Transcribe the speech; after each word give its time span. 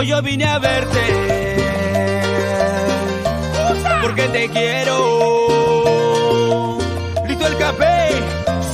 Hoy 0.00 0.06
yo 0.06 0.22
vine 0.22 0.46
a 0.46 0.58
verte 0.58 0.98
porque 4.00 4.22
te 4.28 4.48
quiero. 4.48 4.96
Listo 7.28 7.46
el 7.46 7.58
café, 7.58 8.08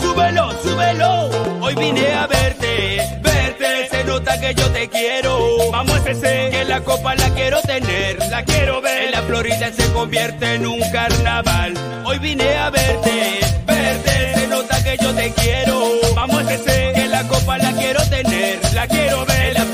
súbelo, 0.01 0.53
súbelo. 0.63 1.29
Hoy 1.63 1.75
vine 1.75 2.13
a 2.13 2.29
verte, 2.29 3.03
verte. 3.23 3.89
Se 3.91 4.05
nota 4.05 4.39
que 4.39 4.55
yo 4.55 4.71
te 4.71 4.89
quiero. 4.89 5.73
Vamos 5.73 5.99
a 6.07 6.11
ese, 6.13 6.51
que 6.53 6.65
la 6.65 6.81
copa 6.83 7.17
la 7.17 7.29
quiero 7.31 7.61
tener, 7.63 8.19
la 8.31 8.45
quiero 8.45 8.81
ver. 8.81 9.11
La 9.11 9.23
Florida 9.23 9.73
se 9.73 9.93
convierte 9.93 10.55
en 10.55 10.65
un 10.65 10.79
carnaval. 10.93 11.75
Hoy 12.05 12.21
vine 12.21 12.55
a 12.55 12.71
verte, 12.71 13.41
verte. 13.67 14.35
Se 14.37 14.47
nota 14.47 14.85
que 14.85 14.97
yo 15.03 15.13
te 15.13 15.33
quiero. 15.33 15.91
Vamos 16.15 16.47
a 16.47 16.55
ese, 16.55 16.93
que 16.95 17.09
la 17.09 17.27
copa 17.27 17.59
la 17.59 17.73
quiero 17.73 18.01
tener, 18.09 18.61
la 18.73 18.87
quiero 18.87 19.27
ver. 19.27 19.66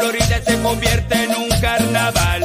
Convierte 0.62 1.24
en 1.24 1.30
un 1.34 1.48
carnaval. 1.60 2.42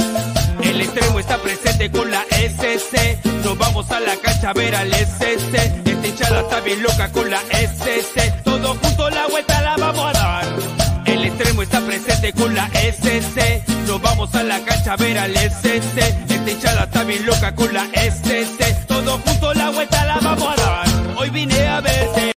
El 0.62 0.82
extremo 0.82 1.20
está 1.20 1.38
presente 1.38 1.92
con 1.92 2.10
la 2.10 2.24
SC. 2.32 3.24
Nos 3.44 3.58
vamos 3.58 3.90
a 3.92 4.00
la 4.00 4.16
cancha 4.18 4.50
a 4.50 4.54
ver 4.54 4.76
al 4.76 4.94
SC. 4.94 5.56
Esta 5.86 6.08
hinchada 6.08 6.42
está 6.42 6.60
bien 6.62 6.82
loca 6.82 7.12
con 7.12 7.30
la 7.30 7.40
SC. 7.52 8.44
Todo 8.44 8.76
junto 8.76 9.10
la 9.10 9.28
vuelta 9.28 9.62
la 9.62 9.78
vamos 9.78 10.06
a 10.06 10.14
dar. 10.14 10.46
El 11.06 11.26
extremo 11.26 11.62
está 11.62 11.80
presente 11.82 12.34
con 12.34 12.54
la 12.54 12.68
SC. 12.68 13.64
Nos 13.88 14.02
vamos 14.02 14.34
a 14.36 14.44
la 14.44 14.60
cancha 14.66 14.94
a 14.94 14.98
ver 14.98 15.18
al 15.18 15.36
SC. 15.36 15.98
Esta 16.30 16.52
hinchada 16.52 16.84
está 16.84 17.04
bien 17.04 17.26
loca 17.26 17.56
con 17.56 17.74
la 17.74 17.86
SC. 17.86 18.88
Todo 18.88 19.20
junto 19.20 19.54
la 19.54 19.70
vuelta 19.70 20.06
la 20.06 20.20
vamos 20.20 20.58
a 20.58 20.62
dar. 20.62 20.88
Hoy 21.18 21.30
vine 21.30 21.68
a 21.68 21.82
verte. 21.82 22.32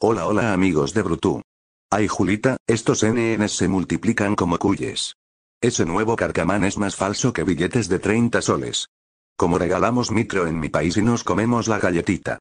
Hola 0.00 0.26
hola 0.26 0.52
amigos 0.52 0.94
de 0.94 1.02
Brutú. 1.02 1.42
Ay 1.90 2.08
Julita, 2.08 2.56
estos 2.66 3.04
NNs 3.04 3.52
se 3.52 3.68
multiplican 3.68 4.34
como 4.34 4.58
cuyes. 4.58 5.14
Ese 5.64 5.86
nuevo 5.86 6.14
carcamán 6.14 6.62
es 6.62 6.76
más 6.76 6.94
falso 6.94 7.32
que 7.32 7.42
billetes 7.42 7.88
de 7.88 7.98
30 7.98 8.42
soles. 8.42 8.90
Como 9.34 9.56
regalamos 9.56 10.10
micro 10.10 10.46
en 10.46 10.60
mi 10.60 10.68
país 10.68 10.98
y 10.98 11.00
nos 11.00 11.24
comemos 11.24 11.68
la 11.68 11.78
galletita. 11.78 12.38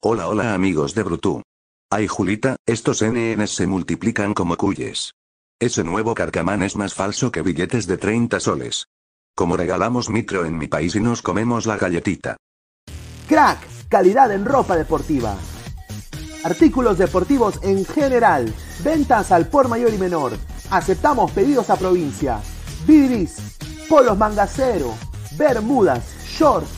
Hola 0.00 0.28
hola 0.28 0.54
amigos 0.54 0.94
de 0.94 1.02
Brutú. 1.02 1.42
Ay 1.90 2.06
Julita, 2.06 2.56
estos 2.64 3.02
NNs 3.02 3.50
se 3.50 3.66
multiplican 3.66 4.32
como 4.32 4.56
cuyes. 4.56 5.12
Ese 5.60 5.84
nuevo 5.84 6.14
carcamán 6.14 6.62
es 6.62 6.76
más 6.76 6.94
falso 6.94 7.30
que 7.30 7.42
billetes 7.42 7.86
de 7.86 7.98
30 7.98 8.40
soles. 8.40 8.86
Como 9.36 9.58
regalamos 9.58 10.08
micro 10.08 10.46
en 10.46 10.56
mi 10.56 10.66
país 10.66 10.96
y 10.96 11.00
nos 11.00 11.20
comemos 11.20 11.66
la 11.66 11.76
galletita. 11.76 12.38
Crack, 13.28 13.88
calidad 13.90 14.32
en 14.32 14.46
ropa 14.46 14.78
deportiva. 14.78 15.36
Artículos 16.44 16.98
deportivos 16.98 17.60
en 17.62 17.84
general. 17.84 18.52
Ventas 18.82 19.30
al 19.30 19.46
por 19.46 19.68
mayor 19.68 19.94
y 19.94 19.98
menor. 19.98 20.32
Aceptamos 20.70 21.30
pedidos 21.30 21.70
a 21.70 21.76
provincia. 21.76 22.40
Bidris, 22.84 23.36
polos 23.88 24.18
mangacero, 24.18 24.92
bermudas, 25.36 26.02
shorts, 26.26 26.68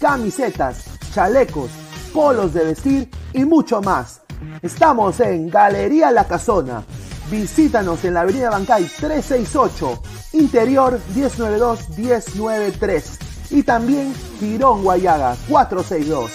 camisetas, 0.00 0.84
chalecos, 1.12 1.70
polos 2.12 2.52
de 2.54 2.64
vestir 2.64 3.08
y 3.32 3.44
mucho 3.44 3.80
más. 3.80 4.22
Estamos 4.62 5.20
en 5.20 5.48
Galería 5.48 6.10
La 6.10 6.26
Casona. 6.26 6.82
Visítanos 7.30 8.04
en 8.04 8.14
la 8.14 8.22
Avenida 8.22 8.50
Bancay 8.50 8.84
368, 8.84 10.02
Interior 10.32 10.98
192-193 11.14 13.02
y 13.50 13.62
también 13.62 14.12
Tirón 14.40 14.82
Guayaga 14.82 15.36
462. 15.48 16.32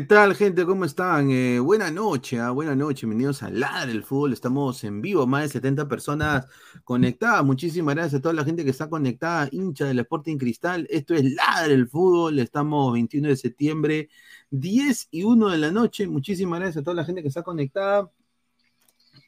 Tal, 0.10 0.34
gente? 0.34 0.66
¿Cómo 0.66 0.86
están? 0.86 1.30
Eh, 1.30 1.60
buena 1.60 1.92
noche, 1.92 2.40
ah, 2.40 2.50
buena 2.50 2.76
noche. 2.76 3.06
Bienvenidos 3.06 3.44
a 3.44 3.52
Ladre 3.52 3.92
el 3.92 4.04
Fútbol. 4.04 4.34
Estamos 4.34 4.84
en 4.84 5.04
vivo, 5.04 5.28
más 5.28 5.44
de 5.44 5.50
70 5.50 5.88
personas 5.88 6.48
conectadas. 6.84 7.46
Muchísimas 7.46 7.94
gracias 7.94 8.18
a 8.18 8.22
toda 8.24 8.34
la 8.34 8.44
gente 8.44 8.64
que 8.64 8.72
está 8.72 8.90
conectada, 8.90 9.48
hincha 9.52 9.86
del 9.86 10.00
Sporting 10.00 10.38
Cristal. 10.38 10.88
Esto 10.90 11.14
es 11.14 11.32
Ladre 11.36 11.76
el 11.76 11.88
Fútbol. 11.88 12.40
Estamos 12.40 12.92
21 12.94 13.28
de 13.28 13.36
septiembre, 13.36 14.10
10 14.50 15.10
y 15.12 15.24
1 15.26 15.50
de 15.50 15.58
la 15.60 15.70
noche. 15.72 16.08
Muchísimas 16.08 16.60
gracias 16.60 16.82
a 16.82 16.84
toda 16.84 16.96
la 16.96 17.06
gente 17.06 17.22
que 17.22 17.28
está 17.28 17.44
conectada. 17.44 18.10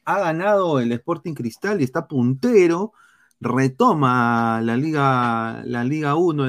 Ha 0.04 0.18
ganado 0.18 0.80
el 0.80 0.90
Sporting 0.90 1.34
Cristal 1.34 1.80
y 1.80 1.84
está 1.84 2.08
puntero. 2.08 2.92
Retoma 3.38 4.60
la 4.60 4.76
Liga, 4.76 5.62
la 5.64 5.84
Liga 5.84 6.16
1, 6.16 6.48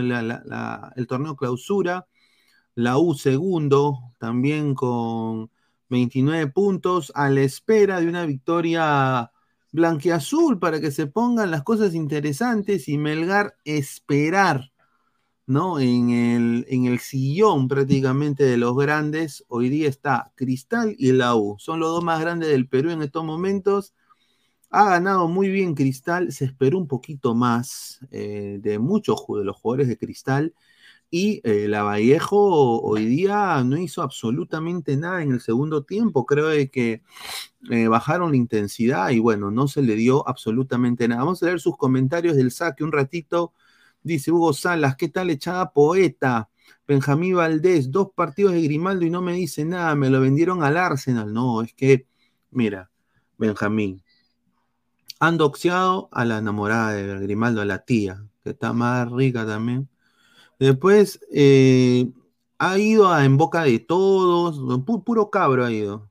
el 0.96 1.08
torneo 1.08 1.36
clausura 1.36 2.08
la 2.76 2.98
U 2.98 3.14
segundo, 3.14 4.13
también 4.24 4.74
con 4.74 5.52
29 5.90 6.48
puntos, 6.48 7.12
a 7.14 7.30
la 7.30 7.42
espera 7.42 8.00
de 8.00 8.08
una 8.08 8.26
victoria 8.26 9.30
blanqueazul 9.74 10.60
para 10.60 10.80
que 10.80 10.92
se 10.92 11.08
pongan 11.08 11.52
las 11.52 11.64
cosas 11.64 11.94
interesantes 11.94 12.88
y 12.88 12.98
Melgar 12.98 13.58
esperar, 13.66 14.72
¿no? 15.46 15.78
En 15.82 16.10
el, 16.12 16.66
en 16.70 16.86
el 16.86 17.00
sillón 17.00 17.68
prácticamente 17.68 18.46
de 18.46 18.56
los 18.56 18.78
grandes, 18.78 19.44
hoy 19.50 19.68
día 19.68 19.90
está 19.90 20.32
Cristal 20.36 20.96
y 20.98 21.12
la 21.12 21.36
U, 21.36 21.58
son 21.60 21.82
los 21.82 21.90
dos 21.90 22.04
más 22.06 22.22
grandes 22.22 22.48
del 22.48 22.70
Perú 22.70 22.92
en 22.92 23.02
estos 23.02 23.26
momentos. 23.26 23.94
Ha 24.70 24.86
ganado 24.86 25.28
muy 25.28 25.50
bien 25.50 25.76
Cristal, 25.76 26.32
se 26.32 26.46
esperó 26.46 26.78
un 26.78 26.88
poquito 26.88 27.36
más 27.36 28.00
eh, 28.10 28.60
de 28.62 28.80
muchos 28.80 29.18
de 29.28 29.44
los 29.44 29.58
jugadores 29.58 29.90
de 29.90 29.98
Cristal 29.98 30.54
y 31.16 31.42
eh, 31.44 31.68
la 31.68 31.84
Vallejo 31.84 32.82
hoy 32.82 33.06
día 33.06 33.64
no 33.64 33.78
hizo 33.78 34.02
absolutamente 34.02 34.98
nada 34.98 35.22
en 35.22 35.32
el 35.32 35.42
segundo 35.42 35.84
tiempo. 35.84 36.26
Creo 36.26 36.50
que 36.72 37.04
eh, 37.70 37.88
bajaron 37.88 38.32
la 38.32 38.38
intensidad 38.38 39.12
y 39.12 39.20
bueno, 39.20 39.52
no 39.52 39.68
se 39.68 39.84
le 39.84 39.94
dio 39.94 40.28
absolutamente 40.28 41.08
nada. 41.08 41.22
Vamos 41.22 41.44
a 41.44 41.46
leer 41.46 41.60
sus 41.60 41.78
comentarios 41.78 42.36
del 42.36 42.50
saque 42.50 42.84
un 42.84 42.92
ratito. 42.92 43.54
Dice 44.02 44.32
Hugo 44.32 44.54
Salas, 44.54 44.96
¿qué 44.96 45.08
tal 45.08 45.30
echada 45.30 45.72
poeta? 45.72 46.50
Benjamín 46.88 47.36
Valdés, 47.36 47.92
dos 47.92 48.08
partidos 48.16 48.54
de 48.54 48.64
Grimaldo 48.64 49.06
y 49.06 49.12
no 49.12 49.22
me 49.22 49.34
dice 49.34 49.66
nada, 49.66 49.94
me 49.94 50.10
lo 50.10 50.20
vendieron 50.20 50.64
al 50.64 50.78
Arsenal. 50.78 51.32
No, 51.32 51.62
es 51.62 51.76
que, 51.76 52.08
mira, 52.50 52.90
Benjamín, 53.38 54.02
han 55.20 55.38
doxeado 55.38 56.10
a 56.12 56.26
la 56.26 56.40
enamorada 56.40 56.94
de 56.94 57.20
Grimaldo, 57.20 57.62
a 57.62 57.66
la 57.66 57.86
tía, 57.86 58.26
que 58.44 58.50
está 58.50 58.74
más 58.74 59.12
rica 59.12 59.46
también 59.46 59.93
Después 60.64 61.20
eh, 61.30 62.10
ha 62.58 62.78
ido 62.78 63.10
a, 63.10 63.26
en 63.26 63.36
boca 63.38 63.64
de 63.64 63.80
todos, 63.80 64.62
puro 65.04 65.30
cabro 65.30 65.66
ha 65.66 65.72
ido. 65.72 66.10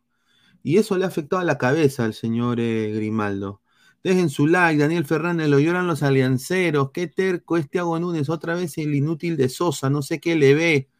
Y 0.63 0.77
eso 0.79 0.99
le 0.99 1.05
ha 1.05 1.09
afectado 1.09 1.41
a 1.41 1.45
la 1.45 1.57
cabeza 1.59 2.05
al 2.05 2.13
señor 2.13 2.61
eh, 2.61 2.93
Grimaldo. 2.95 3.63
Dejen 4.05 4.29
su 4.29 4.47
like, 4.47 4.79
Daniel 4.83 5.07
Fernández, 5.07 5.49
lo 5.49 5.59
lloran 5.59 5.87
los 5.87 6.03
alianceros. 6.03 6.91
Qué 6.93 7.07
terco 7.07 7.57
este 7.57 7.71
Tiago 7.71 7.99
Núñez, 7.99 8.29
otra 8.29 8.55
vez 8.55 8.77
el 8.77 8.95
inútil 8.95 9.39
de 9.39 9.49
Sosa, 9.49 9.89
no 9.89 10.03
sé 10.03 10.21
qué 10.21 10.37
le 10.37 10.55
ve. 10.55 10.91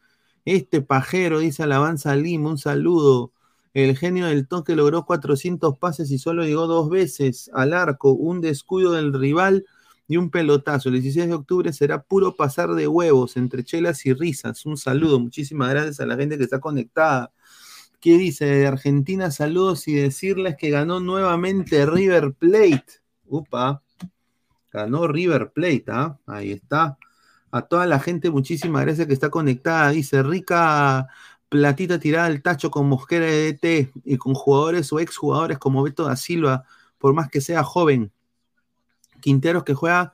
Este 0.45 0.81
pajero, 0.81 1.39
dice 1.39 1.61
Alabanza 1.63 2.15
Lima, 2.15 2.49
un 2.49 2.57
saludo. 2.57 3.33
El 3.75 3.95
genio 3.97 4.27
del 4.27 4.47
toque 4.47 4.75
logró 4.75 5.05
400 5.05 5.77
pases 5.77 6.09
y 6.11 6.17
solo 6.17 6.43
llegó 6.43 6.65
dos 6.65 6.89
veces 6.89 7.51
al 7.53 7.73
arco. 7.73 8.13
Un 8.13 8.41
descuido 8.41 8.93
del 8.93 9.13
rival 9.13 9.65
y 10.07 10.17
un 10.17 10.29
pelotazo. 10.29 10.89
El 10.89 10.95
16 10.95 11.27
de 11.27 11.33
octubre 11.33 11.73
será 11.73 12.01
puro 12.03 12.35
pasar 12.35 12.73
de 12.73 12.87
huevos 12.87 13.37
entre 13.37 13.63
chelas 13.63 14.05
y 14.05 14.13
risas. 14.13 14.65
Un 14.65 14.77
saludo, 14.77 15.19
muchísimas 15.19 15.69
gracias 15.69 15.99
a 15.99 16.05
la 16.05 16.15
gente 16.15 16.37
que 16.37 16.43
está 16.43 16.59
conectada. 16.59 17.31
¿Qué 17.99 18.17
dice? 18.17 18.45
De 18.45 18.67
Argentina, 18.67 19.31
saludos 19.31 19.87
y 19.87 19.95
decirles 19.95 20.55
que 20.57 20.69
ganó 20.69 20.99
nuevamente 20.99 21.85
River 21.85 22.33
Plate. 22.33 22.85
Upa, 23.25 23.81
ganó 24.71 25.07
River 25.07 25.51
Plate, 25.53 25.85
¿ah? 25.87 26.19
Ahí 26.25 26.51
está. 26.51 26.97
A 27.51 27.61
toda 27.61 27.85
la 27.85 27.99
gente, 27.99 28.29
muchísimas 28.29 28.81
gracias 28.81 29.07
que 29.07 29.13
está 29.13 29.29
conectada. 29.29 29.91
Dice, 29.91 30.21
rica 30.23 31.07
platita 31.47 31.99
tirada 31.99 32.25
al 32.25 32.41
tacho 32.41 32.71
con 32.71 32.89
Mosquera 32.89 33.27
de 33.27 33.53
DT 33.53 33.91
y 34.05 34.17
con 34.17 34.33
jugadores 34.33 34.91
o 34.91 34.99
exjugadores 34.99 35.59
como 35.59 35.83
Beto 35.83 36.05
da 36.05 36.15
Silva, 36.15 36.65
por 36.97 37.13
más 37.13 37.29
que 37.29 37.41
sea 37.41 37.63
joven. 37.63 38.11
Quinteros 39.23 39.63
que 39.63 39.73
juega 39.73 40.13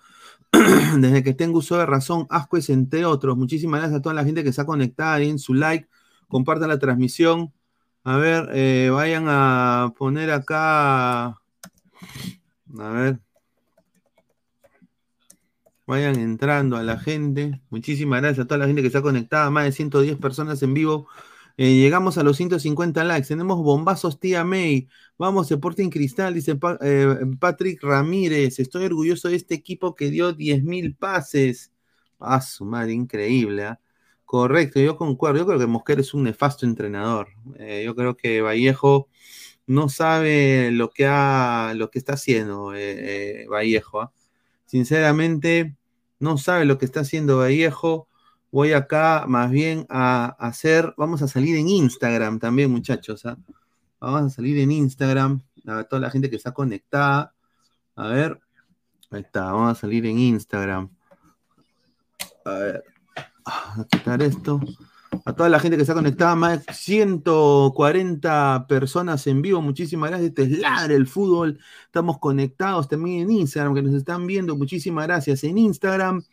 desde 0.98 1.24
que 1.24 1.34
tengo 1.34 1.60
uso 1.60 1.78
de 1.78 1.86
razón, 1.86 2.28
Ascuez, 2.30 2.70
entre 2.70 3.06
otros. 3.06 3.36
Muchísimas 3.36 3.82
gracias 3.82 4.00
a 4.00 4.02
toda 4.04 4.16
la 4.16 4.24
gente 4.24 4.44
que 4.44 4.50
está 4.50 4.66
conectada, 4.66 5.20
en 5.22 5.40
su 5.40 5.54
like, 5.56 5.90
compartan 6.28 6.70
la 6.70 6.80
transmisión. 6.80 7.52
A 8.04 8.18
ver, 8.18 8.50
eh, 8.54 8.90
vayan 8.92 9.26
a 9.28 9.94
poner 9.98 10.32
acá. 10.32 11.26
A 11.26 11.38
ver. 12.94 13.20
Vayan 15.88 16.20
entrando 16.20 16.78
a 16.78 16.84
la 16.84 17.00
gente. 17.00 17.62
Muchísimas 17.72 18.22
gracias 18.22 18.46
a 18.46 18.48
toda 18.48 18.60
la 18.60 18.68
gente 18.68 18.82
que 18.82 18.88
está 18.88 19.02
conectada. 19.02 19.50
Más 19.50 19.66
de 19.66 19.72
110 19.72 20.18
personas 20.18 20.62
en 20.62 20.76
vivo. 20.76 21.08
Eh, 21.62 21.76
llegamos 21.76 22.18
a 22.18 22.24
los 22.24 22.38
150 22.38 23.04
likes. 23.04 23.28
Tenemos 23.28 23.62
bombazos 23.62 24.18
tía 24.18 24.46
May. 24.46 24.88
Vamos, 25.18 25.52
Sporting 25.52 25.90
Cristal, 25.90 26.34
dice 26.34 26.58
eh, 26.80 27.16
Patrick 27.38 27.84
Ramírez. 27.84 28.60
Estoy 28.60 28.86
orgulloso 28.86 29.28
de 29.28 29.36
este 29.36 29.56
equipo 29.56 29.94
que 29.94 30.10
dio 30.10 30.34
10.000 30.34 30.96
pases. 30.96 31.74
Ah, 32.18 32.40
su 32.40 32.64
madre, 32.64 32.94
increíble. 32.94 33.66
¿ah? 33.66 33.80
Correcto, 34.24 34.80
yo 34.80 34.96
concuerdo. 34.96 35.40
Yo 35.40 35.46
creo 35.46 35.60
que 35.60 35.68
Mosquera 35.68 36.00
es 36.00 36.14
un 36.14 36.24
nefasto 36.24 36.66
entrenador. 36.66 37.28
Eh, 37.58 37.84
yo 37.86 37.94
creo 37.94 38.16
que 38.16 38.40
Vallejo 38.42 39.10
no 39.68 39.90
sabe 39.90 40.72
lo 40.72 40.90
que, 40.92 41.08
ha, 41.08 41.74
lo 41.76 41.92
que 41.92 42.00
está 42.00 42.14
haciendo 42.14 42.68
Vallejo. 43.52 44.02
¿ah? 44.02 44.14
Sinceramente, 44.66 45.76
no 46.20 46.38
sabe 46.38 46.64
lo 46.64 46.78
que 46.78 46.86
está 46.86 47.02
haciendo 47.02 47.40
Vallejo 47.40 48.09
voy 48.52 48.74
acá 48.74 49.26
más 49.28 49.52
bien 49.52 49.86
a 49.90 50.36
hacer, 50.40 50.94
vamos 50.98 51.22
a 51.22 51.28
salir 51.28 51.56
en 51.58 51.70
Instagram 51.70 52.40
también, 52.40 52.72
muchachos. 52.72 53.26
¿ah? 53.26 53.38
Vamos 54.00 54.24
a 54.24 54.30
salir 54.30 54.58
en 54.60 54.72
Instagram, 54.72 55.42
a 55.68 55.84
toda 55.84 56.02
la 56.02 56.10
gente 56.10 56.30
que 56.30 56.36
está 56.36 56.54
conectada. 56.54 57.34
A 57.96 58.08
ver, 58.08 58.40
ahí 59.12 59.22
está, 59.22 59.52
vamos 59.52 59.78
a 59.78 59.82
salir 59.82 60.06
en 60.06 60.20
Instagram. 60.20 60.90
A 62.46 62.52
ver, 62.52 62.84
a 63.46 63.86
quitar 63.90 64.22
esto. 64.22 64.60
A 65.26 65.34
toda 65.34 65.50
la 65.50 65.60
gente 65.60 65.76
que 65.76 65.82
está 65.82 65.96
conectada, 65.96 66.36
más 66.36 66.66
de 66.66 66.74
140 66.74 68.68
personas 68.68 69.26
en 69.28 69.42
vivo, 69.42 69.62
muchísimas 69.62 70.12
gracias. 70.12 70.30
Este 70.30 70.44
es 70.44 70.60
Ladre 70.60 70.96
el 70.96 71.08
Fútbol. 71.08 71.60
Estamos 71.86 72.20
conectados 72.20 72.88
también 72.88 73.24
en 73.24 73.32
Instagram, 73.32 73.74
que 73.74 73.82
nos 73.82 73.96
están 73.96 74.28
viendo. 74.28 74.56
Muchísimas 74.56 75.08
gracias. 75.08 75.44
En 75.44 75.58
Instagram 75.58 76.24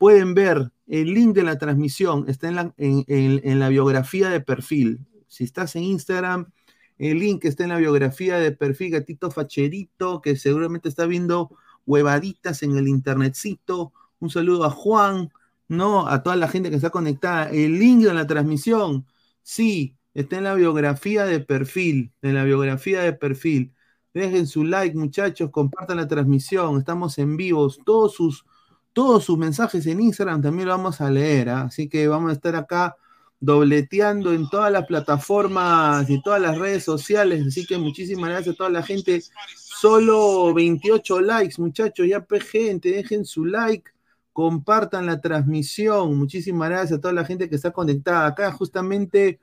pueden 0.00 0.32
ver 0.32 0.72
el 0.86 1.12
link 1.12 1.34
de 1.34 1.42
la 1.42 1.58
transmisión, 1.58 2.24
está 2.26 2.48
en 2.48 2.54
la, 2.54 2.74
en, 2.78 3.58
la 3.58 3.68
biografía 3.68 4.30
de 4.30 4.40
perfil. 4.40 5.06
Si 5.28 5.44
estás 5.44 5.76
en 5.76 5.82
Instagram, 5.82 6.50
el 6.96 7.18
link 7.18 7.44
está 7.44 7.64
en 7.64 7.68
la 7.68 7.76
biografía 7.76 8.38
de 8.38 8.50
perfil 8.50 8.92
Gatito 8.92 9.30
Facherito, 9.30 10.22
que 10.22 10.36
seguramente 10.36 10.88
está 10.88 11.04
viendo 11.04 11.50
huevaditas 11.84 12.62
en 12.62 12.78
el 12.78 12.88
internetcito. 12.88 13.92
Un 14.20 14.30
saludo 14.30 14.64
a 14.64 14.70
Juan, 14.70 15.28
¿no? 15.68 16.08
A 16.08 16.22
toda 16.22 16.36
la 16.36 16.48
gente 16.48 16.70
que 16.70 16.76
está 16.76 16.88
conectada. 16.88 17.50
El 17.50 17.78
link 17.78 18.02
de 18.02 18.14
la 18.14 18.26
transmisión, 18.26 19.04
sí, 19.42 19.98
está 20.14 20.38
en 20.38 20.44
la 20.44 20.54
biografía 20.54 21.26
de 21.26 21.40
perfil, 21.40 22.10
en 22.22 22.36
la 22.36 22.44
biografía 22.44 23.02
de 23.02 23.12
perfil. 23.12 23.74
Dejen 24.14 24.46
su 24.46 24.64
like, 24.64 24.96
muchachos, 24.96 25.50
compartan 25.50 25.98
la 25.98 26.08
transmisión, 26.08 26.78
estamos 26.78 27.18
en 27.18 27.36
vivos, 27.36 27.78
todos 27.84 28.14
sus 28.14 28.46
todos 28.92 29.24
sus 29.24 29.38
mensajes 29.38 29.86
en 29.86 30.00
Instagram 30.00 30.42
también 30.42 30.68
lo 30.68 30.76
vamos 30.76 31.00
a 31.00 31.10
leer, 31.10 31.48
¿ah? 31.50 31.62
así 31.62 31.88
que 31.88 32.08
vamos 32.08 32.30
a 32.30 32.34
estar 32.34 32.56
acá 32.56 32.96
dobleteando 33.40 34.32
en 34.34 34.48
todas 34.50 34.70
las 34.70 34.86
plataformas 34.86 36.08
y 36.10 36.22
todas 36.22 36.40
las 36.40 36.58
redes 36.58 36.84
sociales, 36.84 37.46
así 37.46 37.66
que 37.66 37.78
muchísimas 37.78 38.30
gracias 38.30 38.54
a 38.54 38.58
toda 38.58 38.70
la 38.70 38.82
gente. 38.82 39.22
Solo 39.56 40.52
28 40.52 41.20
likes, 41.20 41.54
muchachos, 41.58 42.06
ya 42.06 42.26
gente, 42.38 42.90
dejen 42.90 43.24
su 43.24 43.46
like, 43.46 43.90
compartan 44.32 45.06
la 45.06 45.20
transmisión. 45.20 46.18
Muchísimas 46.18 46.68
gracias 46.68 46.98
a 46.98 47.00
toda 47.00 47.14
la 47.14 47.24
gente 47.24 47.48
que 47.48 47.56
está 47.56 47.70
conectada. 47.70 48.26
Acá 48.26 48.52
justamente 48.52 49.40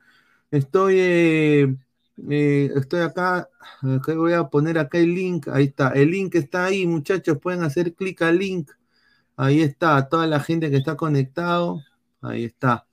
estoy, 0.52 0.94
eh, 0.98 1.76
eh, 2.30 2.70
estoy 2.76 3.00
acá, 3.00 3.48
voy 3.82 4.32
a 4.32 4.44
poner 4.44 4.78
acá 4.78 4.98
el 4.98 5.14
link, 5.14 5.48
ahí 5.48 5.64
está, 5.64 5.88
el 5.90 6.10
link 6.12 6.34
está 6.36 6.66
ahí, 6.66 6.86
muchachos, 6.86 7.38
pueden 7.38 7.64
hacer 7.64 7.94
clic 7.94 8.22
al 8.22 8.38
link 8.38 8.70
Ahí 9.38 9.62
está, 9.62 10.08
toda 10.08 10.26
la 10.26 10.40
gente 10.40 10.68
que 10.68 10.78
está 10.78 10.96
conectado. 10.96 11.80
Ahí 12.20 12.44
está. 12.44 12.86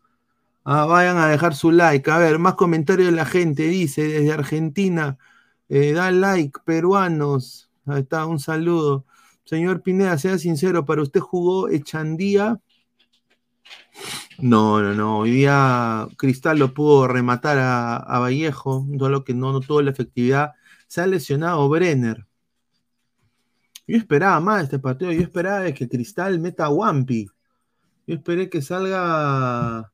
Ah, 0.64 0.86
vayan 0.86 1.18
a 1.18 1.28
dejar 1.28 1.56
su 1.56 1.72
like. 1.72 2.10
A 2.12 2.20
ver, 2.20 2.40
más 2.40 2.54
comentarios 2.56 3.08
de 3.10 3.16
la 3.16 3.26
gente. 3.26 3.64
Dice 3.64 4.04
desde 4.08 4.32
Argentina. 4.32 5.18
Eh, 5.70 5.94
da 5.94 6.12
like, 6.12 6.60
peruanos. 6.66 7.72
Ahí 7.88 8.02
está, 8.02 8.28
un 8.28 8.40
saludo. 8.40 9.06
Señor 9.46 9.82
Pineda, 9.82 10.18
sea 10.20 10.38
sincero, 10.38 10.86
¿para 10.86 11.02
usted 11.02 11.20
jugó 11.20 11.70
Echandía? 11.70 12.60
No, 14.38 14.82
no, 14.84 14.94
no. 14.94 15.20
Hoy 15.20 15.32
día 15.32 16.08
Cristal 16.18 16.60
lo 16.60 16.74
pudo 16.76 17.08
rematar 17.08 17.58
a, 17.60 18.20
Vallejo, 18.20 18.86
lo 18.92 19.24
que 19.24 19.34
no, 19.34 19.52
no 19.52 19.62
tuvo 19.62 19.82
la 19.82 19.92
efectividad. 19.92 20.54
Se 20.88 21.02
ha 21.02 21.08
lesionado 21.08 21.68
Brenner. 21.70 22.28
Yo 23.88 23.98
esperaba 23.98 24.40
más 24.40 24.64
este 24.64 24.80
partido. 24.80 25.12
Yo 25.12 25.22
esperaba 25.22 25.72
que 25.72 25.88
Cristal 25.88 26.40
meta 26.40 26.66
a 26.66 26.70
Wampi. 26.70 27.28
Yo 28.08 28.16
esperé 28.16 28.50
que 28.50 28.62
salga 28.62 29.92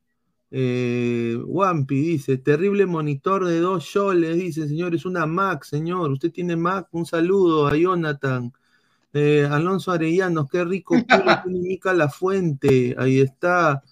eh, 0.50 1.38
Wampi, 1.44 2.00
dice. 2.00 2.38
Terrible 2.38 2.86
monitor 2.86 3.44
de 3.46 3.60
dos 3.60 3.86
soles, 3.86 4.36
dice, 4.36 4.66
señor. 4.68 4.94
Es 4.94 5.04
una 5.04 5.26
Mac, 5.26 5.64
señor. 5.64 6.10
Usted 6.12 6.32
tiene 6.32 6.56
Mac. 6.56 6.88
Un 6.92 7.06
saludo 7.06 7.66
a 7.66 7.76
Jonathan. 7.76 8.52
Eh, 9.14 9.46
Alonso 9.50 9.92
Arellanos, 9.92 10.48
qué 10.50 10.64
rico 10.64 10.94
tiene 11.44 11.60
Mica 11.60 11.92
La 11.92 12.08
Fuente. 12.08 12.94
Ahí 12.98 13.20
está. 13.20 13.82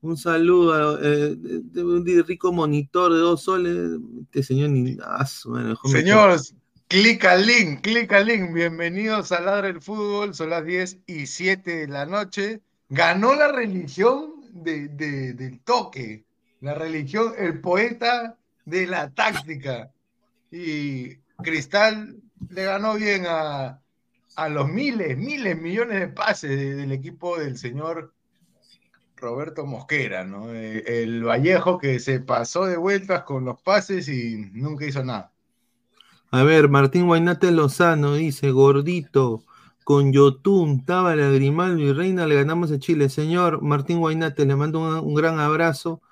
Un 0.00 0.16
saludo 0.16 1.02
eh, 1.02 1.34
de, 1.36 1.84
un 1.84 2.04
rico 2.24 2.52
monitor 2.52 3.12
de 3.12 3.18
dos 3.18 3.42
soles. 3.42 3.98
Este 4.22 4.44
señor 4.44 4.70
ni. 4.70 4.96
Ah, 5.02 5.26
señor, 5.26 6.38
clic 6.88 7.22
al 7.26 7.46
link, 7.46 7.82
clic 7.82 8.10
al 8.14 8.26
link. 8.26 8.54
Bienvenidos 8.54 9.30
a 9.32 9.40
Ladra 9.40 9.68
el 9.68 9.82
Fútbol. 9.82 10.34
Son 10.34 10.48
las 10.48 10.64
10 10.64 11.00
y 11.06 11.26
7 11.26 11.76
de 11.76 11.86
la 11.86 12.06
noche. 12.06 12.62
Ganó 12.88 13.34
la 13.34 13.52
religión 13.52 14.36
de, 14.52 14.88
del 14.88 15.60
toque. 15.60 16.24
La 16.60 16.74
religión, 16.74 17.34
el 17.36 17.60
poeta 17.60 18.38
de 18.64 18.86
la 18.86 19.10
táctica. 19.10 19.90
Y 20.50 21.16
Cristal 21.42 22.16
le 22.48 22.64
ganó 22.64 22.94
bien 22.94 23.26
a, 23.28 23.82
a 24.36 24.48
los 24.48 24.66
miles, 24.68 25.18
miles, 25.18 25.60
millones 25.60 26.00
de 26.00 26.08
pases 26.08 26.50
del 26.50 26.90
equipo 26.90 27.38
del 27.38 27.58
señor 27.58 28.14
Roberto 29.16 29.66
Mosquera, 29.66 30.24
¿no? 30.24 30.54
Eh, 30.54 31.02
el 31.02 31.22
Vallejo 31.22 31.76
que 31.76 32.00
se 32.00 32.20
pasó 32.20 32.64
de 32.64 32.78
vueltas 32.78 33.24
con 33.24 33.44
los 33.44 33.60
pases 33.60 34.08
y 34.08 34.50
nunca 34.54 34.86
hizo 34.86 35.04
nada. 35.04 35.32
A 36.30 36.42
ver, 36.42 36.68
Martín 36.68 37.06
Guainate 37.06 37.50
Lozano 37.50 38.14
dice, 38.14 38.50
gordito, 38.50 39.44
con 39.84 40.12
Yotun, 40.12 40.84
Tábara, 40.84 41.30
Grimaldo 41.30 41.82
y 41.82 41.92
Reina 41.92 42.26
le 42.26 42.34
ganamos 42.34 42.70
a 42.70 42.78
Chile. 42.78 43.08
Señor 43.08 43.62
Martín 43.62 43.98
Guainate, 43.98 44.44
le 44.44 44.56
mando 44.56 45.02
un, 45.02 45.14
gran 45.14 45.40
abrazo. 45.40 46.02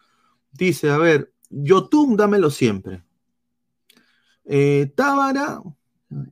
Dice, 0.52 0.90
a 0.90 0.98
ver, 0.98 1.32
Yotun, 1.50 2.16
dámelo 2.16 2.50
siempre. 2.50 3.04
Eh, 4.44 4.92
Tábara, 4.96 5.60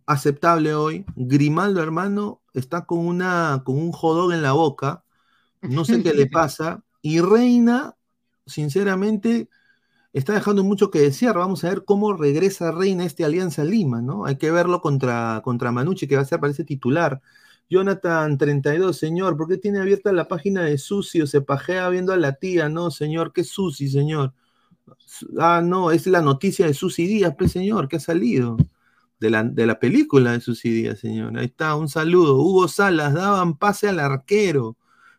aceptable 0.07 0.75
hoy. 0.75 1.05
Grimaldo, 1.17 1.83
hermano, 1.83 2.43
está 2.55 2.87
con, 2.87 3.01
una, 3.01 3.63
con 3.65 3.77
un 3.77 3.93
jodón 3.93 4.33
en 4.33 4.43
la 4.43 4.53
boca 4.53 5.05
no 5.69 5.85
sé 5.85 6.03
qué 6.03 6.15
le 6.15 6.27
pasa. 6.31 6.83
Y 7.03 7.21
Reina, 7.21 7.97
sinceramente, 8.47 9.49
está 10.15 10.33
dejando 10.35 10.65
mucho 10.65 10.91
que 10.91 11.01
desear. 11.01 11.37
Vamos 11.37 11.65
a 11.65 11.69
ver 11.69 11.85
cómo 11.85 12.15
regresa 12.15 12.73
Reina 12.73 13.05
este 13.05 13.25
Alianza 13.25 13.65
Lima, 13.65 14.01
¿no? 14.01 14.25
Hay 14.27 14.37
que 14.39 14.51
verlo 14.51 14.81
contra, 14.81 15.43
contra 15.45 15.73
Manucci, 15.73 16.07
que 16.09 16.17
va 16.17 16.23
a 16.23 16.25
ser, 16.25 16.41
parece, 16.41 16.65
titular. 16.65 17.21
Jonathan 17.69 18.39
32, 18.39 18.97
señor, 18.97 19.37
¿por 19.37 19.49
qué 19.49 19.59
tiene 19.59 19.81
abierta 19.81 20.13
la 20.13 20.29
página 20.29 20.63
de 20.63 20.79
Susi 20.79 21.23
o 21.23 21.27
se 21.27 21.41
pajea 21.41 21.89
viendo 21.89 22.13
a 22.13 22.17
la 22.17 22.35
tía? 22.35 22.69
No, 22.69 22.91
señor, 22.91 23.33
¿qué 23.33 23.43
Susi, 23.45 23.89
señor? 23.89 24.35
Ah, 25.39 25.63
no, 25.65 25.91
es 25.91 26.07
la 26.07 26.21
noticia 26.23 26.67
de 26.67 26.75
Susi 26.75 27.07
Díaz, 27.07 27.35
pues, 27.37 27.53
señor, 27.53 27.89
que 27.89 27.97
ha 27.97 28.01
salido. 28.01 28.57
De 29.21 29.31
la, 29.31 29.43
de 29.45 29.67
la 29.67 29.79
película 29.79 30.33
de 30.33 30.41
Susi 30.41 30.71
Díaz, 30.71 31.01
señor. 31.01 31.37
Ahí 31.39 31.47
está, 31.47 31.77
un 31.77 31.89
saludo. 31.89 32.37
Hugo 32.37 32.69
Salas, 32.69 33.15
daban 33.15 33.57
pase 33.57 33.89
al 33.89 33.99
arquero. 34.01 34.77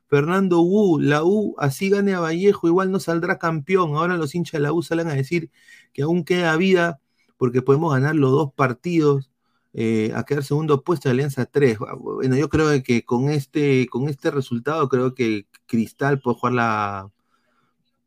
Fernando 0.08 0.62
Wu, 0.62 1.00
la 1.00 1.24
U, 1.24 1.56
así 1.58 1.90
gane 1.90 2.14
a 2.14 2.20
Vallejo, 2.20 2.68
igual 2.68 2.92
no 2.92 3.00
saldrá 3.00 3.38
campeón. 3.38 3.96
Ahora 3.96 4.18
los 4.18 4.36
hinchas 4.36 4.54
de 4.54 4.60
la 4.60 4.74
U 4.74 4.84
salen 4.84 5.08
a 5.08 5.14
decir 5.16 5.50
que 5.94 6.04
aún 6.04 6.24
queda 6.24 6.56
vida 6.58 7.00
porque 7.38 7.62
podemos 7.62 7.94
ganar 7.94 8.16
los 8.16 8.32
dos 8.32 8.54
partidos 8.54 9.32
eh, 9.74 10.14
a 10.16 10.24
quedar 10.24 10.44
segundo 10.44 10.84
puesto 10.84 11.10
de 11.10 11.14
Alianza 11.14 11.46
3. 11.46 11.78
Bueno, 12.00 12.38
yo 12.38 12.48
creo 12.48 12.82
que 12.82 13.04
con 13.04 13.30
este, 13.30 13.88
con 13.88 14.08
este 14.08 14.32
resultado, 14.32 14.88
creo 14.88 15.14
que 15.14 15.48
Cristal 15.66 16.20
puede 16.20 16.38
jugar 16.38 16.54
la, 16.54 17.12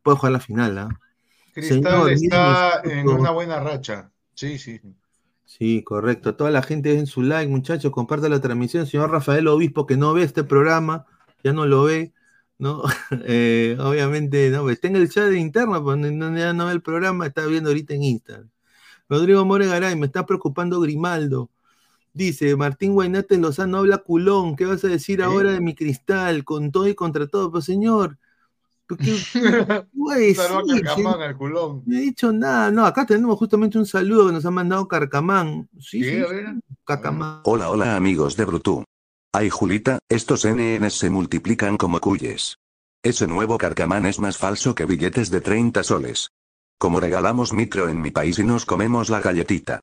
puede 0.02 0.16
jugar 0.16 0.32
la 0.32 0.40
final. 0.40 0.78
¿ah? 0.78 1.00
Cristal 1.52 2.10
está 2.10 2.80
en 2.84 3.08
una 3.08 3.32
buena 3.32 3.60
racha. 3.60 4.10
Sí, 4.34 4.58
sí. 4.58 4.80
Sí, 5.44 5.82
correcto. 5.82 6.36
Toda 6.36 6.50
la 6.50 6.62
gente 6.62 6.98
en 6.98 7.06
su 7.06 7.22
like, 7.22 7.50
muchachos, 7.50 7.90
comparte 7.90 8.28
la 8.28 8.40
transmisión. 8.40 8.86
Señor 8.86 9.10
Rafael 9.10 9.48
Obispo, 9.48 9.86
que 9.86 9.96
no 9.96 10.14
ve 10.14 10.22
este 10.22 10.44
programa, 10.44 11.06
ya 11.42 11.52
no 11.52 11.66
lo 11.66 11.84
ve, 11.84 12.12
¿no? 12.58 12.82
Eh, 13.24 13.76
obviamente, 13.80 14.50
no, 14.50 14.68
está 14.70 14.88
en 14.88 14.96
el 14.96 15.10
chat 15.10 15.28
de 15.30 15.38
interno, 15.38 15.82
pues 15.82 15.98
ya 16.00 16.52
no 16.52 16.66
ve 16.66 16.72
el 16.72 16.82
programa, 16.82 17.26
está 17.26 17.46
viendo 17.46 17.70
ahorita 17.70 17.94
en 17.94 18.02
Instagram. 18.02 18.50
Rodrigo 19.08 19.44
More 19.44 19.66
Garay, 19.66 19.96
me 19.96 20.06
está 20.06 20.26
preocupando 20.26 20.80
Grimaldo. 20.80 21.50
Dice, 22.12 22.56
Martín 22.56 22.94
Guainate 22.94 23.38
Lozano 23.38 23.78
habla 23.78 23.98
culón, 23.98 24.56
¿qué 24.56 24.66
vas 24.66 24.84
a 24.84 24.88
decir 24.88 25.22
ahora 25.22 25.52
de 25.52 25.60
mi 25.60 25.74
cristal? 25.74 26.44
Con 26.44 26.72
todo 26.72 26.88
y 26.88 26.94
contra 26.94 27.26
todo, 27.26 27.50
pues 27.50 27.64
señor. 27.64 28.18
¿Qué, 28.88 28.96
qué 29.32 30.34
Carcamán 30.82 31.20
al 31.20 31.36
culón. 31.36 31.82
No 31.84 31.96
he 31.96 32.00
dicho 32.00 32.32
nada, 32.32 32.70
no, 32.70 32.86
acá 32.86 33.04
tenemos 33.04 33.38
justamente 33.38 33.78
un 33.78 33.86
saludo 33.86 34.26
que 34.26 34.32
nos 34.32 34.46
ha 34.46 34.50
mandado 34.50 34.88
Carcamán. 34.88 35.68
Sí, 35.78 36.02
sí, 36.02 36.22
Carcamán. 36.84 37.42
Hola, 37.44 37.70
hola 37.70 37.96
amigos 37.96 38.36
de 38.36 38.44
Brutú. 38.46 38.87
Ay 39.38 39.50
Julita, 39.50 40.00
estos 40.08 40.44
NNs 40.44 40.94
se 40.94 41.10
multiplican 41.10 41.76
como 41.76 42.00
cuyes. 42.00 42.58
Ese 43.04 43.28
nuevo 43.28 43.56
carcamán 43.56 44.04
es 44.04 44.18
más 44.18 44.36
falso 44.36 44.74
que 44.74 44.84
billetes 44.84 45.30
de 45.30 45.40
30 45.40 45.84
soles. 45.84 46.30
Como 46.76 46.98
regalamos 46.98 47.52
micro 47.52 47.88
en 47.88 48.00
mi 48.00 48.10
país 48.10 48.40
y 48.40 48.42
nos 48.42 48.66
comemos 48.66 49.10
la 49.10 49.20
galletita. 49.20 49.78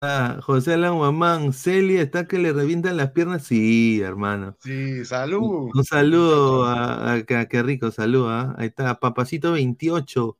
Ah, 0.00 0.40
José 0.42 0.76
Laguamán, 0.76 1.52
Celia 1.52 2.02
está 2.02 2.26
que 2.26 2.38
le 2.38 2.52
revientan 2.52 2.96
las 2.96 3.12
piernas. 3.12 3.44
Sí, 3.44 4.00
hermano. 4.00 4.56
Sí, 4.60 5.04
salud. 5.04 5.70
Un, 5.72 5.84
saludo 5.84 6.66
a, 6.66 7.22
qué 7.22 7.62
rico, 7.62 7.92
saludo. 7.92 8.30
¿ah? 8.30 8.56
Ahí 8.58 8.66
está, 8.66 8.98
Papacito 8.98 9.52
28. 9.52 10.36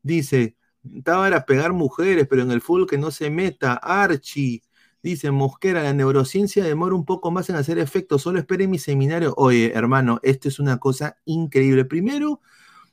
Dice, 0.00 0.54
estaba 0.94 1.26
a 1.26 1.44
pegar 1.44 1.72
mujeres, 1.72 2.28
pero 2.30 2.42
en 2.42 2.52
el 2.52 2.60
fútbol 2.60 2.86
que 2.86 2.98
no 2.98 3.10
se 3.10 3.30
meta. 3.30 3.74
Archie. 3.74 4.62
Dice 5.04 5.30
Mosquera, 5.30 5.82
la 5.82 5.92
neurociencia 5.92 6.64
demora 6.64 6.94
un 6.94 7.04
poco 7.04 7.30
más 7.30 7.50
en 7.50 7.56
hacer 7.56 7.78
efecto, 7.78 8.18
solo 8.18 8.38
espere 8.38 8.66
mi 8.66 8.78
seminario. 8.78 9.34
Oye, 9.36 9.70
hermano, 9.74 10.18
esto 10.22 10.48
es 10.48 10.58
una 10.58 10.78
cosa 10.78 11.18
increíble. 11.26 11.84
Primero, 11.84 12.40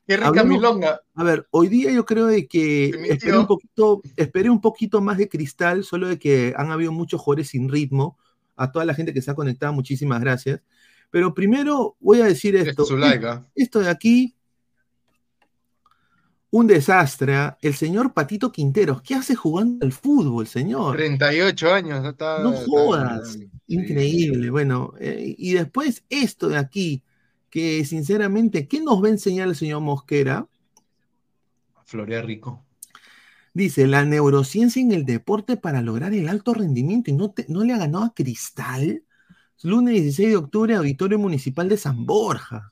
Qué 0.05 0.17
rica 0.17 0.43
milonga. 0.43 0.99
A 1.15 1.23
ver, 1.23 1.47
hoy 1.51 1.69
día 1.69 1.89
yo 1.89 2.05
creo 2.05 2.25
de 2.25 2.49
que 2.49 2.89
esperé 3.07 3.37
un, 3.37 3.47
poquito, 3.47 4.01
esperé 4.17 4.49
un 4.49 4.59
poquito 4.59 4.99
más 4.99 5.19
de 5.19 5.29
cristal, 5.29 5.85
solo 5.85 6.09
de 6.09 6.19
que 6.19 6.53
han 6.57 6.69
habido 6.69 6.91
muchos 6.91 7.21
jugadores 7.21 7.47
sin 7.47 7.69
ritmo. 7.69 8.17
A 8.57 8.73
toda 8.73 8.83
la 8.83 8.93
gente 8.93 9.13
que 9.13 9.21
se 9.21 9.31
ha 9.31 9.35
conectado, 9.35 9.71
muchísimas 9.71 10.19
gracias. 10.19 10.59
Pero 11.11 11.33
primero 11.33 11.95
voy 12.01 12.19
a 12.19 12.25
decir 12.25 12.57
esto. 12.57 12.85
¿ah? 13.01 13.47
Esto 13.55 13.79
de 13.79 13.89
aquí 13.89 14.35
un 16.51 16.67
desastre. 16.67 17.35
¿ah? 17.35 17.57
El 17.61 17.73
señor 17.73 18.13
Patito 18.13 18.51
Quinteros, 18.51 19.01
¿qué 19.01 19.15
hace 19.15 19.35
jugando 19.35 19.83
al 19.85 19.91
fútbol, 19.91 20.45
señor? 20.45 20.97
38 20.97 21.73
años, 21.73 22.03
no 22.03 22.09
está. 22.09 22.43
No 22.43 22.51
jodas. 22.51 23.39
Increíble. 23.67 24.49
Bueno, 24.49 24.93
eh, 24.99 25.33
y 25.37 25.53
después 25.53 26.03
esto 26.09 26.49
de 26.49 26.57
aquí, 26.57 27.03
que 27.49 27.83
sinceramente, 27.85 28.67
¿qué 28.67 28.81
nos 28.81 29.01
va 29.01 29.07
a 29.07 29.11
enseñar 29.11 29.47
el 29.47 29.55
señor 29.55 29.81
Mosquera? 29.81 30.47
Florea 31.85 32.21
Rico. 32.21 32.63
Dice, 33.53 33.87
la 33.87 34.05
neurociencia 34.05 34.81
en 34.81 34.93
el 34.93 35.05
deporte 35.05 35.57
para 35.57 35.81
lograr 35.81 36.13
el 36.13 36.29
alto 36.29 36.53
rendimiento 36.53 37.09
y 37.11 37.13
no, 37.13 37.33
no 37.49 37.63
le 37.63 37.73
ha 37.73 37.77
ganado 37.77 38.05
a 38.05 38.13
Cristal. 38.13 39.03
Lunes 39.63 39.93
16 40.01 40.29
de 40.29 40.37
octubre, 40.37 40.75
Auditorio 40.75 41.19
Municipal 41.19 41.67
de 41.67 41.77
San 41.77 42.05
Borja. 42.05 42.70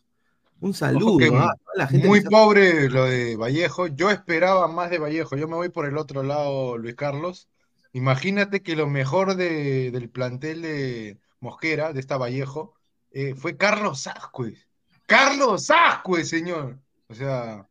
Un 0.62 0.74
saludo. 0.74 1.38
¿ah? 1.38 1.56
muy 1.92 2.22
pobre 2.22 2.90
lo 2.90 3.06
de 3.06 3.38
Vallejo. 3.38 3.88
Yo 3.88 4.10
esperaba 4.10 4.68
más 4.68 4.90
de 4.90 5.00
Vallejo. 5.00 5.38
Yo 5.38 5.48
me 5.48 5.56
voy 5.56 5.70
por 5.70 5.86
el 5.86 5.98
otro 5.98 6.24
lado, 6.24 6.78
Luis 6.78 6.96
Carlos. 6.96 7.48
Imagínate 7.94 8.62
que 8.62 8.76
lo 8.76 8.88
mejor 8.88 9.36
del 9.36 10.10
plantel 10.10 10.62
de 10.62 11.18
Mosquera, 11.40 11.94
de 11.94 12.00
esta 12.00 12.18
Vallejo, 12.18 12.76
eh, 13.12 13.36
fue 13.36 13.58
Carlos 13.58 14.06
Ascuez. 14.08 14.68
Carlos 15.06 15.72
Ascuez, 15.72 16.30
señor. 16.30 16.78
O 17.08 17.14
sea, 17.14 17.68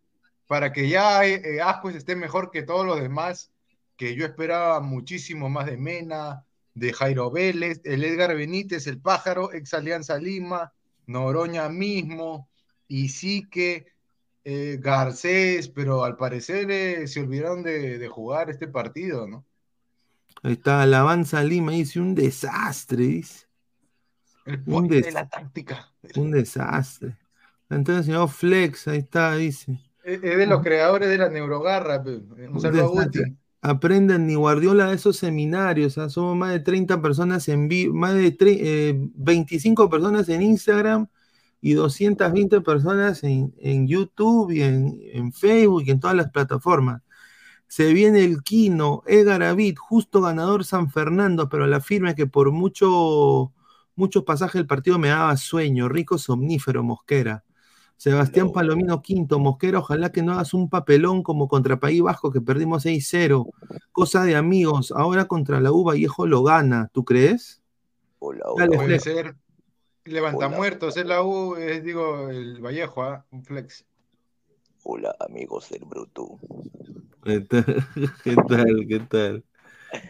para 0.47 0.73
que 0.73 0.89
ya 0.89 1.25
eh, 1.25 1.61
Ascuez 1.61 1.95
esté 1.95 2.17
mejor 2.17 2.51
que 2.51 2.63
todos 2.63 2.87
los 2.87 3.01
demás, 3.01 3.53
que 3.97 4.15
yo 4.15 4.25
esperaba 4.25 4.81
muchísimo 4.81 5.49
más 5.49 5.67
de 5.67 5.77
Mena, 5.77 6.45
de 6.75 6.93
Jairo 6.93 7.31
Vélez, 7.31 7.81
el 7.85 8.05
Edgar 8.05 8.35
Benítez, 8.35 8.87
el 8.87 9.01
pájaro, 9.01 9.53
ex 9.53 9.75
Alianza 9.75 10.17
Lima, 10.19 10.73
Noroña 11.07 11.69
mismo, 11.69 12.48
y 12.89 13.11
sí 13.11 13.47
que 13.49 13.87
eh, 14.45 14.79
Garcés, 14.81 15.69
pero 15.69 16.05
al 16.05 16.17
parecer 16.17 16.71
eh, 16.71 17.07
se 17.07 17.21
olvidaron 17.21 17.63
de, 17.63 18.09
jugar 18.09 18.49
este 18.49 18.67
partido, 18.67 19.29
¿no? 19.29 19.45
Ahí 20.43 20.53
está, 20.53 20.83
Alabanza 20.83 21.43
Lima 21.43 21.73
dice 21.73 22.01
un 22.01 22.15
desastre, 22.15 23.05
dice. 23.05 23.47
un 24.67 24.89
de 24.89 25.13
la 25.13 25.29
táctica. 25.29 25.93
Un 26.17 26.31
desastre. 26.31 27.17
Entonces, 27.69 28.07
señor 28.07 28.31
Flex, 28.31 28.89
ahí 28.89 28.99
está, 29.01 29.37
dice. 29.37 29.79
Es 30.03 30.23
es 30.23 30.39
de 30.39 30.47
los 30.47 30.63
creadores 30.63 31.09
de 31.11 31.19
la 31.19 31.29
neurogarra. 31.29 32.03
pe. 32.03 32.23
Un 32.49 32.61
saludo 32.61 32.85
a 32.85 33.05
Guti. 33.05 33.21
Aprenden 33.61 34.27
ni 34.27 34.37
Guardiola 34.37 34.87
de 34.87 34.95
esos 34.95 35.17
seminarios. 35.17 35.99
¿ah? 35.99 36.09
Somos 36.09 36.37
más 36.37 36.53
de 36.53 36.61
30 36.61 37.03
personas 37.03 37.49
en 37.49 37.69
vivo, 37.69 37.93
más 37.95 38.15
de 38.15 38.35
eh, 38.41 38.95
25 38.97 39.91
personas 39.91 40.29
en 40.29 40.41
Instagram 40.43 41.09
y 41.61 41.73
220 41.75 42.61
personas 42.61 43.25
en, 43.25 43.55
en 43.59 43.87
YouTube 43.89 44.53
y 44.53 44.63
en, 44.63 45.01
en 45.13 45.33
Facebook 45.33 45.83
y 45.87 45.91
en 45.91 46.01
todas 46.01 46.17
las 46.17 46.31
plataformas. 46.31 47.03
Se 47.67 47.93
viene 47.93 48.25
el 48.25 48.43
Quino, 48.43 49.03
Edgar 49.07 49.43
Avid, 49.43 49.77
justo 49.77 50.23
ganador 50.23 50.65
San 50.65 50.91
Fernando, 50.91 51.49
pero 51.49 51.67
la 51.67 51.81
firma 51.81 52.11
es 52.11 52.17
que 52.17 52.27
por 52.27 52.51
mucho, 52.51 53.53
muchos 53.95 54.25
pasajes 54.25 54.55
del 54.55 54.67
partido 54.67 54.99
me 54.99 55.09
daba 55.09 55.37
sueño. 55.37 55.89
Rico 55.89 56.17
somnífero, 56.17 56.83
Mosquera. 56.83 57.45
Sebastián 57.99 58.53
Palomino 58.53 59.03
Quinto, 59.03 59.41
Mosquera, 59.41 59.81
ojalá 59.81 60.13
que 60.13 60.23
no 60.23 60.33
hagas 60.33 60.55
un 60.55 60.71
papelón 60.71 61.25
como 61.25 61.49
contra 61.49 61.81
País 61.81 62.01
Vasco 62.01 62.31
que 62.31 62.41
perdimos 62.41 62.87
6-0. 62.87 63.51
Cosa 63.91 64.23
de 64.23 64.37
amigos, 64.37 64.93
ahora 64.93 65.25
contra 65.27 65.61
la 65.61 65.73
U 65.73 65.83
Vallejo 65.83 66.27
lo 66.27 66.45
gana, 66.45 66.89
¿tú 66.93 67.05
crees? 67.05 67.61
Hola, 68.21 68.45
Dale, 68.57 68.77
Puede 68.77 69.01
Flex. 69.01 69.03
ser 69.03 69.37
levantamuertos, 70.09 70.97
es 70.97 71.07
la 71.07 71.23
U, 71.23 71.57
es 71.57 71.83
digo 71.85 72.29
el 72.29 72.61
Vallejo, 72.61 73.03
¿ah? 73.03 73.25
Un 73.31 73.45
flex. 73.45 73.85
Hola, 74.85 75.15
amigos 75.21 75.69
del 75.71 75.85
Bruto. 75.85 76.39
¿Qué 77.25 77.41
tal? 77.41 77.65
¿Qué 78.25 78.37
tal? 78.49 78.87
¿Qué 78.89 79.01
tal? 79.01 79.45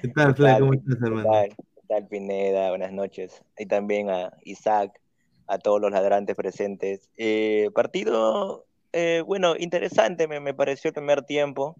¿Qué 0.02 0.08
tal, 0.08 0.34
Flex? 0.34 0.58
¿Cómo 0.60 0.74
estás, 0.74 0.96
¿Qué 0.98 1.04
hermano? 1.06 1.30
tal? 1.30 1.48
¿Qué 1.56 1.82
tal, 1.88 2.06
Pineda? 2.08 2.68
Buenas 2.70 2.92
noches. 2.92 3.42
Y 3.58 3.66
también 3.66 4.10
a 4.10 4.32
Isaac, 4.44 5.00
a 5.46 5.58
todos 5.58 5.80
los 5.80 5.90
ladrantes 5.90 6.36
presentes. 6.36 7.10
Eh, 7.16 7.70
partido, 7.74 8.66
eh, 8.92 9.22
bueno, 9.26 9.54
interesante 9.56 10.28
me, 10.28 10.40
me 10.40 10.54
pareció 10.54 10.88
el 10.88 10.94
primer 10.94 11.22
tiempo. 11.22 11.76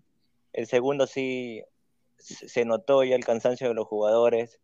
El 0.53 0.67
segundo 0.67 1.07
sí 1.07 1.63
se 2.19 2.65
notó 2.65 3.05
ya 3.05 3.15
el 3.15 3.25
cansancio 3.25 3.69
de 3.69 3.75
los 3.75 3.87
jugadores. 3.87 4.61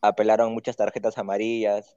Apelaron 0.00 0.52
muchas 0.52 0.76
tarjetas 0.76 1.18
amarillas. 1.18 1.96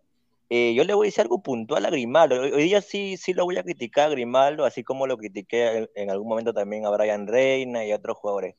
Eh, 0.50 0.74
yo 0.74 0.84
le 0.84 0.96
voy 0.96 1.06
a 1.06 1.10
decir 1.10 1.22
algo 1.22 1.44
puntual 1.44 1.86
a 1.86 1.92
Grimaldo. 1.92 2.42
Hoy, 2.42 2.52
hoy 2.52 2.64
día 2.64 2.82
sí, 2.82 3.18
sí 3.18 3.34
lo 3.34 3.46
voy 3.46 3.58
a 3.58 3.64
criticar 3.64 4.08
a 4.08 4.10
Grimaldo, 4.10 4.66
así 4.66 4.84
como 4.84 5.06
lo 5.06 5.18
critiqué 5.18 5.78
en, 5.78 5.90
en 5.96 6.10
algún 6.10 6.28
momento 6.28 6.54
también 6.54 6.86
a 6.86 6.90
Brian 6.90 7.28
Reina 7.28 7.86
y 7.86 7.92
a 7.92 7.98
otros 7.98 8.18
jugadores. 8.18 8.56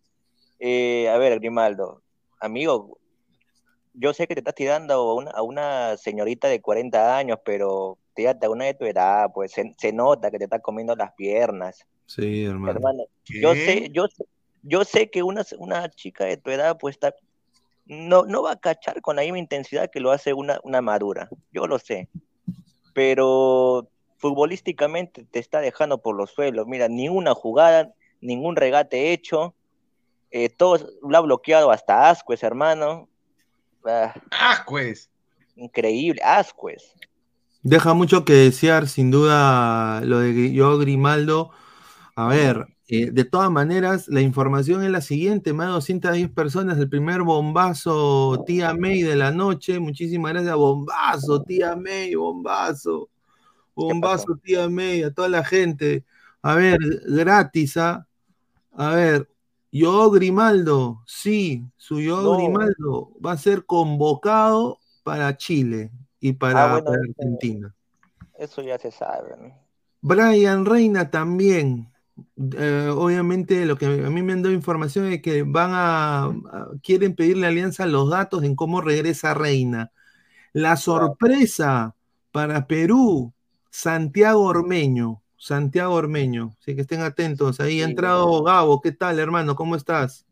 Eh, 0.61 1.09
a 1.09 1.18
ver, 1.18 1.38
Grimaldo, 1.40 2.03
amigo, 2.38 2.98
yo 3.94 4.12
sé 4.12 4.29
que 4.29 4.35
te 4.35 4.40
estás 4.40 4.55
tirando 4.55 4.94
a 4.94 5.14
una, 5.14 5.31
a 5.33 5.42
una 5.42 5.96
señorita 5.96 6.48
de 6.48 6.61
40 6.61 7.16
años, 7.16 7.38
pero 7.44 7.98
tírate 8.14 8.46
a 8.46 8.50
una 8.50 8.66
de 8.66 8.74
tu 8.74 8.85
edad, 8.85 9.31
pues 9.35 9.53
se, 9.53 9.74
se 9.76 9.92
nota 9.92 10.31
que 10.31 10.38
te 10.38 10.44
estás 10.44 10.62
comiendo 10.62 10.94
las 10.94 11.12
piernas. 11.14 11.87
Sí, 12.07 12.44
hermano. 12.44 12.70
Hermano, 12.72 13.05
yo 13.24 13.55
sé, 13.55 13.88
yo 13.92 14.07
sé, 14.09 14.24
yo 14.62 14.85
sé 14.85 15.11
que 15.11 15.22
una, 15.22 15.44
una 15.59 15.88
chica 15.90 16.24
de 16.24 16.37
tu 16.37 16.50
edad, 16.50 16.76
pues 16.79 16.96
está, 16.96 17.14
no, 17.87 18.25
no 18.25 18.43
va 18.43 18.53
a 18.53 18.61
cachar 18.61 19.01
con 19.01 19.16
la 19.16 19.23
misma 19.23 19.38
intensidad 19.38 19.90
que 19.90 20.01
lo 20.01 20.12
hace 20.12 20.33
una, 20.33 20.61
una 20.62 20.81
madura. 20.81 21.29
Yo 21.53 21.66
lo 21.66 21.79
sé. 21.79 22.09
Pero 22.95 23.88
futbolísticamente 24.19 25.25
te 25.25 25.38
está 25.38 25.61
dejando 25.61 25.99
por 25.99 26.16
los 26.16 26.31
suelos. 26.31 26.66
Mira, 26.66 26.88
ni 26.88 27.09
una 27.09 27.35
jugada, 27.35 27.93
ningún 28.21 28.57
regate 28.57 29.12
hecho. 29.12 29.55
Eh, 30.31 30.49
todo 30.49 30.79
lo 31.03 31.16
ha 31.16 31.21
bloqueado 31.21 31.71
hasta 31.71 32.11
Ascuez, 32.11 32.43
hermano. 32.43 33.09
Ah, 33.85 34.14
Ascuez. 34.31 35.11
increíble, 35.57 36.21
Ascuez. 36.23 36.95
Deja 37.62 37.95
mucho 37.95 38.25
que 38.25 38.33
desear, 38.33 38.88
sin 38.88 39.11
duda, 39.11 40.01
lo 40.03 40.21
de 40.21 40.53
yo 40.53 40.79
Grimaldo. 40.79 41.51
A 42.14 42.29
ver, 42.29 42.66
eh, 42.90 43.11
de 43.11 43.24
todas 43.24 43.50
maneras, 43.50 44.09
la 44.09 44.20
información 44.20 44.83
es 44.85 44.90
la 44.90 45.00
siguiente: 45.00 45.53
más 45.53 45.66
de 45.68 45.72
210 45.74 46.31
personas, 46.31 46.79
el 46.79 46.88
primer 46.88 47.22
bombazo, 47.22 48.42
tía 48.46 48.74
May 48.74 49.03
de 49.03 49.16
la 49.16 49.31
noche. 49.31 49.79
Muchísimas 49.79 50.33
gracias, 50.33 50.55
bombazo, 50.57 51.42
tía 51.42 51.76
May, 51.76 52.14
bombazo. 52.14 53.09
Bombazo, 53.74 54.37
tía 54.42 54.68
May, 54.68 55.03
a 55.05 55.12
toda 55.12 55.29
la 55.29 55.44
gente. 55.44 56.05
A 56.42 56.55
ver, 56.55 56.79
gratis, 57.07 57.76
¿ah? 57.76 58.07
A 58.72 58.90
ver, 58.94 59.29
yo 59.72 60.11
Grimaldo, 60.11 61.03
sí, 61.07 61.64
su 61.76 62.00
yo 62.00 62.22
No. 62.22 62.37
Grimaldo 62.37 63.12
va 63.24 63.33
a 63.33 63.37
ser 63.37 63.66
convocado 63.66 64.79
para 65.03 65.37
Chile 65.37 65.90
y 66.18 66.33
para, 66.33 66.64
Ah, 66.64 66.72
bueno, 66.72 66.85
para 66.87 66.96
eso- 67.03 67.12
Argentina. 67.18 67.74
Eso 68.38 68.62
ya 68.62 68.79
se 68.79 68.90
sabe. 68.90 69.35
¿no? 69.38 69.55
Brian 70.00 70.64
Reina 70.64 71.11
también. 71.11 71.88
Eh, 72.56 72.90
obviamente 72.94 73.64
lo 73.66 73.76
que 73.76 73.87
a 73.87 74.11
mí 74.11 74.22
me 74.22 74.33
han 74.33 74.42
dado 74.42 74.54
información 74.54 75.06
es 75.06 75.22
que 75.22 75.42
van 75.42 75.70
a, 75.72 76.24
a- 76.24 76.68
quieren 76.83 77.14
pedirle 77.14 77.46
a 77.46 77.50
Alianza 77.50 77.87
los 77.87 78.11
datos 78.11 78.42
en 78.44 78.54
cómo 78.56 78.80
regresa 78.80 79.35
Reina. 79.35 79.92
La 80.52 80.76
sorpresa 80.76 81.94
para 82.33 82.66
Perú, 82.66 83.33
Santiago 83.70 84.42
Ormeño. 84.42 85.22
Santiago 85.37 85.94
Ormeño. 85.94 86.54
Así 86.61 86.74
que 86.74 86.83
estén 86.83 87.00
atentos. 87.00 87.61
Ahí 87.61 87.80
ha 87.80 87.85
entrado 87.87 88.42
Gabo. 88.42 88.80
¿Qué 88.80 88.92
tal, 88.92 89.18
hermano? 89.18 89.56
¿Cómo 89.56 89.74
estás? 89.76 90.26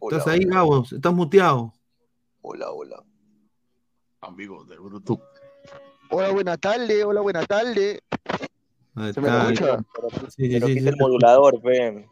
Hola, 0.00 0.18
¿Estás 0.18 0.32
ahí, 0.32 0.40
hola, 0.44 0.54
Gabo? 0.56 0.84
¿Estás 0.90 1.12
muteado? 1.14 1.72
hola, 2.42 2.70
hola. 2.70 3.02
Amigos 4.20 4.68
del 4.68 4.80
Bruto. 4.80 5.20
Hola, 6.10 6.30
buenas 6.30 6.58
tardes, 6.58 7.04
hola, 7.04 7.20
buenas 7.20 7.46
tardes. 7.46 8.00
Ahí 9.00 9.12
¿Se 9.12 9.20
me 9.20 9.28
está. 9.28 9.42
escucha? 9.52 9.84
Pero, 9.94 10.08
Sí, 10.30 10.48
pero 10.50 10.66
sí, 10.66 10.74
quita 10.74 10.82
sí. 10.82 10.88
el 10.88 10.96
modulador, 10.98 11.60
fe. 11.62 12.06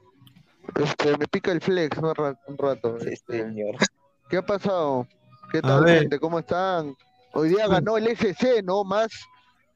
Este, 0.83 1.17
me 1.17 1.27
pica 1.29 1.53
el 1.53 1.61
flex 1.61 1.97
un 1.99 2.15
ra- 2.15 2.39
un 2.47 2.59
rato. 2.59 2.99
Sí, 3.01 3.09
este. 3.13 3.43
señor. 3.45 3.77
¿Qué 4.29 4.37
ha 4.39 4.43
pasado? 4.45 5.07
¿Qué 5.53 5.63
tal, 5.63 5.87
gente? 5.87 6.19
¿Cómo 6.19 6.39
están? 6.41 6.95
Hoy 7.33 7.51
día 7.51 7.69
ganó 7.69 7.97
el 7.97 8.09
SC, 8.09 8.63
¿no? 8.65 8.83
Más, 8.83 9.09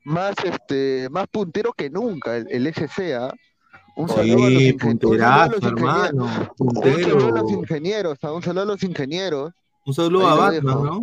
más, 0.04 0.34
este, 0.44 1.08
más 1.10 1.26
puntero 1.28 1.72
que 1.72 1.88
nunca, 1.90 2.36
el, 2.36 2.46
el 2.50 2.66
SC, 2.66 3.14
¿ah? 3.14 3.32
Un 3.96 4.08
saludo 4.08 4.46
a 4.46 4.50
los, 4.50 4.58
Sí, 4.58 4.72
ingen- 4.72 4.84
un 4.84 5.00
saludo 5.00 5.24
a 5.26 5.46
los 5.46 5.60
punterazo, 5.60 5.68
ingenieros. 5.68 5.78
hermano. 5.78 6.24
Un 6.58 6.74
saludo 6.74 7.26
a 7.26 7.30
los 7.30 7.40
Puntero. 7.42 7.60
ingenieros, 7.60 8.18
¿ah? 8.22 8.32
Un 8.32 8.42
saludo 8.42 8.62
a 8.62 8.66
los 8.66 8.82
ingenieros. 8.82 9.52
Un 9.86 9.94
saludo 9.94 10.26
Ahí 10.28 10.32
a 10.32 10.36
Batman. 10.40 10.82
¿no? 10.84 11.00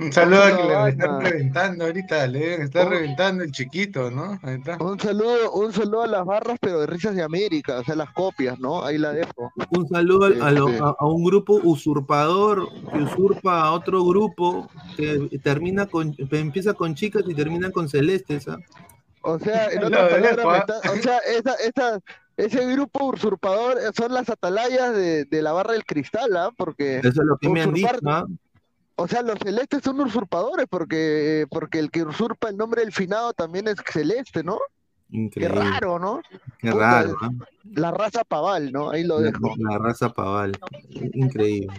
Un 0.00 0.12
saludo 0.12 0.42
a 0.44 0.56
que 0.56 0.62
le 0.62 0.88
están 0.90 1.20
reventando 1.20 1.84
ahorita, 1.86 2.26
le 2.28 2.56
Un- 2.64 2.70
reventando 2.72 3.42
el 3.42 3.50
chiquito, 3.50 4.10
¿no? 4.12 4.38
Ahí 4.42 4.54
está. 4.54 4.76
Un 4.78 5.00
saludo, 5.00 5.50
un 5.52 5.72
saludo 5.72 6.02
a 6.02 6.06
las 6.06 6.24
barras, 6.24 6.56
pero 6.60 6.78
de 6.80 6.86
risas 6.86 7.16
de 7.16 7.22
América, 7.24 7.80
o 7.80 7.84
sea, 7.84 7.96
las 7.96 8.12
copias, 8.12 8.60
¿no? 8.60 8.84
Ahí 8.84 8.96
la 8.96 9.12
dejo. 9.12 9.52
Un 9.70 9.88
saludo 9.88 10.26
a, 10.26 10.46
a 10.48 10.50
lo- 10.52 10.68
Este. 10.68 10.82
a- 10.84 10.94
a 10.98 11.06
un 11.06 11.24
grupo 11.24 11.54
usurpador 11.64 12.68
que 12.92 12.98
usurpa 12.98 13.62
a 13.62 13.72
otro 13.72 14.04
grupo 14.04 14.68
que 14.96 15.28
termina 15.42 15.86
con, 15.86 16.14
empieza 16.30 16.74
con 16.74 16.94
chicas 16.94 17.24
y 17.26 17.34
termina 17.34 17.70
con 17.72 17.88
celestes. 17.88 18.46
¿ah? 18.48 18.58
O 19.22 19.38
sea, 19.40 19.66
en 19.72 19.82
otras 19.84 20.10
palabras, 20.10 20.60
está- 20.60 20.92
o 20.92 20.96
sea, 21.02 21.18
esa, 21.18 21.54
esa, 21.54 22.00
ese 22.36 22.66
grupo 22.72 23.06
usurpador 23.06 23.78
son 23.96 24.14
las 24.14 24.28
atalayas 24.30 24.94
de, 24.94 25.24
de 25.24 25.42
la 25.42 25.50
barra 25.52 25.72
del 25.72 25.84
cristal, 25.84 26.36
¿ah? 26.36 26.50
Porque, 26.56 26.98
Eso 26.98 27.08
es 27.08 27.16
lo 27.16 27.36
que 27.36 27.48
me 27.48 27.62
han 27.62 27.74
dicho. 27.74 27.88
¿ah? 28.06 28.24
O 28.98 29.06
sea, 29.08 29.22
los 29.22 29.38
celestes 29.38 29.80
son 29.84 30.00
usurpadores, 30.00 30.66
porque, 30.68 31.46
porque 31.50 31.78
el 31.78 31.90
que 31.90 32.02
usurpa 32.02 32.48
el 32.48 32.56
nombre 32.56 32.82
del 32.82 32.92
finado 32.92 33.32
también 33.32 33.68
es 33.68 33.76
celeste, 33.92 34.42
¿no? 34.42 34.58
Qué 35.10 35.16
Increíble. 35.16 35.54
raro, 35.60 35.98
¿no? 35.98 36.20
Qué 36.58 36.70
Puta, 36.72 37.02
raro. 37.02 37.16
¿ah? 37.22 37.30
La 37.72 37.90
raza 37.92 38.24
paval, 38.24 38.72
¿no? 38.72 38.90
Ahí 38.90 39.04
lo 39.04 39.20
La, 39.20 39.30
dejo. 39.30 39.54
la 39.58 39.78
raza 39.78 40.10
paval. 40.12 40.58
Increíble. 41.14 41.72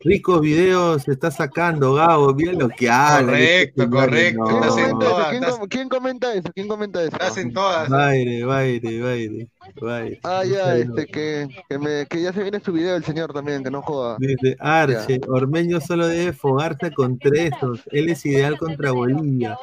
Ricos 0.00 0.40
videos 0.40 1.02
se 1.04 1.12
está 1.12 1.30
sacando, 1.30 1.94
Gabo. 1.94 2.34
Mira 2.34 2.52
lo 2.52 2.68
que 2.68 2.90
habla. 2.90 3.32
Correcto, 3.32 3.88
correcto. 3.90 4.44
¿Quién 4.44 4.62
Estás 4.62 4.76
en 4.78 4.90
No. 4.90 4.98
comenta 4.98 5.04
eso? 5.06 5.10
todas, 5.14 5.28
¿Quién, 5.30 5.42
estás- 5.44 5.60
quién 5.70 5.88
comenta 5.88 6.34
eso? 6.34 6.48
¿Quién 6.54 6.68
comenta 6.68 7.02
eso? 7.02 7.12
Estás 7.12 7.36
en 7.38 7.52
todas. 7.52 7.88
Baile, 7.88 8.44
baile, 8.44 9.00
baile, 9.00 9.48
baile. 9.80 10.20
Ah, 10.24 10.42
ya, 10.44 10.76
este, 10.76 11.06
que, 11.06 11.48
que, 11.68 11.78
me, 11.78 12.06
que 12.06 12.20
ya 12.22 12.32
se 12.32 12.42
viene 12.42 12.60
su 12.60 12.72
video 12.72 12.96
el 12.96 13.04
señor 13.04 13.32
también, 13.32 13.64
que 13.64 13.70
no 13.70 13.80
joda. 13.82 14.16
Dice 14.18 14.56
Arche, 14.60 15.20
Ormeño 15.28 15.80
solo 15.80 16.06
debe 16.06 16.32
fogarse 16.32 16.92
con 16.92 17.18
tresos. 17.18 17.80
Él 17.90 18.10
es 18.10 18.24
ideal 18.26 18.58
contra 18.58 18.92
Bolivia. 18.92 19.56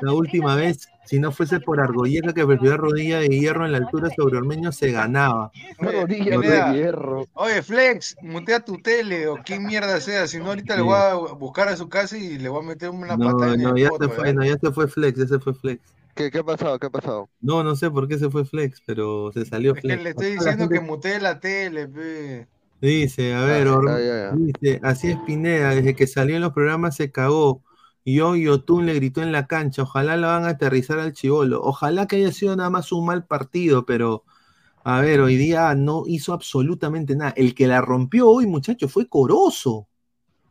La 0.00 0.12
última 0.12 0.56
vez, 0.56 0.88
si 1.04 1.18
no 1.18 1.30
fuese 1.32 1.60
por 1.60 1.78
Argoyeca 1.80 2.32
que 2.32 2.46
prefirió 2.46 2.76
rodilla 2.78 3.18
de 3.18 3.28
hierro 3.28 3.66
en 3.66 3.72
la 3.72 3.78
altura 3.78 4.08
sobre 4.16 4.38
Ormeño, 4.38 4.72
se 4.72 4.90
ganaba. 4.90 5.52
Rodilla 5.78 6.38
de 6.38 6.72
hierro. 6.78 7.26
Oye, 7.34 7.62
Flex, 7.62 8.16
mutea 8.22 8.60
tu 8.60 8.78
tele 8.80 9.28
o 9.28 9.36
quien 9.44 9.68
mierda 9.72 10.00
sea, 10.00 10.26
si 10.28 10.38
no 10.38 10.48
ahorita 10.48 10.76
le 10.76 10.82
voy 10.82 10.96
a 10.96 11.14
buscar 11.14 11.68
a 11.68 11.76
su 11.76 11.88
casa 11.88 12.16
y 12.18 12.38
le 12.38 12.48
voy 12.48 12.62
a 12.64 12.66
meter 12.68 12.90
una 12.90 13.20
No, 13.20 13.20
patada 13.20 13.54
en 13.54 13.62
no, 13.62 13.76
el 13.76 13.76
ya 13.76 13.88
poto, 13.88 13.98
se 13.98 14.08
fue, 14.08 14.32
¿eh? 14.32 14.34
no, 14.34 14.44
ya 14.44 14.56
se 14.58 14.72
fue 14.72 14.88
Flex, 14.88 15.18
ya 15.18 15.26
se 15.26 15.38
fue 15.38 15.54
Flex. 15.54 15.94
¿Qué, 16.14 16.30
¿Qué 16.30 16.38
ha 16.38 16.44
pasado? 16.44 16.78
¿Qué 16.78 16.86
ha 16.86 16.90
pasado? 16.90 17.30
No, 17.40 17.62
no 17.64 17.74
sé 17.76 17.90
por 17.90 18.08
qué 18.08 18.18
se 18.18 18.30
fue 18.30 18.44
Flex, 18.44 18.80
pero 18.86 19.32
se 19.32 19.44
salió 19.44 19.74
Es 19.74 19.84
que 19.84 19.96
Flex. 19.96 19.98
le 19.98 20.10
estoy 20.10 20.32
la 20.38 20.44
diciendo 20.44 20.68
que 20.70 20.80
mutee 20.80 21.20
la 21.20 21.38
tele, 21.40 21.86
pe. 21.88 22.48
Dice, 22.80 23.32
a 23.34 23.44
ver, 23.44 23.68
Ah, 23.84 23.98
ya, 23.98 24.14
ya. 24.38 24.42
dice, 24.60 24.80
así 24.82 25.10
es 25.10 25.18
Pineda, 25.18 25.70
desde 25.74 25.94
que 25.94 26.06
salió 26.08 26.34
en 26.36 26.42
los 26.42 26.52
programas 26.52 26.96
se 26.96 27.12
cagó. 27.12 27.62
Y 28.04 28.18
hoy 28.20 28.42
Yotun 28.44 28.86
le 28.86 28.94
gritó 28.94 29.22
en 29.22 29.30
la 29.30 29.46
cancha, 29.46 29.82
ojalá 29.82 30.16
lo 30.16 30.26
van 30.26 30.44
a 30.44 30.48
aterrizar 30.50 30.98
al 30.98 31.12
chivolo. 31.12 31.62
Ojalá 31.62 32.06
que 32.08 32.16
haya 32.16 32.32
sido 32.32 32.56
nada 32.56 32.70
más 32.70 32.90
un 32.90 33.06
mal 33.06 33.24
partido, 33.26 33.86
pero 33.86 34.24
a 34.84 35.00
ver, 35.00 35.20
hoy 35.20 35.36
día 35.36 35.74
no 35.74 36.04
hizo 36.06 36.32
absolutamente 36.32 37.16
nada. 37.16 37.32
El 37.36 37.54
que 37.54 37.66
la 37.66 37.80
rompió 37.80 38.28
hoy, 38.28 38.46
muchacho, 38.46 38.88
fue 38.88 39.08
Corozo. 39.08 39.88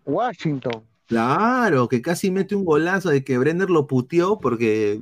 Washington. 0.06 0.84
Claro, 1.08 1.90
que 1.90 2.02
casi 2.02 2.32
mete 2.32 2.56
un 2.56 2.64
golazo 2.64 3.10
de 3.10 3.24
que 3.24 3.38
Brenner 3.38 3.70
lo 3.70 3.86
puteó 3.86 4.40
porque 4.40 5.02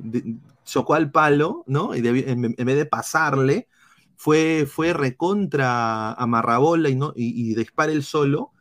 chocó 0.64 0.94
al 0.94 1.10
palo, 1.12 1.62
¿no? 1.66 1.94
Y 1.94 2.06
en, 2.06 2.54
en 2.58 2.66
vez 2.66 2.76
de 2.76 2.86
pasarle, 2.86 3.68
fue, 4.16 4.66
fue 4.66 4.92
recontra 4.92 6.12
amarrabola 6.12 6.88
y, 6.90 6.96
no, 6.96 7.12
y, 7.14 7.50
y 7.50 7.54
dispara 7.54 7.92
el 7.92 8.02
solo. 8.02 8.52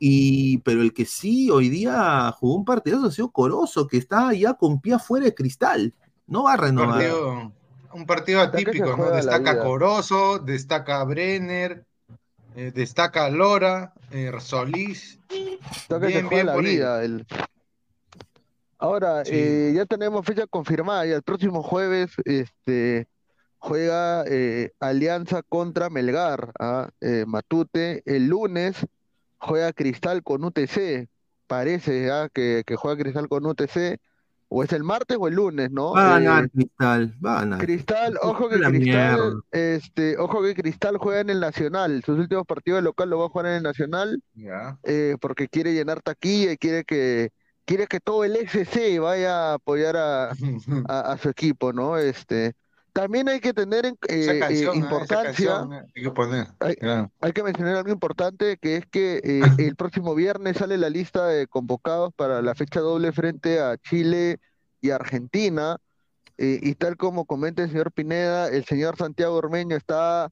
Y, 0.00 0.58
pero 0.58 0.82
el 0.82 0.92
que 0.92 1.04
sí 1.04 1.50
hoy 1.50 1.68
día 1.68 2.32
jugó 2.38 2.56
un 2.56 2.64
partidazo 2.64 3.06
ha 3.06 3.10
sido 3.10 3.30
Corozo, 3.30 3.86
que 3.86 3.96
está 3.96 4.32
ya 4.32 4.54
con 4.54 4.80
pie 4.80 4.94
afuera 4.94 5.26
de 5.26 5.34
cristal. 5.34 5.94
No 6.26 6.44
va 6.44 6.54
a 6.54 6.56
renovar. 6.56 6.90
partido, 6.90 7.52
un 7.92 8.06
partido 8.06 8.40
atípico, 8.40 8.96
¿no? 8.96 9.10
Destaca. 9.10 9.62
Corozo, 9.62 10.38
destaca 10.38 11.02
Brenner, 11.04 11.84
eh, 12.56 12.72
destaca 12.74 13.28
Lora, 13.30 13.92
eh, 14.10 14.32
Solís. 14.40 15.18
Que 15.28 15.58
Bien, 15.98 16.28
bien 16.28 16.46
la 16.46 16.54
por 16.54 16.64
vida. 16.64 17.04
el- 17.04 17.26
Ahora, 18.78 19.24
Sí. 19.24 19.32
eh, 19.34 19.72
ya 19.74 19.86
tenemos 19.86 20.24
fecha 20.24 20.46
confirmada 20.46 21.04
y 21.06 21.10
el 21.10 21.22
próximo 21.22 21.62
jueves 21.64 22.12
este, 22.24 23.08
juega 23.58 24.24
eh, 24.28 24.70
Alianza 24.78 25.42
contra 25.42 25.90
Melgar, 25.90 26.52
¿ah? 26.60 26.88
Matute. 27.26 28.02
El 28.06 28.28
lunes 28.28 28.76
juega 29.38 29.72
Cristal 29.72 30.22
con 30.22 30.44
UTC. 30.44 31.08
Parece 31.48 32.10
¿ah? 32.12 32.28
que, 32.32 32.62
que 32.66 32.76
juega 32.76 33.02
Cristal 33.02 33.28
con 33.28 33.46
UTC. 33.46 33.98
O 34.48 34.62
es 34.64 34.72
el 34.72 34.82
martes 34.84 35.16
o 35.20 35.28
el 35.28 35.34
lunes, 35.34 35.70
¿no? 35.70 35.92
Va 35.94 36.16
a 36.16 36.20
Eh, 36.20 36.20
ganar 36.20 36.50
Cristal, 36.50 37.14
va 37.24 37.32
a 37.36 37.40
ganar. 37.40 37.58
Cristal, 37.58 38.16
ojo 38.22 38.48
que 38.48 38.58
La 38.58 38.68
Cristal, 38.70 38.80
mierda. 39.18 39.40
este, 39.50 40.16
ojo 40.18 40.42
que 40.42 40.54
Cristal 40.54 40.96
juega 40.98 41.20
en 41.20 41.30
el 41.30 41.40
Nacional. 41.40 42.02
Sus 42.04 42.18
últimos 42.18 42.46
partidos 42.46 42.78
de 42.78 42.82
local 42.82 43.10
lo 43.10 43.18
va 43.18 43.26
a 43.26 43.28
jugar 43.28 43.46
en 43.46 43.54
el 43.54 43.62
Nacional 43.64 44.22
eh, 44.84 45.16
porque 45.20 45.48
quiere 45.48 45.74
llenar 45.74 46.02
taquilla 46.02 46.52
y 46.52 46.56
quiere 46.58 46.84
que 46.84 47.30
quiere 47.64 47.86
que 47.88 48.00
todo 48.00 48.24
el 48.24 48.36
SC 48.36 48.98
vaya 49.00 49.52
a 49.52 49.54
apoyar 49.54 49.96
a, 49.96 50.30
a, 50.88 51.12
a 51.12 51.18
su 51.18 51.28
equipo, 51.30 51.72
¿no? 51.72 51.98
Este, 51.98 52.54
también 53.00 53.28
hay 53.28 53.38
que 53.38 53.54
tener 53.54 53.86
en- 53.86 53.98
eh, 54.08 54.24
eh. 54.32 54.40
Esa 54.50 54.74
importancia, 54.74 55.60
hay 55.94 56.02
que 56.02 56.10
poner. 56.10 56.48
Hay 57.20 57.32
que 57.32 57.42
mencionar 57.44 57.76
algo 57.76 57.90
importante 57.92 58.56
que 58.60 58.76
es 58.78 58.86
que 58.86 59.20
eh, 59.22 59.40
el 59.72 59.76
próximo 59.76 60.16
viernes 60.16 60.56
sale 60.56 60.76
la 60.78 60.90
lista 60.90 61.26
de 61.28 61.46
convocados 61.46 62.12
para 62.14 62.42
la 62.42 62.56
fecha 62.56 62.80
doble 62.80 63.12
frente 63.12 63.60
a 63.60 63.76
Chile 63.76 64.38
y 64.80 64.90
Argentina. 64.90 65.76
eh, 66.38 66.58
y 66.60 66.74
tal 66.74 66.96
como 66.96 67.24
comenta 67.24 67.62
el 67.62 67.70
señor 67.70 67.92
Pineda, 67.92 68.48
el 68.48 68.64
señor 68.64 68.96
Santiago 68.96 69.36
Ormeño 69.36 69.76
está 69.76 70.30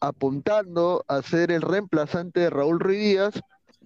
apuntando 0.00 1.04
a 1.08 1.20
ser 1.22 1.50
el 1.50 1.60
reemplazante 1.62 2.40
de 2.40 2.50
Raúl 2.50 2.80
Ruiz 2.80 2.98
Díaz, 3.00 3.40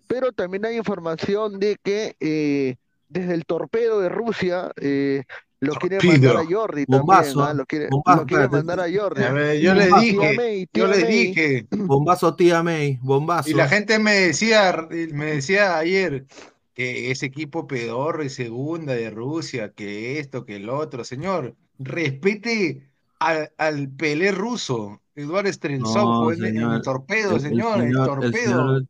pero 0.07 0.33
también 0.33 0.65
hay 0.67 0.77
información 0.77 1.59
de 1.59 1.77
que 1.83 2.15
eh, 2.21 2.77
desde 3.09 3.35
el 3.35 3.45
torpedo 3.45 4.01
de 4.01 4.09
Rusia 4.09 4.71
eh, 4.81 5.25
lo 5.61 5.75
quiere 5.75 5.99
Torpedo. 5.99 6.13
mandar 6.35 6.37
a 6.37 6.45
Jordi 6.57 6.85
Bombazo, 6.89 7.33
también. 7.41 7.49
¿ah? 7.49 7.55
Lo 7.55 7.67
quiere, 7.67 7.89
Bombazo, 7.91 8.21
lo 8.21 8.27
quiere 8.27 8.45
espérate. 8.45 8.67
mandar 8.67 8.81
a 8.89 9.01
Jordi. 9.01 9.23
A 9.23 9.33
ver, 9.33 9.61
yo 9.61 9.75
le 9.75 9.87
dije, 10.01 10.35
May, 10.37 10.69
yo 10.73 10.87
le 10.89 11.05
dije. 11.05 11.67
Bombazo, 11.71 12.35
tía 12.35 12.63
May, 12.63 12.99
bombazo. 13.03 13.51
Y 13.51 13.55
la 13.55 13.69
gente 13.69 13.99
me 13.99 14.13
decía, 14.15 14.87
me 15.13 15.27
decía 15.27 15.77
ayer 15.79 16.27
que 16.75 17.11
ese 17.11 17.27
equipo 17.27 17.67
pedorro 17.67 18.25
y 18.25 18.31
segunda 18.31 18.95
de 18.95 19.11
Rusia, 19.11 19.73
que 19.73 20.19
esto, 20.19 20.45
que 20.45 20.57
el 20.57 20.69
otro. 20.71 21.05
Señor, 21.05 21.55
respete 21.79 22.89
al, 23.19 23.53
al 23.59 23.89
Pelé 23.91 24.33
ruso, 24.33 25.01
Eduardo 25.15 25.53
Streltsov, 25.53 25.95
No, 26.05 26.31
el 26.31 26.83
torpedo, 26.83 27.31
El- 27.31 27.37
el 27.37 27.41
señor, 27.43 27.81
el, 27.83 27.89
señor- 27.93 28.25
el 28.25 28.33
torpedo. 28.33 28.33
señor 28.33 28.87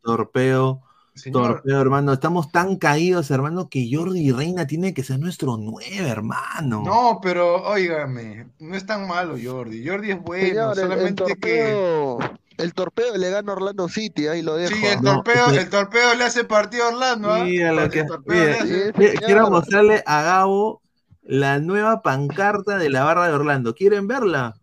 Señor, 1.21 1.53
torpeo, 1.55 1.81
hermano. 1.81 2.13
Estamos 2.13 2.51
tan 2.51 2.77
caídos, 2.77 3.31
hermano, 3.31 3.69
que 3.69 3.89
Jordi 3.93 4.33
Reina 4.33 4.67
tiene 4.67 4.93
que 4.95 5.03
ser 5.05 5.19
nuestro 5.21 5.57
nueve, 5.57 6.09
hermano. 6.09 6.83
no, 6.85 7.21
pero 7.23 7.63
óigame, 7.63 8.49
no 8.59 8.75
es 8.75 8.85
tan 8.87 9.07
malo 9.07 9.37
Jordi. 9.43 9.87
Jordi 9.87 10.11
es 10.13 10.23
bueno, 10.23 10.47
Señor, 10.49 10.73
el, 10.73 10.79
el 10.79 10.91
solamente 10.91 11.25
que. 11.25 11.31
torpedo, 11.35 12.19
el 12.59 12.75
torpedo 12.75 13.17
le 13.17 13.31
gana 13.31 13.53
a 13.53 13.57
Orlando 13.57 13.89
City, 13.89 14.27
ahí 14.27 14.43
lo 14.43 14.57
dejo. 14.57 14.75
Sí, 14.77 14.87
el. 14.87 15.01
No, 15.03 15.15
torpedo, 15.23 15.47
es 15.47 15.53
que- 15.53 15.59
el 15.61 15.71
torpedo 15.71 16.15
le 16.15 16.25
hace 16.25 16.45
partido 16.45 16.85
a 16.85 16.89
Orlando, 16.89 17.33
¿ah? 17.33 17.45
Mira 17.45 17.73
lo 17.73 17.83
El 17.83 17.91
que- 17.91 18.05
torpedo 18.05 18.45
mira, 18.45 18.65
le 18.65 18.91
hace-. 18.91 19.15
Quiero 19.25 19.51
mostrarle 19.51 20.03
a 20.07 20.23
Gabo 20.23 20.83
la 21.23 21.59
nueva 21.61 22.03
pancarta 22.03 22.77
de 22.77 22.91
la 22.91 23.05
barra 23.05 23.29
de 23.29 23.35
Orlando. 23.35 23.75
¿Quieren 23.75 24.09
verla? 24.09 24.57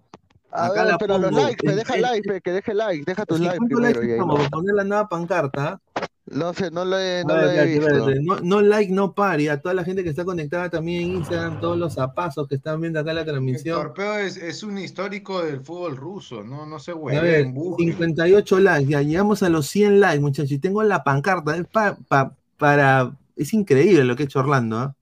A 0.58 0.66
Acá 0.68 0.82
ver, 0.84 0.92
la 0.92 0.98
pero 0.98 1.18
los 1.18 1.30
pongo. 1.32 1.44
likes, 1.44 1.64
pe, 1.64 1.72
En- 1.72 1.78
deja 1.78 1.98
like, 1.98 2.42
que 2.42 2.52
deje 2.52 2.74
like, 2.74 3.04
deja 3.06 3.26
tus 3.26 3.38
Sí, 3.38 3.44
likes 3.44 3.58
¿Cuántos 3.60 3.78
primero. 3.80 4.00
likes 4.02 4.14
estamos? 4.14 4.44
no. 4.44 4.50
Poner 4.50 4.76
la 4.76 4.84
nueva 4.84 5.08
pancarta. 5.10 5.80
No 6.30 6.54
sé, 6.54 6.72
no 6.72 6.84
lo 6.84 7.00
he, 7.00 7.24
no 7.26 7.36
ver, 7.36 7.46
lo 7.46 7.52
he 7.52 7.66
visto. 7.80 8.10
No, 8.22 8.40
no 8.42 8.62
like, 8.62 8.92
no 8.92 9.14
pari. 9.14 9.48
A 9.48 9.62
toda 9.62 9.74
la 9.74 9.86
gente 9.86 10.04
que 10.04 10.10
está 10.10 10.26
conectada 10.26 10.70
también 10.70 11.04
en 11.04 11.16
Instagram, 11.18 11.62
todos 11.62 11.78
los 11.78 11.94
zapazos 11.94 12.50
que 12.50 12.56
están 12.56 12.82
viendo 12.82 13.00
acá 13.00 13.14
la 13.14 13.22
El 13.22 13.28
transmisión. 13.28 13.78
torpedo 13.82 14.18
es, 14.18 14.36
es 14.36 14.62
un 14.62 14.78
histórico 14.78 15.42
del 15.42 15.62
fútbol 15.62 15.96
ruso, 15.96 16.44
no, 16.44 16.66
no 16.66 16.80
se 16.80 16.92
A 16.92 16.96
ver, 16.96 17.04
hueven, 17.04 17.54
busquen. 17.54 17.92
58 17.92 18.60
likes, 18.60 18.92
ya 18.92 19.02
llegamos 19.02 19.42
a 19.42 19.48
los 19.48 19.68
100 19.68 20.02
likes, 20.02 20.20
muchachos. 20.20 20.52
Y 20.52 20.60
tengo 20.60 20.84
la 20.84 21.02
pancarta, 21.04 21.56
es 21.56 21.66
pa- 21.68 21.98
pa- 22.10 22.34
para. 22.58 23.12
Es 23.38 23.54
increíble 23.54 24.04
lo 24.04 24.16
que 24.18 24.24
ha 24.24 24.26
hecho 24.26 24.40
Orlando, 24.40 24.80
¿ah? 24.80 24.96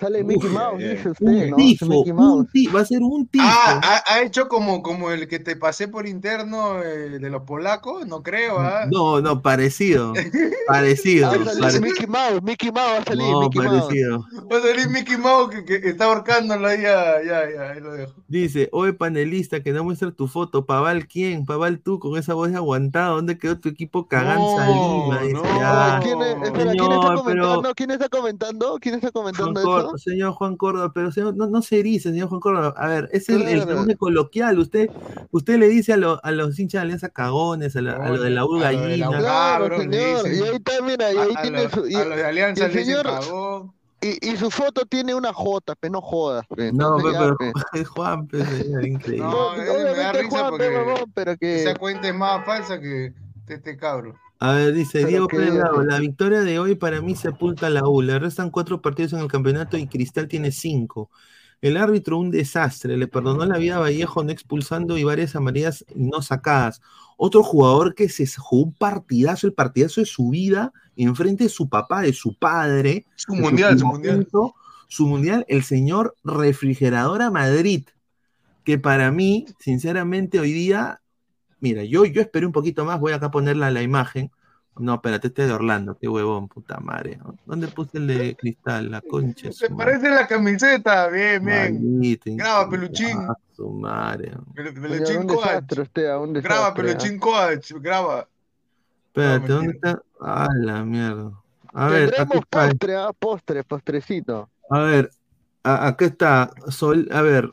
Sale 0.00 0.24
Mickey 0.24 0.48
Uf, 0.48 0.52
Mouse, 0.54 0.78
dice 0.82 1.10
usted, 1.10 1.26
Un 1.26 1.50
¿no? 1.50 1.56
tifo, 1.56 1.86
Mickey 1.86 2.12
Mouse. 2.12 2.38
un 2.40 2.46
ti- 2.48 2.66
va 2.66 2.80
a 2.80 2.84
ser 2.84 3.02
un 3.02 3.26
tifo. 3.28 3.44
Ah, 3.46 3.80
ha, 4.06 4.14
ha 4.14 4.22
hecho 4.22 4.48
como, 4.48 4.82
como 4.82 5.10
el 5.12 5.28
que 5.28 5.38
te 5.38 5.54
pasé 5.54 5.86
por 5.88 6.08
interno 6.08 6.82
eh, 6.82 7.18
de 7.20 7.30
los 7.30 7.42
polacos, 7.42 8.06
no 8.06 8.22
creo, 8.22 8.58
¿ah? 8.58 8.86
No, 8.90 9.20
no, 9.20 9.40
parecido. 9.42 10.12
Parecido. 10.66 11.28
Va 11.28 11.34
a 11.34 11.44
salir 11.44 11.60
pare- 11.60 11.80
Mickey 11.80 12.06
Mouse, 12.06 12.42
Mickey 12.42 12.70
Mouse 12.72 12.90
va 12.92 12.98
a 12.98 13.04
salir, 13.04 13.30
No, 13.30 13.40
Mickey 13.42 13.60
Mouse. 13.60 13.80
parecido. 13.82 14.26
Va 14.52 14.56
a 14.58 14.60
salir 14.60 14.88
Mickey 14.88 15.16
Mouse 15.16 15.50
que, 15.64 15.80
que 15.80 15.88
está 15.88 16.06
ahorcándolo 16.06 16.66
ahí, 16.66 16.82
ya, 16.82 17.22
ya, 17.24 17.42
ya, 17.54 17.70
ahí 17.70 17.80
lo 17.80 17.92
dejo. 17.92 18.12
Dice, 18.28 18.68
oye 18.72 18.92
panelista, 18.92 19.62
que 19.62 19.72
no 19.72 19.84
muestra 19.84 20.10
tu 20.10 20.26
foto. 20.26 20.66
Paval, 20.66 21.06
¿quién? 21.06 21.44
Paval, 21.46 21.78
tú, 21.80 21.98
con 21.98 22.16
esa 22.18 22.34
voz 22.34 22.52
aguantada. 22.54 23.08
¿Dónde 23.10 23.38
quedó 23.38 23.58
tu 23.58 23.68
equipo 23.68 24.08
Caganza 24.08 24.66
No, 24.66 25.04
Lima? 25.04 25.20
Dice, 25.22 25.32
no. 25.34 25.42
¿quién 26.02 26.22
es, 26.22 26.42
espera, 26.42 26.72
¿quién 26.72 26.92
está 26.92 27.14
comentando? 27.14 27.62
pero- 27.62 27.74
¿Quién 27.74 27.90
está 27.92 28.08
comentando? 28.08 28.78
¿Quién 28.80 28.94
está 28.96 29.10
comentando 29.10 29.60
eso? 29.60 29.91
Señor 29.98 30.32
Juan 30.32 30.56
Córdoba, 30.56 30.92
pero 30.94 31.10
señor, 31.12 31.36
no, 31.36 31.46
no 31.46 31.62
se 31.62 31.80
erice, 31.80 32.10
señor 32.10 32.28
Juan 32.28 32.40
Córdoba. 32.40 32.74
A 32.76 32.86
ver, 32.88 33.08
es 33.12 33.28
el, 33.28 33.42
el 33.42 33.96
coloquial. 33.98 34.58
Usted, 34.58 34.90
usted 35.30 35.58
le 35.58 35.68
dice 35.68 35.92
a, 35.92 35.96
lo- 35.96 36.20
a 36.24 36.30
los 36.30 36.58
hinchas 36.58 36.80
de 36.80 36.82
Alianza 36.82 37.08
cagones, 37.10 37.74
a, 37.76 37.80
la- 37.82 37.96
a 37.96 38.08
lo 38.10 38.22
de 38.22 38.30
la 38.30 38.44
U 38.44 38.54
lo 38.54 38.60
gallina. 38.60 39.08
Claro, 39.08 39.68
Cabros, 39.68 39.86
le 39.86 39.92
señor. 39.98 40.22
dicen. 40.24 40.34
Y 40.44 40.48
ahí 40.48 40.56
está, 40.56 40.72
mira, 40.82 41.12
y 41.12 41.16
ahí 41.18 41.32
A, 41.34 41.38
a 41.38 41.42
tiene 41.42 41.62
los, 41.64 41.72
su. 41.72 41.86
y- 41.88 41.94
a 41.94 42.04
los 42.04 42.16
de 42.16 42.24
Alianza 42.24 42.68
le 42.68 42.74
señor- 42.84 43.04
cagón. 43.04 43.72
Y, 44.04 44.30
y 44.32 44.36
su 44.36 44.50
foto 44.50 44.84
tiene 44.84 45.14
una 45.14 45.32
J, 45.32 45.76
pe, 45.76 45.88
no 45.88 46.00
jodas. 46.00 46.44
pe. 46.48 46.72
No, 46.72 46.96
pero, 46.96 47.12
ya, 47.12 47.18
pero 47.20 47.36
pe. 47.36 47.84
Juan, 47.84 48.26
pues, 48.26 48.48
señor, 48.48 48.84
increíble. 48.84 49.24
No, 49.24 49.56
No, 49.56 49.62
eh, 49.62 49.84
me 49.84 49.96
da 49.96 50.12
risa 50.12 50.28
Juan, 50.28 50.56
pe, 50.58 50.70
porque 50.70 51.04
pero 51.14 51.36
que. 51.36 51.62
Esa 51.62 51.74
cuenta 51.76 52.08
es 52.08 52.14
más 52.16 52.44
falsa 52.44 52.80
que 52.80 53.12
este, 53.38 53.54
este 53.54 53.76
cabro. 53.76 54.16
A 54.44 54.54
ver, 54.54 54.74
dice 54.74 54.98
Pero 54.98 55.08
Diego 55.08 55.28
que- 55.28 55.50
Bravo, 55.52 55.84
la 55.84 56.00
victoria 56.00 56.40
de 56.40 56.58
hoy 56.58 56.74
para 56.74 57.00
mí 57.00 57.14
sepulta 57.14 57.68
a 57.68 57.70
la 57.70 57.88
U. 57.88 58.02
Le 58.02 58.18
restan 58.18 58.50
cuatro 58.50 58.82
partidos 58.82 59.12
en 59.12 59.20
el 59.20 59.28
campeonato 59.28 59.76
y 59.76 59.86
Cristal 59.86 60.26
tiene 60.26 60.50
cinco. 60.50 61.10
El 61.60 61.76
árbitro 61.76 62.18
un 62.18 62.32
desastre, 62.32 62.96
le 62.96 63.06
perdonó 63.06 63.46
la 63.46 63.56
vida 63.58 63.76
a 63.76 63.78
Vallejo 63.78 64.24
no 64.24 64.32
expulsando 64.32 64.98
y 64.98 65.04
varias 65.04 65.36
amarillas 65.36 65.84
no 65.94 66.22
sacadas. 66.22 66.82
Otro 67.16 67.44
jugador 67.44 67.94
que 67.94 68.08
se 68.08 68.26
jugó 68.36 68.64
un 68.64 68.72
partidazo, 68.72 69.46
el 69.46 69.52
partidazo 69.52 70.00
de 70.00 70.06
su 70.06 70.30
vida, 70.30 70.72
enfrente 70.96 71.44
de 71.44 71.50
su 71.50 71.68
papá, 71.68 72.02
de 72.02 72.12
su 72.12 72.34
padre. 72.34 73.04
Su 73.14 73.36
mundial, 73.36 73.78
su 73.78 73.86
mundial. 73.86 74.26
Su 74.88 75.06
mundial, 75.06 75.44
el 75.46 75.62
señor 75.62 76.16
Refrigeradora 76.24 77.30
Madrid, 77.30 77.84
que 78.64 78.76
para 78.76 79.12
mí, 79.12 79.46
sinceramente, 79.60 80.40
hoy 80.40 80.50
día, 80.52 81.01
mira, 81.62 81.82
yo, 81.84 82.04
yo 82.04 82.20
esperé 82.20 82.44
un 82.44 82.52
poquito 82.52 82.84
más, 82.84 83.00
voy 83.00 83.12
acá 83.14 83.26
a 83.26 83.30
ponerla 83.30 83.70
la 83.70 83.80
imagen. 83.80 84.30
No, 84.78 84.94
espérate, 84.94 85.28
este 85.28 85.42
es 85.42 85.48
de 85.48 85.54
Orlando, 85.54 85.96
qué 85.98 86.08
huevón, 86.08 86.48
puta 86.48 86.80
madre. 86.80 87.18
¿Dónde 87.44 87.68
puse 87.68 87.98
el 87.98 88.06
de 88.06 88.34
cristal? 88.40 88.90
La 88.90 89.00
concha. 89.02 89.52
Se 89.52 89.68
parece 89.70 90.08
la 90.10 90.26
camiseta, 90.26 91.08
bien, 91.08 91.44
bien. 91.44 92.18
Graba, 92.36 92.68
peluchín. 92.68 93.18
Su 93.54 93.68
madre. 93.70 94.32
Peluchín 94.54 95.26
Coach. 95.26 95.78
Graba. 96.42 96.74
Peluchín 96.74 97.18
Coach, 97.18 97.72
graba. 97.80 98.26
Espérate, 99.08 99.48
No, 99.48 99.54
¿dónde 99.56 99.72
está? 99.72 100.02
Ah, 100.20 100.48
la 100.58 100.84
mierda. 100.84 101.32
A 101.74 101.86
ver, 101.88 102.04
aquí 102.08 102.16
Tendremos 102.16 102.44
está. 102.44 102.66
postre, 102.68 102.96
ah, 102.96 103.10
postre, 103.18 103.64
postrecito. 103.64 104.48
A 104.70 104.78
ver, 104.80 105.10
a- 105.64 105.86
acá 105.88 106.04
está. 106.06 106.50
Sol, 106.68 107.08
a 107.12 107.20
ver. 107.20 107.52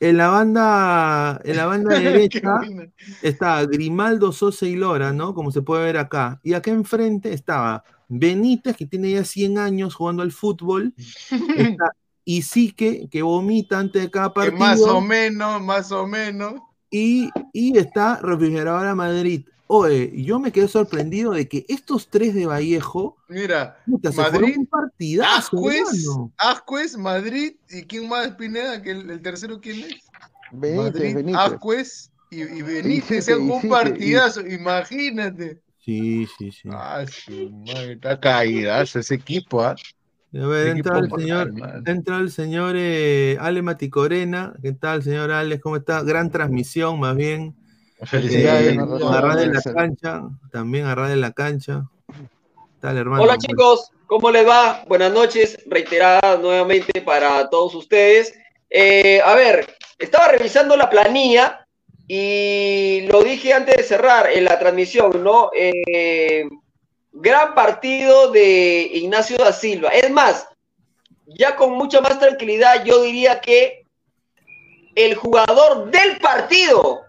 En 0.00 0.16
la 0.16 0.28
banda, 0.28 1.40
en 1.44 1.56
la 1.56 1.66
banda 1.66 1.94
derecha 1.98 2.42
está 3.22 3.64
Grimaldo, 3.66 4.32
Sosa 4.32 4.66
y 4.66 4.74
Lora, 4.74 5.12
¿no? 5.12 5.34
Como 5.34 5.50
se 5.52 5.60
puede 5.62 5.84
ver 5.84 5.98
acá. 5.98 6.40
Y 6.42 6.54
acá 6.54 6.70
enfrente 6.70 7.32
estaba 7.34 7.84
Benítez, 8.08 8.76
que 8.76 8.86
tiene 8.86 9.10
ya 9.12 9.24
100 9.24 9.58
años 9.58 9.94
jugando 9.94 10.22
al 10.22 10.32
fútbol, 10.32 10.94
está 11.56 11.84
Isique, 12.24 13.08
que 13.10 13.22
vomita 13.22 13.78
antes 13.78 14.02
de 14.02 14.10
cada 14.10 14.28
Que 14.28 14.34
partido, 14.34 14.58
más 14.58 14.80
o 14.82 15.00
menos, 15.00 15.62
más 15.62 15.92
o 15.92 16.06
menos. 16.06 16.54
y, 16.90 17.28
y 17.52 17.76
está 17.78 18.20
Refrigeradora 18.22 18.94
Madrid. 18.94 19.46
Oye, 19.72 20.10
yo 20.24 20.40
me 20.40 20.50
quedé 20.50 20.66
sorprendido 20.66 21.30
de 21.30 21.46
que 21.46 21.64
estos 21.68 22.08
tres 22.08 22.34
de 22.34 22.44
Vallejo, 22.44 23.16
Mira, 23.28 23.76
puta, 23.86 24.10
Madrid, 24.10 24.56
un 24.58 24.66
partidazo, 24.66 25.56
Ascuez, 25.56 26.04
hermano. 26.06 26.32
Ascuez, 26.38 26.96
Madrid, 26.96 27.52
¿y 27.68 27.82
quién 27.84 28.08
más, 28.08 28.30
Pineda? 28.32 28.82
que 28.82 28.90
el, 28.90 29.08
el 29.08 29.22
tercero 29.22 29.60
quién 29.60 29.84
es? 29.84 30.10
Benítez, 30.50 30.76
Madrid, 30.92 31.14
Benítez. 31.14 31.40
Ascuez 31.40 32.10
y, 32.32 32.40
y 32.42 32.62
Benítez, 32.62 33.28
es 33.28 33.36
un 33.36 33.68
partidazo, 33.68 34.40
imagínate. 34.40 35.60
Sí, 35.78 36.26
sí, 36.36 36.50
sí. 36.50 36.68
Ah, 36.72 37.04
su 37.06 37.50
madre, 37.50 37.92
está 37.92 38.18
caídazo 38.18 38.98
ese 38.98 39.14
equipo, 39.14 39.62
¿ah? 39.62 39.76
A 40.34 40.46
ver, 40.46 40.66
Ese 40.66 40.76
entra 40.78 40.98
el 40.98 41.10
señor, 41.10 41.52
man. 41.52 41.82
entra 41.86 42.18
el 42.18 42.30
señor 42.32 42.74
eh, 42.76 43.36
Ale 43.40 43.62
Maticorena. 43.62 44.52
¿Qué 44.62 44.72
tal, 44.72 45.04
señor 45.04 45.30
Alex? 45.30 45.62
¿Cómo 45.62 45.76
está? 45.76 46.02
Gran 46.02 46.30
transmisión, 46.30 46.98
más 46.98 47.14
bien. 47.16 47.54
Felicidades, 48.04 48.72
Eh, 48.72 48.76
narrador. 48.76 49.14
a 49.14 49.20
ras 49.20 49.36
de 49.36 49.46
la 49.46 49.62
cancha, 49.62 50.22
también 50.50 50.86
a 50.86 50.94
ras 50.94 51.10
de 51.10 51.16
la 51.16 51.32
cancha. 51.32 51.84
¿Qué 52.08 52.16
tal, 52.80 52.96
hermano? 52.96 53.22
Hola 53.22 53.36
chicos, 53.36 53.90
¿cómo 54.06 54.30
les 54.30 54.46
va? 54.48 54.84
Buenas 54.88 55.12
noches, 55.12 55.58
reiteradas 55.66 56.40
nuevamente 56.40 57.02
para 57.02 57.48
todos 57.50 57.74
ustedes. 57.74 58.34
Eh, 58.70 59.20
a 59.24 59.34
ver, 59.34 59.76
estaba 59.98 60.28
revisando 60.28 60.76
la 60.76 60.88
planilla 60.88 61.66
y 62.08 63.06
lo 63.10 63.22
dije 63.22 63.52
antes 63.52 63.76
de 63.76 63.82
cerrar 63.82 64.30
en 64.30 64.44
la 64.44 64.58
transmisión, 64.58 65.22
¿no? 65.22 65.50
Eh, 65.54 66.48
gran 67.12 67.54
partido 67.54 68.30
de 68.30 68.90
Ignacio 68.94 69.36
da 69.36 69.52
Silva. 69.52 69.90
Es 69.90 70.10
más, 70.10 70.48
ya 71.26 71.54
con 71.54 71.72
mucha 71.72 72.00
más 72.00 72.18
tranquilidad, 72.18 72.82
yo 72.84 73.02
diría 73.02 73.40
que 73.40 73.84
el 74.94 75.14
jugador 75.14 75.90
del 75.90 76.18
partido, 76.18 77.02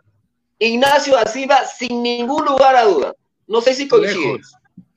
Ignacio 0.64 1.16
da 1.16 1.26
Silva, 1.26 1.66
sin 1.66 2.04
ningún 2.04 2.46
lugar 2.46 2.76
a 2.76 2.84
duda. 2.84 3.16
No 3.48 3.62
sé 3.62 3.74
si 3.74 3.88
coincide. 3.88 4.40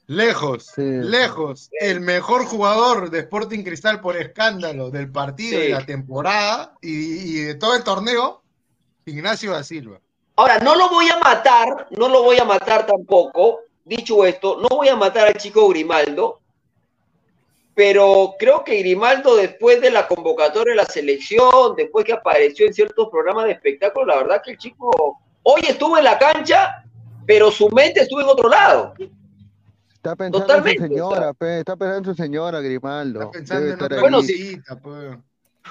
Lejos, 0.07 0.66
lejos, 0.66 0.66
Sí. 0.74 0.83
lejos. 0.83 1.70
El 1.81 2.00
mejor 2.00 2.44
jugador 2.44 3.09
de 3.09 3.20
Sporting 3.20 3.64
Cristal 3.64 4.03
por 4.03 4.14
escándalo 4.18 4.90
del 4.90 5.11
partido 5.11 5.59
Sí. 5.59 5.66
de 5.66 5.68
la 5.70 5.87
temporada 5.87 6.74
y, 6.83 6.90
y 6.90 7.44
de 7.44 7.55
todo 7.55 7.74
el 7.77 7.83
torneo, 7.83 8.42
Ignacio 9.07 9.53
da 9.53 9.64
Silva. 9.64 10.00
Ahora, 10.37 10.59
no 10.59 10.74
lo 10.74 10.90
voy 10.90 11.09
a 11.09 11.16
matar, 11.18 11.87
no 11.92 12.09
lo 12.11 12.22
voy 12.22 12.37
a 12.38 12.44
matar 12.44 12.85
tampoco. 12.87 13.61
Dicho 13.87 14.27
esto, 14.27 14.59
no 14.61 14.68
voy 14.77 14.88
a 14.88 14.96
matar 14.96 15.29
al 15.29 15.35
chico 15.38 15.66
Grimaldo, 15.68 16.40
pero 17.74 18.35
creo 18.38 18.62
que 18.64 18.77
Grimaldo, 18.79 19.37
después 19.37 19.81
de 19.81 19.90
la 19.90 20.07
convocatoria 20.07 20.72
de 20.72 20.77
la 20.77 20.85
selección, 20.87 21.74
después 21.77 22.05
que 22.05 22.12
apareció 22.12 22.66
en 22.66 22.74
ciertos 22.74 23.09
programas 23.11 23.46
de 23.46 23.53
espectáculo, 23.53 24.07
la 24.07 24.16
verdad 24.16 24.42
que 24.44 24.53
el 24.53 24.59
chico 24.59 25.18
hoy 25.44 25.61
estuvo 25.68 25.96
en 25.96 26.04
la 26.04 26.18
cancha, 26.18 26.85
pero 27.26 27.50
su 27.52 27.68
mente 27.70 28.00
estuvo 28.00 28.20
en 28.20 28.26
otro 28.28 28.48
lado. 28.48 28.94
Está 29.94 30.16
pensando 30.16 30.40
Totalmente, 30.46 30.83
en 30.83 30.88
su 30.90 30.94
señora, 30.96 31.33
pe, 31.33 31.59
está 31.61 31.76
pensando 31.76 31.98
en 32.11 32.14
su 32.16 32.22
señora, 32.22 32.61
Grimaldo. 32.61 33.20
Está 33.20 33.30
pensando 33.33 33.61
Debe 33.64 33.72
en 33.74 33.83
otra. 33.85 34.00
Bueno. 34.00 35.24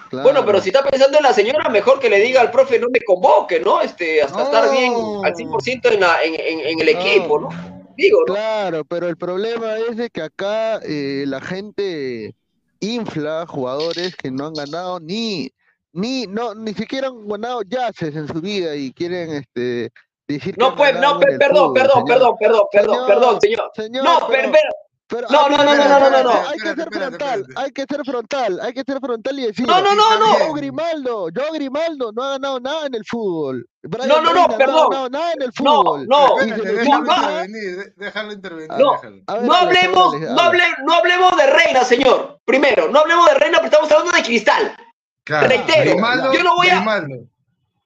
Claro. 0.10 0.24
Bueno, 0.24 0.44
pero 0.46 0.60
si 0.60 0.70
está 0.70 0.84
pensando 0.84 1.18
en 1.18 1.24
la 1.24 1.34
señora, 1.34 1.70
mejor 1.70 2.00
que 2.00 2.10
le 2.10 2.20
diga 2.20 2.42
al 2.42 2.50
profe 2.50 2.80
no 2.80 2.88
me 2.92 3.00
convoque, 3.02 3.60
¿no? 3.60 3.80
Este, 3.80 4.24
hasta 4.24 4.40
No. 4.40 4.44
estar 4.46 4.72
bien 4.72 4.92
al 5.24 5.36
100% 5.36 5.92
en, 5.94 6.00
la- 6.00 6.24
en, 6.24 6.34
en- 6.34 6.60
en 6.62 6.80
el 6.88 6.94
No. 6.96 7.00
equipo, 7.00 7.40
¿no? 7.40 7.50
Digo, 7.96 8.22
¿no? 8.28 8.34
Claro, 8.34 8.86
pero 8.86 9.08
el 9.08 9.18
problema 9.18 9.78
es 9.78 9.98
de 9.98 10.10
que 10.10 10.24
acá 10.24 10.80
eh, 10.84 11.26
la 11.28 11.40
gente 11.42 12.34
infla 12.80 13.46
jugadores 13.48 14.16
que 14.16 14.32
no 14.32 14.48
han 14.48 14.54
ganado 14.56 15.00
ni, 15.00 15.52
ni, 15.94 16.26
no, 16.28 16.54
ni 16.56 16.74
siquiera 16.74 17.08
han 17.08 17.28
ganado 17.28 17.62
yaces 17.64 18.16
en 18.16 18.28
su 18.28 18.42
vida 18.42 18.76
y 18.76 18.92
quieren 18.94 19.32
este 19.32 19.92
decir 20.28 20.56
que 20.56 20.60
No, 20.62 20.76
pues, 20.76 20.94
no, 21.00 21.20
perdón, 21.20 21.40
fútbol, 21.40 21.74
perdón, 21.74 21.74
señor. 21.74 22.04
perdón, 22.04 22.36
perdón, 22.40 22.68
perdón, 22.72 22.96
Señor, 22.96 23.08
perdón, 23.08 23.42
señor. 23.42 23.72
Señor, 23.76 24.04
No, 24.04 24.28
pero- 24.28 24.30
pero, 24.30 24.52
pero- 24.52 24.74
pero 25.08 25.28
No, 25.30 25.40
hay 25.46 25.52
no, 25.52 25.58
que 25.58 25.64
no, 25.64 25.72
ser- 25.72 25.78
no, 25.90 26.00
no, 26.00 26.00
no, 26.00 26.10
no, 26.10 26.24
no. 26.24 26.50
Hay 26.50 26.58
que 26.58 26.74
ser 26.76 26.90
frontal, 26.92 27.46
hay 27.56 27.72
que 27.72 27.86
ser 27.88 28.06
frontal, 28.06 28.60
hay 28.64 28.74
que 28.74 28.84
ser 28.88 29.00
frontal 29.00 29.40
y 29.40 29.46
decir, 29.48 29.68
No, 29.68 29.82
no, 29.82 29.94
no, 29.94 30.20
no. 30.20 30.40
yo 30.40 30.54
Grimaldo, 30.54 31.30
yo 31.30 31.52
Grimaldo 31.54 32.12
no 32.14 32.24
ha 32.24 32.30
ganado 32.32 32.60
nada 32.60 32.88
en 32.88 32.96
el 32.96 33.06
fútbol. 33.06 33.66
Brian 33.84 34.08
No, 34.08 34.22
no, 34.22 34.34
no, 34.34 34.34
Reina 34.34 34.48
no 34.48 34.54
ha 34.54 34.58
perdón. 34.58 34.90
ganado 34.90 35.10
nada 35.10 35.32
en 35.34 35.42
el 35.44 35.52
No, 35.62 35.76
fútbol. 35.76 36.08
no. 36.08 36.40
Le 36.40 36.46
déjalo 36.74 37.04
no, 37.04 37.16
intervenir, 37.22 37.94
déjalo 37.98 38.32
intervenir, 38.34 38.70
No. 38.80 39.02
ver, 39.02 39.44
no 39.44 39.54
hablemos, 39.54 40.20
no, 40.20 40.40
hable- 40.42 40.76
no 40.84 40.94
hablemos 40.94 41.38
de 41.38 41.48
Reina, 41.48 41.84
señor. 41.84 42.40
Primero, 42.46 42.90
no 42.90 43.00
hablemos 43.00 43.28
de 43.28 43.34
Reina, 43.36 43.58
pero 43.58 43.66
estamos 43.68 43.92
hablando 43.92 44.12
de 44.18 44.24
Cristal. 44.24 44.76
Claro, 45.24 45.48
Reitero, 45.48 45.92
Grimaldo, 45.92 46.34
yo 46.34 46.44
no 46.44 46.56
voy 46.56 46.68
a- 46.68 46.76
Grimaldo. 46.76 47.16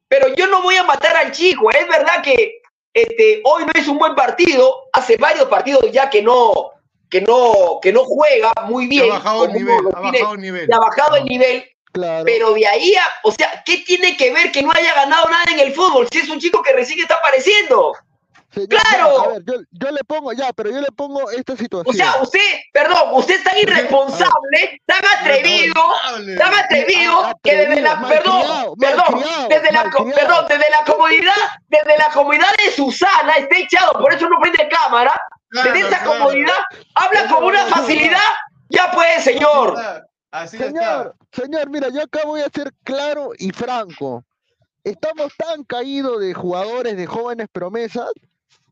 Pero 0.09 0.33
yo 0.35 0.47
no 0.47 0.61
voy 0.61 0.75
a 0.75 0.83
matar 0.83 1.15
al 1.17 1.31
chico. 1.31 1.69
Es 1.69 1.87
verdad 1.87 2.23
que 2.23 2.61
este, 2.93 3.41
hoy 3.43 3.65
no 3.65 3.71
es 3.75 3.87
un 3.87 3.97
buen 3.97 4.15
partido. 4.15 4.87
Hace 4.93 5.17
varios 5.17 5.45
partidos 5.45 5.91
ya 5.91 6.09
que 6.09 6.21
no, 6.21 6.71
que 7.09 7.21
no, 7.21 7.79
que 7.81 7.91
no 7.91 8.03
juega 8.05 8.53
muy 8.67 8.87
bien. 8.87 9.11
Ha 9.11 9.15
bajado 9.15 9.45
el 9.45 9.51
como 9.51 9.59
nivel, 9.59 9.77
ha 9.93 9.99
bajado 9.99 10.33
el 10.33 10.41
nivel. 10.41 10.67
y 10.69 10.73
ha 10.73 10.79
bajado 10.79 11.15
el 11.17 11.25
nivel. 11.25 11.69
Claro. 11.91 12.25
Pero 12.25 12.53
de 12.53 12.67
ahí 12.67 12.95
a, 12.95 13.03
o 13.23 13.31
sea, 13.31 13.63
¿qué 13.65 13.79
tiene 13.79 14.15
que 14.15 14.31
ver 14.31 14.51
que 14.51 14.61
no 14.61 14.71
haya 14.71 14.93
ganado 14.93 15.29
nada 15.29 15.45
en 15.51 15.59
el 15.59 15.73
fútbol 15.73 16.07
si 16.11 16.19
es 16.19 16.29
un 16.29 16.39
chico 16.39 16.61
que 16.61 16.73
recién 16.73 16.99
está 16.99 17.15
apareciendo? 17.15 17.93
Señor, 18.57 18.69
¡Claro! 18.69 19.17
ya, 19.17 19.23
a 19.23 19.27
ver, 19.33 19.43
yo, 19.45 19.53
yo 19.71 19.91
le 19.91 20.03
pongo, 20.03 20.33
ya, 20.33 20.51
pero 20.53 20.69
yo 20.71 20.81
le 20.81 20.91
pongo 20.91 21.29
esta 21.31 21.55
situación. 21.55 21.85
O 21.87 21.93
sea, 21.93 22.21
usted, 22.21 22.39
perdón, 22.73 23.09
usted 23.13 23.35
es 23.35 23.43
tan 23.43 23.57
irresponsable, 23.57 24.81
tan 24.85 25.01
atrevido, 25.19 25.73
tan 26.37 26.53
atrevido 26.53 27.13
Ah, 27.23 27.33
que 27.43 27.55
desde 27.55 27.81
la, 27.81 27.91
atrevido, 27.91 28.23
perdón, 28.23 28.75
perdón, 28.79 29.23
desde 29.49 29.71
la, 29.71 29.83
perdón, 29.83 30.45
desde 30.49 30.69
la 30.69 30.83
comodidad, 30.85 31.33
desde 31.67 31.97
la 31.97 32.09
comodidad 32.13 32.55
de 32.57 32.71
Susana 32.71 33.33
está 33.37 33.57
echado, 33.57 33.93
por 33.93 34.13
eso 34.13 34.27
no 34.29 34.39
prende 34.39 34.67
cámara, 34.69 35.19
Claro, 35.49 35.71
desde 35.71 35.87
esa 35.87 35.99
claro. 36.03 36.19
comodidad, 36.19 36.57
habla 36.95 37.21
Eso 37.21 37.35
con 37.35 37.43
una 37.45 37.65
facilidad, 37.67 38.19
ya 38.69 38.91
puede, 38.91 39.21
señor. 39.21 39.75
Así 40.31 40.57
Señor, 40.57 41.15
señor, 41.31 41.69
mira, 41.69 41.87
yo 41.89 42.01
acá 42.03 42.19
voy 42.25 42.41
a 42.41 42.49
ser 42.53 42.73
claro 42.83 43.31
y 43.37 43.51
franco. 43.51 44.23
Estamos 44.83 45.33
tan 45.37 45.63
caídos 45.63 46.19
de 46.19 46.33
jugadores, 46.33 46.95
de 46.97 47.05
jóvenes 47.07 47.47
promesas, 47.51 48.09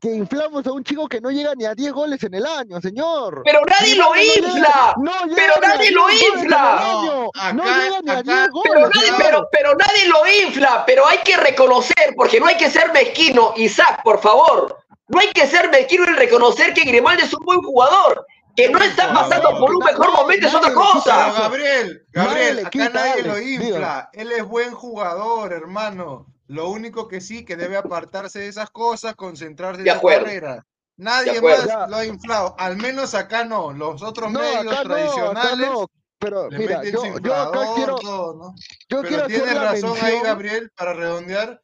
que 0.00 0.10
inflamos 0.14 0.66
a 0.66 0.72
un 0.72 0.84
chico 0.84 1.08
que 1.08 1.20
no 1.20 1.30
llega 1.30 1.54
ni 1.54 1.64
a 1.64 1.74
10 1.74 1.92
goles 1.92 2.22
en 2.22 2.34
el 2.34 2.44
año, 2.44 2.80
señor. 2.80 3.42
Pero 3.44 3.60
nadie 3.66 3.94
lo 3.96 4.10
Grimaldo 4.12 4.42
no 4.42 4.44
llega- 4.44 4.48
infla, 4.48 4.94
no 4.98 5.12
pero 5.34 5.54
llega 5.54 5.56
ni 5.60 5.64
a 5.64 5.68
nadie 5.68 5.78
10 5.88 5.92
lo 5.94 6.08
en 6.08 6.14
infla. 6.16 6.80
No, 6.80 7.30
No 7.54 7.62
acá- 7.62 7.78
llega 7.82 8.00
ni 8.02 8.10
a 8.10 8.18
acá- 8.18 8.22
10 8.22 8.50
goles. 8.50 8.72
Pero 8.72 8.88
nadie, 8.94 9.12
pero, 9.16 9.48
pero 9.50 9.74
nadie 9.74 10.06
lo 10.08 10.26
infla, 10.46 10.84
pero 10.86 11.06
hay 11.06 11.18
que 11.18 11.36
reconocer, 11.38 12.14
porque 12.16 12.38
no 12.40 12.46
hay 12.46 12.56
que 12.56 12.70
ser 12.70 12.92
mezquino, 12.92 13.54
Isaac, 13.56 14.00
por 14.04 14.20
favor. 14.20 14.78
No 15.08 15.20
hay 15.20 15.28
que 15.28 15.46
ser 15.46 15.70
mezquino 15.70 16.04
y 16.04 16.14
reconocer 16.14 16.74
que 16.74 16.82
Grimaldo 16.82 17.22
es 17.24 17.32
un 17.32 17.44
buen 17.44 17.60
jugador. 17.62 18.26
Que 18.54 18.70
no 18.70 18.78
está 18.78 19.12
pasando 19.12 19.58
por 19.58 19.74
un 19.74 19.84
mejor 19.84 20.12
momento 20.12 20.46
es 20.48 20.54
otra 20.54 20.72
cosa. 20.72 21.30
Gabriel, 21.38 22.02
Gabriel, 22.10 22.66
acá 22.66 22.88
nadie 22.88 23.22
lo 23.22 23.38
infla. 23.38 24.08
Él 24.14 24.32
es 24.32 24.44
buen 24.46 24.72
jugador, 24.72 25.52
hermano. 25.52 26.26
Lo 26.48 26.68
único 26.70 27.08
que 27.08 27.20
sí, 27.20 27.44
que 27.44 27.56
debe 27.56 27.76
apartarse 27.76 28.38
de 28.40 28.48
esas 28.48 28.70
cosas, 28.70 29.14
concentrarse 29.14 29.82
De 29.82 29.88
en 29.90 29.94
su 29.94 29.98
acuerdo. 29.98 30.24
carrera. 30.24 30.66
Nadie 30.98 31.40
más 31.42 31.66
Ya. 31.66 31.86
lo 31.88 31.96
ha 31.96 32.06
inflado. 32.06 32.54
Al 32.58 32.76
menos 32.76 33.14
acá 33.14 33.44
no. 33.44 33.72
Los 33.72 34.02
otros 34.02 34.30
No, 34.32 34.40
medios 34.40 34.58
acá 34.60 34.64
no, 34.66 34.74
acá 34.74 34.84
tradicionales 34.88 35.68
no. 35.70 35.90
Pero 36.18 36.48
le 36.48 36.58
mira, 36.58 36.78
meten 36.78 36.92
yo, 37.22 37.34
acá 37.34 37.74
quiero, 37.74 37.96
todo, 37.96 38.34
¿no? 38.34 38.54
yo 38.88 39.02
Pero 39.02 39.08
quiero 39.08 39.26
tienes 39.26 39.54
la 39.54 39.72
razón 39.72 39.96
ahí. 40.00 40.18
Gabriel, 40.22 40.70
para 40.74 40.94
redondear. 40.94 41.60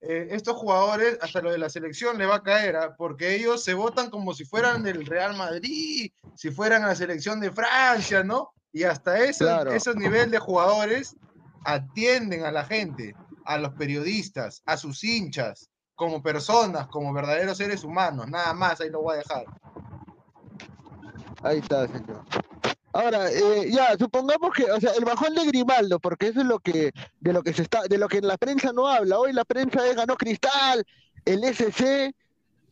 eh, 0.00 0.28
estos 0.30 0.56
jugadores, 0.56 1.18
hasta 1.20 1.40
lo 1.42 1.50
de 1.50 1.58
la 1.58 1.68
selección 1.68 2.16
le 2.16 2.26
va 2.26 2.36
a 2.36 2.42
caer, 2.44 2.76
¿ah? 2.76 2.94
porque 2.96 3.34
ellos 3.34 3.64
se 3.64 3.74
votan 3.74 4.08
como 4.10 4.32
si 4.34 4.44
fueran 4.44 4.84
del 4.84 5.04
Real 5.04 5.36
Madrid, 5.36 6.12
si 6.36 6.50
fueran 6.52 6.84
a 6.84 6.88
la 6.88 6.94
selección 6.94 7.40
de 7.40 7.50
Francia, 7.50 8.22
¿no? 8.22 8.52
Y 8.72 8.84
hasta 8.84 9.18
ese, 9.18 9.42
Claro. 9.42 9.72
ese 9.72 9.92
nivel 9.96 10.30
de 10.30 10.38
jugadores 10.38 11.16
atienden 11.64 12.44
a 12.44 12.52
la 12.52 12.64
gente, 12.64 13.16
a 13.46 13.58
los 13.58 13.72
periodistas, 13.74 14.62
a 14.66 14.76
sus 14.76 15.02
hinchas, 15.04 15.70
como 15.94 16.22
personas, 16.22 16.88
como 16.88 17.12
verdaderos 17.12 17.56
seres 17.56 17.84
humanos, 17.84 18.28
nada 18.28 18.52
más, 18.52 18.80
ahí 18.80 18.90
lo 18.90 19.02
voy 19.02 19.14
a 19.14 19.18
dejar. 19.18 19.44
Ahí 21.42 21.58
está, 21.58 21.86
señor. 21.86 22.22
Ahora, 22.92 23.30
eh, 23.30 23.70
ya, 23.70 23.96
supongamos 23.98 24.52
que, 24.54 24.64
o 24.64 24.80
sea, 24.80 24.92
el 24.92 25.04
bajón 25.04 25.34
de 25.34 25.44
Grimaldo, 25.46 25.98
porque 25.98 26.28
eso 26.28 26.40
es 26.40 26.46
lo 26.46 26.58
que, 26.58 26.92
de 27.20 27.32
lo 27.32 27.42
que 27.42 27.52
se 27.52 27.62
está, 27.62 27.82
de 27.82 27.98
lo 27.98 28.08
que 28.08 28.20
la 28.22 28.38
prensa 28.38 28.72
no 28.72 28.88
habla. 28.88 29.18
Hoy 29.18 29.32
la 29.32 29.44
prensa 29.44 29.86
es 29.86 29.96
ganó 29.96 30.16
Cristal, 30.16 30.84
el 31.24 31.44
SC, 31.44 32.14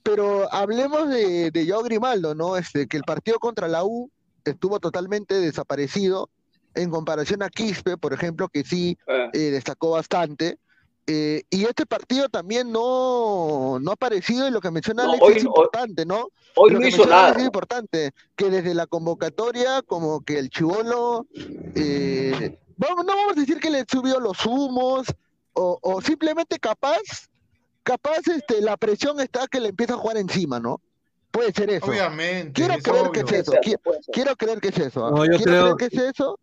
pero 0.02 0.52
hablemos 0.52 1.08
de, 1.10 1.50
de 1.50 1.68
Joao 1.68 1.82
Grimaldo, 1.82 2.34
¿no? 2.34 2.56
Este, 2.56 2.86
que 2.86 2.96
el 2.96 3.04
partido 3.04 3.38
contra 3.38 3.68
la 3.68 3.84
U 3.84 4.10
estuvo 4.44 4.80
totalmente 4.80 5.34
desaparecido 5.34 6.30
en 6.74 6.90
comparación 6.90 7.42
a 7.42 7.50
Quispe, 7.50 7.96
por 7.96 8.12
ejemplo, 8.12 8.48
que 8.48 8.64
sí 8.64 8.98
Eh, 9.06 9.30
eh, 9.32 9.38
destacó 9.50 9.90
bastante. 9.90 10.58
Eh, 11.06 11.42
y 11.50 11.64
este 11.64 11.84
partido 11.84 12.30
también 12.30 12.72
no, 12.72 13.78
no 13.78 13.90
ha 13.90 13.94
aparecido 13.94 14.48
y 14.48 14.50
lo 14.50 14.60
que 14.62 14.70
menciona 14.70 15.04
No, 15.04 15.10
Alex 15.10 15.22
hoy 15.22 15.32
es 15.36 15.44
importante, 15.44 16.06
¿no? 16.06 16.28
hoy 16.56 16.70
Lo 16.70 16.78
no 16.78 16.82
que 16.82 16.88
hizo 16.88 17.04
nada. 17.04 17.26
Alex 17.26 17.40
es 17.40 17.44
importante, 17.46 18.12
que 18.36 18.48
desde 18.48 18.72
la 18.72 18.86
convocatoria, 18.86 19.82
como 19.82 20.22
que 20.22 20.38
el 20.38 20.48
chivolo, 20.48 21.26
eh, 21.74 22.58
vamos, 22.76 23.04
no 23.04 23.14
vamos 23.16 23.36
a 23.36 23.40
decir 23.40 23.60
que 23.60 23.70
le 23.70 23.84
subió 23.90 24.18
los 24.20 24.44
humos, 24.46 25.06
o, 25.52 25.78
o 25.82 26.00
simplemente 26.00 26.58
capaz, 26.58 27.00
capaz 27.82 28.20
este, 28.34 28.60
la 28.60 28.76
presión 28.76 29.20
está 29.20 29.46
que 29.46 29.60
le 29.60 29.68
empieza 29.68 29.94
a 29.94 29.98
jugar 29.98 30.16
encima, 30.16 30.58
¿no? 30.58 30.80
Puede 31.30 31.52
ser 31.52 31.68
eso. 31.70 31.86
Obviamente, 31.86 32.52
Quiero 32.52 32.74
es 32.74 32.82
creer 32.82 33.10
que 33.10 33.20
es 33.20 33.32
eso. 33.32 33.52
qui- 33.54 33.78
Quiero 34.12 34.36
creer 34.36 34.60
que 34.60 34.68
es 34.68 34.78
eso. 34.78 35.04
¿ah? 35.06 35.10
No, 35.10 35.24
yo 35.24 35.32
Quiero 35.36 35.42
creo- 35.44 35.76
creer 35.76 35.90
que 35.90 35.96
es 35.96 36.02
eso. 36.14 36.38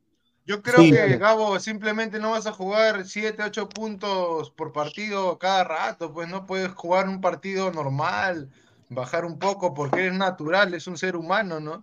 Yo 0.45 0.61
creo 0.63 0.79
Sí. 0.81 0.91
que, 0.91 1.17
Gabo, 1.17 1.59
simplemente 1.59 2.19
no 2.19 2.31
vas 2.31 2.47
a 2.47 2.51
jugar 2.51 3.05
7, 3.05 3.43
8 3.43 3.69
puntos 3.69 4.49
por 4.51 4.71
partido 4.73 5.37
cada 5.37 5.63
rato, 5.63 6.11
pues 6.13 6.27
no 6.29 6.45
puedes 6.47 6.71
jugar 6.73 7.07
un 7.07 7.21
partido 7.21 7.71
normal, 7.71 8.49
bajar 8.89 9.23
un 9.25 9.37
poco 9.39 9.73
porque 9.73 9.99
eres 10.07 10.17
natural, 10.17 10.73
es 10.73 10.87
un 10.87 10.97
ser 10.97 11.15
humano, 11.15 11.59
¿no? 11.59 11.79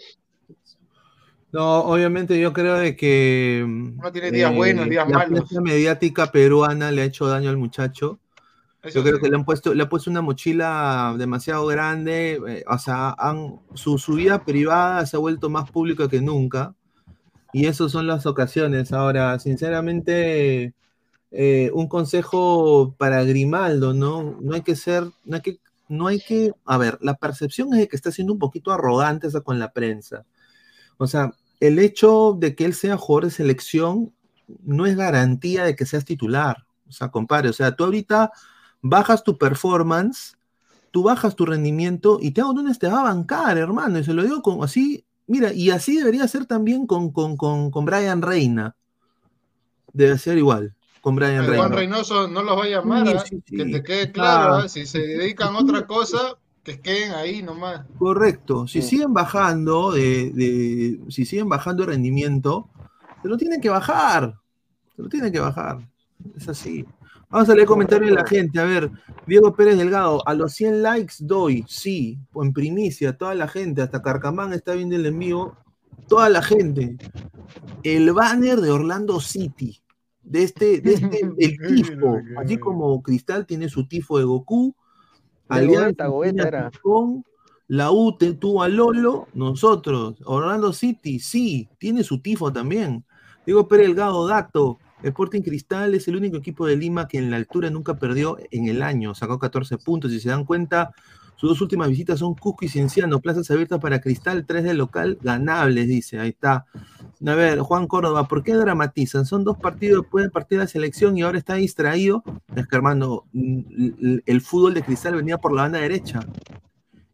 No, 1.51 1.81
obviamente 1.85 2.39
yo 2.39 2.53
creo 2.53 2.75
de 2.75 2.95
que 2.95 3.63
Uno 3.65 4.13
tiene 4.13 4.31
días 4.31 4.55
buenos, 4.55 4.89
días 4.89 5.09
la 5.09 5.19
malos. 5.19 5.41
prensa 5.49 5.61
mediática 5.63 6.31
peruana 6.31 6.91
le 6.93 7.03
ha 7.03 7.05
hecho 7.07 7.27
daño 7.27 7.49
al 7.49 7.57
muchacho. 7.57 8.21
Eso 8.83 8.99
Yo 8.99 9.03
creo 9.03 9.17
sí. 9.17 9.23
que 9.23 9.29
le 9.31 9.37
han 9.37 9.45
puesto, 9.45 9.75
le 9.75 9.83
ha 9.83 9.89
puesto 9.89 10.11
una 10.11 10.21
mochila 10.21 11.15
demasiado 11.19 11.67
grande, 11.67 12.41
eh, 12.47 12.65
o 12.69 12.79
sea, 12.79 13.15
han, 13.19 13.61
su, 13.75 13.99
su 13.99 14.15
vida 14.15 14.45
privada 14.45 15.05
se 15.07 15.17
ha 15.17 15.21
vuelto 15.21 15.49
más 15.51 15.71
pública 15.71 16.09
que 16.09 16.21
nunca, 16.21 16.75
y 17.53 17.67
esas 17.67 17.93
son 17.93 18.07
las 18.07 18.27
ocasiones. 18.27 18.93
Ahora, 18.93 19.39
sinceramente, 19.39 20.75
eh, 21.31 21.71
un 21.75 21.89
consejo 21.89 22.95
para 22.99 23.25
Grimaldo, 23.25 23.95
¿no? 23.95 24.39
No 24.41 24.55
hay 24.55 24.63
que 24.63 24.77
ser, 24.77 25.05
no 25.25 25.37
hay 25.37 25.43
que, 25.43 25.61
no 25.89 26.07
hay 26.07 26.21
que, 26.21 26.53
a 26.65 26.79
ver, 26.79 26.99
la 27.03 27.15
percepción 27.15 27.73
es 27.75 27.81
de 27.81 27.89
que 27.89 27.97
está 27.97 28.13
siendo 28.13 28.33
un 28.33 28.39
poquito 28.39 28.73
arrogante 28.73 29.27
hasta 29.27 29.41
con 29.41 29.59
la 29.59 29.73
prensa. 29.73 30.25
O 30.99 31.07
sea, 31.07 31.33
el 31.61 31.79
hecho 31.79 32.37
de 32.39 32.55
que 32.55 32.65
él 32.65 32.75
sea 32.75 32.97
jugador 32.97 33.27
de 33.27 33.31
selección 33.33 34.13
no 34.65 34.87
es 34.87 34.97
garantía 34.97 35.65
de 35.65 35.77
que 35.77 35.87
seas 35.87 36.05
titular. 36.05 36.67
O 36.89 36.93
sea, 36.93 37.09
compadre, 37.11 37.51
o 37.51 37.53
sea, 37.53 37.77
tú 37.77 37.85
ahorita 37.85 38.33
bajas 38.83 39.25
tu 39.25 39.39
performance, 39.39 40.37
tú 40.91 41.03
bajas 41.03 41.37
tu 41.37 41.47
rendimiento 41.47 42.19
y 42.21 42.31
Thiago 42.33 42.53
Núñez 42.53 42.79
te 42.79 42.89
va 42.89 43.01
a 43.01 43.05
bancar, 43.05 43.59
hermano. 43.59 43.99
Y 43.99 44.05
se 44.05 44.15
lo 44.15 44.23
digo 44.23 44.43
como 44.43 44.65
así, 44.65 45.05
mira, 45.29 45.53
y 45.53 45.71
así 45.71 45.97
debería 45.97 46.27
ser 46.27 46.47
también 46.47 46.87
con, 46.87 47.13
con, 47.13 47.37
con, 47.37 47.71
con 47.71 47.85
Brian 47.85 48.21
Reina. 48.23 48.75
Debe 49.93 50.19
ser 50.19 50.37
igual 50.39 50.75
con 51.01 51.15
Brian 51.15 51.37
El 51.37 51.47
Reina. 51.47 51.59
Juan 51.59 51.73
Reynoso 51.73 52.29
no 52.29 52.43
los 52.43 52.59
va 52.59 52.65
a 52.65 52.69
llamar, 52.69 53.07
Sí, 53.07 53.15
¿ah? 53.17 53.25
sí, 53.29 53.43
sí. 53.47 53.57
que 53.57 53.65
te 53.67 53.83
quede 53.83 54.13
claro, 54.13 54.55
Ah. 54.57 54.69
si 54.69 54.85
se 54.85 54.99
dedican 54.99 55.55
a 55.55 55.59
otra 55.61 55.87
cosa, 55.87 56.37
que 56.65 56.81
queden 56.81 57.13
ahí 57.13 57.41
nomás. 57.43 57.87
Correcto. 57.99 58.67
Si 58.67 58.83
siguen 58.83 59.15
bajando, 59.15 59.93
de, 59.93 60.31
de- 60.33 61.01
si 61.11 61.25
siguen 61.25 61.49
bajando 61.49 61.85
de 61.85 61.93
rendimiento, 61.93 62.69
se 63.23 63.29
lo 63.29 63.37
tienen 63.39 63.61
que 63.61 63.71
bajar. 63.71 64.35
Se 64.97 65.03
lo 65.03 65.09
tienen 65.09 65.33
que 65.33 65.41
bajar. 65.41 65.79
Es 66.37 66.49
así. 66.49 66.85
Vamos 67.31 67.49
a 67.51 67.55
leer 67.55 67.67
comentarios 67.67 68.11
de 68.11 68.17
la 68.17 68.27
gente. 68.27 68.59
A 68.59 68.65
ver, 68.65 68.91
Diego 69.27 69.55
Pérez 69.55 69.77
Delgado, 69.77 70.27
a 70.27 70.35
los 70.35 70.53
100 70.55 70.83
likes 70.83 71.15
doy, 71.21 71.65
sí, 71.69 72.19
en 72.35 72.53
primicia, 72.53 73.17
toda 73.19 73.35
la 73.35 73.49
gente, 73.49 73.83
hasta 73.83 74.01
Carcamán 74.01 74.55
está 74.55 74.73
viendo 74.73 74.97
el 74.97 75.05
envío, 75.05 75.57
toda 76.09 76.31
la 76.31 76.43
gente. 76.43 76.97
El 77.83 78.13
banner 78.13 78.61
de 78.61 78.71
Orlando 78.71 79.21
City, 79.21 79.83
de 80.23 80.43
este, 80.43 80.81
de 80.81 80.95
este, 80.95 81.21
el 81.39 81.59
tifo, 81.59 82.19
así 82.39 82.57
como 82.57 83.03
Cristal 83.03 83.45
tiene 83.47 83.69
su 83.69 83.87
tifo 83.87 84.19
de 84.19 84.25
Goku, 84.25 84.75
Alianza. 85.49 86.07
Tifón, 86.71 87.25
la 87.67 87.91
U 87.91 88.17
tuvo 88.17 88.63
a 88.63 88.69
Lolo, 88.69 89.29
nosotros, 89.35 90.17
Orlando 90.25 90.73
City, 90.73 91.19
sí, 91.19 91.69
tiene 91.79 92.03
su 92.03 92.23
tifo 92.23 92.51
también. 92.51 93.05
Diego 93.45 93.69
Pérez 93.69 93.89
Delgado, 93.89 94.27
dato, 94.27 94.79
Sporting 95.03 95.43
Cristal 95.43 95.95
es 95.95 96.09
el 96.09 96.17
único 96.17 96.37
equipo 96.37 96.67
de 96.67 96.77
Lima 96.77 97.07
que 97.09 97.19
en 97.19 97.31
la 97.31 97.37
altura 97.37 97.71
nunca 97.71 97.99
perdió 97.99 98.37
en 98.51 98.69
el 98.69 98.83
año, 98.83 99.15
sacó 99.15 99.39
14 99.39 99.79
puntos, 99.79 100.11
si 100.11 100.21
se 100.21 100.31
dan 100.31 100.45
cuenta, 100.45 100.93
sus 101.39 101.51
dos 101.51 101.61
últimas 101.61 101.89
visitas 101.89 102.19
son 102.19 102.35
Cusco 102.35 102.65
y 102.65 102.69
Cienciano, 102.69 103.21
plazas 103.21 103.49
abiertas 103.53 103.79
para 103.79 104.01
Cristal, 104.01 104.45
tres 104.45 104.65
de 104.65 104.75
local, 104.75 105.19
ganables, 105.23 105.87
dice, 105.87 106.19
ahí 106.19 106.31
está. 106.31 106.67
A 107.25 107.35
ver, 107.35 107.61
Juan 107.61 107.87
Córdoba, 107.87 108.27
¿por 108.27 108.43
qué 108.43 108.55
dramatizan? 108.55 109.25
Son 109.25 109.45
dos 109.45 109.57
partidos 109.57 110.05
partido 110.33 110.59
de 110.59 110.65
la 110.65 110.67
selección 110.67 111.17
y 111.17 111.23
ahora 111.23 111.39
está 111.39 111.55
distraído. 111.55 112.25
Es 112.57 112.67
que, 112.67 112.75
hermano, 112.75 113.23
mm, 113.33 114.19
el, 114.27 114.41
fútbol 114.41 114.75
de 114.75 114.83
Cristal 114.83 115.15
venía 115.15 115.39
por 115.39 115.53
la 115.53 115.63
banda 115.63 115.79
derecha. 115.79 116.27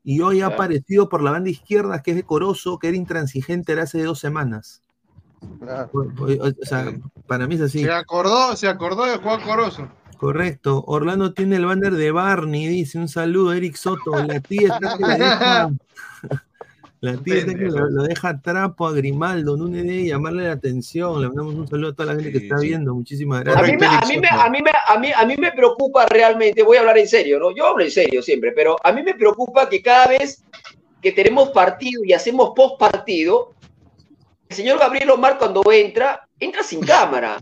Y 0.03 0.23
hoy 0.23 0.41
ha 0.41 0.47
aparecido 0.47 1.11
por 1.11 1.23
la 1.23 1.31
banda 1.31 1.51
izquierda, 1.51 2.03
que 2.03 2.13
es 2.13 2.17
decoroso, 2.17 2.79
que 2.79 2.89
era 2.89 2.97
intransigente 2.97 3.73
era 3.73 3.83
hace 3.83 4.03
dos 4.03 4.21
semanas. 4.21 4.84
Claro. 5.61 5.91
O, 5.93 5.99
o- 6.01 6.49
o 6.49 6.65
sea, 6.67 6.93
para 7.27 7.47
mí 7.47 7.55
es 7.57 7.61
así. 7.63 7.83
Se 7.85 7.93
acordó, 7.93 8.55
se 8.57 8.69
acordó 8.69 9.05
de 9.07 9.17
Juan 9.19 9.41
Corozo. 9.43 9.89
Correcto. 10.19 10.85
Orlando 10.87 11.35
tiene 11.35 11.57
el 11.57 11.67
banner 11.67 11.93
de 11.95 12.11
Barney, 12.13 12.67
dice 12.69 12.99
un 12.99 13.09
saludo, 13.09 13.53
Eric 13.53 13.77
Soto. 13.77 14.13
La 14.27 14.41
tía 14.41 14.75
está 14.75 14.97
que 14.97 15.05
le 15.07 15.19
deja, 15.19 15.71
la 17.01 17.17
tía 17.19 17.35
está 17.37 17.55
que 17.55 17.65
lo, 17.67 17.91
lo 17.91 18.03
deja 18.05 18.41
trapo 18.41 18.87
a 18.87 18.93
Grimaldo, 18.93 19.57
no 19.59 19.67
de 19.67 20.07
llamarle 20.07 20.45
la 20.45 20.53
atención. 20.53 21.21
Le 21.21 21.27
mandamos 21.29 21.55
un 21.55 21.69
saludo 21.69 21.91
a 21.91 21.95
toda 21.95 22.15
la 22.15 22.23
gente 22.23 22.33
que 22.33 22.47
está 22.47 22.57
viendo. 22.59 22.95
Muchísimas 22.95 23.41
A 23.41 23.45
gracias. 23.45 23.71
mí, 23.73 23.77
me, 23.77 23.87
a, 23.87 24.01
mí 24.09 24.19
me, 24.21 24.29
a, 24.29 24.49
mí 24.51 24.59
me, 24.63 24.71
a, 24.71 24.99
mí, 24.99 25.09
a 25.15 25.27
mí 25.27 25.35
me 25.37 25.53
preocupa 25.53 26.07
realmente, 26.07 26.63
voy 26.63 26.79
a 26.79 26.81
hablar 26.81 26.97
en 26.97 27.09
serio, 27.09 27.39
¿no? 27.39 27.55
Yo 27.55 27.67
hablo 27.67 27.85
en 27.85 27.91
serio 27.91 28.23
siempre, 28.23 28.53
pero 28.53 28.77
a 28.83 28.93
mí 28.93 29.03
me 29.03 29.15
preocupa 29.15 29.69
que 29.69 29.83
cada 29.83 30.07
vez 30.07 30.43
que 31.03 31.13
tenemos 31.13 31.51
partido 31.51 32.03
y 32.05 32.15
hacemos 32.15 32.53
post 32.57 32.79
partido, 32.79 33.53
el 34.49 34.57
señor 34.57 34.79
Gabriel 34.79 35.11
Omar 35.11 35.39
cuando 35.39 35.63
entra, 35.73 36.27
entra 36.39 36.63
sin 36.63 36.81
cámara. 36.87 37.41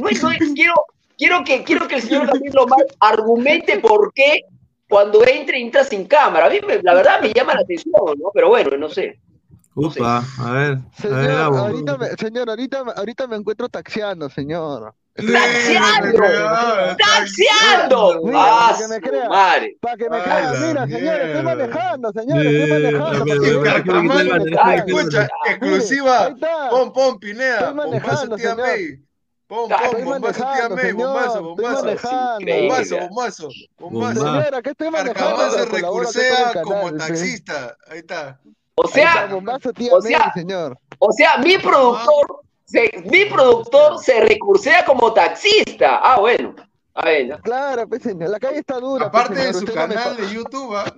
No 0.00 0.08
es- 0.08 0.22
no 0.22 0.30
es- 0.30 0.38
quiero, 0.54 0.74
quiero, 1.16 1.44
que, 1.44 1.64
quiero 1.64 1.86
que 1.88 1.96
el 1.96 2.02
señor 2.02 2.26
Gabriel 2.26 2.58
Omar 2.58 2.84
argumente 3.00 3.78
por 3.78 4.12
qué 4.12 4.42
cuando 4.88 5.24
entra, 5.26 5.56
entra 5.56 5.84
sin 5.84 6.04
cámara. 6.06 6.46
A 6.46 6.50
mí 6.50 6.60
me- 6.66 6.82
la 6.82 6.94
verdad 6.94 7.20
me 7.22 7.32
llama 7.32 7.54
la 7.54 7.60
atención, 7.60 7.92
¿no? 8.18 8.30
Pero 8.34 8.48
bueno, 8.48 8.76
no 8.76 8.88
sé. 8.88 9.18
Upa, 9.72 10.24
a 10.38 10.50
ver, 10.52 10.72
a 10.72 10.76
ver, 10.76 10.78
Señor, 10.98 11.56
ahorita 11.56 11.96
me, 11.96 12.06
señor, 12.16 12.50
ahorita, 12.50 12.78
ahorita 12.96 13.26
me 13.28 13.36
encuentro 13.36 13.68
taxiando, 13.68 14.28
señor. 14.28 14.94
¡Taxiando! 15.14 16.96
¡Taxiando! 16.96 18.20
¡Ah, 18.34 18.72
para 18.72 18.78
que 18.78 18.88
me 18.88 18.94
su 18.94 19.00
crea, 19.00 19.28
madre! 19.28 19.76
para 19.80 19.96
que 19.96 20.10
me 20.10 20.16
Ay, 20.16 20.22
crea, 20.22 20.52
la 20.52 20.60
mira, 20.60 20.86
señor, 20.86 21.20
estoy 21.20 21.42
manejando, 21.42 22.12
señor, 22.12 22.46
estoy 22.46 22.70
manejando. 22.70 24.44
Escucha, 24.72 25.28
exclusiva. 25.46 26.28
está. 26.28 26.70
Pon, 26.70 26.92
pon, 26.92 27.18
Pineda. 27.18 27.72
Bombazo, 27.72 28.36
tía. 28.36 28.54
May. 28.54 29.00
Pon, 29.46 29.68
pon, 29.68 30.04
bombazo, 30.04 30.44
tía 30.54 30.68
May. 30.68 30.92
Bombazo, 30.92 31.38
estoy 31.38 31.42
bombazo. 31.42 31.84
manejando. 31.84 32.52
Bombazo, 32.52 32.98
bombazo. 32.98 33.48
Bomba. 33.78 34.12
Bombazo. 34.14 34.20
Señor, 34.20 34.54
acá 34.54 34.70
estoy 34.70 34.90
manejando. 34.90 35.50
Se 35.50 35.64
recursea 35.66 36.62
como 36.62 36.92
taxista. 36.94 37.76
Ahí 37.88 37.98
está. 37.98 38.40
O 38.76 38.88
sea, 38.88 39.28
o 40.98 41.12
sea, 41.12 41.36
mi 41.38 41.58
productor, 41.58 42.40
se, 42.70 42.90
mi 43.10 43.24
productor 43.26 43.98
se 43.98 44.20
recursea 44.20 44.84
como 44.84 45.12
taxista. 45.12 46.00
Ah, 46.02 46.20
bueno. 46.20 46.54
A 46.94 47.04
ver, 47.06 47.38
Claro, 47.42 47.88
pues, 47.88 48.02
señor, 48.02 48.30
la 48.30 48.38
calle 48.40 48.58
está 48.58 48.78
dura. 48.78 49.06
Aparte 49.06 49.34
pues, 49.34 49.46
de 49.46 49.52
señor, 49.54 49.60
su 49.60 49.66
no 49.66 49.74
canal 49.74 50.16
de 50.16 50.34
YouTube, 50.34 50.76
¿ah? 50.76 50.84
Ah, 50.86 50.94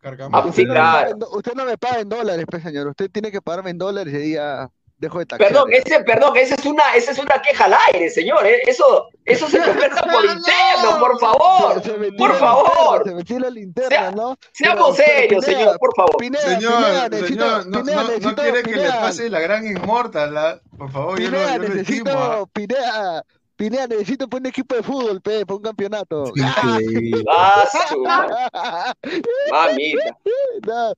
Carcamán. 0.00 0.42
sí, 0.44 0.48
Usted 0.50 0.64
no, 0.66 0.74
me 0.74 0.80
paga 0.80 0.92
claro. 0.98 1.10
en 1.12 1.18
do- 1.18 1.30
usted 1.36 1.52
no 1.54 1.64
me 1.64 1.78
paga 1.78 2.00
en 2.00 2.08
dólares, 2.08 2.46
pues, 2.50 2.62
señor. 2.62 2.86
Usted 2.88 3.10
tiene 3.10 3.30
que 3.30 3.40
pagarme 3.40 3.70
en 3.70 3.78
dólares 3.78 4.14
y 4.22 4.32
ya 4.34 4.70
dejo 5.04 5.18
de 5.20 5.26
taxear. 5.26 5.50
Perdón, 5.52 5.72
ese, 5.72 6.00
perdón, 6.04 6.36
esa 6.36 6.54
es 6.56 6.66
una, 6.66 6.82
esa 6.94 7.12
es 7.12 7.18
una 7.18 7.40
queja 7.42 7.64
al 7.66 7.74
aire, 7.92 8.10
señor. 8.10 8.46
¿eh? 8.46 8.60
Eso, 8.66 9.08
eso 9.24 9.48
se 9.48 9.58
conversa 9.60 10.02
por 10.12 10.24
interno, 10.24 10.98
por 10.98 11.18
favor. 11.20 11.82
Se- 11.82 11.90
se 11.90 12.12
Por 12.12 12.34
favor. 12.38 12.98
linterna, 12.98 13.04
Se 13.10 13.14
metió 13.14 13.38
la 13.38 13.50
linterna, 13.50 13.88
Sea- 13.88 14.10
¿no? 14.10 14.36
Seamos 14.52 14.96
Pero- 14.96 15.08
serios, 15.08 15.44
Pineda, 15.44 15.60
señor, 15.60 15.78
por 15.78 15.94
favor. 15.96 16.16
Pineda, 16.18 16.42
Señor, 16.42 16.74
Pineda, 16.76 17.08
necesito, 17.08 17.44
señor, 17.44 17.66
no, 17.66 17.78
Pineda, 17.80 17.96
no, 17.96 18.02
no 18.02 18.08
necesito, 18.08 18.42
quiere 18.42 18.62
que 18.62 18.76
le 18.76 18.88
pase 18.90 19.30
la 19.30 19.40
gran 19.40 19.66
inmortal. 19.66 20.60
Por 20.76 20.90
favor, 20.90 21.20
yo 21.20 21.30
lo, 21.30 21.36
Pineda, 21.38 21.52
yo 21.56 21.62
lo 21.62 21.68
necesito, 21.68 22.10
estimo, 22.10 22.24
¿ah? 22.24 22.44
Pineda, 22.52 23.24
Pineda, 23.56 23.86
necesito 23.86 24.28
para 24.28 24.40
un 24.40 24.46
equipo 24.46 24.74
de 24.74 24.82
fútbol, 24.82 25.20
pe, 25.20 25.46
para 25.46 25.56
un 25.56 25.62
campeonato. 25.62 26.24
Increíble. 26.34 27.22
Ah, 27.30 27.64
su 27.88 27.98
mamita. 29.52 30.16
No, 30.66 30.92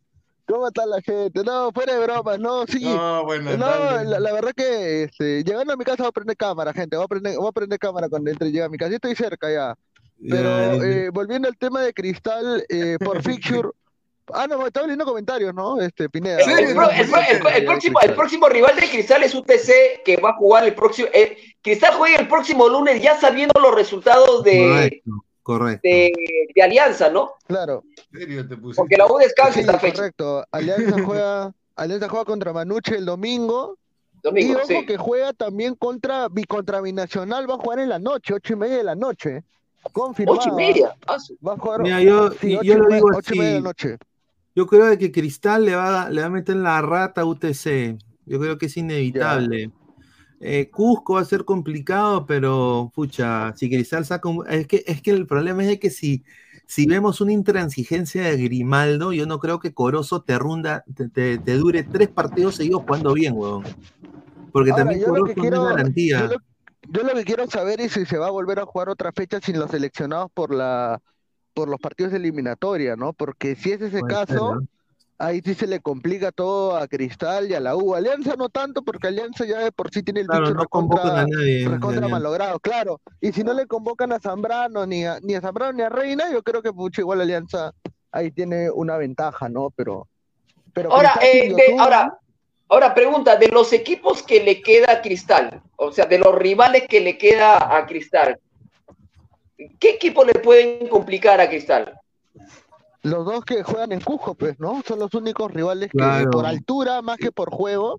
¿Cómo 0.47 0.69
está 0.69 0.87
la 0.87 1.01
gente? 1.03 1.43
No, 1.45 1.73
fuera 1.73 1.95
de 1.95 2.05
bromas, 2.07 2.39
no, 2.39 2.67
sí. 2.67 2.85
No, 2.85 3.25
buenas 3.25 3.59
No, 3.59 3.67
la, 4.05 4.21
la 4.21 4.33
verdad 4.33 4.53
que 4.57 5.03
este, 5.05 5.43
llegando 5.43 5.73
a 5.73 5.77
mi 5.77 5.85
casa 5.85 6.03
voy 6.05 6.09
a 6.09 6.13
prender 6.13 6.37
cámara, 6.37 6.73
gente. 6.73 6.97
Voy 6.97 7.05
a 7.05 7.09
prender, 7.09 7.37
voy 7.37 7.49
a 7.49 7.53
prender 7.53 7.79
cámara 7.79 8.09
cuando 8.09 8.31
entre 8.31 8.49
llegue 8.53 8.63
a 8.63 8.69
mi 8.69 8.79
casa. 8.79 8.91
Yo 8.91 8.97
estoy 8.97 9.15
cerca 9.17 9.51
ya. 9.51 9.75
Pero 10.31 10.83
eh, 10.83 11.11
volviendo 11.11 11.47
al 11.49 11.57
tema 11.59 11.83
de 11.83 11.93
Cristal, 11.93 12.65
eh, 12.69 12.97
por 13.05 13.23
fixture, 13.23 13.69
Ah, 14.33 14.49
no, 14.49 14.67
estaba 14.67 14.87
leyendo 14.89 15.05
comentarios, 15.05 15.55
¿no? 15.55 15.81
Este, 15.81 16.09
Pineda. 16.11 16.39
El, 16.41 16.59
el 16.71 16.75
pro- 16.75 16.91
el 16.91 17.09
pro- 17.09 17.21
el 17.31 17.39
pro- 17.39 17.49
el 17.51 17.65
próximo, 17.65 18.01
el 18.01 18.15
próximo 18.15 18.49
rival 18.49 18.75
de 18.75 18.89
Cristal 18.91 19.23
es 19.23 19.33
UTC 19.33 20.03
que 20.05 20.17
va 20.17 20.31
a 20.31 20.37
jugar 20.37 20.65
el 20.65 20.75
próximo. 20.75 21.07
eh, 21.13 21.37
Cristal 21.63 21.95
juega 21.95 22.19
el 22.19 22.27
próximo 22.27 22.69
lunes 22.69 23.01
ya 23.01 23.17
sabiendo 23.21 23.61
los 23.61 23.73
resultados 23.73 24.43
de, 24.43 24.59
Correcto, 24.59 25.11
correcto. 25.47 25.81
de, 25.89 26.13
de 26.55 26.63
Alianza, 26.63 27.09
¿no? 27.09 27.31
Claro. 27.47 27.85
¿En 28.13 28.19
serio 28.21 28.49
te 28.49 28.57
puse? 28.57 28.77
Porque 28.77 28.97
la 28.97 29.07
U 29.07 29.17
descansa 29.19 29.53
Sí, 29.55 29.61
esta 29.61 29.79
fecha. 29.79 29.95
correcto. 29.97 30.45
Alianza 30.51 31.03
juega, 31.05 31.53
Alianza 31.77 32.09
juega 32.09 32.25
contra 32.25 32.53
Manuche 32.53 32.97
el 32.97 33.05
domingo. 33.07 33.79
Domingo, 34.23 34.53
y 34.53 34.57
ojo 34.57 34.67
sí. 34.67 34.87
que 34.87 34.97
juega 34.97 35.33
también 35.33 35.75
contra, 35.77 36.27
contra 36.49 36.81
Binacional, 36.81 37.49
va 37.49 37.55
a 37.55 37.59
jugar 37.59 37.79
en 37.79 37.89
la 37.91 37.99
noche, 38.01 38.35
ocho 38.35 38.55
y 38.55 38.57
media 38.57 38.77
de 38.79 38.85
la 38.85 38.95
noche. 38.97 39.45
Confirmado. 39.93 40.39
Ocho 40.41 40.49
y 40.49 40.53
media. 40.53 40.97
Va 41.47 41.53
a 41.53 41.57
jugar. 41.59 41.81
Mira, 41.83 42.01
yo, 42.03 42.33
sí, 42.33 42.59
yo 42.63 42.77
lo 42.79 42.89
digo 42.93 43.09
ocho 43.15 43.35
y 43.35 43.39
media 43.39 43.55
de 43.55 43.61
la 43.61 43.71
así. 43.71 43.87
noche. 43.89 43.99
Yo 44.57 44.67
creo 44.67 44.87
de 44.87 44.99
que 44.99 45.13
Cristal 45.13 45.65
le 45.65 45.77
va, 45.77 46.03
a- 46.03 46.11
le 46.11 46.23
va 46.23 46.27
a 46.27 46.31
meter 46.31 46.57
la 46.57 46.83
rata 46.83 47.21
a 47.21 47.25
UTC. 47.25 47.97
Yo 48.25 48.41
creo 48.41 48.59
que 48.59 48.67
es 48.67 48.77
inevitable. 48.77 49.71
Eh, 50.41 50.69
Cusco 50.71 51.15
va 51.15 51.21
a 51.21 51.25
ser 51.25 51.45
complicado, 51.45 52.27
pero 52.27 52.93
pucha, 52.95 53.55
si 53.57 53.71
Cristal 53.71 54.05
saca 54.05 54.29
un... 54.29 54.45
Es 54.49 54.67
que, 54.67 54.85
es 54.87 55.01
que 55.01 55.11
el 55.11 55.27
problema 55.27 55.63
es 55.63 55.69
de 55.69 55.79
que 55.79 55.89
si, 55.91 56.25
si 56.67 56.87
vemos 56.87 57.21
una 57.21 57.33
intransigencia 57.33 58.23
de 58.25 58.37
Grimaldo, 58.37 59.13
yo 59.13 59.27
no 59.27 59.39
creo 59.39 59.61
que 59.61 59.73
Corozo 59.73 60.23
te 60.23 60.39
runda, 60.39 60.85
te, 60.95 61.09
te- 61.09 61.39
te 61.39 61.55
dure 61.57 61.85
tres 61.85 62.09
partidos 62.09 62.57
seguidos 62.57 62.83
jugando 62.87 63.15
bien, 63.15 63.33
weón. 63.35 63.65
Porque 64.53 64.71
Ahora, 64.73 64.85
también 64.85 65.05
Corozo 65.05 65.25
que 65.25 65.35
no 65.35 65.43
es 65.43 65.49
quiero- 65.51 65.65
garantía. 65.65 66.19
Yo 66.21 66.27
lo, 66.27 66.37
yo 66.89 67.03
lo 67.03 67.15
que 67.15 67.25
quiero 67.25 67.47
saber 67.49 67.81
es 67.81 67.93
si 67.93 68.05
se 68.05 68.19
va 68.19 68.27
a 68.29 68.31
volver 68.31 68.59
a 68.61 68.67
jugar 68.67 68.91
otra 68.91 69.13
fecha 69.13 69.41
sin 69.41 69.59
los 69.59 69.71
seleccionados 69.71 70.31
por 70.33 70.55
la 70.55 71.01
por 71.55 71.71
los 71.71 71.81
partidos 71.81 72.13
de 72.13 72.19
eliminatoria, 72.19 72.97
¿no? 72.97 73.15
Porque 73.15 73.55
si 73.57 73.73
es 73.73 73.81
ese 73.81 74.01
Puede 74.01 74.15
ser, 74.15 74.27
caso, 74.29 74.55
¿no? 74.57 74.67
Ahí 75.19 75.41
sí 75.45 75.55
se 75.55 75.67
le 75.67 75.81
complica 75.81 76.31
todo 76.33 76.77
a 76.77 76.87
Cristal 76.87 77.51
y 77.51 77.55
a 77.55 77.61
la 77.61 77.77
U. 77.77 77.95
Alianza 77.95 78.35
no 78.37 78.49
tanto, 78.49 78.83
porque 78.83 79.09
Alianza 79.09 79.45
ya 79.45 79.59
de 79.61 79.73
por 79.73 79.91
sí 79.91 80.03
tiene 80.03 80.21
el 80.21 80.27
Claro, 80.27 80.47
bicho 80.47 80.55
no 80.55 81.03
a 81.03 81.25
nadie. 81.27 81.69
recontra 81.69 82.09
malogrado, 82.09 82.61
claro. 82.61 83.01
Y 83.21 83.33
si 83.33 83.43
no 83.43 83.53
le 83.55 83.67
convocan 83.67 84.13
a 84.13 84.21
Zambrano, 84.21 84.87
ni 84.87 85.05
a, 85.05 85.19
ni 85.23 85.35
a 85.35 85.41
Zambrano 85.41 85.73
ni 85.73 85.83
a 85.83 85.89
Reina, 85.89 86.31
yo 86.31 86.43
creo 86.43 86.63
que 86.63 86.73
pucha, 86.73 87.01
igual 87.01 87.21
Alianza 87.21 87.73
ahí 88.13 88.31
tiene 88.31 88.71
una 88.71 88.97
ventaja, 88.97 89.49
¿no? 89.49 89.71
Pero, 89.71 90.07
pero 90.73 90.93
Ahora, 90.93 91.15
eh, 91.23 91.53
de- 91.55 91.77
ahora, 91.79 92.19
ahora 92.69 92.95
pregunta, 92.95 93.37
de 93.37 93.49
los 93.49 93.73
equipos 93.73 94.23
que 94.23 94.43
le 94.43 94.61
queda 94.63 94.93
a 94.93 95.03
Cristal, 95.03 95.63
o 95.77 95.93
sea, 95.93 96.07
de 96.07 96.19
los 96.19 96.35
rivales 96.35 96.85
que 96.89 97.01
le 97.01 97.17
queda 97.19 97.77
a 97.77 97.87
Cristal, 97.87 98.39
¿qué 99.79 99.91
equipo 99.91 100.25
le 100.25 100.35
pueden 100.35 100.89
complicar 100.89 101.41
a 101.41 101.49
Cristal? 101.49 101.99
Los 103.07 103.25
dos 103.25 103.45
que 103.45 103.63
juegan 103.63 103.93
en 103.93 104.01
Cusco, 104.01 104.35
pues, 104.35 104.59
¿no? 104.59 104.83
Son 104.87 104.99
los 104.99 105.13
únicos 105.15 105.51
rivales 105.53 105.91
que 105.91 105.99
Claro. 105.99 106.31
por 106.31 106.47
altura, 106.47 107.03
más 107.03 107.17
que 107.19 107.31
por 107.33 107.51
juego, 107.51 107.99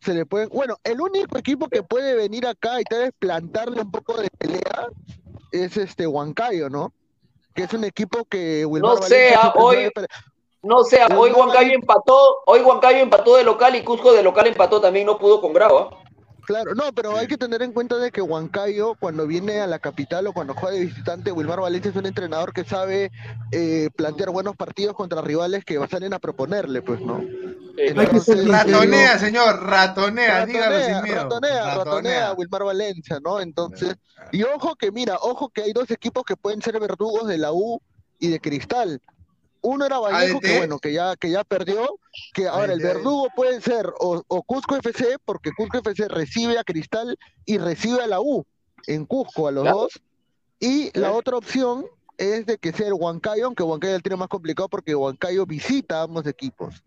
se 0.00 0.14
le 0.14 0.24
pueden... 0.26 0.48
Bueno, 0.48 0.76
el 0.84 1.00
único 1.00 1.38
equipo 1.38 1.68
que 1.68 1.82
puede 1.82 2.14
venir 2.14 2.46
acá 2.46 2.80
y 2.80 2.84
tal 2.84 3.00
vez 3.00 3.12
plantarle 3.18 3.80
un 3.82 3.90
poco 3.90 4.14
de 4.16 4.28
pelea 4.38 4.88
es 5.52 5.76
este 5.76 6.06
Huancayo, 6.06 6.68
¿no? 6.70 6.92
Que 7.54 7.64
es 7.64 7.72
un 7.72 7.84
equipo 7.84 8.24
que 8.24 8.64
Wilmar 8.66 8.96
No 8.96 9.02
siempre 9.02 9.38
hoy- 9.56 9.90
No 10.62 10.84
sé, 10.84 11.00
hoy 11.16 11.30
Huancayo 11.30 11.72
empató, 11.72 12.18
hoy 12.46 12.60
Huancayo 12.60 12.98
empató 12.98 13.36
de 13.36 13.44
local 13.44 13.74
y 13.76 13.82
Cusco 13.84 14.12
de 14.12 14.22
local 14.22 14.46
empató 14.46 14.80
también, 14.80 15.06
no 15.06 15.16
pudo 15.18 15.40
con 15.40 15.52
Bravo. 15.52 15.90
¿ah? 15.92 16.05
Claro, 16.46 16.76
no, 16.76 16.92
pero 16.92 17.16
hay 17.16 17.26
que 17.26 17.36
tener 17.36 17.60
en 17.62 17.72
cuenta 17.72 17.96
de 17.98 18.12
que 18.12 18.22
Huancayo, 18.22 18.94
cuando 18.94 19.26
viene 19.26 19.60
a 19.60 19.66
la 19.66 19.80
capital 19.80 20.28
o 20.28 20.32
cuando 20.32 20.54
juega 20.54 20.76
de 20.76 20.86
visitante, 20.86 21.32
Wilmar 21.32 21.60
Valencia 21.60 21.90
es 21.90 21.96
un 21.96 22.06
entrenador 22.06 22.52
que 22.52 22.62
sabe 22.62 23.10
eh, 23.50 23.90
plantear 23.96 24.30
buenos 24.30 24.54
partidos 24.54 24.94
contra 24.94 25.20
rivales 25.20 25.64
que 25.64 25.84
salen 25.88 26.14
a 26.14 26.20
proponerle, 26.20 26.82
pues, 26.82 27.00
¿no? 27.00 27.18
Eh, 27.76 27.88
Entonces. 27.88 28.46
Ratonea, 28.46 29.18
señor, 29.18 29.60
ratonea, 29.64 30.46
dígalo 30.46 30.78
sin 30.78 30.94
ratonea, 30.94 31.02
miedo. 31.02 31.22
ratonea, 31.24 31.74
ratonea, 31.74 32.32
Wilmar 32.34 32.62
Valencia, 32.62 33.18
¿no? 33.20 33.40
Entonces, 33.40 33.96
y 34.30 34.44
ojo 34.44 34.76
que 34.76 34.92
mira, 34.92 35.16
ojo 35.20 35.48
que 35.48 35.62
hay 35.62 35.72
dos 35.72 35.90
equipos 35.90 36.22
que 36.24 36.36
pueden 36.36 36.62
ser 36.62 36.78
verdugos 36.78 37.26
de 37.26 37.38
la 37.38 37.52
U 37.52 37.82
y 38.20 38.28
de 38.28 38.38
Cristal. 38.40 39.00
Uno 39.68 39.84
era 39.84 39.98
Vallejo, 39.98 40.38
que 40.40 40.56
bueno, 40.58 40.78
que 40.78 40.92
ya, 40.92 41.16
que 41.16 41.28
ya 41.28 41.42
perdió, 41.42 41.98
que 42.32 42.46
ahora 42.46 42.72
el 42.72 42.80
verdugo 42.80 43.26
puede 43.34 43.60
ser 43.60 43.92
o, 43.98 44.22
o 44.28 44.42
Cusco 44.44 44.76
FC, 44.76 45.16
porque 45.24 45.50
Cusco 45.56 45.78
FC 45.78 46.06
recibe 46.06 46.56
a 46.56 46.62
Cristal 46.62 47.18
y 47.44 47.58
recibe 47.58 48.00
a 48.02 48.06
la 48.06 48.20
U 48.20 48.44
en 48.86 49.04
Cusco, 49.06 49.48
a 49.48 49.50
los 49.50 49.62
Claro. 49.64 49.76
dos. 49.78 50.00
Y 50.60 50.96
la 50.96 51.10
otra 51.12 51.36
opción 51.36 51.84
es 52.16 52.46
de 52.46 52.58
que 52.58 52.72
sea 52.72 52.86
el 52.86 52.94
Huancayo, 52.94 53.46
aunque 53.46 53.64
Huancayo 53.64 53.98
tiene 54.00 54.16
más 54.16 54.28
complicado 54.28 54.68
porque 54.68 54.94
Huancayo 54.94 55.44
visita 55.46 55.98
a 55.98 56.02
ambos 56.04 56.26
equipos. 56.28 56.82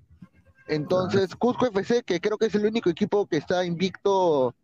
Entonces, 0.67 1.35
Cusco 1.35 1.65
FC, 1.65 2.03
que 2.03 2.21
creo 2.21 2.37
que 2.37 2.45
es 2.45 2.55
el 2.55 2.65
único 2.65 2.89
equipo 2.89 3.25
que 3.25 3.37
está 3.37 3.65
invicto 3.65 4.55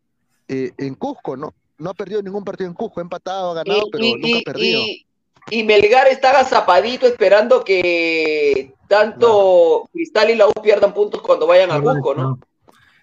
eh, 0.47 0.71
en 0.77 0.95
Cusco, 0.95 1.35
¿no? 1.35 1.53
No 1.77 1.89
ha 1.89 1.93
perdido 1.93 2.21
ningún 2.21 2.43
partido 2.45 2.69
en 2.69 2.75
Cusco, 2.75 2.99
ha 2.99 3.03
empatado, 3.03 3.51
ha 3.51 3.55
ganado, 3.55 3.87
Y, 3.87 3.91
pero 3.91 4.05
y- 4.05 4.13
nunca 4.13 4.27
y- 4.27 4.39
ha 4.39 4.43
perdido. 4.43 4.81
y- 4.83 5.04
y 5.51 5.63
Melgar 5.63 6.07
está 6.07 6.31
agazapadito 6.31 7.05
esperando 7.07 7.63
que 7.63 8.73
tanto 8.87 9.89
Cristal 9.93 10.29
y 10.31 10.35
la 10.35 10.47
U 10.47 10.53
pierdan 10.61 10.93
puntos 10.93 11.21
cuando 11.21 11.47
vayan 11.47 11.71
a 11.71 11.81
Cusco, 11.81 12.13
¿no? 12.15 12.39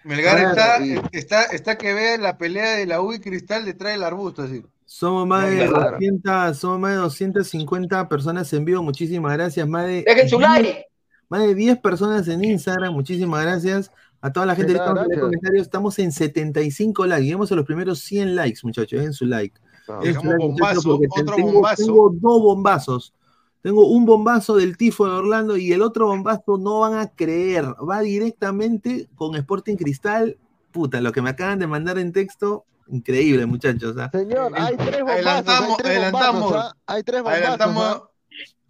Melgar 0.03 0.37
Claro, 0.37 0.49
está, 0.49 0.85
y- 0.85 1.01
está, 1.17 1.43
está 1.43 1.77
que 1.77 1.93
ve 1.93 2.17
la 2.17 2.37
pelea 2.37 2.75
de 2.75 2.85
la 2.85 3.01
U 3.01 3.13
y 3.13 3.19
Cristal 3.19 3.63
detrás 3.65 3.93
del 3.93 4.03
arbusto, 4.03 4.43
así. 4.43 4.63
Somos 4.85 5.25
más 5.25 5.49
de, 5.49 5.65
Claro. 5.67 5.91
200, 5.93 6.57
somos 6.57 6.79
más 6.79 6.91
de 6.91 6.97
250 6.97 8.07
personas 8.09 8.51
en 8.53 8.65
vivo. 8.65 8.83
Muchísimas 8.83 9.33
gracias. 9.33 9.67
Más 9.67 9.85
de, 9.87 10.03
Dejen 10.03 10.29
su 10.29 10.37
10 10.37 10.49
like. 10.49 10.85
más 11.29 11.41
de 11.41 11.55
10 11.55 11.79
personas 11.79 12.27
en 12.27 12.43
Instagram. 12.43 12.93
Muchísimas 12.93 13.41
gracias 13.43 13.89
a 14.21 14.31
toda 14.31 14.45
la 14.45 14.55
gente 14.55 14.73
que 14.73 14.77
está 14.79 14.91
en 14.91 14.95
los 15.09 15.19
comentarios. 15.19 15.61
Estamos 15.63 15.97
en 15.99 16.11
75 16.11 17.07
likes. 17.07 17.25
Llegamos 17.25 17.51
a 17.51 17.55
los 17.55 17.65
primeros 17.65 17.99
100 18.01 18.35
likes, 18.35 18.59
muchachos. 18.63 18.99
Dejen 18.99 19.13
su 19.13 19.25
like. 19.25 19.59
Dejamos 20.01 20.35
bombazo, 20.37 20.95
otro 20.95 21.35
tengo, 21.35 21.51
bombazo. 21.51 21.83
tengo 21.85 22.09
dos 22.13 22.41
bombazos. 22.41 23.13
Tengo 23.61 23.87
un 23.87 24.05
bombazo 24.05 24.55
del 24.57 24.75
tifo 24.75 25.05
de 25.05 25.13
Orlando 25.13 25.55
y 25.55 25.71
el 25.71 25.81
otro 25.81 26.07
bombazo 26.07 26.57
no 26.57 26.81
van 26.81 26.95
a 26.95 27.07
creer. 27.07 27.65
Va 27.89 28.01
directamente 28.01 29.07
con 29.15 29.35
Sporting 29.35 29.75
Cristal. 29.77 30.37
Puta, 30.71 30.99
lo 31.01 31.11
que 31.11 31.21
me 31.21 31.29
acaban 31.29 31.59
de 31.59 31.67
mandar 31.67 31.97
en 31.97 32.11
texto, 32.11 32.65
increíble, 32.87 33.45
muchachos. 33.45 33.95
¿ah? 33.97 34.09
Señor, 34.11 34.51
hay 34.57 34.75
tres 34.75 34.99
bombazos, 35.01 35.13
Adelantamos, 35.25 35.69
hay 35.69 35.75
tres 35.77 35.91
adelantamos. 35.91 36.41
bombazos, 36.43 36.73
¿ah? 36.73 36.77
Hay 36.87 37.03
tres 37.03 37.21
bombazos, 37.21 37.41
Adelantamos. 37.41 37.83
¿ah? 37.85 38.09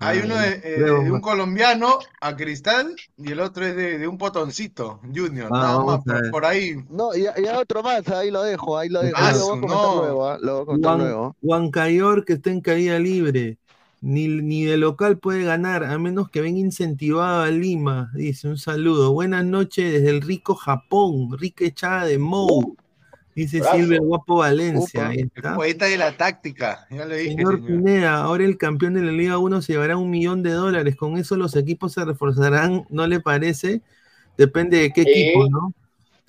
Hay 0.04 0.20
uno 0.20 0.38
de, 0.38 0.62
eh, 0.64 0.80
de 0.84 1.12
un 1.12 1.22
colombiano 1.22 1.99
a 2.22 2.36
Cristal 2.36 2.95
y 3.18 3.32
el 3.32 3.39
otro 3.39 3.66
es 3.66 3.76
de, 3.76 3.97
de 3.97 4.08
un 4.08 4.18
potoncito, 4.18 4.99
Junior. 5.04 5.49
Ah, 5.51 5.58
nada 5.58 5.84
más, 5.84 5.99
por, 6.32 6.45
ahí. 6.45 6.76
No, 6.89 7.16
y, 7.16 7.22
y 7.22 7.28
hay 7.28 7.58
otro 7.58 7.82
más, 7.82 8.08
ahí 8.10 8.32
lo 8.32 8.43
dejo, 8.43 8.78
ahí 8.78 8.89
lo 8.89 9.01
dejo. 9.01 9.18
Ah, 9.18 9.32
lo 9.32 9.39
voy 9.39 9.47
a 9.47 9.62
comentar 9.62 9.78
no. 9.78 9.95
luego, 10.01 10.28
¿ah? 10.28 10.38
Lo 10.41 10.54
voy 10.54 10.62
a 10.62 10.66
comentar 10.66 10.91
Juan, 10.91 11.01
luego. 11.01 11.36
Huancayor 11.41 12.26
que 12.26 12.34
está 12.34 12.49
en 12.49 12.62
caída 12.62 12.99
libre. 12.99 13.58
Ni, 14.01 14.28
ni 14.28 14.66
de 14.66 14.76
local 14.76 15.18
puede 15.18 15.45
ganar, 15.45 15.86
a 15.86 15.97
menos 15.97 16.30
que 16.30 16.41
venga 16.41 16.60
incentivado 16.60 17.43
a 17.43 17.47
Lima. 17.47 18.12
Dice 18.14 18.49
un 18.49 18.58
saludo. 18.58 19.14
Buenas 19.14 19.45
noches 19.45 19.93
desde 19.93 20.10
el 20.10 20.22
rico 20.22 20.56
Japón. 20.56 21.30
Rica 21.39 21.64
echada 21.64 22.06
de 22.06 22.18
Mou. 22.18 22.76
Dice 23.36 23.60
Brazo. 23.62 23.76
Silver 23.78 24.00
Guapo 24.02 24.36
Valencia. 24.38 25.00
Upa. 25.02 25.10
Ahí 25.10 25.20
El 25.20 25.32
está. 25.36 25.56
poeta 25.56 25.86
de 25.86 25.98
la 25.98 26.16
táctica. 26.16 26.86
Ya 26.90 27.06
le 27.06 27.18
dije, 27.18 27.36
Señor 27.36 27.56
señor. 27.56 27.68
Pineda, 27.68 28.16
ahora 28.18 28.44
el 28.44 28.58
campeón 28.58 28.94
de 28.94 29.02
la 29.02 29.12
Liga 29.12 29.38
1 29.40 29.62
se 29.62 29.74
llevará 29.74 29.98
un 29.98 30.10
millón 30.10 30.44
de 30.44 30.52
dólares. 30.52 30.96
Con 30.96 31.18
eso 31.18 31.36
los 31.36 31.56
equipos 31.56 31.94
se 31.94 32.06
reforzarán, 32.06 32.86
¿no 32.90 33.08
le 33.08 33.20
parece? 33.20 33.82
Depende 34.38 34.78
de 34.78 34.92
qué 34.94 35.02
equipo, 35.02 35.50
¿no? 35.50 35.74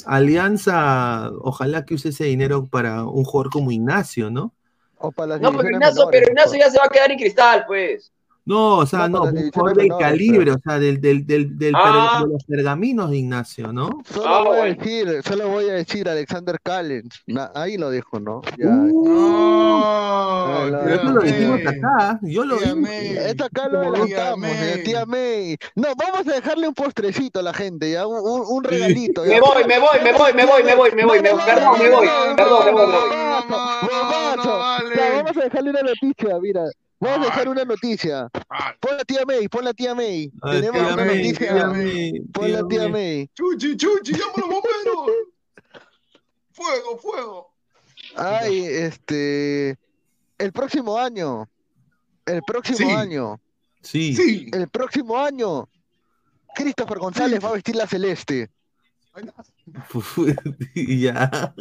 Alianza, 0.06 1.30
ojalá 1.40 1.84
que 1.84 1.94
use 1.94 2.10
ese 2.10 2.24
dinero 2.24 2.66
para 2.66 3.04
un 3.04 3.24
jugador 3.24 3.50
como 3.52 3.70
Ignacio, 3.70 4.30
¿no? 4.30 4.52
O 4.98 5.12
para 5.12 5.28
las 5.28 5.40
No, 5.40 5.50
pero 5.50 5.62
divisiones 5.62 5.76
Ignacio, 5.76 6.00
menores, 6.06 6.20
pero 6.20 6.32
Ignacio 6.32 6.52
mejor. 6.52 6.66
ya 6.66 6.72
se 6.72 6.78
va 6.78 6.84
a 6.84 6.88
quedar 6.88 7.10
en 7.12 7.18
Cristal, 7.18 7.64
pues. 7.66 8.12
No, 8.46 8.76
o 8.78 8.86
sea, 8.86 9.08
No, 9.08 9.24
no, 9.24 9.30
un 9.40 9.50
jugador 9.50 9.76
del 9.78 9.88
calibre, 9.98 10.50
o 10.52 10.58
sea, 10.62 10.78
del, 10.78 11.00
del, 11.00 11.26
del, 11.26 11.58
del 11.58 11.72
Ah. 11.74 12.18
per- 12.18 12.26
de 12.28 12.32
los 12.34 12.44
pergaminos 12.44 13.10
de 13.10 13.16
Ignacio, 13.16 13.72
¿no? 13.72 14.02
Solo 14.04 14.28
Ah, 14.28 14.42
voy 14.44 14.58
a 14.58 14.64
decir, 14.74 15.22
solo 15.26 15.48
voy 15.48 15.70
a 15.70 15.74
decir 15.74 16.06
Alexander 16.08 16.58
Callens. 16.62 17.22
Na- 17.26 17.50
ahí 17.54 17.78
lo 17.78 17.88
dejo, 17.88 18.20
¿no? 18.20 18.42
Ya. 18.58 18.66
No, 18.66 20.66
la- 20.70 20.80
Pero 20.84 20.94
eso 20.96 21.04
lo 21.12 21.20
dijimos 21.22 21.60
acá, 21.66 22.18
yo 22.22 22.44
lo 22.44 22.56
dije. 22.58 23.30
Esto 23.30 23.44
acá 23.46 23.66
lo 23.68 23.78
adelantamos, 23.80 24.50
eh, 24.50 24.82
tía 24.84 25.06
May. 25.06 25.56
No, 25.74 25.88
vamos 25.96 26.28
a 26.28 26.32
dejarle 26.34 26.68
un 26.68 26.74
postrecito 26.74 27.40
a 27.40 27.42
la 27.42 27.54
gente, 27.54 27.90
ya, 27.92 28.06
un, 28.06 28.18
un- 28.18 28.44
un 28.46 28.62
regalito. 28.64 29.24
ya. 29.24 29.30
Me 29.36 29.40
voy, 29.40 29.64
me 29.64 29.78
voy, 29.78 29.98
me 30.04 30.12
voy, 30.12 30.32
me 30.34 30.44
voy, 30.46 30.62
me 30.62 30.74
voy, 30.74 30.90
me 30.92 31.04
voy, 31.04 31.20
me 31.22 31.30
voy. 31.30 31.40
Perdón, 31.46 31.78
me 31.78 31.88
voy, 31.90 32.08
perdón, 32.36 32.64
me 32.66 32.72
voy, 32.72 32.92
vamos 35.14 35.36
a 35.36 35.40
dejarle 35.44 35.70
una 35.70 35.82
noticia, 35.82 36.38
mira. 36.40 36.64
Vamos 37.00 37.26
a 37.26 37.30
dejar 37.30 37.48
una 37.48 37.64
noticia. 37.64 38.28
Pon 38.80 38.96
la 38.96 39.04
tía 39.04 39.24
May, 39.26 39.48
pon 39.48 39.64
la 39.64 39.74
tía 39.74 39.94
May. 39.94 40.30
Tenemos 40.42 40.80
tía 40.82 40.94
una 40.94 41.04
May, 41.04 41.16
noticia. 41.16 41.52
tía 41.54 41.66
May, 41.66 42.20
Pon 42.32 42.52
la 42.52 42.66
tía 42.68 42.80
May. 42.88 42.90
May. 42.92 43.30
Chuchi, 43.34 43.76
chuchi, 43.76 44.12
llama 44.12 44.32
a 44.36 44.40
los 44.40 44.48
bomberos. 44.48 45.16
Fuego, 46.52 46.98
fuego. 46.98 47.54
Ay, 48.16 48.64
este. 48.64 49.76
El 50.38 50.52
próximo 50.52 50.98
año. 50.98 51.48
El 52.26 52.42
próximo 52.42 52.78
Sí. 52.78 52.84
año. 52.90 53.40
Sí. 53.82 54.14
Sí. 54.16 54.50
El 54.52 54.68
próximo 54.68 55.18
año. 55.18 55.68
Christopher 56.54 56.98
González 56.98 57.40
va 57.44 57.48
a 57.48 57.52
vestir 57.54 57.74
la 57.76 57.86
celeste. 57.86 58.48
y 60.74 61.00
ya. 61.02 61.54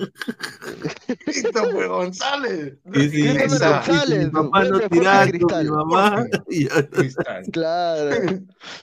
Christopher 1.26 1.88
González. 1.88 2.74
Y 2.93 2.99
si, 3.01 3.06
y 3.06 3.10
si- 3.10 3.20
y 3.22 3.49
si 3.49 3.60
González, 3.60 4.26
mi 4.26 4.30
papá 4.32 4.64
no 4.64 4.80
con 4.82 4.99
mi 4.99 5.30
Cristal. 5.32 5.66
mamá. 5.72 6.26
y 6.49 6.68
ya. 6.68 6.89
Cristal. 6.89 7.43
Claro. 7.51 8.10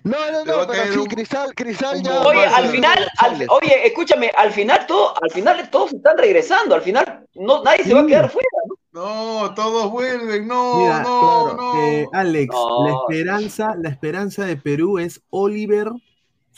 No, 0.04 0.16
no, 0.32 0.44
no, 0.44 0.66
pero 0.68 0.92
sí, 0.92 0.98
un- 0.98 1.06
Cristal, 1.06 1.54
Cristal 1.54 2.02
ya. 2.02 2.20
Oye, 2.22 2.44
al 2.46 2.68
final, 2.68 3.08
al- 3.18 3.46
oye, 3.50 3.86
escúchame, 3.86 4.30
al 4.36 4.52
final 4.52 4.86
todo, 4.86 5.14
al 5.22 5.30
final 5.30 5.68
todos 5.70 5.92
están 5.92 6.16
regresando, 6.18 6.74
al 6.74 6.82
final 6.82 7.26
no, 7.34 7.62
nadie 7.62 7.84
se 7.84 7.94
va 7.94 8.00
a 8.02 8.06
quedar 8.06 8.30
fuera, 8.30 8.48
¿no? 8.66 8.74
No, 8.92 9.54
todos 9.54 9.90
vuelven. 9.90 10.48
No, 10.48 10.78
Mira, 10.80 11.02
no, 11.02 11.20
claro, 11.20 11.56
no. 11.56 11.82
Eh, 11.82 12.06
Alex, 12.12 12.52
No. 12.54 12.86
la 12.86 12.92
esperanza, 12.94 13.74
la 13.80 13.88
esperanza 13.88 14.44
de 14.44 14.56
Perú 14.56 14.98
es 14.98 15.22
Oliver 15.30 15.88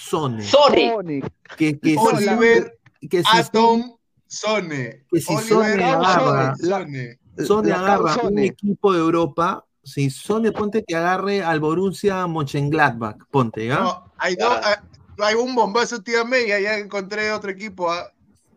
Sone. 0.09 0.43
Sony, 0.43 0.91
Sonic. 0.95 1.33
que, 1.57 1.79
que, 1.79 1.91
si- 1.91 1.97
Oliver 1.97 2.79
que 3.11 3.23
si 3.23 3.37
Atom 3.39 3.97
Sone. 4.27 5.05
Que 5.11 5.21
si 5.21 5.35
Oliver 5.35 5.49
Sone 5.49 5.85
agarra- 5.85 6.55
Sone. 6.57 7.19
Sone 7.47 7.73
agarra 7.73 8.15
un 8.15 8.21
Sone. 8.21 8.45
equipo 8.47 8.93
de 8.93 8.99
Europa, 9.01 9.65
si 9.83 10.11
Sone 10.11 10.53
ponte 10.53 10.85
que 10.87 10.95
agarre 10.97 11.43
al 11.43 11.61
Borussia 11.61 12.27
Mönchengladbach, 12.27 13.17
ponte, 13.31 13.67
¿ya? 13.67 13.81
No, 13.81 14.13
hay, 14.19 14.37
dos, 14.37 14.53
hay, 14.63 14.75
hay 15.19 15.35
un 15.35 15.55
bombazo 15.55 16.03
tía 16.03 16.25
media, 16.25 16.61
ya 16.61 16.79
encontré 16.79 17.33
otro 17.33 17.51
equipo. 17.51 17.91
ah, 17.91 18.11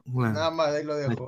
Bueno, 0.06 0.34
Nada 0.34 0.52
más, 0.52 0.68
ahí 0.70 0.84
lo 0.84 0.96
dejo. 0.96 1.28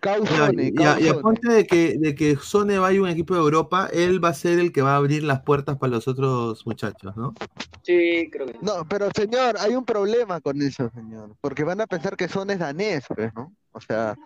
Cau 0.00 0.24
ya, 0.24 0.36
Sonic, 0.46 0.74
ya, 0.78 0.92
Cau 0.94 1.00
ya 1.00 1.08
Sonic. 1.08 1.22
ponte 1.22 1.48
de 1.48 1.66
que, 1.66 1.96
de 1.98 2.14
que 2.14 2.36
Sone 2.36 2.78
vaya 2.78 2.98
a 2.98 3.02
un 3.02 3.08
equipo 3.08 3.34
de 3.34 3.40
Europa, 3.40 3.88
él 3.92 4.22
va 4.24 4.28
a 4.30 4.34
ser 4.34 4.58
el 4.58 4.72
que 4.72 4.82
va 4.82 4.94
a 4.94 4.96
abrir 4.96 5.22
las 5.24 5.40
puertas 5.42 5.76
para 5.76 5.90
los 5.92 6.06
otros 6.08 6.66
muchachos, 6.66 7.16
¿no? 7.16 7.34
sí, 7.82 8.28
creo 8.30 8.46
que 8.46 8.52
sí. 8.54 8.58
No, 8.62 8.86
pero 8.88 9.08
señor, 9.14 9.56
hay 9.58 9.74
un 9.74 9.84
problema 9.84 10.40
con 10.40 10.60
eso, 10.62 10.90
señor. 10.94 11.34
Porque 11.40 11.64
van 11.64 11.80
a 11.80 11.86
pensar 11.86 12.16
que 12.16 12.28
Son 12.28 12.50
es 12.50 12.58
danés, 12.58 13.04
pues, 13.08 13.32
¿no? 13.34 13.52
O 13.72 13.80
sea, 13.80 14.16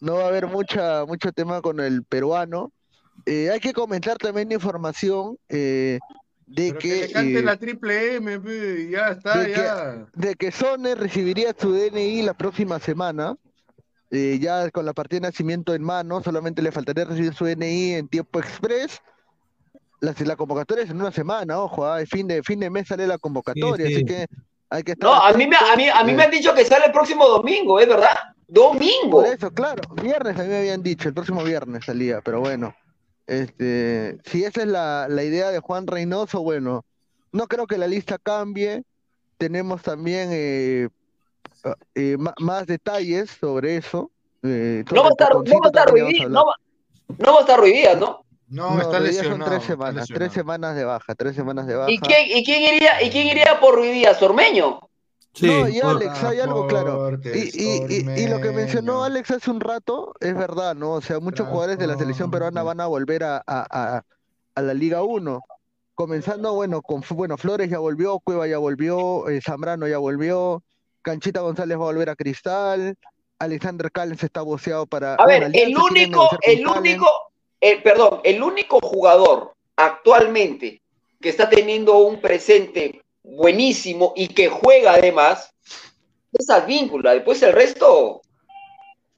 no 0.00 0.14
va 0.16 0.24
a 0.24 0.28
haber 0.28 0.46
mucha, 0.46 1.04
mucho 1.06 1.32
tema 1.32 1.60
con 1.62 1.80
el 1.80 2.04
peruano. 2.04 2.72
Eh, 3.24 3.50
hay 3.50 3.60
que 3.60 3.72
comentar 3.72 4.18
también 4.18 4.52
información 4.52 5.38
eh, 5.48 5.98
de 6.46 6.68
Pero 6.68 6.78
que, 6.78 6.88
que, 6.88 7.00
le 7.06 7.12
cante 7.12 7.38
eh, 7.38 7.42
la 7.42 7.56
triple 7.56 8.14
M, 8.16 8.40
y 8.46 8.90
ya 8.90 9.08
está, 9.08 9.38
de 9.38 9.46
que- 9.46 9.52
ya. 9.52 10.06
de 10.14 10.34
que 10.34 10.52
Sone 10.52 10.94
recibiría 10.94 11.54
su 11.58 11.72
DNI 11.72 12.22
la 12.22 12.34
próxima 12.34 12.78
semana. 12.78 13.36
Eh, 14.10 14.38
ya 14.40 14.70
con 14.70 14.84
la 14.84 14.92
partida 14.92 15.20
de 15.20 15.28
nacimiento 15.28 15.74
en 15.74 15.82
mano, 15.82 16.22
solamente 16.22 16.62
le 16.62 16.72
faltaría 16.72 17.04
recibir 17.04 17.34
su 17.34 17.44
DNI 17.44 17.94
en 17.94 18.08
tiempo 18.08 18.38
express. 18.38 19.00
La, 20.00 20.14
la 20.18 20.36
convocatoria 20.36 20.84
es 20.84 20.90
en 20.90 21.00
una 21.00 21.10
semana, 21.10 21.58
ojo, 21.58 21.86
ah, 21.86 21.98
fin 22.06 22.28
de 22.28 22.42
fin 22.42 22.60
de 22.60 22.68
mes 22.70 22.86
sale 22.88 23.06
la 23.06 23.18
convocatoria, 23.18 23.86
Sí, 23.86 23.94
sí. 23.94 23.96
así 23.96 24.04
que 24.04 24.26
hay 24.68 24.82
que 24.82 24.92
estar 24.92 25.08
No, 25.08 25.14
a 25.14 25.32
mí, 25.32 25.46
me, 25.46 25.56
a, 25.56 25.74
mí, 25.76 25.88
a 25.88 26.04
mí 26.04 26.12
eh, 26.12 26.14
me 26.14 26.24
han 26.24 26.30
dicho 26.30 26.54
que 26.54 26.64
sale 26.64 26.86
el 26.86 26.92
próximo 26.92 27.26
domingo, 27.26 27.80
¿es 27.80 27.88
verdad? 27.88 28.14
Domingo. 28.46 29.22
Por 29.22 29.26
eso, 29.26 29.50
claro, 29.50 29.82
viernes 30.02 30.38
a 30.38 30.42
mí 30.42 30.48
me 30.48 30.58
habían 30.58 30.82
dicho, 30.82 31.08
el 31.08 31.14
próximo 31.14 31.42
viernes 31.42 31.84
salía, 31.86 32.20
pero 32.20 32.40
bueno, 32.40 32.74
este, 33.26 34.18
si 34.24 34.44
esa 34.44 34.62
es 34.62 34.68
la, 34.68 35.06
la 35.08 35.24
idea 35.24 35.50
de 35.50 35.60
Juan 35.60 35.86
Reynoso, 35.86 36.42
bueno, 36.42 36.84
no 37.32 37.46
creo 37.48 37.66
que 37.66 37.78
la 37.78 37.86
lista 37.88 38.18
cambie, 38.18 38.84
tenemos 39.38 39.82
también 39.82 40.28
eh, 40.32 40.88
eh, 41.94 42.16
más 42.40 42.66
detalles 42.66 43.30
sobre 43.30 43.76
eso. 43.76 44.10
eh, 44.42 44.84
No 44.92 45.02
va 45.02 45.08
a 45.08 45.10
estar, 45.10 45.34
no 45.34 45.40
va 45.42 45.66
a 45.66 45.68
estar 45.68 45.88
Ruiz 45.90 46.28
no 46.28 46.44
va, 46.46 46.54
no 47.18 47.32
va 47.32 47.38
a 47.38 47.40
estar 47.40 47.58
Ruiz 47.60 47.72
Díaz, 47.74 47.98
¿no? 47.98 48.20
No, 48.48 48.80
está 48.80 49.00
lesionado. 49.00 49.36
Son 49.38 49.44
tres 49.44 49.62
está 49.62 49.72
semanas, 49.72 49.94
lesionado. 49.96 50.18
tres 50.18 50.32
semanas 50.32 50.76
de 50.76 50.84
baja, 50.84 51.14
tres 51.16 51.34
semanas 51.34 51.66
de 51.66 51.74
baja. 51.74 51.90
¿Y 51.90 51.98
quién, 51.98 52.26
y 52.38 52.44
quién 52.44 52.74
iría, 52.74 53.02
y 53.02 53.10
quién 53.10 53.26
iría 53.26 53.58
por 53.60 53.74
Ruiz 53.74 53.92
Díaz? 53.92 54.22
¿Ormeño? 54.22 54.78
Sí, 55.34 55.46
No, 55.48 55.68
y 55.68 55.80
por- 55.80 55.90
Alex, 55.96 56.24
hay 56.24 56.40
algo 56.40 56.66
claro. 56.66 57.10
Y, 57.12 57.18
Transportes 57.20 57.54
y, 57.56 58.20
y, 58.20 58.20
y 58.24 58.28
lo 58.28 58.40
que 58.40 58.52
mencionó. 58.52 59.04
Alex 59.04 59.32
hace 59.32 59.50
un 59.50 59.60
rato 59.60 60.14
es 60.20 60.34
verdad, 60.34 60.74
¿no? 60.76 60.92
O 60.92 61.00
sea, 61.00 61.18
muchos 61.20 61.48
jugadores 61.48 61.78
de 61.78 61.86
la 61.88 61.98
selección 61.98 62.30
peruana 62.30 62.62
van 62.62 62.80
a 62.80 62.86
volver 62.86 63.24
a, 63.24 63.36
a, 63.38 63.42
a, 63.96 64.02
a 64.54 64.62
la 64.62 64.72
Liga 64.74 65.02
1. 65.02 65.40
Comenzando, 65.94 66.54
bueno, 66.54 66.82
con 66.82 67.02
bueno, 67.10 67.36
Flores 67.36 67.68
ya 67.68 67.78
volvió, 67.78 68.18
Cueva 68.20 68.46
ya 68.46 68.58
volvió, 68.58 69.28
eh, 69.28 69.40
Zambrano 69.42 69.88
ya 69.88 69.98
volvió, 69.98 70.62
Canchita 71.06 71.38
González 71.40 71.78
va 71.78 71.82
a 71.82 71.92
volver 71.92 72.10
a 72.10 72.16
Cristal, 72.16 72.96
Alexander 73.38 73.92
Callens 73.92 74.24
está 74.24 74.42
boceado 74.42 74.86
para. 74.86 75.14
A 75.14 75.24
ver, 75.24 75.44
el 75.52 75.76
único, 75.78 76.28
el 76.42 76.66
único, 76.66 77.06
eh, 77.60 77.80
perdón, 77.80 78.20
el 78.24 78.42
único 78.42 78.80
jugador 78.80 79.54
actualmente 79.76 80.82
que 81.20 81.28
está 81.28 81.48
teniendo 81.48 81.98
un 81.98 82.20
presente 82.20 83.02
buenísimo 83.22 84.14
y 84.16 84.26
que 84.26 84.48
juega 84.48 84.94
además 84.94 85.54
es 86.32 86.50
Advíncula. 86.50 87.14
Después 87.14 87.40
el 87.44 87.52
resto, 87.52 88.20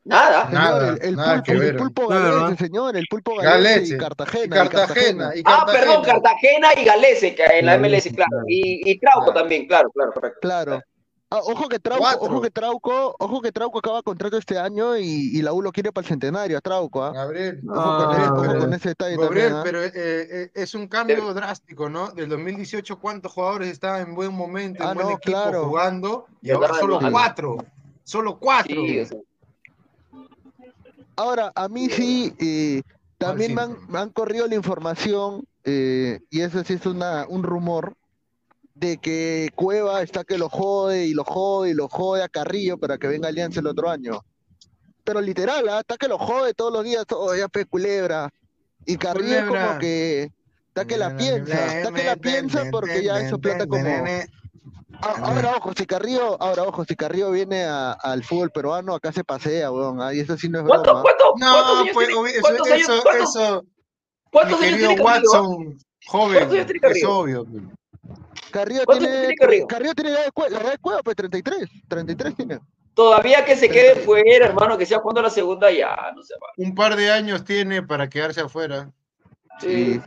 nada. 0.05 0.47
Señor, 0.47 0.53
Nada, 0.63 0.89
el, 0.91 0.99
el 1.09 1.17
nada 1.17 1.43
que 1.43 1.53
pulpo, 1.79 2.13
el 2.13 2.23
ver. 2.23 2.59
señor, 2.59 2.97
el 2.99 3.07
pulpo 3.09 3.35
Galese 3.37 3.95
y 3.95 3.99
Cartagena. 3.99 4.43
Y 4.45 4.45
y 4.45 4.51
Cartagena. 4.51 5.31
y 5.37 5.43
Ah, 5.47 5.65
perdón, 5.67 6.03
Cartagena. 6.05 6.69
Y 6.79 6.85
Galese, 6.85 7.35
que 7.35 7.45
en 7.45 7.65
la 7.65 7.79
MLS, 7.79 8.03
claro. 8.15 8.29
claro. 8.31 8.45
Y, 8.47 8.91
y 8.91 8.99
Trauco 8.99 9.25
Claro. 9.33 9.41
también, 9.41 9.67
claro, 9.67 9.91
claro, 9.91 10.13
correcto. 10.13 10.39
Claro. 10.43 10.83
Ah, 11.31 11.41
ojo 11.43 11.69
que 11.69 11.79
Trauco, 11.79 12.03
Cuatro. 12.03 12.23
ojo 12.27 12.41
que 12.41 12.51
Trauco, 12.51 13.17
ojo 13.19 13.43
que 13.43 13.53
Trauco 13.53 13.79
acaba 13.81 14.03
contrato 14.03 14.39
este 14.39 14.59
año 14.59 14.97
y, 14.97 15.05
y 15.37 15.43
la 15.43 15.53
U 15.53 15.61
lo 15.61 15.73
quiere 15.73 15.93
para 15.93 16.03
el 16.05 16.09
centenario 16.09 16.57
a 16.57 16.61
Trauco, 16.63 17.05
¿ah? 17.05 17.13
Gabriel, 17.13 17.61
Ojo 17.69 17.75
con, 17.75 17.85
Ah, 17.85 18.33
ojo 18.33 18.43
pero- 18.47 18.59
con 18.61 18.73
ese 18.73 18.89
detalle 18.89 19.17
Gabriel, 19.19 19.53
también, 19.53 19.57
¿ah? 19.57 19.63
pero 19.63 19.85
eh, 19.85 19.93
eh, 19.95 20.51
es 20.55 20.75
un 20.75 20.89
cambio 20.89 21.35
drástico, 21.35 21.91
¿no? 21.91 22.09
Del 22.13 22.31
2018, 22.31 22.99
¿cuántos 22.99 23.31
jugadores 23.33 23.69
estaban 23.69 24.09
en 24.09 24.15
buen 24.15 24.33
momento, 24.33 24.83
en 24.83 24.95
buen 24.95 25.07
no, 25.07 25.13
equipo, 25.17 25.33
claro. 25.37 25.67
jugando? 25.67 26.27
Y 26.41 26.51
ahora 26.51 26.75
solo 26.81 26.99
cuatro. 27.11 27.57
Solo 28.05 28.39
cuatro. 28.39 28.75
Sí, 28.87 29.07
Ahora, 31.17 31.53
a 31.55 31.69
mí 31.69 31.89
sí, 31.91 32.33
eh, 32.39 32.83
también 33.19 33.55
me 33.55 33.63
han, 33.63 33.69
síndrome. 33.71 33.93
me 33.93 33.99
han 33.99 34.11
corrido 34.11 34.47
la 34.47 34.55
información, 34.55 35.45
eh, 35.65 36.21
y 36.31 36.41
eso 36.43 36.63
sí 36.65 36.75
es 36.75 36.87
una, 36.87 37.27
un 37.29 37.43
rumor, 37.43 37.95
de 38.79 38.99
que 38.99 39.49
Cueva 39.55 40.03
está 40.03 40.23
que 40.25 40.39
lo 40.39 40.49
jode 40.49 41.07
y 41.07 41.15
lo 41.15 41.25
jode 41.25 41.71
y 41.71 41.75
lo 41.75 41.89
jode 41.89 42.23
a 42.23 42.29
Carrillo 42.29 42.79
para 42.79 42.97
que 42.99 43.09
venga 43.09 43.29
Alianza 43.29 43.61
el 43.61 43.67
otro 43.67 43.91
año. 43.91 44.21
Pero 45.05 45.21
literal, 45.21 45.69
¿ah? 45.69 45.81
está 45.81 45.97
que 45.97 46.07
lo 46.07 46.19
jode 46.19 46.55
todos 46.55 46.73
los 46.73 46.85
días, 46.85 47.05
todo 47.07 47.35
ya 47.35 47.49
pe 47.49 47.65
culebra. 47.65 48.31
Y 48.87 48.97
Carrillo 48.97 49.35
es 49.39 49.45
como 49.45 49.51
Culebra. 49.59 49.79
que 49.79 50.31
está 50.69 50.85
que 50.85 50.97
la 50.97 51.17
piensa, 51.17 51.79
está 51.79 51.93
que 51.93 52.05
la 52.05 52.17
piensa 52.17 52.65
porque 52.71 53.03
ya 53.03 53.19
eso 53.21 53.39
plata 53.39 53.67
como... 53.67 53.85
Ah, 55.01 55.15
Ahora 55.23 55.55
ojo, 55.57 55.73
si 55.77 55.87
Carrillo, 55.87 56.41
ahora 56.43 56.65
ojo, 56.65 56.85
si 56.85 56.97
Carrillo 56.97 57.31
viene 57.31 57.63
a- 57.65 57.93
al 57.93 58.25
fútbol 58.25 58.51
peruano, 58.51 58.95
acá 58.95 59.13
se 59.13 59.23
pasea, 59.23 59.71
weón, 59.71 60.01
ah, 60.03 60.13
y 60.13 60.21
eso 60.21 60.37
sí 60.37 60.49
no 60.49 60.59
es 60.59 60.65
¿Cuánto, 60.67 60.91
broma. 60.91 61.03
cuánto, 61.03 61.35
No, 61.39 61.85
pues 61.95 62.09
eso, 62.09 62.19
años- 62.21 62.35
eso, 62.35 63.03
cuántos- 63.03 63.37
eso, 63.37 63.63
mi 63.63 64.31
cuántos 64.33 64.61
años 64.61 64.71
querido 64.73 64.89
tiene 64.89 65.05
Carrillo? 65.05 65.05
Watson, 65.05 65.79
joven, 66.07 66.37
¿Cuántos 66.39 66.55
años 66.57 66.67
tiene 66.67 66.99
es 66.99 67.05
obvio. 67.05 67.47
Carrillo 68.51 68.83
¿Cuántos 68.85 69.07
tiene, 69.09 69.21
tiene 69.21 69.35
Carrillo? 69.37 69.67
Carrillo 69.67 69.95
tiene 69.95 70.11
la 70.11 70.17
edad 70.19 70.25
de 70.27 70.33
Cueva, 70.33 70.51
la 70.51 70.61
edad 70.65 70.73
de 70.73 70.79
Cueva, 70.79 71.03
pues 71.03 71.17
33, 71.17 71.69
33 71.89 72.35
tiene. 72.37 72.59
Todavía 72.95 73.45
que 73.45 73.55
se 73.57 73.69
quede 73.69 73.97
fuera, 73.97 74.47
hermano, 74.47 74.77
que 74.77 74.85
sea 74.87 74.99
jugando 74.99 75.23
la 75.23 75.31
segunda 75.31 75.71
ya, 75.71 75.95
no 76.17 76.23
se 76.23 76.35
va. 76.35 76.47
Un 76.57 76.75
par 76.75 76.97
de 76.97 77.11
años 77.13 77.45
tiene 77.45 77.83
para 77.83 78.09
quedarse 78.09 78.41
afuera. 78.41 78.91
Sí. 79.61 80.01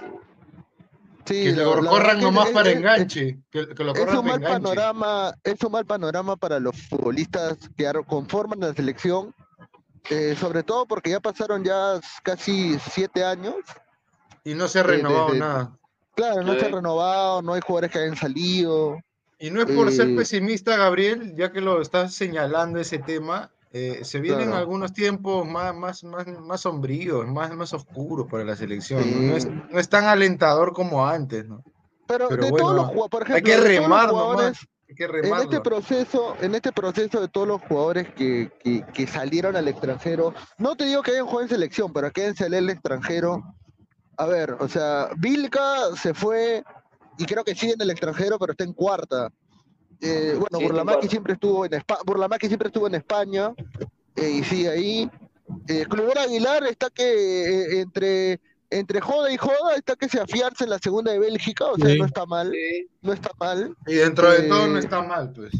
Sí, 1.25 1.43
Que 1.45 1.51
lo 1.51 1.85
corran 1.85 2.17
que 2.17 2.23
nomás 2.23 2.47
es- 2.47 2.53
para 2.53 2.69
es- 2.71 2.77
enganche. 2.77 3.39
Que, 3.51 3.67
que 3.69 3.83
lo 3.83 3.93
Es 3.93 3.99
corran 3.99 4.17
un 4.17 4.23
para 4.25 4.37
mal 4.39 4.41
enganche. 4.41 4.63
panorama, 4.63 5.33
es 5.43 5.63
un 5.63 5.71
mal 5.71 5.85
panorama 5.85 6.35
para 6.35 6.59
los 6.59 6.75
futbolistas 6.89 7.57
que 7.77 7.85
ahora 7.87 8.01
conforman 8.03 8.59
la 8.59 8.73
selección, 8.73 9.33
eh, 10.09 10.35
sobre 10.37 10.63
todo 10.63 10.85
porque 10.87 11.11
ya 11.11 11.19
pasaron 11.19 11.63
ya 11.63 11.99
casi 12.23 12.77
siete 12.91 13.23
años. 13.23 13.55
Y 14.43 14.55
no 14.55 14.67
se 14.67 14.79
ha 14.79 14.81
Eh, 14.81 14.85
renovado 14.85 15.33
nada. 15.35 15.77
Claro, 16.15 16.43
no 16.43 16.53
se 16.53 16.65
ha 16.65 16.69
Sí. 16.69 16.73
renovado, 16.75 17.41
no 17.41 17.53
hay 17.53 17.61
jugadores 17.61 17.91
que 17.91 17.99
hayan 17.99 18.15
salido. 18.15 18.99
Y 19.39 19.49
no 19.49 19.61
es 19.61 19.71
por 19.71 19.91
ser 19.91 20.09
Eh, 20.09 20.15
pesimista, 20.15 20.77
Gabriel, 20.77 21.33
ya 21.35 21.51
que 21.51 21.61
lo 21.61 21.81
estás 21.81 22.13
señalando 22.13 22.79
ese 22.79 22.99
tema, 22.99 23.49
eh, 23.71 24.01
se 24.03 24.19
vienen 24.19 24.47
Claro. 24.49 24.57
algunos 24.59 24.93
tiempos 24.93 25.47
más, 25.47 25.73
más, 25.73 26.03
más, 26.03 26.27
más 26.27 26.61
sombríos, 26.61 27.25
más, 27.25 27.55
más 27.55 27.73
oscuros 27.73 28.27
para 28.29 28.43
la 28.43 28.55
selección. 28.55 28.99
¿no? 28.99 29.05
Sí. 29.05 29.25
No, 29.25 29.35
es, 29.35 29.47
no 29.71 29.79
es 29.79 29.89
tan 29.89 30.05
alentador 30.05 30.73
como 30.73 31.07
antes, 31.07 31.47
¿no? 31.47 31.63
Pero, 32.05 32.27
Pero 32.27 32.43
de 32.43 32.51
bueno, 32.51 32.65
todos 32.65 32.75
los 32.75 32.85
jugadores, 32.87 33.09
por 33.09 33.21
ejemplo, 33.23 33.35
Hay 33.53 33.59
que 33.59 33.67
remar 33.79 34.11
nomás. 34.11 34.57
Hay 34.89 34.95
que 34.95 35.05
En 35.05 35.33
este 35.35 35.61
proceso, 35.61 36.35
en 36.41 36.53
este 36.53 36.73
proceso 36.73 37.21
de 37.21 37.29
todos 37.29 37.47
los 37.47 37.61
jugadores 37.61 38.09
que, 38.13 38.51
que, 38.61 38.83
que 38.93 39.07
salieron 39.07 39.55
al 39.55 39.69
extranjero, 39.69 40.33
no 40.57 40.75
te 40.75 40.83
digo 40.83 41.01
que 41.01 41.11
hayan 41.11 41.25
jugado 41.25 41.43
en 41.43 41.49
selección, 41.49 41.93
pero 41.93 42.11
que 42.11 42.33
salido 42.33 42.57
al 42.57 42.69
extranjero. 42.69 43.41
A 44.17 44.25
ver, 44.25 44.55
o 44.59 44.67
sea, 44.67 45.09
Vilca 45.17 45.95
se 45.95 46.13
fue 46.13 46.63
y 47.17 47.25
creo 47.25 47.43
que 47.43 47.55
sigue 47.55 47.73
en 47.73 47.81
el 47.81 47.89
extranjero, 47.91 48.37
pero 48.39 48.51
está 48.51 48.63
en 48.63 48.73
cuarta. 48.73 49.31
Eh, 50.01 50.33
bueno, 50.37 50.57
Sí, 50.59 50.63
Burlamaqui 50.63 51.07
siempre 51.07 51.33
estuvo 51.33 51.65
en 51.65 51.73
España, 51.75 51.99
Burlamaqui 52.05 52.47
siempre 52.47 52.67
estuvo 52.67 52.87
en 52.87 52.95
España 52.95 53.53
eh, 54.15 54.29
y 54.29 54.43
sigue 54.43 54.69
ahí. 54.69 55.11
Eh, 55.67 55.85
Clubera 55.89 56.23
Aguilar 56.23 56.63
está 56.65 56.89
que 56.89 57.03
eh, 57.03 57.81
entre 57.81 58.39
entre 58.73 59.01
joda 59.01 59.29
y 59.31 59.35
joda 59.37 59.75
está 59.75 59.97
que 59.97 60.07
se 60.07 60.19
afianza 60.21 60.63
en 60.63 60.69
la 60.69 60.79
segunda 60.79 61.11
de 61.11 61.19
Bélgica, 61.19 61.65
o 61.65 61.75
sea, 61.75 61.89
Sí. 61.89 61.99
no 61.99 62.05
está 62.05 62.25
mal, 62.25 62.53
no 63.01 63.11
está 63.11 63.29
mal. 63.37 63.75
Y 63.85 63.95
dentro 63.95 64.31
de 64.31 64.43
todo 64.43 64.65
no 64.67 64.77
Eh, 64.77 64.79
está 64.79 65.01
mal, 65.01 65.29
pues. 65.33 65.51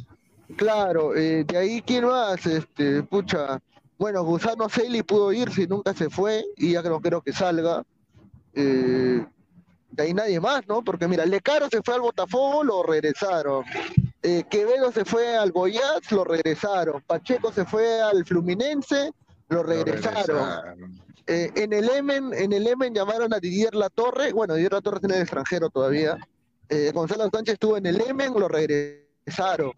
Claro, 0.55 1.13
eh, 1.15 1.43
de 1.45 1.57
ahí, 1.57 1.81
¿quién 1.81 2.05
más? 2.05 2.45
Este, 2.45 3.03
pucha, 3.03 3.59
bueno, 3.99 4.23
Gusano 4.23 4.69
Celi 4.69 5.03
pudo 5.03 5.33
irse 5.33 5.63
y 5.63 5.67
nunca 5.67 5.93
se 5.93 6.09
fue, 6.09 6.43
y 6.55 6.71
ya 6.71 6.81
no 6.83 7.01
creo 7.01 7.21
que 7.21 7.33
salga. 7.33 7.83
Eh, 8.53 9.25
de 9.91 10.03
ahí 10.03 10.13
nadie 10.13 10.39
más, 10.39 10.67
¿no? 10.67 10.83
Porque 10.83 11.07
mira, 11.07 11.25
Lecaro 11.25 11.67
se 11.69 11.81
fue 11.81 11.95
al 11.95 12.01
Botafogo, 12.01 12.63
lo 12.63 12.83
regresaron. 12.83 13.65
Eh, 14.23 14.43
Quevedo 14.49 14.91
se 14.91 15.03
fue 15.03 15.35
al 15.35 15.51
Goiás, 15.51 16.11
lo 16.11 16.23
regresaron. 16.23 17.01
Pacheco 17.05 17.51
se 17.51 17.65
fue 17.65 18.01
al 18.01 18.25
Fluminense, 18.25 19.11
lo 19.49 19.63
regresaron. 19.63 21.01
Eh, 21.27 21.51
en 21.55 21.73
el 21.73 21.89
Emen, 21.89 22.33
en 22.33 22.53
el 22.53 22.67
Emen 22.67 22.93
llamaron 22.93 23.33
a 23.33 23.39
Didier 23.39 23.75
Latorre, 23.75 24.31
bueno, 24.33 24.55
Didier 24.55 24.73
Latorre 24.73 24.97
está 24.97 25.07
en 25.07 25.15
el 25.15 25.21
extranjero 25.21 25.69
todavía. 25.69 26.17
Eh, 26.69 26.91
Gonzalo 26.93 27.29
Sánchez 27.31 27.53
estuvo 27.53 27.77
en 27.77 27.85
el 27.85 28.01
Emen, 28.01 28.33
lo 28.33 28.47
regresaron. 28.47 29.73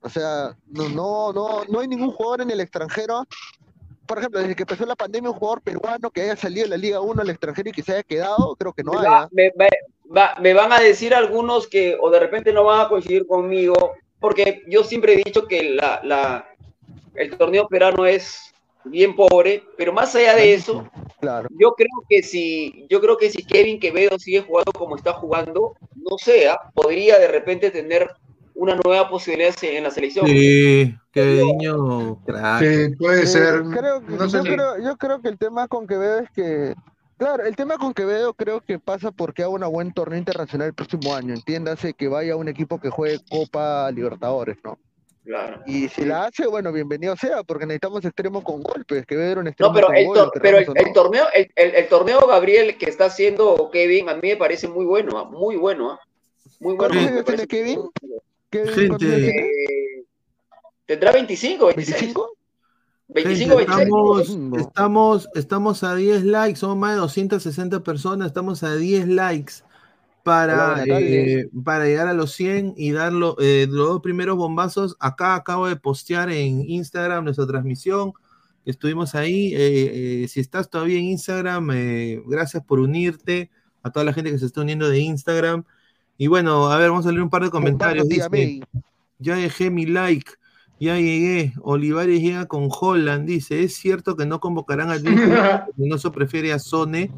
O 0.00 0.08
sea, 0.08 0.56
no, 0.66 0.88
no, 0.88 1.32
no, 1.32 1.64
no 1.68 1.80
hay 1.80 1.88
ningún 1.88 2.10
jugador 2.10 2.42
en 2.42 2.50
el 2.50 2.60
extranjero. 2.60 3.26
Por 4.06 4.18
ejemplo, 4.18 4.40
desde 4.40 4.54
que 4.54 4.62
empezó 4.64 4.84
la 4.86 4.96
pandemia, 4.96 5.30
un 5.30 5.36
jugador 5.36 5.62
peruano 5.62 6.10
que 6.10 6.22
haya 6.22 6.36
salido 6.36 6.64
de 6.64 6.70
la 6.70 6.76
Liga 6.76 7.00
1 7.00 7.22
al 7.22 7.30
extranjero 7.30 7.70
y 7.70 7.72
que 7.72 7.82
se 7.82 7.92
haya 7.92 8.02
quedado, 8.02 8.54
creo 8.56 8.72
que 8.72 8.82
no 8.84 8.92
Me 8.92 8.98
hay. 8.98 9.04
va- 9.06 9.22
¿ah? 9.22 9.28
me, 9.32 9.50
va- 9.50 9.68
va- 10.16 10.34
me 10.40 10.52
van 10.54 10.72
a 10.72 10.80
decir 10.80 11.14
algunos 11.14 11.66
que, 11.66 11.96
o 12.00 12.10
de 12.10 12.20
repente 12.20 12.52
no 12.52 12.64
van 12.64 12.80
a 12.82 12.88
coincidir 12.88 13.26
conmigo, 13.26 13.92
porque 14.20 14.62
yo 14.68 14.84
siempre 14.84 15.14
he 15.14 15.16
dicho 15.24 15.46
que 15.46 15.70
la, 15.70 16.00
la, 16.04 16.48
el 17.14 17.36
torneo 17.36 17.66
peruano 17.68 18.04
es 18.06 18.52
bien 18.84 19.16
pobre, 19.16 19.62
pero 19.78 19.92
más 19.94 20.14
allá 20.14 20.34
de 20.34 20.52
eso, 20.54 20.86
Claro. 21.20 21.48
yo 21.58 21.72
creo 21.72 21.88
que 22.06 22.22
si, 22.22 22.86
yo 22.90 23.00
creo 23.00 23.16
que 23.16 23.30
si 23.30 23.42
Kevin 23.44 23.80
Quevedo 23.80 24.18
sigue 24.18 24.42
jugando 24.42 24.72
como 24.72 24.96
está 24.96 25.14
jugando, 25.14 25.74
no 25.96 26.18
sé, 26.18 26.48
¿ah? 26.48 26.58
podría 26.74 27.18
de 27.18 27.28
repente 27.28 27.70
tener 27.70 28.10
una 28.54 28.76
nueva 28.84 29.08
posibilidad 29.08 29.54
en 29.62 29.82
la 29.84 29.90
selección. 29.90 30.26
Sí, 30.26 30.94
qué 31.12 31.24
niño 31.44 32.22
crack. 32.24 32.60
Sí, 32.62 32.94
puede 32.96 33.22
Eh, 33.22 33.26
ser. 33.26 33.62
creo, 33.64 34.04
que- 34.04 34.12
no 34.12 34.28
sé 34.28 34.36
yo, 34.38 34.42
creo, 34.44 34.78
yo 34.82 34.96
creo 34.96 35.20
que 35.20 35.28
el 35.28 35.38
tema 35.38 35.66
con 35.68 35.86
Quevedo 35.86 36.20
es 36.20 36.30
que, 36.30 36.74
claro, 37.16 37.44
el 37.44 37.56
tema 37.56 37.76
con 37.78 37.92
Quevedo 37.94 38.32
creo 38.34 38.60
que 38.60 38.78
pasa 38.78 39.10
porque 39.10 39.42
haga 39.42 39.50
un 39.52 39.72
buen 39.72 39.92
torneo 39.92 40.18
internacional 40.18 40.68
el 40.68 40.74
próximo 40.74 41.14
año. 41.14 41.34
Entiéndase 41.34 41.94
que 41.94 42.08
vaya 42.08 42.34
a 42.34 42.36
un 42.36 42.48
equipo 42.48 42.78
que 42.80 42.90
juegue 42.90 43.18
Copa 43.28 43.90
Libertadores, 43.90 44.56
¿no? 44.64 44.78
Claro. 45.24 45.62
Y 45.66 45.88
si 45.88 46.04
la 46.04 46.26
hace, 46.26 46.46
bueno, 46.46 46.70
bienvenido 46.70 47.16
sea, 47.16 47.42
porque 47.44 47.64
necesitamos 47.64 48.04
extremo 48.04 48.44
con 48.44 48.62
golpes. 48.62 49.06
Quevedo 49.06 49.30
era 49.32 49.40
un 49.40 49.46
extremo 49.48 49.70
No, 49.70 49.74
pero 49.74 49.86
con 49.86 49.96
el, 49.96 50.06
gol, 50.06 50.16
tor- 50.18 50.30
pero 50.34 50.58
el, 50.58 50.64
queramos 50.66 50.68
o 50.68 50.80
el 50.80 50.86
no. 50.86 50.92
torneo, 50.92 51.24
el, 51.34 51.50
el- 51.56 51.74
el 51.76 51.88
torneo 51.88 52.26
Gabriel 52.26 52.76
que 52.76 52.90
está 52.90 53.06
haciendo 53.06 53.70
Kevin, 53.72 54.10
a 54.10 54.14
mí 54.14 54.20
me 54.28 54.36
parece 54.36 54.68
muy 54.68 54.84
bueno, 54.84 55.18
¿ah? 55.18 55.24
muy 55.24 55.56
bueno, 55.56 55.92
¿ah? 55.92 56.00
muy 56.60 56.74
bueno. 56.76 56.94
¿Cuántos 56.94 57.08
años 57.08 57.24
tiene. 57.24 57.46
Kevin? 57.46 57.80
Kevin, 58.54 58.74
Gente. 58.98 59.26
Eh, 59.28 60.04
¿Tendrá 60.86 61.12
25, 61.12 61.66
26? 61.66 62.14
¿25? 62.14 62.26
25, 63.08 63.56
Gente, 63.58 63.72
26. 63.72 64.28
estamos, 64.28 64.38
estamos, 64.60 65.28
estamos 65.34 65.82
a 65.84 65.94
10 65.94 66.24
likes, 66.24 66.58
somos 66.58 66.76
más 66.76 66.92
de 66.92 66.98
260 67.00 67.82
personas, 67.82 68.28
estamos 68.28 68.62
a 68.62 68.74
10 68.76 69.08
likes 69.08 69.54
para, 70.22 70.82
Hola, 70.82 71.00
eh, 71.00 71.48
para 71.64 71.84
llegar 71.84 72.08
a 72.08 72.14
los 72.14 72.32
100 72.32 72.74
y 72.76 72.92
dar 72.92 73.12
lo- 73.12 73.36
eh, 73.40 73.66
los 73.68 73.88
dos 73.88 74.00
primeros 74.02 74.36
bombazos. 74.36 74.96
Acá 75.00 75.34
acabo 75.34 75.66
de 75.66 75.76
postear 75.76 76.30
en 76.30 76.62
Instagram 76.68 77.24
nuestra 77.24 77.46
transmisión, 77.46 78.12
estuvimos 78.64 79.14
ahí. 79.14 79.52
eh, 79.54 80.22
eh, 80.24 80.28
si 80.28 80.40
estás 80.40 80.70
todavía 80.70 80.98
en 80.98 81.04
Instagram, 81.04 81.70
eh, 81.72 82.22
gracias 82.26 82.64
por 82.64 82.78
unirte, 82.80 83.50
a 83.82 83.90
toda 83.90 84.04
la 84.04 84.12
gente 84.14 84.30
que 84.30 84.38
se 84.38 84.46
está 84.46 84.62
uniendo 84.62 84.88
de 84.88 84.98
Instagram. 85.00 85.64
Y 86.16 86.26
bueno, 86.28 86.70
a 86.70 86.78
ver, 86.78 86.90
vamos 86.90 87.06
a 87.06 87.10
leer 87.10 87.22
un 87.22 87.30
par 87.30 87.42
de 87.42 87.50
comentarios. 87.50 88.08
Dice, 88.08 88.60
ya 89.18 89.36
dejé 89.36 89.70
mi 89.70 89.86
like, 89.86 90.30
ya 90.78 90.96
llegué. 90.96 91.52
Olivares 91.62 92.20
llega 92.20 92.46
con 92.46 92.68
Holland. 92.70 93.26
Dice: 93.26 93.62
Es 93.62 93.74
cierto 93.74 94.16
que 94.16 94.26
no 94.26 94.38
convocarán 94.40 94.90
a 94.92 94.96
Reynoso 95.76 96.12
prefiere 96.12 96.52
a 96.52 96.58
Sone, 96.60 97.10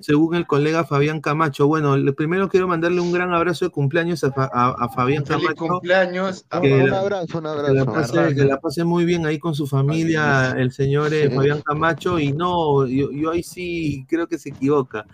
según 0.00 0.34
el 0.34 0.46
colega 0.46 0.84
Fabián 0.84 1.20
Camacho. 1.20 1.66
Bueno, 1.66 1.94
primero 2.14 2.48
quiero 2.50 2.68
mandarle 2.68 3.00
un 3.00 3.12
gran 3.12 3.32
abrazo 3.32 3.64
de 3.64 3.70
cumpleaños 3.70 4.22
a, 4.24 4.32
Fa- 4.32 4.50
a- 4.52 4.74
a 4.78 4.88
Fabián 4.90 5.24
Feliz 5.24 5.44
Camacho. 5.46 5.66
cumpleaños. 5.68 6.44
Que 6.60 6.72
Un 6.82 6.90
la- 6.90 7.00
abrazo, 7.00 7.38
un 7.38 7.44
Que 7.44 7.72
la, 7.72 7.82
abrazo. 7.82 7.92
pase, 7.92 8.34
que 8.34 8.44
la 8.44 8.60
pase 8.60 8.84
muy 8.84 9.04
bien 9.06 9.24
ahí 9.24 9.38
con 9.38 9.54
su 9.54 9.66
familia, 9.66 10.50
el 10.58 10.72
señor 10.72 11.14
eh, 11.14 11.28
Sí. 11.30 11.34
Fabián 11.36 11.62
Camacho. 11.62 12.18
Y 12.18 12.32
no, 12.32 12.86
yo, 12.86 13.10
yo 13.12 13.30
ahí 13.30 13.42
sí 13.42 14.04
creo 14.08 14.26
que 14.26 14.38
se 14.38 14.50
equivoca. 14.50 15.06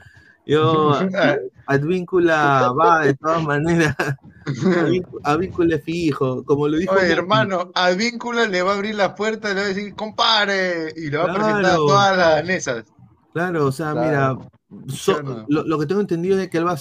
Yo, 0.48 0.98
Advíncula 1.66 2.72
va 2.72 3.00
de 3.04 3.14
todas 3.14 3.42
maneras. 3.44 3.94
Advíncula- 4.46 5.20
Advíncula 5.24 5.76
es 5.76 5.84
fijo, 5.84 6.42
como 6.44 6.66
lo 6.68 6.78
dijo. 6.78 6.94
Oye, 6.94 7.12
hermano, 7.12 7.70
a 7.74 7.90
Víncula 7.90 8.46
le 8.46 8.62
va 8.62 8.72
a 8.72 8.74
abrir 8.76 8.94
la 8.94 9.14
puerta 9.14 9.50
y 9.50 9.54
le 9.54 9.60
va 9.60 9.66
a 9.66 9.68
decir, 9.68 9.94
compare, 9.94 10.92
y 10.96 11.10
le 11.10 11.18
va 11.18 11.24
a 11.24 11.34
presentar 11.34 11.64
a 11.66 11.74
todas 11.76 12.16
las 12.16 12.28
danesas. 12.36 12.84
Claro, 13.34 13.66
o 13.66 13.72
sea, 13.72 13.92
Claro. 13.92 14.40
mira, 14.70 15.44
lo, 15.48 15.64
lo 15.64 15.78
que 15.78 15.86
tengo 15.86 16.00
entendido 16.00 16.38
es 16.40 16.48
que 16.48 16.58
él 16.58 16.66
va, 16.66 16.74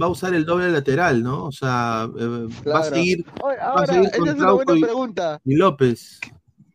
va 0.00 0.06
a 0.06 0.08
usar 0.08 0.34
el 0.34 0.44
doble 0.46 0.70
lateral, 0.70 1.22
¿no? 1.22 1.44
O 1.44 1.52
sea, 1.52 2.08
eh, 2.18 2.48
va 2.66 2.78
a 2.80 2.82
seguir 2.84 3.24
Oye, 3.42 3.56
va 3.58 3.62
a 3.64 3.68
ahora, 3.72 3.86
seguir 3.86 4.08
esa 4.08 4.18
con 4.18 4.28
es 4.28 4.34
una 4.36 4.52
buena 4.52 4.76
y- 4.76 4.80
pregunta. 4.82 5.40
y 5.44 5.54
López. 5.54 6.20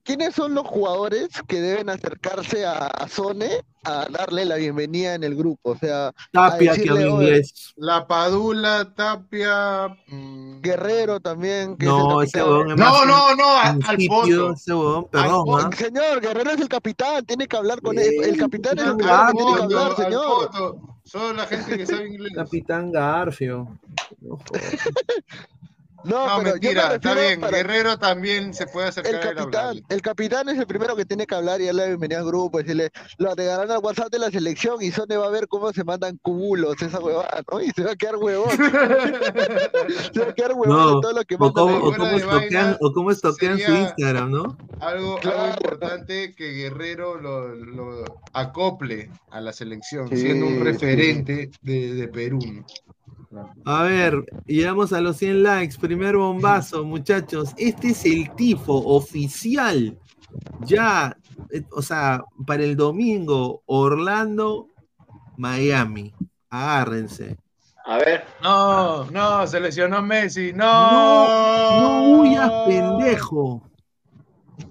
¿Quiénes 0.03 0.33
son 0.33 0.55
los 0.55 0.65
jugadores 0.65 1.29
que 1.47 1.61
deben 1.61 1.89
acercarse 1.89 2.65
a, 2.65 2.87
a 2.87 3.07
Sone 3.07 3.49
a 3.83 4.07
darle 4.09 4.45
la 4.45 4.55
bienvenida 4.55 5.13
en 5.13 5.23
el 5.23 5.35
grupo? 5.35 5.71
O 5.71 5.77
sea, 5.77 6.11
Tapia, 6.31 6.71
a 6.71 6.75
que 6.75 6.81
decirle, 6.81 7.03
habla 7.03 7.15
"Oye, 7.15 7.27
inglés. 7.27 7.73
La 7.75 8.07
Padula, 8.07 8.93
Tapia. 8.95 9.87
mm, 10.07 10.61
Guerrero 10.61 11.19
también, 11.19 11.77
que 11.77 11.85
No, 11.85 12.21
es 12.21 12.29
ese 12.29 12.39
el 12.39 12.45
capitán. 12.45 12.71
es 12.71 12.77
No, 12.77 13.05
no, 13.05 13.35
no, 13.35 13.45
a- 13.45 13.69
al 13.69 13.97
ese 13.99 14.07
poto. 14.07 14.55
¿ah? 15.13 15.69
Señor, 15.77 16.19
Guerrero 16.21 16.51
es 16.51 16.61
el 16.61 16.69
capitán, 16.69 17.25
tiene 17.25 17.47
que 17.47 17.57
hablar 17.57 17.81
con 17.81 17.97
él. 17.99 18.11
El 18.23 18.37
capitán 18.37 18.77
es 18.79 18.85
el 18.85 18.91
capitán 18.97 19.27
que 19.27 19.43
tiene 19.43 19.55
que 19.55 19.61
hablar, 19.63 19.95
señor. 19.95 20.77
Solo 21.03 21.33
la 21.33 21.45
gente 21.45 21.77
que 21.77 21.85
sabe 21.85 22.07
inglés. 22.07 22.31
Capitán 22.35 22.91
Garfio. 22.91 23.67
No. 24.21 24.37
No, 26.03 26.25
No, 26.27 26.37
pero 26.37 26.37
yo 26.37 26.43
me 26.45 26.51
mentira, 26.53 26.95
está 26.95 27.13
bien. 27.13 27.39
para- 27.39 27.57
Guerrero 27.57 27.97
también 27.99 28.53
se 28.53 28.65
puede 28.67 28.87
El 28.87 28.89
acercar 28.89 29.15
a 29.15 29.17
él 29.21 29.27
a 29.29 29.35
capitán, 29.41 29.81
el 29.89 30.01
capitán 30.01 30.49
es 30.49 30.57
el 30.57 30.65
primero 30.67 30.95
que 30.95 31.05
tiene 31.05 31.25
que 31.27 31.35
hablar 31.35 31.61
y 31.61 31.65
darle 31.65 31.81
la 31.83 31.87
bienvenida 31.89 32.19
al 32.19 32.25
grupo, 32.25 32.57
decirle, 32.57 32.91
lo 33.17 33.33
regalan 33.35 33.69
al 33.71 33.79
WhatsApp 33.79 34.11
de 34.11 34.19
la 34.19 34.31
selección 34.31 34.81
y 34.81 34.91
Sone 34.91 35.17
va 35.17 35.27
a 35.27 35.29
ver 35.29 35.47
cómo 35.47 35.71
se 35.73 35.83
mandan 35.83 36.17
cubulos, 36.21 36.81
esa 36.81 36.99
huevada, 36.99 37.41
¿no? 37.51 37.61
Y 37.61 37.69
se 37.71 37.83
va 37.83 37.91
a 37.91 37.95
quedar 37.95 38.15
huevón. 38.17 38.49
se 40.13 40.19
va 40.19 40.29
a 40.29 40.33
quedar 40.33 40.53
huevón 40.53 40.69
No, 40.69 40.95
de 40.95 41.01
todo 41.01 41.13
lo 41.13 41.23
que 41.23 41.35
o 41.35 41.39
mandan. 41.39 41.53
cómo, 41.53 41.77
o 41.77 41.93
cómo 41.93 42.07
estoquean, 42.07 42.39
vaina, 42.39 42.77
o 42.81 42.93
cómo 42.93 43.11
estoquean 43.11 43.59
su 43.59 43.71
Instagram, 43.71 44.31
¿no? 44.31 44.57
Algo, 44.79 45.17
Claro. 45.19 45.39
algo 45.41 45.53
importante 45.55 46.33
que 46.35 46.51
Guerrero 46.51 47.19
lo, 47.19 47.53
lo 47.55 48.03
acople 48.33 49.09
a 49.29 49.41
la 49.41 49.53
selección, 49.53 50.07
Sí, 50.09 50.17
siendo 50.17 50.47
un 50.47 50.57
sí. 50.57 50.63
referente 50.63 51.51
de, 51.61 51.93
de 51.93 52.07
Perú. 52.07 52.39
A 53.65 53.83
ver, 53.83 54.25
llegamos 54.45 54.93
a 54.93 55.01
los 55.01 55.17
100 55.17 55.43
likes. 55.43 55.77
Primer 55.79 56.17
bombazo, 56.17 56.83
muchachos. 56.83 57.53
Este 57.57 57.89
es 57.89 58.05
el 58.05 58.33
tifo 58.35 58.73
oficial. 58.73 59.97
Ya, 60.61 61.15
eh, 61.51 61.63
o 61.71 61.81
sea, 61.81 62.23
para 62.45 62.63
el 62.63 62.75
domingo, 62.75 63.63
Orlando, 63.65 64.67
Miami. 65.37 66.13
Agárrense. 66.49 67.37
A 67.85 67.97
ver, 67.97 68.25
No, 68.43 69.05
no, 69.05 69.47
se 69.47 69.59
lesionó 69.59 70.01
Messi, 70.01 70.53
no. 70.53 70.91
No, 70.91 71.81
no 71.81 72.19
huyas, 72.19 72.51
pendejo. 72.67 73.63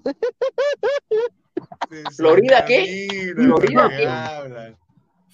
¿Florida 2.16 2.64
qué? 2.64 3.32
¿Florida 3.34 3.88
que 3.88 3.96
qué? 3.96 4.76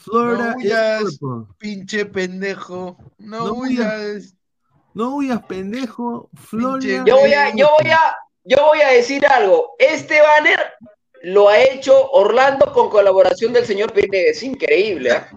Florida 0.06 0.44
No 0.44 0.50
es 0.50 0.56
huyas. 0.56 1.18
cuerpo. 1.18 1.48
Pinche 1.58 2.06
pendejo. 2.06 2.96
No, 3.18 3.46
No 3.46 3.52
huyas. 3.54 4.34
No 4.94 5.16
huyas, 5.16 5.42
pendejo. 5.44 6.30
Florida. 6.34 7.04
yo 7.06 7.18
voy 7.18 7.32
a, 7.34 7.54
yo 7.54 7.68
voy 7.78 7.90
a, 7.90 8.16
yo 8.44 8.56
voy 8.66 8.80
a 8.80 8.88
decir 8.88 9.26
algo. 9.26 9.74
Este 9.78 10.20
banner 10.22 10.58
lo 11.26 11.48
ha 11.48 11.58
hecho 11.58 12.08
Orlando 12.12 12.72
con 12.72 12.88
colaboración 12.88 13.52
del 13.52 13.66
señor 13.66 13.92
Pineda. 13.92 14.30
Es 14.30 14.44
increíble. 14.44 15.10
¿ah? 15.10 15.28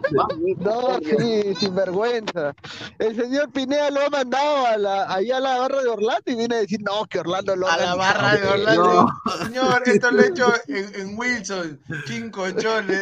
No, 0.59 0.99
sí, 1.01 1.55
sin 1.59 1.73
vergüenza. 1.73 2.53
El 2.99 3.15
señor 3.15 3.51
Pineda 3.51 3.89
lo 3.89 4.01
ha 4.01 4.09
mandado 4.09 4.67
a 4.67 4.77
la, 4.77 5.11
allá 5.11 5.37
a 5.37 5.39
la 5.39 5.57
barra 5.57 5.81
de 5.81 5.87
Orlando 5.89 6.21
y 6.27 6.35
viene 6.35 6.55
a 6.57 6.59
decir, 6.59 6.79
no, 6.83 7.05
que 7.05 7.19
Orlando 7.19 7.55
lo 7.55 7.67
ha 7.67 7.73
A 7.73 7.77
la 7.77 7.93
organizado". 7.93 7.97
barra 8.21 8.37
de 8.37 8.47
Orlando. 8.47 8.83
No. 9.25 9.45
Señor, 9.45 9.83
esto 9.87 10.11
lo 10.11 10.21
he 10.21 10.27
hecho 10.27 10.53
en, 10.67 10.95
en 11.01 11.17
Wilson. 11.17 11.79
Cinco 12.05 12.51
choles. 12.51 13.01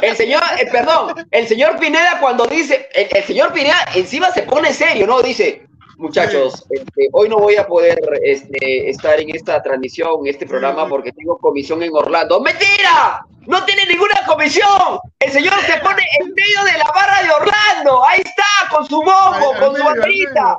El 0.00 0.16
señor, 0.16 0.42
eh, 0.60 0.68
perdón, 0.70 1.26
el 1.32 1.48
señor 1.48 1.76
Pineda 1.80 2.18
cuando 2.20 2.46
dice, 2.46 2.88
el, 2.94 3.08
el 3.16 3.24
señor 3.24 3.52
Pineda 3.52 3.78
encima 3.96 4.30
se 4.30 4.42
pone 4.42 4.72
serio, 4.72 5.08
¿no? 5.08 5.22
Dice, 5.22 5.66
muchachos, 6.00 6.64
este, 6.70 7.08
hoy 7.12 7.28
no 7.28 7.36
voy 7.38 7.56
a 7.56 7.66
poder 7.66 8.00
este, 8.22 8.88
estar 8.90 9.20
en 9.20 9.34
esta 9.34 9.62
transmisión, 9.62 10.10
en 10.22 10.28
este 10.28 10.46
programa, 10.46 10.88
porque 10.88 11.12
tengo 11.12 11.38
comisión 11.38 11.82
en 11.82 11.90
Orlando. 11.94 12.40
¡Mentira! 12.40 13.24
¡No 13.46 13.64
tiene 13.64 13.86
ninguna 13.86 14.14
comisión! 14.26 14.98
El 15.18 15.30
señor 15.30 15.54
se 15.66 15.78
pone 15.82 16.02
en 16.20 16.28
medio 16.34 16.64
de 16.64 16.78
la 16.78 16.90
barra 16.94 17.22
de 17.22 17.30
Orlando. 17.30 18.02
Ahí 18.08 18.20
está, 18.24 18.44
con 18.74 18.86
su 18.86 19.02
mojo, 19.02 19.52
con 19.60 19.76
su 19.76 19.84
bandita, 19.84 20.58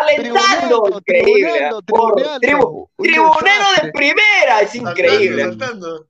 alentando. 0.00 0.88
Increíble. 0.98 1.70
Por- 1.86 2.14
tribu- 2.40 2.88
Tribunero 2.98 3.64
de 3.82 3.92
primera, 3.92 4.60
es 4.62 4.74
increíble. 4.74 5.42
Saltando. 5.44 6.06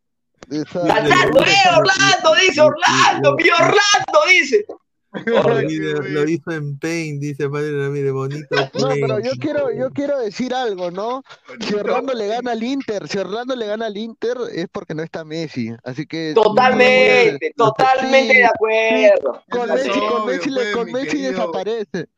Saltando, 0.70 1.40
¡eh, 1.44 1.54
Orlando! 1.78 2.34
Dice 2.40 2.60
Orlando, 2.60 3.34
mi 3.36 3.48
Orlando, 3.48 4.20
dice. 4.28 4.64
Lo 5.26 6.28
hizo- 6.28 6.52
en 6.52 6.78
Paint, 6.78 7.20
dice 7.20 7.48
Padre 7.48 7.84
Ramírez, 7.84 8.12
bonito. 8.12 8.46
No, 8.74 8.88
pero 8.88 9.20
yo 9.20 9.32
quiero, 9.38 9.72
yo 9.72 9.90
quiero 9.90 10.18
decir 10.18 10.54
algo, 10.54 10.90
¿no? 10.90 11.22
Si 11.60 11.74
Orlando 11.74 12.14
le 12.14 12.26
gana 12.28 12.52
al 12.52 12.62
Inter, 12.62 13.06
si 13.08 13.18
Orlando 13.18 13.54
le 13.54 13.66
gana 13.66 13.86
al 13.86 13.96
Inter 13.96 14.36
es 14.52 14.66
porque 14.72 14.94
no 14.94 15.02
está 15.02 15.24
Messi, 15.24 15.74
así 15.84 16.06
que 16.06 16.32
Totalmente, 16.34 17.52
totalmente 17.56 18.34
de 18.34 18.44
acuerdo. 18.44 19.42
Con 19.50 19.68
Messi, 19.74 19.90
con 19.90 20.02
obvio, 20.02 20.24
Messi, 20.26 20.50
pues, 20.50 20.74
con 20.74 20.86
mi 20.86 20.92
Messi 20.92 21.18
desaparece. 21.20 22.08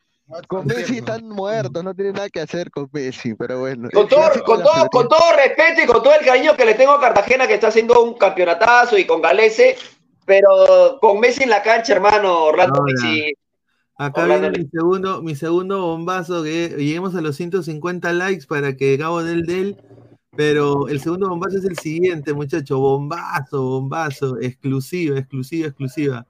Con 0.49 0.67
Messi 0.67 0.99
están 0.99 1.29
muertos, 1.29 1.85
no 1.85 1.95
tiene 1.95 2.13
nada 2.13 2.31
que 2.31 2.41
hacer 2.41 2.71
con 2.71 2.89
Messi, 2.93 3.35
pero 3.35 3.61
bueno. 3.61 3.91
Con 3.93 4.09
todo, 4.09 4.31
con, 4.45 4.63
todo, 4.63 4.89
con 4.91 5.07
todo 5.07 5.37
respeto 5.37 5.83
y 5.83 5.87
con 5.87 6.03
todo 6.03 6.15
el 6.15 6.25
cariño 6.25 6.57
que 6.57 6.65
le 6.65 6.75
tengo 6.75 6.93
a 6.93 7.01
Cartagena, 7.01 7.47
que 7.47 7.55
está 7.55 7.69
haciendo 7.69 8.03
un 8.03 8.15
campeonatazo, 8.15 8.97
y 8.97 9.05
con 9.05 9.21
Galese, 9.21 9.77
pero 10.27 10.99
con 11.01 11.21
Messi 11.21 11.43
en 11.45 11.51
la 11.51 11.63
cancha, 11.63 11.93
hermano, 11.95 12.45
Orlando 12.45 12.83
Messi. 12.85 13.33
Acá 13.97 14.23
Orlando 14.23 14.49
viene 14.51 14.65
mi 14.65 14.71
segundo, 14.71 15.23
mi 15.23 15.35
segundo 15.37 15.81
bombazo, 15.87 16.43
que 16.43 16.69
lleguemos 16.79 17.15
a 17.15 17.21
los 17.21 17.37
150 17.37 18.13
likes 18.13 18.47
para 18.47 18.77
que 18.77 18.97
Gabo 18.97 19.23
del 19.23 19.43
del. 19.43 19.77
Pero 20.37 20.89
el 20.89 21.01
segundo 21.01 21.29
bombazo 21.29 21.59
es 21.59 21.65
el 21.65 21.79
siguiente, 21.79 22.35
muchachos. 22.35 22.77
Bombazo, 22.79 23.63
bombazo, 23.63 24.37
exclusiva, 24.41 25.17
exclusiva, 25.17 25.69
exclusiva. 25.69 26.27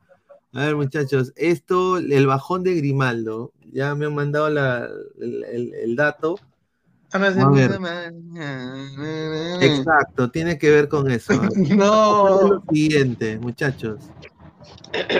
A 0.53 0.67
ver, 0.67 0.77
muchachos, 0.77 1.33
esto, 1.37 1.97
el 1.97 2.27
bajón 2.27 2.63
de 2.65 2.75
Grimaldo. 2.75 3.53
Ya 3.73 3.95
me 3.95 4.05
han 4.05 4.15
mandado 4.15 4.51
la- 4.51 4.87
el, 5.19 5.43
el- 5.45 5.75
el 5.75 5.97
dato. 5.97 6.39
A 7.47 7.51
ver, 7.51 7.71
exacto, 9.63 10.31
tiene 10.31 10.59
que 10.59 10.71
ver 10.71 10.89
con 10.89 11.11
eso. 11.11 11.33
No. 11.57 12.41
Es 12.41 12.51
lo 12.51 12.63
siguiente, 12.71 13.39
muchachos. 13.39 14.01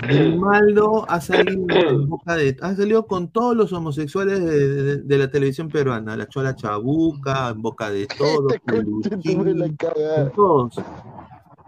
Grimaldo 0.07 1.05
ha 1.09 1.19
salido 1.21 1.65
en 1.69 2.07
boca 2.09 2.35
de, 2.35 2.55
ha 2.61 2.75
salido 2.75 3.05
con 3.05 3.27
todos 3.29 3.55
los 3.55 3.73
homosexuales 3.73 4.39
de, 4.43 4.83
de- 4.83 4.97
de 4.97 5.17
la 5.17 5.29
televisión 5.29 5.69
peruana, 5.69 6.15
la 6.15 6.27
Chola 6.27 6.55
Chabuca, 6.55 7.49
en 7.49 7.61
boca 7.61 7.89
de 7.91 8.07
todos, 8.17 8.53
Peluchín, 8.65 9.75
con 9.77 10.31
todos. 10.35 10.75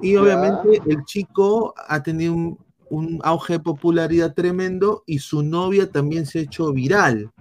Y 0.01 0.15
obviamente 0.15 0.81
el 0.87 1.03
chico 1.05 1.73
ha 1.87 2.01
tenido 2.03 2.33
un, 2.33 2.57
un 2.89 3.19
auge 3.23 3.53
de 3.53 3.59
popularidad 3.59 4.33
tremendo 4.33 5.03
y 5.05 5.19
su 5.19 5.43
novia 5.43 5.91
también 5.91 6.25
se 6.25 6.39
ha 6.39 6.41
hecho 6.43 6.71
viral. 6.71 7.31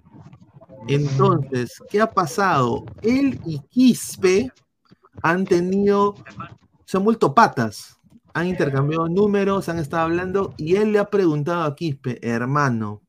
Entonces, 0.89 1.83
¿qué 1.91 2.01
ha 2.01 2.11
pasado? 2.11 2.85
Él 3.03 3.41
y 3.45 3.59
Quispe 3.71 4.53
han 5.23 5.45
tenido, 5.45 6.15
se 6.85 6.97
han 6.97 7.05
vuelto 7.05 7.35
patas, 7.35 7.99
han 8.35 8.47
intercambiado 8.47 9.09
números, 9.09 9.69
han 9.69 9.79
estado 9.79 10.05
hablando 10.05 10.55
y 10.57 10.77
él 10.77 10.93
le 10.93 10.99
ha 10.99 11.11
preguntado 11.11 11.63
a 11.65 11.75
Quispe, 11.75 12.19
hermano, 12.23 13.03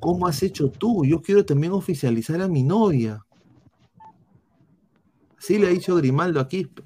¿cómo 0.00 0.26
has 0.26 0.42
hecho 0.42 0.70
tú? 0.70 1.04
Yo 1.04 1.22
quiero 1.22 1.44
también 1.44 1.72
oficializar 1.72 2.42
a 2.42 2.48
mi 2.48 2.62
novia. 2.62 3.24
Así 5.38 5.58
le 5.58 5.68
ha 5.68 5.70
dicho 5.70 5.94
Grimaldo 5.96 6.40
a 6.40 6.48
Quispe. 6.48 6.82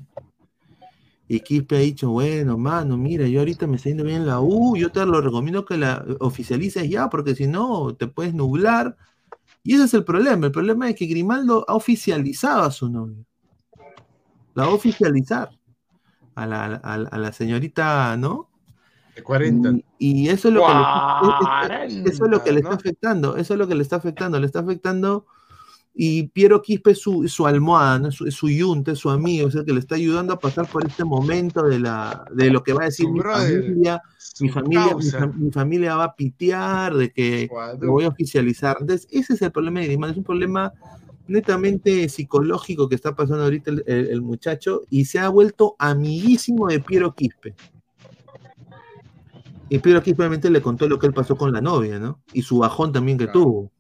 Y 1.26 1.40
Quispe 1.40 1.76
ha 1.76 1.80
dicho, 1.80 2.10
bueno, 2.10 2.58
mano, 2.58 2.96
mira, 2.96 3.26
yo 3.26 3.38
ahorita 3.38 3.66
me 3.66 3.76
está 3.76 3.88
yendo 3.88 4.04
bien 4.04 4.22
en 4.22 4.26
la 4.26 4.40
U, 4.40 4.76
yo 4.76 4.90
te 4.90 5.06
lo 5.06 5.20
recomiendo 5.20 5.64
que 5.64 5.76
la 5.76 6.04
oficialices 6.18 6.88
ya, 6.90 7.08
porque 7.08 7.34
si 7.34 7.46
no, 7.46 7.94
te 7.94 8.08
puedes 8.08 8.34
nublar. 8.34 8.96
Y 9.62 9.74
ese 9.74 9.84
es 9.84 9.94
el 9.94 10.04
problema. 10.04 10.46
El 10.46 10.52
problema 10.52 10.88
es 10.88 10.96
que 10.96 11.06
Grimaldo 11.06 11.64
ha 11.68 11.74
oficializado 11.74 12.62
a 12.62 12.70
su 12.70 12.88
novia. 12.88 13.24
La 14.54 14.64
va 14.64 14.70
a 14.72 14.74
oficializar 14.74 15.50
a 16.34 16.46
la, 16.46 16.64
a 16.76 16.96
la- 16.98 17.08
a 17.08 17.18
la 17.18 17.32
señorita, 17.32 18.16
¿no? 18.16 18.48
De 19.14 19.22
40. 19.22 19.70
Y, 19.70 19.84
y 19.98 20.28
eso 20.28 20.48
es 20.48 20.54
lo 20.54 20.60
que 20.66 20.72
le, 20.72 20.80
eso 22.10 22.24
es 22.24 22.30
lo 22.30 22.42
que 22.42 22.52
le 22.52 22.60
está 22.60 22.74
afectando. 22.74 23.36
Eso 23.36 23.54
es 23.54 23.58
lo 23.58 23.68
que 23.68 23.74
le 23.74 23.82
está 23.82 23.96
afectando. 23.96 24.40
Le 24.40 24.46
está 24.46 24.60
afectando. 24.60 25.26
Y 25.94 26.28
Piero 26.28 26.62
Quispe 26.62 26.92
es 26.92 27.00
su, 27.00 27.26
su 27.28 27.46
almohada, 27.46 27.98
¿no? 27.98 28.08
es 28.08 28.14
su, 28.14 28.30
su 28.30 28.48
yunte, 28.48 28.92
es 28.92 28.98
su 29.00 29.10
amigo, 29.10 29.48
es 29.48 29.54
el 29.56 29.64
que 29.64 29.72
le 29.72 29.80
está 29.80 29.96
ayudando 29.96 30.32
a 30.32 30.38
pasar 30.38 30.66
por 30.68 30.86
este 30.86 31.04
momento 31.04 31.62
de, 31.64 31.80
la, 31.80 32.24
de 32.32 32.50
lo 32.50 32.62
que 32.62 32.72
va 32.72 32.82
a 32.82 32.86
decir 32.86 33.08
mi 33.10 33.20
familia. 33.20 34.00
Mi 34.40 34.48
familia, 34.48 34.84
mi, 34.84 34.90
causa. 34.90 35.18
fam- 35.20 35.34
mi 35.34 35.50
familia 35.50 35.96
va 35.96 36.04
a 36.04 36.14
pitear 36.14 36.94
de 36.94 37.12
que 37.12 37.48
lo 37.80 37.92
voy 37.92 38.04
a 38.04 38.08
oficializar. 38.08 38.78
Entonces, 38.80 39.06
ese 39.10 39.34
es 39.34 39.42
el 39.42 39.50
problema 39.52 39.80
de 39.80 39.86
Grimaldo. 39.88 40.12
Es 40.12 40.18
un 40.18 40.24
problema 40.24 40.72
netamente 41.26 42.08
psicológico 42.08 42.88
que 42.88 42.94
está 42.94 43.14
pasando 43.14 43.44
ahorita 43.44 43.70
el, 43.72 43.84
el- 43.86 44.06
el 44.08 44.22
muchacho 44.22 44.82
y 44.88 45.04
se 45.04 45.18
ha 45.18 45.28
vuelto 45.28 45.74
amiguísimo 45.78 46.68
de 46.68 46.80
Piero 46.80 47.14
Quispe. 47.14 47.54
Y 49.68 49.78
Piero 49.78 50.02
Quispe 50.02 50.22
obviamente 50.22 50.50
le 50.50 50.62
contó 50.62 50.88
lo 50.88 50.98
que 50.98 51.06
él 51.06 51.12
pasó 51.12 51.36
con 51.36 51.52
la 51.52 51.60
novia, 51.60 51.98
¿no? 51.98 52.20
Y 52.32 52.42
su 52.42 52.58
bajón 52.58 52.92
también 52.92 53.18
que 53.18 53.26
tuvo. 53.26 53.70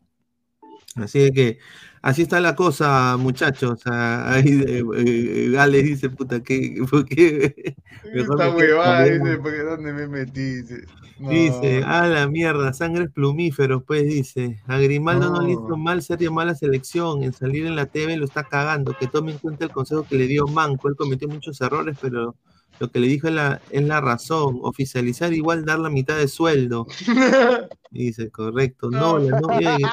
Así 0.96 1.30
que 1.32 1.58
así 2.02 2.22
está 2.22 2.40
la 2.40 2.54
cosa, 2.56 3.16
muchachos. 3.18 3.80
Ah, 3.86 4.32
Ahí 4.34 4.62
eh, 4.66 4.82
eh, 4.96 5.50
Gale 5.52 5.82
dice, 5.82 6.10
puta, 6.10 6.42
que 6.42 6.82
¿por 6.90 7.04
qué? 7.06 7.76
Esta 8.02 8.50
huevada, 8.50 9.04
dice, 9.04 9.38
porque 9.38 9.58
¿dónde 9.62 9.92
me 9.92 10.06
metí? 10.08 10.62
Dice, 10.62 10.88
no. 11.18 11.30
Dice, 11.30 11.82
a 11.84 12.06
la 12.06 12.28
mierda, 12.28 12.72
sangres 12.72 13.10
plumíferos, 13.10 13.82
pues 13.86 14.04
dice. 14.06 14.62
A 14.66 14.78
Grimaldo 14.78 15.30
no. 15.30 15.40
le 15.42 15.52
hizo 15.52 15.76
No. 15.76 15.76
mal 15.76 16.02
ser 16.02 16.18
llamada 16.18 16.50
a 16.50 16.52
la 16.52 16.58
selección, 16.58 17.22
en 17.22 17.32
salir 17.34 17.66
en 17.66 17.76
la 17.76 17.86
TV 17.86 18.16
lo 18.16 18.24
está 18.24 18.44
cagando, 18.44 18.96
que 18.96 19.06
tome 19.06 19.32
en 19.32 19.38
cuenta 19.38 19.64
el 19.66 19.70
consejo 19.72 20.04
que 20.06 20.16
le 20.16 20.26
dio 20.26 20.46
Manco, 20.48 20.88
él 20.88 20.96
cometió 20.96 21.28
muchos 21.28 21.60
errores, 21.60 21.98
pero 22.00 22.36
lo 22.80 22.90
que 22.90 22.98
le 22.98 23.08
dijo 23.08 23.28
es 23.28 23.34
la, 23.34 23.60
es 23.70 23.82
la 23.84 24.00
razón, 24.00 24.58
oficializar 24.62 25.34
igual 25.34 25.66
dar 25.66 25.78
la 25.78 25.90
mitad 25.90 26.16
de 26.16 26.26
sueldo. 26.28 26.86
Dice, 27.90 28.30
correcto. 28.30 28.90
No, 28.90 29.18
la 29.18 29.38
novia 29.38 29.76
de, 29.76 29.90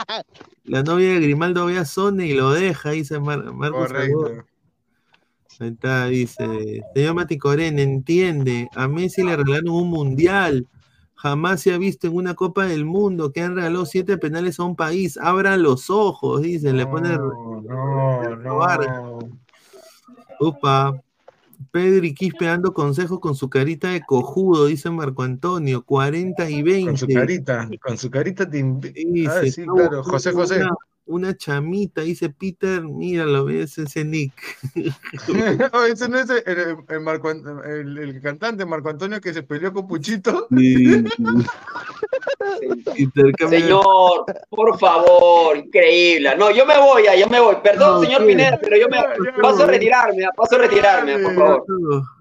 la 0.63 0.83
novia 0.83 1.09
de 1.09 1.19
Grimaldo 1.19 1.65
ve 1.65 1.79
a 1.79 1.85
Sony 1.85 2.21
y 2.21 2.33
lo 2.33 2.51
deja, 2.51 2.91
dice 2.91 3.19
Mar- 3.19 3.51
Marcos 3.53 3.87
Correcto. 3.87 4.43
Ahí 5.59 5.69
está, 5.69 6.05
dice, 6.05 6.83
señor 6.93 7.15
Mati 7.15 7.37
Corén, 7.39 7.79
entiende, 7.79 8.69
a 8.75 8.87
Messi 8.87 9.23
le 9.23 9.35
regalaron 9.35 9.69
un 9.69 9.89
mundial, 9.89 10.67
jamás 11.15 11.61
se 11.61 11.73
ha 11.73 11.79
visto 11.79 12.05
en 12.05 12.15
una 12.15 12.35
Copa 12.35 12.65
del 12.65 12.85
Mundo 12.85 13.31
que 13.31 13.41
han 13.41 13.55
regalado 13.55 13.87
siete 13.87 14.19
penales 14.19 14.59
a 14.59 14.63
un 14.63 14.75
país, 14.75 15.17
abran 15.17 15.63
los 15.63 15.89
ojos, 15.89 16.43
dice, 16.43 16.71
le 16.71 16.85
pone 16.85 17.09
No, 17.09 17.61
no, 17.65 18.37
no. 18.37 19.19
Upa. 20.39 21.01
Pedro 21.71 22.05
y 22.05 22.13
Quispe 22.13 22.45
dando 22.45 22.73
consejos 22.73 23.19
con 23.19 23.35
su 23.35 23.49
carita 23.49 23.89
de 23.89 24.01
cojudo, 24.01 24.67
dice 24.67 24.89
Marco 24.89 25.23
Antonio, 25.23 25.83
40 25.83 26.49
y 26.49 26.61
20. 26.63 26.85
Con 26.91 26.97
su 26.97 27.07
carita, 27.07 27.69
con 27.81 27.97
su 27.97 28.09
carita 28.09 28.49
te 28.49 28.59
Ah, 29.27 29.41
sí, 29.49 29.65
"No, 29.65 29.73
claro, 29.75 30.03
José 30.03 30.31
José. 30.31 30.57
Una, 30.57 30.75
chamita, 31.37 32.01
dice 32.01 32.29
Peter, 32.29 32.81
míralo, 32.81 33.45
ves 33.45 33.77
ese 33.77 34.03
Nick. 34.03 34.33
Oh, 35.73 35.83
ese 35.83 36.07
no 36.09 36.19
es 36.19 36.29
el, 36.29 36.43
el- 36.45 36.77
el 36.87 36.99
Marco 37.01 37.29
el- 37.31 37.97
el 37.97 38.21
cantante 38.21 38.65
Marco 38.65 38.89
Antonio 38.89 39.19
que 39.21 39.33
se 39.33 39.43
peleó 39.43 39.73
con 39.73 39.87
Puchito. 39.87 40.47
Sí. 40.55 41.03
Señor, 43.49 44.25
por 44.49 44.77
favor, 44.79 45.57
increíble. 45.57 46.35
No, 46.37 46.51
yo 46.51 46.65
me 46.65 46.77
voy, 46.77 47.03
ya, 47.03 47.15
yo 47.15 47.27
me 47.27 47.39
voy. 47.39 47.55
Perdón, 47.63 47.95
No, 47.95 48.01
señor 48.01 48.21
¿qué? 48.21 48.27
Pineda, 48.27 48.59
pero 48.61 48.77
yo 48.77 48.87
me 48.89 48.97
paso 49.41 49.63
a 49.63 49.67
retirarme, 49.67 50.25
paso 50.35 50.55
a 50.55 50.59
retirarme, 50.59 51.19
por 51.19 51.35
favor. 51.35 51.63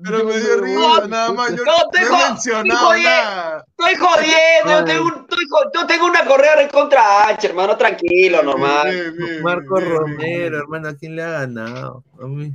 Pero 0.02 0.24
me 0.24 0.38
dio 0.38 0.60
risa, 0.60 1.06
nada 1.08 1.32
más. 1.32 1.50
Yo 1.54 1.64
No, 1.64 1.72
estoy, 1.92 2.10
no 2.10 2.26
estoy 2.74 3.02
nada. 3.02 3.64
estoy 3.78 3.94
jodiendo, 3.96 4.70
yo 4.70 4.84
tengo, 4.84 5.08
estoy 5.08 5.44
yo 5.74 5.86
tengo 5.86 6.06
una 6.06 6.24
correa 6.24 6.68
contra 6.68 7.28
H, 7.28 7.46
hermano, 7.46 7.76
tranquilo, 7.76 8.42
normal. 8.42 8.75
Marco 9.42 9.80
Romero, 9.80 10.58
hermano, 10.58 10.88
¿a 10.88 10.94
quién 10.94 11.16
le 11.16 11.22
ha 11.22 11.30
ganado? 11.30 12.02
A 12.20 12.26
mí. 12.26 12.52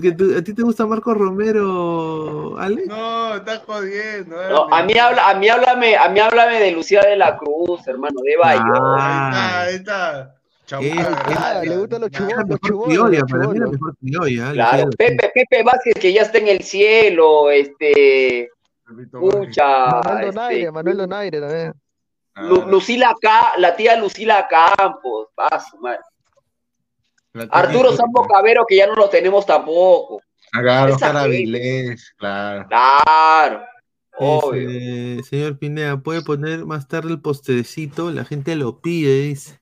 ¿Que 0.00 0.12
tú- 0.12 0.36
¿A 0.36 0.42
ti 0.42 0.52
te 0.52 0.62
gusta 0.62 0.84
Marco 0.84 1.14
Romero, 1.14 2.58
Ale? 2.58 2.84
No, 2.86 3.36
estás 3.36 3.60
jodiendo. 3.60 4.36
No, 4.50 4.74
a 4.74 4.82
mí 4.82 4.92
habla, 4.98 5.30
a 5.30 5.34
mí 5.38 5.48
háblame, 5.48 5.96
a 5.96 6.08
mí 6.10 6.20
háblame 6.20 6.60
de 6.60 6.72
Lucía 6.72 7.00
de 7.02 7.16
la 7.16 7.36
Cruz, 7.38 7.86
hermano, 7.86 8.20
de 8.22 8.36
Bayo. 8.36 8.74
Ah. 8.98 9.62
Ahí 9.62 9.76
está. 9.76 10.34
Ah, 10.72 11.60
le 11.64 11.76
gustan 11.76 12.00
los 12.00 12.10
chubones, 12.10 12.44
los 12.48 12.60
chubones, 12.60 12.88
Criolla, 12.98 13.20
los 13.20 13.30
para 13.30 13.46
mí 13.46 13.58
la 13.58 13.64
chubones. 13.66 13.72
mejor 13.80 13.96
criolla. 14.00 14.52
Claro. 14.52 14.90
Pepe, 14.98 15.30
Pepe 15.32 15.62
Vázquez 15.62 15.94
que 15.94 16.12
ya 16.12 16.22
está 16.22 16.38
en 16.38 16.48
el 16.48 16.60
cielo, 16.62 17.50
este, 17.52 18.50
pucha, 19.12 19.86
Manuel 20.04 20.24
este, 20.24 20.26
Donaire, 20.26 20.72
Manuel 20.72 20.96
Donaire 20.96 21.40
también. 21.40 21.72
Lu- 22.36 22.66
Lucila 22.66 23.10
acá, 23.10 23.52
la 23.58 23.74
tía 23.76 23.96
Lucila 23.96 24.46
Campos, 24.48 25.28
va 25.38 25.60
su 25.60 25.78
madre. 25.78 26.00
Arturo 27.50 27.92
Sambo 27.96 28.26
Cabero, 28.26 28.64
que 28.66 28.76
ya 28.76 28.86
no 28.86 28.94
lo 28.94 29.08
tenemos 29.08 29.44
tampoco. 29.44 30.20
Gente. 30.52 31.04
Avilés, 31.04 32.14
claro. 32.16 32.66
Claro, 32.68 33.64
obvio. 34.18 35.22
Señor 35.24 35.58
Pineda, 35.58 35.98
¿puede 35.98 36.22
poner 36.22 36.64
más 36.64 36.88
tarde 36.88 37.10
el 37.10 37.20
postrecito? 37.20 38.10
La 38.10 38.24
gente 38.24 38.56
lo 38.56 38.80
pide, 38.80 39.22
dice. 39.22 39.58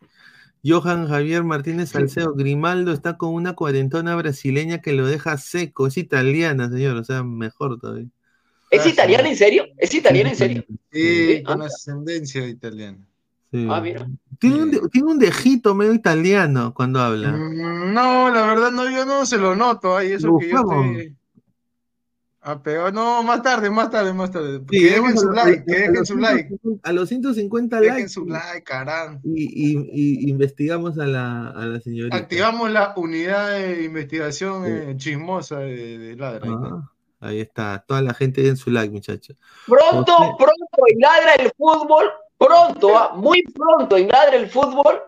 Johan 0.66 1.09
Javier 1.09 1.45
Martínez 1.45 1.91
Salcedo, 1.91 2.33
Grimaldo 2.33 2.93
está 2.93 3.18
con 3.18 3.35
una 3.35 3.55
cuarentona 3.55 4.16
brasileña 4.16 4.81
que 4.81 4.93
lo 4.93 5.07
deja 5.07 5.37
seco. 5.37 5.87
Es 5.87 5.99
italiana, 5.99 6.70
señor, 6.70 6.97
o 6.97 7.05
sea, 7.05 7.22
mejor 7.22 7.79
todavía. 7.79 8.07
¿Es 8.71 8.87
italiana 8.87 9.29
en 9.29 9.37
serio? 9.37 9.65
¿Es 9.79 9.95
italiana 9.95 10.31
en 10.31 10.37
serio? 10.37 10.65
Sí, 10.93 11.43
con 11.45 11.62
ah. 11.62 11.67
ascendencia 11.67 12.47
italiana. 12.47 12.99
Sí. 13.53 13.67
Ah, 13.71 13.81
mira. 13.81 14.09
Tiene 14.41 14.62
un, 14.65 14.91
tiene 14.91 15.11
un 15.12 15.19
dejito 15.19 15.75
medio 15.75 15.95
italiano 15.95 16.75
cuando 16.75 17.01
habla. 17.01 17.31
Mm, 17.33 17.93
No, 17.95 18.31
la 18.31 18.47
verdad 18.47 18.73
no, 18.73 18.91
yo 18.91 19.05
no 19.05 19.25
se 19.27 19.39
lo 19.39 19.55
noto 19.55 19.97
ahí, 19.97 20.12
eso 20.12 20.37
que 20.39 20.49
yo 20.51 20.59
estoy 20.61 21.17
apegado. 22.41 22.91
No, 22.93 23.23
más 23.23 23.43
tarde, 23.43 23.71
más 23.71 23.91
tarde, 23.91 24.12
más 24.12 24.31
tarde. 24.31 24.59
Sí, 24.71 24.81
que 24.81 24.91
dejen 24.91 25.17
su 25.17 25.31
like, 25.31 25.59
a- 25.61 25.65
que 25.65 25.73
dejen 25.73 25.95
los 25.95 26.09
su 26.09 26.17
like. 26.19 26.49
150 26.49 26.89
A 26.89 26.93
los 26.93 27.09
150 27.09 27.81
Dejen 27.81 27.95
likes. 27.95 28.09
su 28.11 28.27
like, 28.27 28.62
caramba. 28.65 29.21
Y, 29.25 29.45
y- 29.73 30.27
y 30.27 30.31
investigamos 30.31 30.99
a 30.99 31.07
la, 31.07 31.49
a 31.51 31.65
la 31.67 31.81
señorita. 31.81 32.17
Activamos 32.17 32.71
la 32.71 32.93
unidad 32.97 33.53
de 33.59 33.85
investigación 33.85 34.65
eh, 34.67 34.95
chismosa 34.97 35.61
de, 35.61 35.99
de 35.99 36.17
Ladra. 36.17 36.43
Ah, 36.51 36.91
ahí 37.25 37.41
está. 37.41 37.85
Toda 37.87 38.01
la 38.03 38.14
gente 38.14 38.43
den 38.43 38.57
su 38.57 38.70
like, 38.70 38.93
muchachos. 38.93 39.37
Pronto, 39.66 40.12
José- 40.16 40.35
pronto 40.39 40.79
en 40.89 41.01
Ladra 41.01 41.35
el 41.35 41.51
Fútbol, 41.57 42.11
pronto, 42.39 42.97
ah, 42.97 43.12
muy 43.14 43.43
pronto 43.43 43.97
en 43.97 44.09
Ladra 44.09 44.37
el 44.37 44.49
Fútbol, 44.51 45.03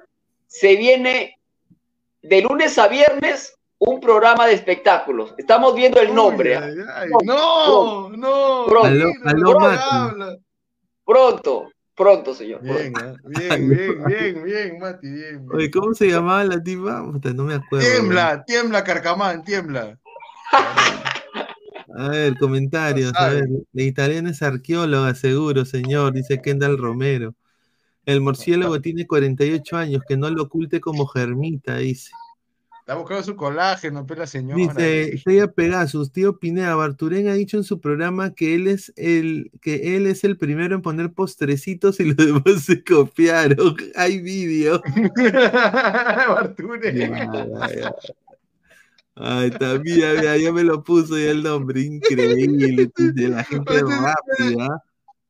se 0.46 0.76
viene 0.76 1.38
de 2.22 2.42
lunes 2.42 2.78
a 2.78 2.88
viernes 2.88 3.52
un 3.78 4.00
programa 4.00 4.46
de 4.46 4.54
espectáculos. 4.54 5.34
Estamos 5.36 5.74
viendo 5.74 6.00
el 6.00 6.14
nombre. 6.14 6.56
ah. 6.56 6.64
Ay, 6.64 6.74
ay, 6.94 7.08
no, 7.24 8.08
no. 8.10 8.64
Pronto, 8.66 8.88
no 9.36 9.58
Mati. 9.60 9.82
habla. 9.90 10.36
pronto, 11.04 11.70
pronto, 11.94 12.34
señor. 12.34 12.62
Bien, 12.62 12.92
pronto. 12.92 13.18
ah, 13.22 13.28
bien, 13.38 13.68
bien, 13.68 14.04
bien, 14.06 14.44
bien, 14.44 14.78
Mati, 14.78 15.08
bien. 15.10 15.46
Oye, 15.52 15.70
¿cómo 15.70 15.92
se 15.94 16.08
llamaba 16.08 16.42
la 16.44 16.62
tipa? 16.62 17.02
No 17.34 17.44
me 17.44 17.54
acuerdo. 17.54 17.86
Tiembla, 17.86 18.44
tiembla, 18.44 18.82
Carcamán, 18.82 19.44
tiembla. 19.44 19.98
A 21.96 22.08
ver, 22.08 22.36
comentarios. 22.38 23.12
No 23.12 23.18
A 23.18 23.28
ver, 23.30 23.48
la 23.72 23.82
italiana 23.82 24.30
es 24.30 24.42
arqueóloga, 24.42 25.14
seguro, 25.14 25.64
señor, 25.64 26.12
dice 26.12 26.40
Kendall 26.42 26.78
Romero. 26.78 27.34
El 28.04 28.20
murciélago 28.20 28.80
tiene 28.80 29.06
48 29.06 29.76
años, 29.76 30.02
que 30.08 30.16
no 30.16 30.30
lo 30.30 30.44
oculte 30.44 30.80
como 30.80 31.06
germita, 31.06 31.78
dice. 31.78 32.12
Está 32.86 32.94
buscando 32.94 33.24
su 33.24 33.34
colágeno, 33.34 34.06
pues 34.06 34.16
la 34.20 34.28
señora. 34.28 34.56
Dice 34.56 35.14
Estrella 35.14 35.50
Pegasus, 35.50 36.12
tío 36.12 36.38
Pineda, 36.38 36.76
Barturén 36.76 37.26
ha 37.26 37.34
dicho 37.34 37.56
en 37.56 37.64
su 37.64 37.80
programa 37.80 38.32
que 38.32 38.54
él 38.54 38.68
es 38.68 38.92
el 38.94 39.50
que 39.60 39.96
él 39.96 40.06
es 40.06 40.22
el 40.22 40.38
primero 40.38 40.76
en 40.76 40.82
poner 40.82 41.12
postrecitos 41.12 41.98
y 41.98 42.04
los 42.04 42.16
demás 42.44 42.62
se 42.64 42.84
copiaron. 42.84 43.74
Hay 43.96 44.20
vídeo. 44.20 44.80
Barture. 46.28 47.02
Ay, 49.16 49.50
también, 49.50 49.98
ya, 49.98 50.22
ya, 50.22 50.36
ya 50.36 50.52
me 50.52 50.62
lo 50.62 50.82
puso 50.84 51.16
ya 51.18 51.30
el 51.30 51.42
nombre, 51.42 51.80
increíble. 51.80 52.90
dice, 52.96 53.28
La 53.30 53.44
gente 53.44 53.82
rápida. 53.82 54.82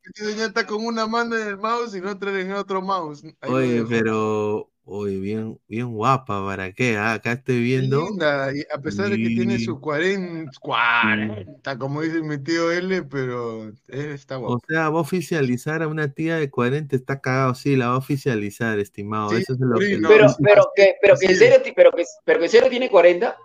Este 0.02 0.24
señor 0.24 0.48
está 0.48 0.66
con 0.66 0.84
una 0.84 1.06
mano 1.06 1.36
en 1.36 1.48
el 1.48 1.56
mouse 1.56 1.94
y 1.94 2.00
la 2.00 2.12
otra 2.12 2.30
en 2.40 2.50
el 2.50 2.56
otro 2.56 2.80
mouse. 2.82 3.24
Ahí 3.40 3.52
Oye, 3.52 3.84
pero, 3.88 4.70
oye, 4.84 5.16
bien, 5.18 5.60
bien 5.68 5.92
guapa, 5.92 6.44
¿para 6.44 6.72
qué? 6.72 6.96
Ah, 6.96 7.14
acá 7.14 7.32
estoy 7.32 7.60
viendo. 7.60 8.06
Linda, 8.06 8.52
y 8.54 8.62
a 8.72 8.78
pesar 8.80 9.08
de 9.10 9.16
que 9.16 9.28
tiene 9.28 9.58
Sí. 9.58 9.64
su 9.64 9.80
40, 9.80 10.50
40, 10.60 11.78
como 11.78 12.02
dice 12.02 12.20
mi 12.22 12.38
tío 12.38 12.70
L, 12.70 13.02
pero 13.04 13.64
él 13.64 13.74
está 13.88 14.38
O 14.38 14.42
guapo. 14.42 14.62
sea, 14.68 14.90
va 14.90 14.98
a 14.98 15.02
oficializar 15.02 15.82
a 15.82 15.88
una 15.88 16.12
tía 16.12 16.36
de 16.36 16.50
40, 16.50 16.94
está 16.94 17.20
cagado, 17.20 17.54
sí, 17.56 17.74
la 17.76 17.88
va 17.88 17.94
a 17.94 17.98
oficializar, 17.98 18.78
estimado. 18.78 19.30
Sí, 19.30 19.36
Eso 19.42 19.54
es 19.54 19.58
lo 19.60 19.80
sí, 19.80 19.88
que. 19.90 19.98
no, 19.98 20.08
Pero, 20.08 20.26
pero 20.42 20.68
que, 20.76 20.94
pero 21.02 21.16
que 21.18 21.26
en 21.26 21.36
serio, 21.36 21.58
pero 21.74 21.90
que, 21.92 22.04
pero 22.24 22.38
que 22.38 22.44
en 22.46 22.50
serio 22.50 22.70
tiene 22.70 22.88
40. 22.88 23.36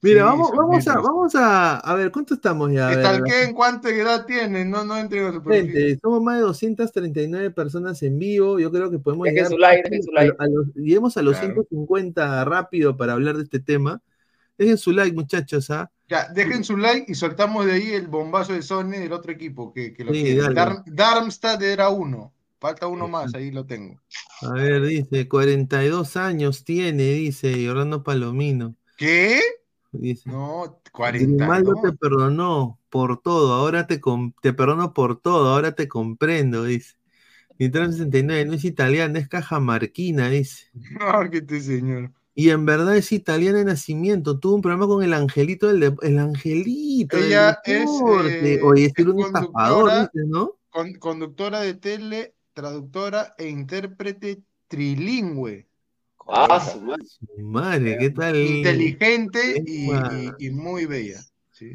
Mira, 0.00 0.20
Sí, 0.20 0.24
vamos, 0.24 0.50
vamos 0.56 0.86
a, 0.86 0.94
vamos 1.00 1.34
a, 1.34 1.76
a 1.78 1.94
ver, 1.94 2.12
¿cuánto 2.12 2.34
estamos 2.34 2.72
ya? 2.72 2.86
A 2.86 2.90
ver, 2.90 2.98
Estalquen 2.98 3.52
cuánta 3.52 3.90
edad 3.90 4.26
tiene, 4.26 4.64
no, 4.64 4.84
no 4.84 4.96
entren 4.96 5.24
a 5.26 5.32
su. 5.32 5.42
Gente, 5.42 5.98
somos 6.00 6.22
más 6.22 6.36
de 6.36 6.42
239 6.42 7.50
personas 7.50 8.00
en 8.04 8.18
vivo. 8.18 8.60
Yo 8.60 8.70
creo 8.70 8.90
que 8.90 8.98
podemos 9.00 9.24
Dejen 9.24 9.36
llegar 9.36 9.50
su 9.50 9.58
like, 9.58 9.82
fácil 9.82 9.90
dejen 9.90 10.02
su 10.04 10.10
a, 10.10 10.14
like. 10.22 10.36
a 10.38 10.46
los, 10.46 10.66
lleguemos 10.74 11.16
a 11.16 11.22
los 11.22 11.36
Claro. 11.36 11.54
150 11.54 12.44
rápido 12.44 12.96
para 12.96 13.14
hablar 13.14 13.36
de 13.36 13.42
este 13.42 13.58
tema. 13.60 14.00
Dejen 14.56 14.78
su 14.78 14.92
like, 14.92 15.14
muchachos, 15.14 15.68
¿ah? 15.70 15.90
Ya, 16.08 16.28
dejen 16.32 16.62
su 16.64 16.76
like 16.76 17.10
y 17.10 17.14
soltamos 17.14 17.66
de 17.66 17.72
ahí 17.72 17.90
el 17.92 18.06
bombazo 18.06 18.52
de 18.52 18.62
Sony 18.62 18.90
del 18.92 19.12
otro 19.12 19.32
equipo 19.32 19.72
que, 19.72 19.92
que 19.92 20.04
lo 20.04 20.12
Sí, 20.14 20.22
tiene. 20.22 20.54
Dar- 20.54 20.82
Darmstadt 20.86 21.60
era 21.62 21.90
uno, 21.90 22.32
falta 22.60 22.86
uno 22.86 23.08
más, 23.08 23.34
ahí 23.34 23.50
lo 23.50 23.66
tengo. 23.66 24.00
A 24.42 24.52
ver, 24.52 24.82
dice, 24.86 25.28
42 25.28 26.16
años 26.16 26.64
tiene, 26.64 27.02
dice 27.02 27.68
Orlando 27.68 28.02
Palomino. 28.04 28.74
¿Qué? 28.96 29.40
Dice, 29.92 30.28
No, 30.30 30.80
40. 30.92 31.24
Grimaldo 31.24 31.72
¿no? 31.72 31.80
te 31.82 31.92
perdonó 31.96 32.78
por 32.90 33.20
todo, 33.22 33.54
ahora 33.54 33.86
te, 33.86 34.00
te 34.42 34.52
perdono 34.52 34.92
por 34.92 35.20
todo, 35.20 35.48
ahora 35.48 35.72
te 35.72 35.88
comprendo, 35.88 36.64
dice. 36.64 36.96
Nitran 37.58 37.92
69, 37.92 38.44
no 38.46 38.54
es 38.54 38.64
italiana, 38.64 39.18
es 39.18 39.28
cajamarquina, 39.28 40.28
dice. 40.28 40.66
No, 40.74 41.30
que 41.30 41.38
este 41.38 41.60
señor. 41.60 42.12
Y 42.34 42.50
en 42.50 42.66
verdad 42.66 42.96
es 42.96 43.10
italiana 43.10 43.58
de 43.58 43.64
nacimiento. 43.64 44.38
Tuvo 44.38 44.54
un 44.54 44.62
programa 44.62 44.86
con 44.86 45.02
el 45.02 45.12
angelito 45.12 45.66
del 45.66 45.80
dep- 45.82 45.98
el 46.02 46.18
angelito 46.18 47.16
del 47.16 47.26
Ella 47.26 47.58
es, 47.64 47.84
deporte. 47.84 48.54
eh, 48.54 48.62
Oye, 48.62 48.84
es 48.86 48.92
era 48.96 49.10
un 49.10 49.20
estafador, 49.20 49.90
dices, 49.92 50.26
¿no? 50.28 50.52
Con- 50.70 50.94
conductora 50.94 51.60
de 51.60 51.74
tele, 51.74 52.34
traductora 52.52 53.34
e 53.38 53.48
intérprete 53.48 54.42
trilingüe. 54.68 55.66
Ah, 56.28 56.60
su 56.60 56.80
madre. 56.82 57.04
Su 57.06 57.42
Madre, 57.42 57.96
¿qué 57.98 58.10
tal? 58.10 58.36
Inteligente 58.36 59.62
y, 59.66 59.90
Epa. 59.90 60.10
y- 60.38 60.46
y 60.46 60.50
muy 60.50 60.84
bella. 60.86 61.20
¿sí? 61.52 61.72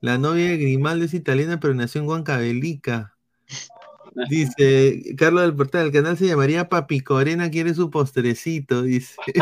La 0.00 0.18
novia 0.18 0.46
de 0.50 0.58
Grimaldo 0.58 1.04
es 1.06 1.14
italiana, 1.14 1.58
pero 1.58 1.74
nació 1.74 2.00
en 2.02 2.08
Huancavelica. 2.08 3.14
Dice 4.28 5.00
Carlos 5.16 5.42
del 5.42 5.54
Portal, 5.54 5.86
el 5.86 5.92
canal 5.92 6.16
se 6.18 6.26
llamaría 6.26 6.68
Papi 6.68 7.00
Corena 7.00 7.50
quiere 7.50 7.72
su 7.74 7.90
postrecito, 7.90 8.82
dice. 8.82 9.14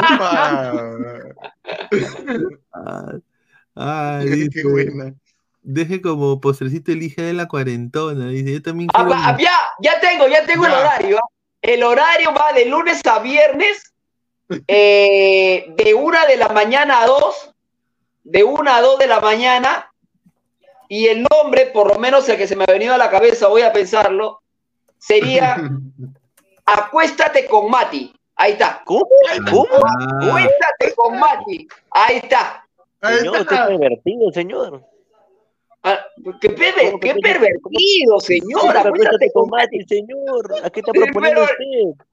Ah, 2.72 3.12
ah, 3.74 4.20
Qué 4.52 4.62
buena. 4.64 5.14
deje 5.62 6.00
como 6.00 6.40
postrecito 6.40 6.92
el 6.92 7.02
hija 7.02 7.22
de 7.22 7.32
la 7.32 7.48
cuarentona, 7.48 8.28
dice, 8.28 8.52
yo 8.52 8.62
también 8.62 8.88
Ah, 8.94 9.04
quiero... 9.04 9.14
ah, 9.20 9.36
ya, 9.40 9.56
ya 9.80 10.00
tengo, 10.00 10.28
ya 10.28 10.44
tengo 10.46 10.66
el 10.66 10.72
horario. 10.72 11.18
¿ah? 11.18 11.28
El 11.62 11.82
horario 11.82 12.32
va 12.34 12.52
de 12.54 12.66
lunes 12.66 13.00
a 13.06 13.18
viernes, 13.20 13.94
eh, 14.68 15.66
de 15.76 15.94
una 15.94 16.26
de 16.26 16.36
la 16.36 16.48
mañana 16.48 17.02
a 17.02 17.06
dos, 17.06 17.50
de 18.24 18.44
una 18.44 18.76
a 18.76 18.82
dos 18.82 18.98
de 18.98 19.06
la 19.06 19.20
mañana, 19.20 19.92
y 20.88 21.06
el 21.06 21.24
nombre, 21.30 21.66
por 21.66 21.88
lo 21.92 21.98
menos 21.98 22.28
el 22.28 22.36
que 22.36 22.46
se 22.46 22.54
me 22.56 22.64
ha 22.64 22.72
venido 22.72 22.94
a 22.94 22.98
la 22.98 23.10
cabeza, 23.10 23.48
voy 23.48 23.62
a 23.62 23.72
pensarlo, 23.72 24.40
sería 24.98 25.56
Acuéstate 26.68 27.46
con 27.46 27.70
Mati. 27.70 28.12
Ahí 28.34 28.52
está. 28.52 28.82
¿Cómo? 28.84 29.06
¿Cómo? 29.50 29.68
Acuéstate 30.20 30.94
con 30.96 31.18
Mati. 31.18 31.68
Ahí 31.92 32.16
está. 32.16 32.66
Señor, 33.00 33.46
qué 33.46 33.54
está. 33.54 33.66
pervertido, 33.68 34.32
señor. 34.32 34.84
Ah, 35.84 36.04
qué, 36.40 36.48
perver- 36.50 36.86
¿Cómo 36.90 37.00
que 37.00 37.08
qué 37.08 37.14
te- 37.14 37.20
pervertido, 37.20 38.18
señor. 38.18 38.76
Acuéstate 38.76 39.30
con 39.32 39.48
Mati, 39.48 39.82
señor. 39.84 40.54
¿A 40.64 40.70
qué 40.70 40.80
está 40.80 40.92
proponiendo 40.92 41.42
usted? 41.44 42.04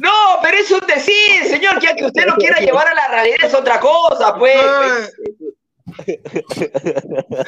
No, 0.00 0.10
pero 0.42 0.56
es 0.58 0.70
un 0.70 0.80
decir, 0.86 1.44
señor, 1.48 1.78
que, 1.80 1.94
que 1.96 2.06
usted 2.06 2.26
lo 2.26 2.34
quiera 2.36 2.58
llevar 2.60 2.86
a 2.88 2.94
la 2.94 3.08
realidad 3.08 3.38
es 3.42 3.54
otra 3.54 3.80
cosa, 3.80 4.36
pues. 4.38 5.12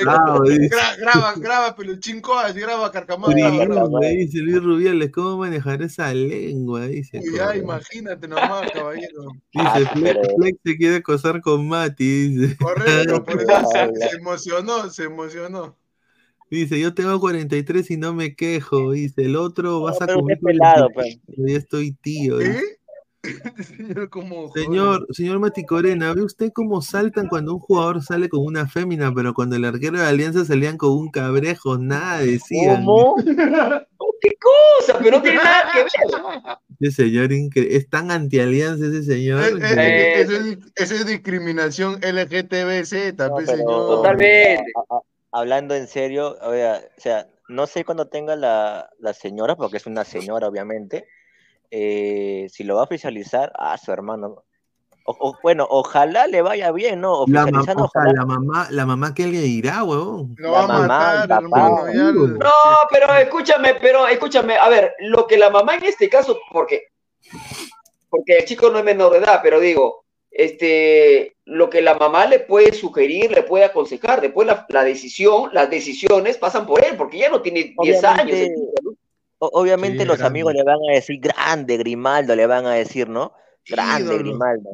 bravo, 0.03 0.43
dice. 0.45 0.69
Gra- 0.75 0.97
graba, 0.99 1.35
graba, 1.37 1.77
peluchín 1.77 2.21
coas, 2.21 2.55
graba 2.55 2.89
graba. 2.89 4.01
dice 4.11 4.39
Luis 4.39 4.63
Rubiales, 4.63 5.11
¿cómo 5.13 5.39
manejar 5.39 5.83
esa 5.83 6.13
lengua? 6.15 6.87
Dice. 6.87 7.19
Uy, 7.19 7.37
ya, 7.37 7.55
imagínate 7.57 8.27
nomás, 8.27 8.71
caballero. 8.73 9.25
Dice, 9.53 9.67
Ah, 9.67 9.91
Flex, 9.93 10.19
Flex 10.37 10.59
se 10.65 10.77
quiere 10.77 10.97
acosar 10.97 11.41
con 11.41 11.69
Mati, 11.69 12.29
dice. 12.29 12.57
Correcto, 12.57 13.25
por 13.25 13.41
eso 13.43 13.53
se 14.11 14.17
emocionó, 14.17 14.91
se 14.91 15.05
emocionó. 15.05 15.77
Dice, 16.51 16.81
yo 16.81 16.95
tengo 16.95 17.21
43 17.21 17.91
y 17.93 17.97
no 17.97 18.13
me 18.13 18.35
quejo. 18.35 18.91
Dice, 18.91 19.23
el 19.23 19.37
otro 19.37 19.83
vas 19.83 20.03
a 20.03 20.07
es 20.07 20.39
pelado, 20.43 20.89
43, 20.93 21.21
pero 21.27 21.49
ya 21.49 21.57
estoy 21.57 21.93
tío. 21.93 22.41
¿Eh? 22.41 22.61
Señor 23.77 24.09
como. 24.09 24.51
Señor, 24.53 25.07
señor 25.11 25.39
Mati 25.41 25.65
Corena, 25.65 26.13
¿ve 26.15 26.23
usted 26.23 26.51
cómo 26.55 26.81
saltan 26.81 27.29
cuando 27.29 27.55
un 27.55 27.61
jugador 27.61 28.03
sale 28.03 28.29
con 28.29 28.45
una 28.45 28.67
fémina, 28.67 29.13
pero 29.15 29.35
cuando 29.35 29.57
el 29.57 29.65
arquero 29.65 29.99
de 29.99 30.07
Alianza 30.07 30.45
salían 30.45 30.79
con 30.79 30.93
un 30.93 31.11
cabrejo, 31.11 31.77
nada 31.79 32.21
decían? 32.21 32.85
¿Cómo? 32.85 33.17
¿Qué 34.23 34.33
cosa? 34.39 34.99
pero 34.99 35.17
no 35.19 35.23
tiene 35.23 35.39
nada 35.39 35.71
que 35.73 35.79
ver. 35.79 36.59
Ese 36.81 37.05
señor 37.05 37.31
es 37.55 37.89
tan 37.89 38.11
anti-alianza 38.11 38.87
ese 38.87 39.03
señor. 39.03 39.43
Eh, 39.45 39.53
eh, 39.63 39.75
eh, 39.77 40.21
Eso 40.23 40.33
es, 40.37 40.59
eso 40.77 40.95
es 40.95 41.07
discriminación 41.07 41.95
LGTBZ, 42.03 42.91
pues, 43.17 43.17
pero- 43.17 43.47
señor. 43.47 43.67
Totalmente. 43.67 44.65
Hablando 45.33 45.75
en 45.75 45.87
serio, 45.89 46.37
o 46.41 46.53
sea, 46.53 46.81
o 46.97 47.01
sea, 47.01 47.27
no 47.49 47.67
sé 47.67 47.85
cuándo 47.85 48.07
tenga 48.09 48.37
la, 48.37 48.91
la 48.99 49.13
señora, 49.13 49.57
porque 49.57 49.77
es 49.79 49.87
una 49.87 50.05
señora, 50.05 50.49
obviamente, 50.49 51.07
eh, 51.71 52.47
si 52.51 52.65
lo 52.65 52.75
va 52.77 52.83
a 52.83 52.85
oficializar, 52.85 53.53
a 53.59 53.77
su 53.79 53.93
hermano. 53.93 54.45
O, 55.07 55.17
o- 55.19 55.39
bueno, 55.43 55.67
ojalá 55.69 56.27
le 56.27 56.43
vaya 56.43 56.71
bien, 56.73 57.01
¿no? 57.01 57.25
La, 57.27 57.43
Oficializando, 57.45 57.85
o 57.85 57.89
sea, 57.89 58.03
ojalá. 58.03 58.13
la 58.21 58.27
mamá, 58.27 58.69
la 58.71 58.87
mamá 58.87 59.15
que 59.15 59.27
le 59.27 59.41
dirá, 59.41 59.83
huevón. 59.83 60.35
Lo 60.37 60.53
va 60.53 60.59
a 60.59 60.63
La 60.63 60.69
mamá, 60.69 60.87
matar, 60.89 61.23
el 61.23 61.29
papá. 61.29 61.39
hermano. 61.43 61.87
ya 61.93 62.03
lo- 62.13 62.27
No, 62.27 62.51
pero 62.91 63.15
escúchame, 63.15 63.75
pero 63.81 64.07
escúchame, 64.07 64.57
a 64.57 64.69
ver, 64.69 64.95
lo 65.01 65.27
que 65.27 65.39
la 65.39 65.51
mamá 65.51 65.75
en 65.77 65.85
este 65.85 66.09
caso, 66.09 66.39
porque, 66.53 66.89
porque 68.09 68.39
el 68.39 68.45
chico 68.45 68.71
no 68.71 68.79
es 68.79 68.85
menor 68.85 69.13
de 69.13 69.19
edad, 69.19 69.41
pero 69.43 69.59
digo, 69.59 70.05
este, 70.31 71.37
lo 71.45 71.69
que 71.71 71.83
la 71.83 71.95
mamá 71.95 72.27
le 72.27 72.41
puede 72.41 72.73
sugerir, 72.73 73.31
le 73.33 73.43
puede 73.43 73.65
aconsejar, 73.65 74.21
después 74.21 74.47
la, 74.47 74.67
la 74.69 74.85
decisión, 74.85 75.51
las 75.53 75.69
decisiones 75.71 76.37
pasan 76.39 76.67
por 76.67 76.85
él, 76.85 76.97
porque 76.97 77.19
ya 77.19 77.29
no 77.31 77.43
tiene 77.43 77.75
10 77.83 78.05
años. 78.05 78.39
Obviamente, 79.39 80.05
los 80.05 80.19
grande. 80.19 80.27
amigos 80.27 80.55
le 80.55 80.63
van 80.63 80.79
a 80.89 80.95
decir 80.95 81.19
grande, 81.19 81.77
Grimaldo, 81.79 82.37
le 82.37 82.47
van 82.47 82.67
a 82.67 82.75
decir, 82.75 83.09
¿no? 83.09 83.33
Grande. 83.67 84.19
Grimaldo. 84.19 84.71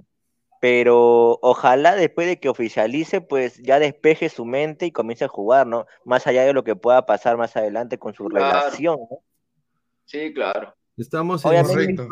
Pero 0.60 1.38
ojalá 1.42 1.94
después 1.94 2.26
de 2.26 2.40
que 2.40 2.48
oficialice, 2.48 3.20
pues 3.20 3.62
ya 3.62 3.78
despeje 3.78 4.28
su 4.28 4.44
mente 4.44 4.86
y 4.86 4.90
comience 4.90 5.24
a 5.24 5.28
jugar, 5.28 5.66
¿no? 5.66 5.86
Más 6.04 6.26
allá 6.26 6.44
de 6.44 6.52
lo 6.52 6.64
que 6.64 6.74
pueda 6.74 7.06
pasar 7.06 7.36
más 7.36 7.56
adelante 7.56 7.98
con 7.98 8.14
su 8.14 8.24
Claro. 8.26 8.46
relación, 8.60 8.98
¿no? 9.10 9.18
Sí, 10.06 10.32
claro. 10.34 10.74
Estamos 10.96 11.44
en 11.44 11.50
Obviamente. 11.50 12.08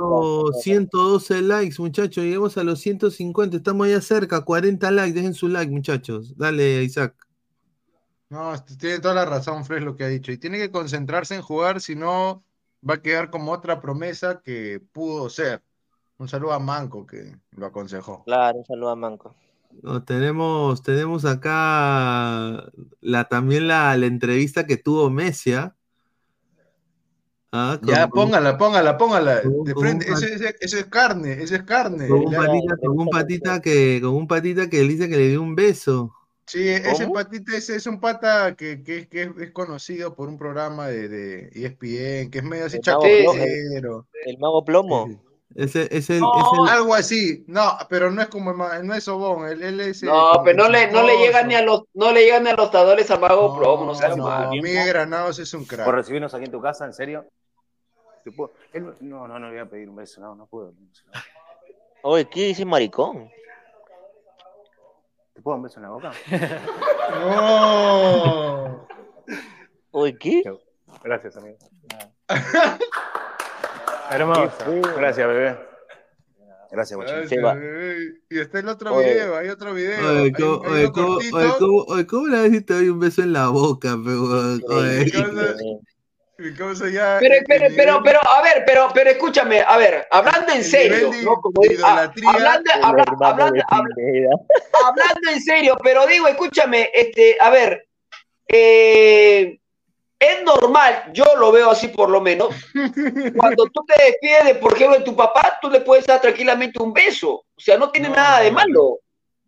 100 0.63 0.89
112 0.91 1.43
likes, 1.43 1.77
muchachos. 1.79 2.23
Lleguemos 2.23 2.57
a 2.59 2.65
los 2.65 2.81
150. 2.81 3.57
Estamos 3.57 3.89
ya 3.89 4.01
cerca. 4.01 4.45
40 4.45 4.91
likes. 4.91 5.15
Dejen 5.15 5.35
su 5.35 5.49
like, 5.49 5.73
muchachos. 5.73 6.37
Dale, 6.37 6.83
Isaac. 6.83 7.15
No, 8.29 8.53
este, 8.53 8.77
tiene 8.77 8.99
toda 8.99 9.15
la 9.15 9.25
razón, 9.25 9.65
Fred, 9.65 9.83
lo 9.83 9.97
que 9.97 10.05
ha 10.05 10.09
dicho. 10.09 10.33
Y 10.33 10.39
tiene 10.39 10.59
que 10.59 10.71
concentrarse 10.71 11.35
en 11.35 11.43
jugar, 11.43 11.81
si 11.81 11.95
no, 11.95 12.43
va 12.89 12.95
a 12.95 13.03
quedar 13.03 13.31
como 13.31 13.53
otra 13.53 13.81
promesa 13.81 14.43
que 14.43 14.83
pudo 14.93 15.31
ser. 15.31 15.63
Un 16.19 16.29
saludo 16.29 16.53
a 16.53 16.59
Manco, 16.59 17.07
que 17.07 17.37
lo 17.53 17.67
aconsejó. 17.67 18.25
Claro, 18.25 18.59
un 18.59 18.65
saludo 18.67 18.91
a 18.91 18.97
Manco. 18.97 19.35
No, 19.83 20.05
tenemos, 20.05 20.83
tenemos 20.83 21.25
acá 21.25 22.71
la, 23.01 23.25
también 23.25 23.67
la, 23.67 23.97
la 23.97 24.07
entrevista 24.07 24.67
que 24.67 24.77
tuvo 24.77 25.11
Messi. 25.11 25.55
¿ah? 25.55 25.75
Ah, 27.57 27.79
Ya, 27.83 28.09
póngala, 28.09 28.59
póngala, 28.59 28.99
póngala. 28.99 29.41
De 29.43 29.75
frente, 29.75 30.07
eso, 30.11 30.27
eso- 30.27 30.45
eso 30.61 30.77
es 30.79 30.87
carne, 30.87 31.35
eso 31.41 31.55
es 31.55 31.63
carne. 31.63 32.09
con 32.09 32.25
un 32.27 32.33
Ya- 32.33 32.39
patita, 32.39 32.77
con 32.85 32.99
un 32.99 33.09
patita 33.09 33.63
que, 33.63 34.01
con 34.03 34.15
un 34.15 34.27
patita 34.27 34.69
que 34.69 34.81
dice 34.81 35.09
que 35.09 35.17
le 35.17 35.29
dio 35.29 35.41
un 35.41 35.55
beso. 35.55 36.13
Sí, 36.47 36.69
ese 36.69 37.05
¿Cómo? 37.05 37.15
patita 37.15 37.57
ese 37.57 37.77
es 37.77 37.87
un 37.87 38.01
pata 38.01 38.57
que, 38.57 38.83
que, 38.83 39.09
que 39.09 39.23
es, 39.23 39.29
es 39.41 39.51
conocido 39.53 40.15
por 40.17 40.29
un 40.29 40.37
programa 40.37 40.89
de, 40.89 41.09
de 41.09 41.39
E 41.55 41.67
ESPN, 41.67 42.31
que 42.31 42.39
es 42.39 42.45
medio 42.45 42.67
así 42.67 42.79
El 42.79 42.83
mago 42.93 43.03
chacotero. 43.05 44.07
El 44.27 44.39
mago 44.39 44.65
plomo. 44.65 45.21
Ese, 45.55 45.89
es 45.97 46.11
el, 46.11 46.19
No, 46.21 46.33
es 46.37 46.45
el- 46.73 46.77
Algo 46.77 46.95
así. 46.97 47.45
No, 47.47 47.79
pero 47.89 48.11
no 48.11 48.21
es 48.21 48.27
como 48.29 48.51
el 48.73 48.85
no 48.85 48.95
es 48.95 49.05
Sobón, 49.05 49.49
él, 49.49 49.63
él 49.63 49.81
es 49.81 50.03
eh, 50.03 50.07
No, 50.07 50.31
como 50.33 50.45
pero 50.45 50.65
no 50.65 50.69
le, 50.69 50.91
no 50.91 51.07
le 51.07 51.17
llegan 51.19 51.47
ni 51.47 51.55
a 51.55 51.63
los, 51.63 51.85
no 51.95 52.11
le 52.11 52.25
llegan 52.25 52.43
ni 52.43 52.51
a 52.51 52.55
los 52.57 52.73
tadores 52.73 53.09
al 53.13 53.21
mago 53.21 53.57
promo, 53.57 53.87
no 53.87 53.95
seas 53.95 54.17
no. 54.17 54.51
Miguel 54.51 54.89
Granados 54.89 55.39
es 55.39 55.55
un 55.55 55.65
crack. 55.65 55.85
por 55.87 55.95
recibirnos 55.95 56.35
aquí 56.35 56.45
en 56.47 56.51
tu 56.51 56.61
casa, 56.61 56.85
¿en 56.85 56.93
serio? 56.93 57.25
¿Te 58.25 58.33
puedo- 58.33 58.53
él- 58.73 58.95
no, 59.01 59.29
no, 59.29 59.39
no 59.39 59.47
le 59.47 59.53
voy 59.53 59.61
a 59.61 59.69
pedir 59.71 59.89
un 59.89 59.97
beso, 59.97 60.21
no, 60.21 60.35
no 60.35 60.47
puedo. 60.47 60.73
Oye, 62.03 62.27
¿qué 62.29 62.47
dice 62.49 62.65
maricón? 62.65 63.31
¿Te 65.35 65.43
puedo 65.43 65.55
dar 65.55 65.59
un 65.59 65.63
beso 65.65 65.77
en 65.79 65.83
la 65.83 65.91
boca? 65.91 66.13
No. 67.21 68.89
Oye, 69.91 70.17
¿qué? 70.19 70.43
Gracias, 71.03 71.37
amigo. 71.37 71.59
Hermoso. 74.11 74.51
Gracias, 74.97 75.27
bebé. 75.29 75.59
Gracias. 76.71 76.99
Gracias, 76.99 77.29
Se 77.29 77.41
va. 77.41 77.55
bebé. 77.55 78.21
Y 78.31 78.39
está 78.41 78.59
el 78.61 78.69
otro 78.69 78.95
Oye. 78.97 79.13
video, 79.15 79.37
hay 79.37 79.49
otro 79.51 79.75
video. 79.75 80.23
Oye, 80.23 80.33
¿cómo, 80.33 80.63
hay 80.65 80.73
oye, 80.73 80.93
cómo, 80.93 81.15
cortito. 81.15 81.37
oye, 81.37 81.49
cómo- 81.59 81.85
oye, 81.89 82.07
¿cómo 82.07 82.27
le 82.29 82.39
decís 82.39 82.67
te 82.67 82.75
doy 82.75 82.89
un 82.89 82.99
beso 83.01 83.23
en 83.23 83.33
la 83.35 83.49
boca, 83.49 83.97
Pero, 87.21 87.35
pero, 87.47 87.67
pero, 87.77 88.03
pero, 88.03 88.21
a 88.29 88.43
ver, 88.43 88.65
pero, 88.67 88.89
pero 88.93 89.11
escúchame, 89.11 89.61
a 89.61 89.77
ver, 89.77 90.07
hablando 90.11 90.53
en 90.53 90.65
serio, 90.65 91.11
¿no? 91.23 91.37
Como 91.41 91.63
de 91.63 91.69
dice- 91.69 91.83
ah, 91.85 92.11
idolatría 92.13 92.31
hablando, 92.31 92.71
habla- 92.83 93.05
hablando, 93.29 93.63
hablando 94.85 95.31
en 95.33 95.41
serio, 95.41 95.77
pero 95.83 96.07
digo, 96.07 96.27
escúchame, 96.27 96.91
este, 96.93 97.37
a 97.41 97.51
ver, 97.51 97.87
eh, 98.49 99.59
es 100.19 100.43
normal, 100.45 101.11
yo 101.13 101.25
lo 101.39 101.53
veo 101.53 101.71
así 101.71 101.89
por 101.89 102.09
lo 102.11 102.21
menos, 102.21 102.49
cuando 103.37 103.65
tú 103.67 103.85
te 103.87 104.03
despides, 104.05 104.45
de, 104.45 104.55
por 104.57 104.75
ejemplo, 104.75 104.99
de 104.99 105.05
tu 105.05 105.15
papá, 105.15 105.59
tú 105.61 105.71
le 105.71 105.81
puedes 105.83 106.07
dar 106.07 106.21
tranquilamente 106.21 106.83
un 106.83 106.93
beso, 106.93 107.31
o 107.33 107.61
sea, 107.61 107.77
no 107.79 107.91
tiene 107.91 108.09
No, 108.09 108.17
nada 108.17 108.41
de 108.41 108.51
malo. 108.51 108.99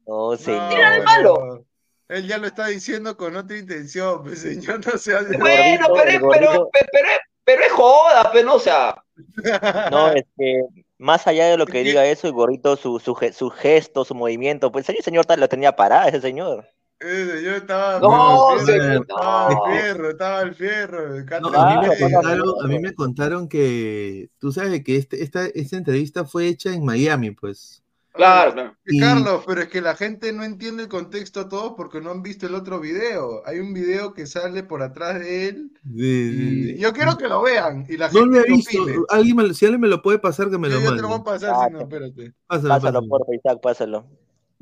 No. 0.06 0.36
Tiene 0.36 0.90
de 0.92 1.02
malo. 1.02 1.64
Él 2.08 2.26
ya 2.28 2.38
lo 2.38 2.46
está 2.46 2.66
diciendo 2.68 3.16
con 3.16 3.34
otra 3.36 3.56
intención, 3.58 4.22
pues, 4.22 4.40
señor, 4.40 4.80
no 4.86 4.96
se 4.98 5.14
hace. 5.16 5.36
Bueno, 5.38 5.88
gordito, 5.88 5.90
pero, 5.90 6.04
el 6.08 6.14
es- 6.14 6.20
pero, 6.20 6.70
pero, 6.72 6.88
pero, 6.92 7.08
es- 7.08 7.20
pero 7.44 7.62
es 7.62 7.72
joda, 7.72 8.30
pero 8.32 8.46
no, 8.46 8.54
o 8.54 8.60
sea, 8.60 9.02
No, 9.90 10.12
es 10.12 10.24
que 10.38 10.62
más 10.98 11.26
allá 11.26 11.46
de 11.46 11.56
lo 11.56 11.66
que 11.66 11.82
diga 11.82 12.06
eso, 12.06 12.26
el 12.26 12.32
gorrito, 12.32 12.76
su, 12.76 12.98
su, 13.00 13.16
su 13.32 13.50
gesto, 13.50 14.04
su 14.04 14.14
movimiento, 14.14 14.70
pues 14.72 14.88
ese 14.88 15.02
señor 15.02 15.26
tal- 15.26 15.40
lo 15.40 15.48
tenía 15.48 15.74
parado, 15.74 16.08
ese 16.08 16.20
señor. 16.20 16.68
Ese 16.98 17.38
señor 17.38 17.54
estaba 17.56 17.98
No, 18.00 18.50
al 18.52 18.60
fierro, 18.60 19.00
estaba 19.02 19.48
al 19.48 19.56
fierro, 19.74 20.10
estaba 20.10 20.38
al 20.40 20.54
fierro. 20.54 21.18
No, 21.18 21.26
Cata- 21.26 21.62
a, 21.62 21.80
mí 21.82 21.88
me 21.88 21.96
Claro, 21.96 22.12
contaron, 22.14 22.22
claro. 22.42 22.62
a 22.62 22.66
mí 22.68 22.78
me 22.78 22.94
contaron 22.94 23.48
que 23.48 24.30
tú 24.38 24.50
sabes 24.52 24.82
que 24.82 24.96
este, 24.96 25.22
esta, 25.22 25.44
esta 25.46 25.76
entrevista 25.76 26.24
fue 26.24 26.46
hecha 26.48 26.72
en 26.72 26.84
Miami, 26.84 27.32
pues. 27.32 27.82
Claro, 28.16 28.52
claro. 28.54 28.76
Y 28.86 28.96
Y- 28.96 29.00
Carlos, 29.00 29.44
pero 29.46 29.62
es 29.62 29.68
que 29.68 29.80
la 29.80 29.94
gente 29.96 30.32
no 30.32 30.44
entiende 30.44 30.84
el 30.84 30.88
contexto 30.88 31.48
todo 31.48 31.76
porque 31.76 32.00
no 32.00 32.10
han 32.10 32.22
visto 32.22 32.46
el 32.46 32.54
otro 32.54 32.80
video. 32.80 33.42
Hay 33.46 33.58
un 33.60 33.72
video 33.72 34.12
que 34.14 34.26
sale 34.26 34.62
por 34.64 34.82
atrás 34.82 35.20
de 35.20 35.48
él 35.48 35.70
Sí, 35.84 35.90
sí, 35.92 36.72
y 36.72 36.74
sí. 36.74 36.78
yo 36.80 36.92
quiero 36.92 37.16
que 37.16 37.28
lo 37.28 37.42
vean 37.42 37.86
y 37.88 37.96
la 37.96 38.08
No 38.08 38.20
gente 38.20 38.36
lo 38.38 38.44
he 38.44 38.48
visto. 38.48 38.82
opine. 38.82 38.98
Alguien 39.10 39.36
me 39.36 39.54
si 39.54 39.64
alguien 39.66 39.80
me 39.80 39.88
lo 39.88 40.02
puede 40.02 40.18
pasar, 40.18 40.50
que 40.50 40.58
me 40.58 40.68
Yo, 40.68 40.76
lo 40.80 40.84
yo 40.84 40.94
te 40.96 41.02
lo 41.02 41.08
voy 41.08 41.14
a 41.16 41.18
mande. 41.18 41.30
pasar, 41.30 41.54
Ah, 41.54 41.66
si 41.68 41.72
no, 41.72 41.80
espérate. 41.80 42.34
Pásalo, 42.46 42.68
Pásalo, 42.68 43.00
pásalo. 43.00 43.08
por 43.08 43.34
Isaac, 43.34 43.58
pásalo. 43.62 44.06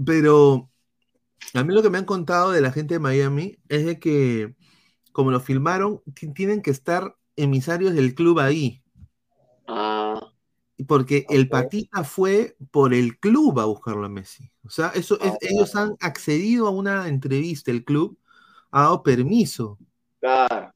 Pero 0.05 0.71
a 1.55 1.65
mí 1.65 1.75
lo 1.75 1.83
que 1.83 1.91
me 1.91 1.99
han 1.99 2.05
contado 2.05 2.53
de 2.53 2.61
la 2.61 2.73
gente 2.73 2.95
de 2.95 3.01
Miami 3.01 3.59
es 3.69 3.87
de 3.87 3.99
que, 3.99 4.55
como 5.13 5.33
lo 5.33 5.41
filmaron, 5.41 6.03
ti- 6.15 6.33
tienen 6.35 6.63
que 6.63 6.71
estar 6.71 7.17
emisarios 7.37 7.95
del 7.95 8.15
club 8.15 8.41
ahí. 8.41 8.84
Porque 10.87 11.27
el. 11.29 11.49
Patita 11.49 12.03
fue 12.05 12.57
por 12.71 12.95
el 12.95 13.19
club 13.19 13.61
a 13.61 13.65
buscarlo 13.67 14.05
a 14.07 14.09
Messi. 14.09 14.51
O 14.65 14.71
sea, 14.71 14.89
eso 14.95 15.19
es, 15.21 15.35
ellos 15.41 15.75
han 15.77 15.97
accedido 16.01 16.67
a 16.67 16.71
una 16.71 17.09
entrevista, 17.09 17.71
el 17.71 17.85
club 17.85 18.19
ha 18.71 18.83
dado 18.83 19.03
permiso. 19.03 19.79
claro. 20.21 20.73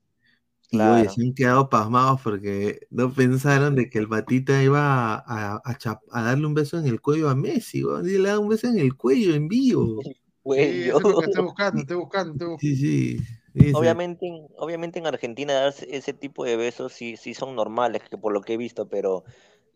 Y 0.70 0.76
Claro. 0.76 1.10
se 1.10 1.22
han 1.22 1.32
quedado 1.34 1.70
pasmados 1.70 2.20
porque 2.22 2.80
no 2.90 3.10
pensaron 3.12 3.74
de 3.74 3.88
que 3.88 3.98
el 3.98 4.08
Patita 4.08 4.62
iba 4.62 5.14
a, 5.14 5.54
a- 5.56 5.62
a 5.64 5.78
chap- 5.78 6.02
a 6.12 6.22
darle 6.22 6.46
un 6.46 6.52
beso 6.54 6.78
en 6.78 6.86
el 6.86 7.00
cuello 7.00 7.30
a 7.30 7.34
Messi. 7.34 7.82
weón. 7.84 8.06
Y 8.06 8.18
le 8.18 8.28
da 8.28 8.38
un 8.38 8.48
beso 8.50 8.66
en 8.68 8.78
el 8.78 8.94
cuello 8.96 9.34
en 9.34 9.48
vivo. 9.48 10.00
Sí, 10.44 10.88
estoy 10.88 11.12
buscando, 11.12 11.20
estoy 11.26 11.44
buscando, 11.44 11.80
estoy 11.82 11.96
buscando. 11.98 12.56
Sí, 12.58 12.76
sí. 12.76 13.18
sí, 13.52 13.60
sí. 13.60 13.72
Obviamente, 13.74 14.26
en- 14.26 14.46
obviamente 14.56 14.98
en 14.98 15.06
Argentina 15.06 15.52
darse 15.52 15.86
ese 15.94 16.14
tipo 16.14 16.44
de 16.44 16.56
besos 16.56 16.92
sí, 16.92 17.16
sí 17.18 17.34
son 17.34 17.54
normales, 17.54 18.02
que 18.08 18.16
por 18.16 18.32
lo 18.32 18.40
que 18.40 18.54
he 18.54 18.56
visto, 18.56 18.88
pero 18.88 19.24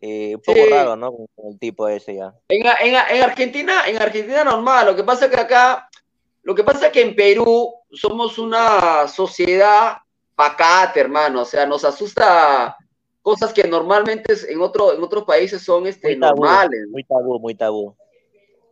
eh, 0.05 0.35
un 0.35 0.41
poco 0.41 0.59
Sí. 0.65 0.69
raro, 0.69 0.95
¿no? 0.97 1.13
Con 1.13 1.27
el 1.53 1.57
tipo 1.59 1.87
ese 1.87 2.15
ya. 2.15 2.33
En, 2.49 2.65
en, 2.65 2.95
en 2.95 3.23
Argentina, 3.23 3.83
en 3.87 4.01
Argentina 4.01 4.43
normal, 4.43 4.87
lo 4.87 4.95
que 4.97 5.03
pasa 5.03 5.25
es 5.25 5.31
que 5.31 5.39
acá, 5.39 5.89
lo 6.41 6.53
que 6.53 6.63
pasa 6.63 6.87
es 6.87 6.91
que 6.91 7.01
en 7.01 7.15
Perú 7.15 7.73
somos 7.91 8.37
una 8.37 9.07
sociedad 9.07 9.97
pacata, 10.35 10.99
hermano, 10.99 11.43
o 11.43 11.45
sea, 11.45 11.65
nos 11.65 11.85
asusta 11.85 12.75
cosas 13.21 13.53
que 13.53 13.63
normalmente 13.65 14.33
en, 14.49 14.59
otro, 14.59 14.93
en 14.93 15.01
otros 15.01 15.23
países 15.23 15.61
son 15.61 15.87
este, 15.87 16.09
Muy 16.09 16.19
tabú, 16.19 16.41
normales, 16.43 16.81
muy 16.91 17.03
tabú, 17.05 17.39
muy 17.39 17.55
tabú. 17.55 17.95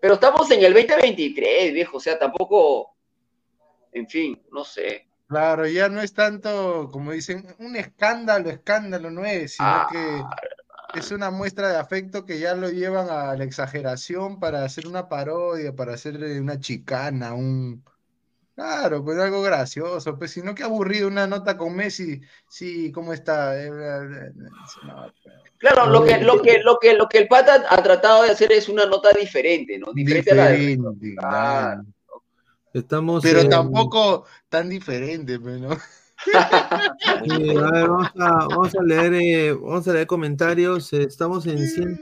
pero 0.01 0.15
estamos 0.15 0.51
en 0.51 0.65
el 0.65 0.73
2023, 0.73 1.71
viejo, 1.73 1.95
o 1.95 1.99
sea, 2.01 2.19
tampoco, 2.19 2.93
en 3.93 4.05
fin, 4.09 4.41
no 4.51 4.65
sé. 4.65 5.07
Claro, 5.29 5.65
ya 5.65 5.87
no 5.87 6.01
es 6.01 6.13
tanto, 6.13 6.89
como 6.91 7.13
dicen, 7.13 7.45
un 7.59 7.77
escándalo, 7.77 8.49
escándalo 8.49 9.09
no 9.11 9.23
es, 9.23 9.53
sino 9.55 9.69
Ah, 9.69 9.87
que 9.89 10.21
es 10.93 11.11
una 11.11 11.31
muestra 11.31 11.69
de 11.69 11.77
afecto 11.77 12.25
que 12.25 12.39
ya 12.39 12.55
lo 12.55 12.69
llevan 12.69 13.09
a 13.09 13.35
la 13.35 13.43
exageración 13.43 14.39
para 14.39 14.63
hacer 14.65 14.87
una 14.87 15.07
parodia, 15.09 15.75
para 15.75 15.93
hacer 15.93 16.21
eh, 16.23 16.39
una 16.39 16.59
chicana, 16.59 17.33
un... 17.33 17.83
Claro, 18.55 19.03
pues 19.03 19.17
algo 19.17 19.41
gracioso, 19.41 20.17
pues 20.19 20.31
si 20.31 20.41
no, 20.41 20.53
qué 20.53 20.63
aburrido 20.63 21.07
una 21.07 21.25
nota 21.25 21.57
con 21.57 21.75
Messi, 21.75 22.21
sí, 22.49 22.91
¿cómo 22.91 23.13
está? 23.13 23.59
Eh, 23.61 23.69
no, 23.71 25.11
Claro, 25.57 25.89
lo 25.89 26.03
que, 26.03 26.19
lo 26.21 26.41
que, 26.41 26.59
lo 26.59 26.77
que, 26.79 26.93
lo 26.93 27.07
que 27.07 27.19
el 27.19 27.27
pata 27.27 27.63
ha 27.69 27.83
tratado 27.83 28.23
de 28.23 28.31
hacer 28.31 28.51
es 28.51 28.67
una 28.67 28.85
nota 28.85 29.11
diferente, 29.13 29.77
¿no? 29.77 29.93
Diferente 29.93 30.31
a 30.31 30.35
la 30.35 30.47
de 30.47 30.57
diferente, 30.57 31.15
claro. 31.15 31.83
Estamos. 32.73 33.21
Pero 33.23 33.41
en- 33.41 33.49
tampoco 33.49 34.25
tan 34.49 34.69
diferente, 34.69 35.39
pues, 35.39 35.59
¿no? 35.59 35.77
Sí, 37.25 37.31
a 37.57 37.71
ver, 37.71 37.87
vamos 37.89 38.07
a, 38.17 38.29
vamos 38.47 38.75
a 38.75 38.83
leer, 38.83 39.13
eh, 39.13 39.53
vamos 39.53 39.87
a 39.87 39.93
leer 39.93 40.07
comentarios. 40.07 40.91
eh, 40.93 41.03
Estamos 41.03 41.45
en 41.47 41.59
100, 41.67 42.01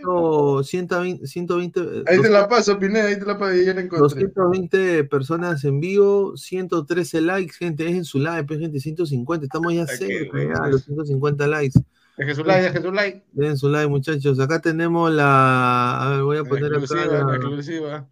120, 0.63 1.28
120, 1.28 1.80
eh, 1.82 2.03
Ahí 2.07 2.22
te 2.22 2.30
la 2.30 2.47
paso, 2.47 2.78
Pineda, 2.80 3.07
ahí 3.07 3.17
te 3.20 3.26
la 3.26 3.38
paso, 3.38 3.55
ya 3.55 3.74
la 3.74 3.82
encontré. 3.82 3.99
220 3.99 5.03
personas 5.05 5.63
en 5.65 5.80
vivo, 5.80 6.36
113 6.38 7.22
likes, 7.22 7.53
gente, 7.57 7.84
dejen 7.84 8.05
su 8.05 8.20
like, 8.20 8.43
pues, 8.45 8.59
gente, 8.59 8.80
150, 8.80 9.45
estamos 9.45 9.74
ya 9.74 9.88
cerca, 9.88 10.38
ya, 10.43 10.67
los 10.67 10.84
150 10.84 11.47
likes. 11.47 11.80
Deje 12.17 12.36
su 12.36 12.43
like, 12.43 12.63
deje 12.63 12.82
su 12.82 12.91
like. 12.91 13.24
Dejen 13.32 13.57
su 13.57 13.70
like, 13.70 13.88
muchachos. 13.88 14.39
Acá 14.41 14.59
tenemos 14.59 15.09
la. 15.11 16.01
A 16.01 16.09
ver, 16.09 16.24
voy 16.24 16.38
a 16.38 16.43
La 16.43 16.49
poner 16.49 16.65
acá. 16.65 16.78
exclusiva, 16.80 17.13
la 17.17 17.24
la- 17.24 17.36
exclusiva. 17.36 18.07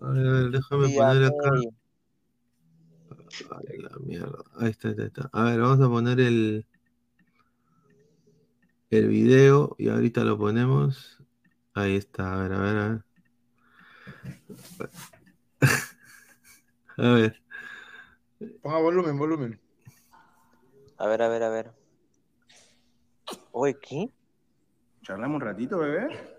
A 0.00 0.10
ver, 0.10 0.26
a 0.26 0.32
ver, 0.32 0.50
déjame 0.50 0.88
poner 0.88 1.24
acá. 1.24 1.50
ver. 1.52 1.70
Ay, 3.50 3.78
la 3.78 3.90
mierda. 4.00 4.44
Ahí 4.58 4.70
está, 4.70 4.88
ahí 4.88 4.92
está, 4.92 5.02
ahí 5.02 5.08
está. 5.08 5.30
A 5.32 5.44
ver, 5.44 5.60
vamos 5.60 5.80
a 5.80 5.88
poner 5.88 6.20
el. 6.20 6.66
El 8.90 9.08
video 9.08 9.74
y 9.78 9.88
ahorita 9.88 10.22
lo 10.24 10.38
ponemos. 10.38 11.22
Ahí 11.74 11.96
está, 11.96 12.34
a 12.34 12.42
ver, 12.42 12.52
a 12.52 12.60
ver, 12.60 12.76
a 12.76 12.88
ver. 12.88 13.04
A 16.98 17.10
ver. 17.10 17.42
Ponga 18.62 18.78
volumen, 18.78 19.18
volumen. 19.18 19.60
A 20.96 21.06
ver, 21.08 21.20
a 21.20 21.28
ver, 21.28 21.42
a 21.42 21.50
ver. 21.50 21.72
Oye, 23.52 23.76
¿qué? 23.78 24.10
Charlamos 25.02 25.36
un 25.36 25.40
ratito, 25.42 25.78
bebé. 25.78 26.35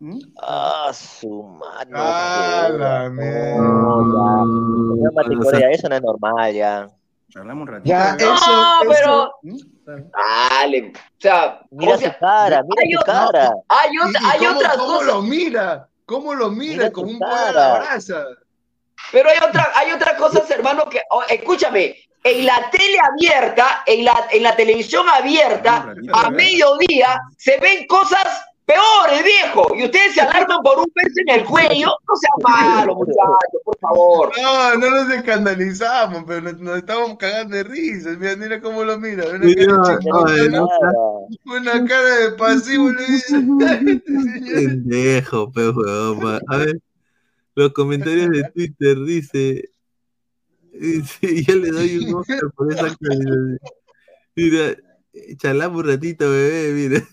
¿Mm? 0.00 0.18
Ah, 0.42 0.90
su 0.92 1.42
mano. 1.42 1.90
Ah, 1.94 2.66
qué 2.70 2.78
la 2.78 2.88
hueva. 2.88 3.08
mierda. 3.10 3.56
No, 3.56 4.96
ya, 4.96 5.10
Maticore, 5.14 5.60
ya, 5.60 5.68
eso 5.70 5.88
no 5.88 5.94
es 5.96 6.02
normal, 6.02 6.52
ya. 6.54 6.88
Charlamos 7.30 7.62
un 7.62 7.68
ratito. 7.68 7.88
Ya, 7.88 8.14
eso, 8.18 8.52
No, 8.52 8.80
pero. 8.88 9.32
eso. 9.42 9.66
Dale. 9.86 10.92
O 10.96 11.00
sea, 11.20 11.60
Mira 11.70 11.94
o 11.94 11.98
sea, 11.98 12.12
su 12.14 12.18
cara, 12.20 12.62
mira 12.62 12.82
hay 12.84 12.92
su 12.92 13.00
otra- 13.00 13.14
cara. 13.14 13.50
Hay, 13.68 13.90
¿Y, 13.92 13.98
otra- 13.98 14.20
y 14.20 14.24
hay 14.32 14.38
cómo, 14.38 14.58
otras 14.58 14.76
cómo 14.76 14.86
cosas. 14.94 15.06
lo 15.06 15.22
mira? 15.22 15.88
¿Cómo 16.06 16.34
lo 16.34 16.50
mira? 16.50 16.72
Mira 16.76 16.92
Como 16.92 17.10
un 17.10 17.18
pollo 17.18 17.32
a 17.34 17.46
la 17.46 17.52
cara. 17.52 17.78
brasa. 17.80 18.24
Pero 19.12 19.28
hay 19.28 19.36
otra, 19.46 19.68
hay 19.74 19.92
otras 19.92 20.14
cosas, 20.14 20.50
hermano, 20.50 20.84
que, 20.88 21.00
oh, 21.10 21.22
escúchame, 21.28 21.96
en 22.22 22.46
la 22.46 22.70
tele 22.70 22.98
abierta, 22.98 23.82
en 23.84 24.04
la, 24.06 24.26
en 24.30 24.42
la 24.42 24.56
televisión 24.56 25.06
abierta, 25.08 25.94
a 26.14 26.30
mediodía, 26.30 27.20
se 27.36 27.58
ven 27.58 27.86
cosas 27.86 28.26
peores, 28.64 29.22
viejo. 29.24 29.74
Y 29.74 29.84
ustedes 29.84 30.14
se 30.14 30.20
alarman 30.20 30.62
por 30.62 30.78
un 30.78 30.86
pez 30.94 31.12
en 31.16 31.40
el 31.40 31.44
cuello. 31.44 31.88
No 32.08 32.16
sean 32.16 32.40
malos, 32.42 32.96
muchachos, 32.96 33.60
por 33.64 33.78
favor. 33.78 34.32
No, 34.40 34.76
no 34.76 34.90
nos 34.90 35.10
escandalizamos, 35.12 36.24
pero 36.26 36.40
nos, 36.42 36.58
nos 36.60 36.78
estábamos 36.78 37.16
cagando 37.18 37.56
de 37.56 37.64
risa. 37.64 38.10
Mira, 38.18 38.36
mira 38.36 38.60
cómo 38.60 38.84
lo 38.84 38.98
mira. 38.98 39.26
Una 39.28 39.38
Mira, 39.38 39.66
cara, 39.66 39.88
ay, 39.88 39.96
chiquitona, 39.98 40.48
no, 40.48 40.68
una 41.44 41.84
cara 41.86 42.10
de 42.16 42.36
A 46.48 46.56
ver, 46.56 46.80
los 47.54 47.72
comentarios 47.72 48.30
de 48.30 48.44
Twitter 48.50 48.98
dice, 49.04 49.70
dice, 50.72 51.44
yo 51.44 51.54
le 51.56 51.70
doy 51.70 51.98
un 51.98 52.14
Oscar 52.16 52.50
por 52.56 52.72
esa 52.72 52.86
actualización. 52.86 53.58
Mira, 54.36 54.76
charlamos 55.36 55.82
un 55.82 55.88
ratito, 55.88 56.28
bebé, 56.28 56.72
mira. 56.72 57.06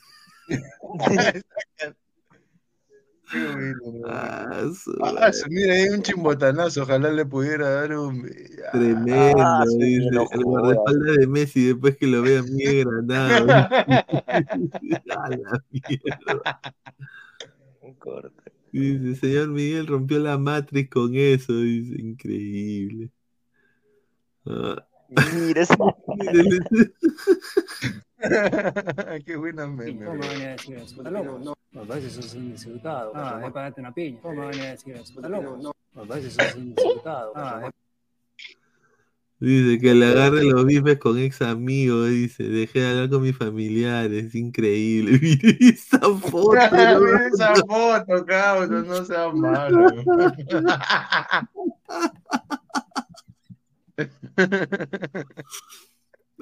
Qué 3.31 3.45
bueno, 3.45 3.79
¿no? 3.93 4.07
Ah, 4.07 4.63
su 4.75 4.91
Ah, 5.01 5.31
mira, 5.49 5.73
hay 5.73 5.87
un 5.89 6.01
chimbotanazo. 6.01 6.83
Ojalá 6.83 7.11
le 7.11 7.25
pudiera 7.25 7.69
dar 7.69 7.95
un. 7.95 8.29
Ah, 8.65 8.71
tremendo, 8.73 9.33
Ah, 9.37 9.63
sí, 9.67 9.77
dice. 9.77 10.09
no 10.11 10.27
El 10.31 10.43
guardaespaldas 10.43 11.17
de 11.17 11.27
Messi 11.27 11.65
después 11.67 11.95
que 11.97 12.07
lo 12.07 12.21
vea 12.21 12.41
Miguel 12.43 12.85
Granado. 12.85 13.47
A 15.17 15.29
la 15.29 15.63
mierda. 15.71 16.61
Corta. 17.99 18.43
Dice, 18.71 19.15
señor 19.15 19.49
Miguel 19.49 19.87
rompió 19.87 20.19
la 20.19 20.37
Matrix 20.37 20.89
con 20.89 21.13
eso, 21.15 21.53
dice, 21.57 22.01
increíble. 22.01 23.09
Ah, 24.45 24.85
Mira 25.09 25.61
esa 25.61 25.75
Qué 29.25 29.35
buena 29.35 29.67
meme. 29.67 30.05
¿Cómo 30.05 30.17
me 30.17 30.27
van 30.27 30.41
a 30.41 30.47
decir 30.49 30.75
eso? 30.77 30.95
¿Estás 30.97 31.11
loco? 31.11 31.39
No, 31.43 31.53
me 31.71 31.85
parece 31.85 32.07
que 32.07 32.13
sos 32.13 32.33
un 32.35 32.51
desubicado. 32.51 33.11
Ah, 33.15 33.41
es 33.43 33.51
pagarte 33.51 33.81
una 33.81 33.93
piña. 33.93 34.19
¿Cómo 34.21 34.41
me 34.41 34.45
van 34.47 34.59
a 34.59 34.71
decir 34.71 34.95
eso? 34.95 35.13
¿Estás 35.15 35.31
loco? 35.31 35.57
No, 35.61 35.73
me 35.93 36.05
parece 36.07 36.27
que 36.27 36.33
sos 36.43 36.55
un 36.55 36.75
desubicado. 36.75 37.33
Ah, 37.35 37.61
es 37.65 37.71
Dice 39.41 39.79
que 39.79 39.95
le 39.95 40.05
agarre 40.05 40.43
los 40.43 40.65
bifes 40.65 40.99
con 40.99 41.17
ex 41.17 41.41
amigos, 41.41 42.09
dice, 42.09 42.43
dejé 42.43 42.79
de 42.79 42.89
hablar 42.89 43.09
con 43.09 43.23
mis 43.23 43.35
familiares, 43.35 44.35
increíble. 44.35 45.19
Esa 45.59 45.97
foto, 45.99 46.51
Mira 46.51 46.93
¿no? 46.93 47.07
esa 47.07 47.55
foto, 47.55 48.23
cabrón, 48.27 48.87
no 48.87 49.03
seas 49.03 49.33
malo. 49.33 49.87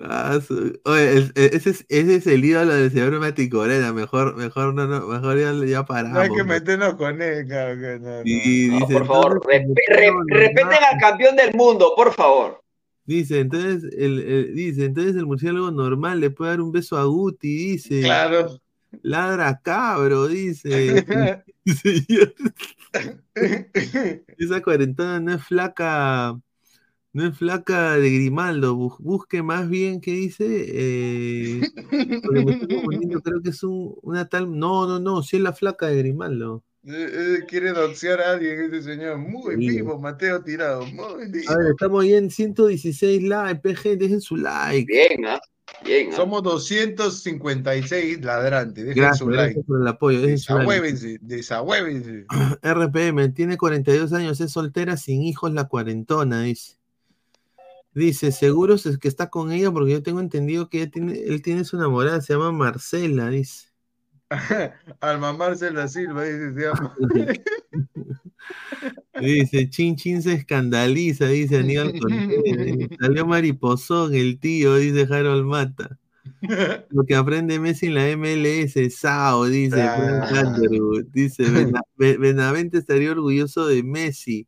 Ah, 0.02 0.39
su- 0.45 0.80
Oye, 0.86 1.12
el- 1.18 1.32
el- 1.36 1.54
ese 1.54 1.72
es, 1.72 1.86
ese 1.89 2.16
es 2.16 2.28
el 2.28 2.45
ídolo 2.45 2.74
del 2.74 2.89
señor 2.91 3.20
Mati 3.20 3.50
Corena, 3.50 3.91
mejor, 3.91 4.36
mejor 4.38 4.74
no, 4.74 4.88
no, 4.88 5.08
mejor 5.08 5.38
ya, 5.38 5.54
ya 5.66 5.86
paramos. 5.86 6.14
No 6.14 6.22
hay 6.22 6.30
que 6.30 6.38
¿no? 6.38 6.45
meternos 6.45 6.93
con 6.95 7.22
él, 7.22 7.47
cabrón. 7.47 8.02
no, 8.04 8.10
no. 8.18 8.22
Y 8.24 8.70
dice, 8.70 8.93
por 8.93 9.06
favor, 9.08 9.41
re- 9.45 9.66
respeten 10.28 10.68
al 10.91 11.00
campeón 11.00 11.36
del 11.36 11.54
mundo, 11.54 11.93
por 11.95 12.14
favor. 12.14 12.62
Dice, 13.06 13.39
entonces 13.39 13.91
el, 13.97 14.20
el- 14.20 14.56
dice, 14.56 14.86
entonces 14.86 15.16
el 15.16 15.26
murciélago 15.26 15.72
normal 15.72 16.20
le 16.22 16.30
puede 16.30 16.52
dar 16.52 16.62
un 16.62 16.72
beso 16.72 16.97
a 16.97 17.04
Guti, 17.06 17.72
dice. 17.72 18.02
Claro. 18.02 18.60
Ladra 19.02 19.60
cabro, 19.64 20.28
dice. 20.28 21.06
Esa 24.38 24.61
cuarentena 24.61 25.19
no 25.19 25.34
es 25.34 25.44
flaca, 25.44 26.40
no 27.14 27.27
es 27.27 27.38
flaca 27.38 27.94
de 27.98 28.10
Grimaldo. 28.10 28.76
bu- 28.76 28.98
Busque 28.99 29.41
más 29.44 29.68
bien, 29.69 29.99
¿qué 30.02 30.11
dice? 30.11 30.45
Eh, 30.48 31.61
porque 32.23 32.45
me 32.45 32.52
estoy 32.53 32.68
confundiendo, 32.76 33.22
creo 33.23 33.41
que 33.41 33.49
es 33.49 33.64
un- 33.64 33.95
una 34.02 34.27
tal. 34.30 34.57
No, 34.57 34.88
no, 34.88 34.99
no, 34.99 35.23
sí 35.23 35.38
es 35.38 35.44
la 35.44 35.53
flaca 35.53 35.88
de 35.88 35.98
Grimaldo. 35.98 36.64
Eh, 36.86 36.91
eh, 37.41 37.45
Quiere 37.48 37.72
doxear 37.73 38.22
a 38.22 38.31
alguien 38.34 38.61
este 38.61 38.81
señor. 38.81 39.18
Muy 39.18 39.56
Sí. 39.56 39.69
vivo, 39.69 39.99
Mateo 39.99 40.41
Tirado. 40.44 40.86
Muy 40.86 41.30
vivo. 41.30 41.52
A 41.52 41.57
ver, 41.57 41.72
estamos 41.72 42.06
ya 42.06 42.18
en 42.18 42.31
116 42.31 43.22
likes, 43.23 43.60
PG, 43.61 43.98
dejen 43.98 44.22
su 44.22 44.38
like. 44.38 44.86
Bien, 44.88 45.26
¿ah? 45.26 45.40
Bien, 45.84 46.10
¿ah? 46.11 46.15
Somos 46.15 46.41
256 46.41 48.22
ladrantes. 48.23 48.86
Dejen 48.86 48.95
Gracias, 49.03 49.19
su 49.19 49.30
like. 49.30 49.44
gracias 49.56 49.65
por 49.65 49.81
el 49.81 49.88
apoyo. 49.88 50.22
dejen 50.22 50.38
su 50.40 50.53
like. 50.53 50.65
Desahuévense, 50.65 51.18
desahuévense. 51.22 52.26
RPM, 52.64 53.30
tiene 53.34 53.57
42 53.57 54.14
años, 54.14 54.40
es 54.41 54.52
soltera, 54.52 54.95
sin 54.98 55.22
hijos, 55.23 55.53
la 55.53 55.65
cuarentona, 55.68 56.41
dice. 56.44 56.78
Dice, 58.00 58.32
seguro 58.32 58.76
es 58.76 58.98
que 58.98 59.08
está 59.10 59.30
con 59.30 59.52
ella 59.52 59.72
porque 59.72 59.92
yo 59.92 60.02
tengo 60.04 60.20
entendido 60.22 60.70
que 60.70 60.82
ella 60.82 60.92
tiene, 60.92 61.20
él 61.20 61.42
tiene 61.42 61.66
su 61.66 61.76
enamorada, 61.76 62.22
se 62.22 62.34
llama 62.34 62.52
Marcela, 62.52 63.30
dice. 63.30 63.68
Alma 65.02 65.34
Marcela 65.34 65.88
Silva 65.88 66.24
dice, 66.24 66.54
se 66.54 66.62
llama. 66.62 66.96
Dice, 69.20 69.70
Chin 69.70 69.96
Chin 69.98 70.22
se 70.24 70.32
escandaliza, 70.34 71.28
dice 71.28 71.58
Aníbal 71.58 72.00
Cortés. 72.00 72.88
Salió 73.00 73.26
mariposón 73.28 74.16
el 74.16 74.40
tío, 74.40 74.76
dice 74.78 75.02
Harold 75.14 75.46
Mata. 75.46 76.00
Lo 76.90 77.04
que 77.06 77.16
aprende 77.16 77.60
Messi 77.60 77.88
en 77.88 77.96
la 77.96 78.06
MLS, 78.16 78.76
Sao, 78.96 79.46
dice 79.46 79.82
Ah. 79.82 80.56
Dice, 81.12 81.44
Bena- 81.52 81.82
Be- 81.98 82.18
Benavente 82.18 82.78
estaría 82.78 83.12
orgulloso 83.12 83.68
de 83.68 83.84
Messi. 83.84 84.48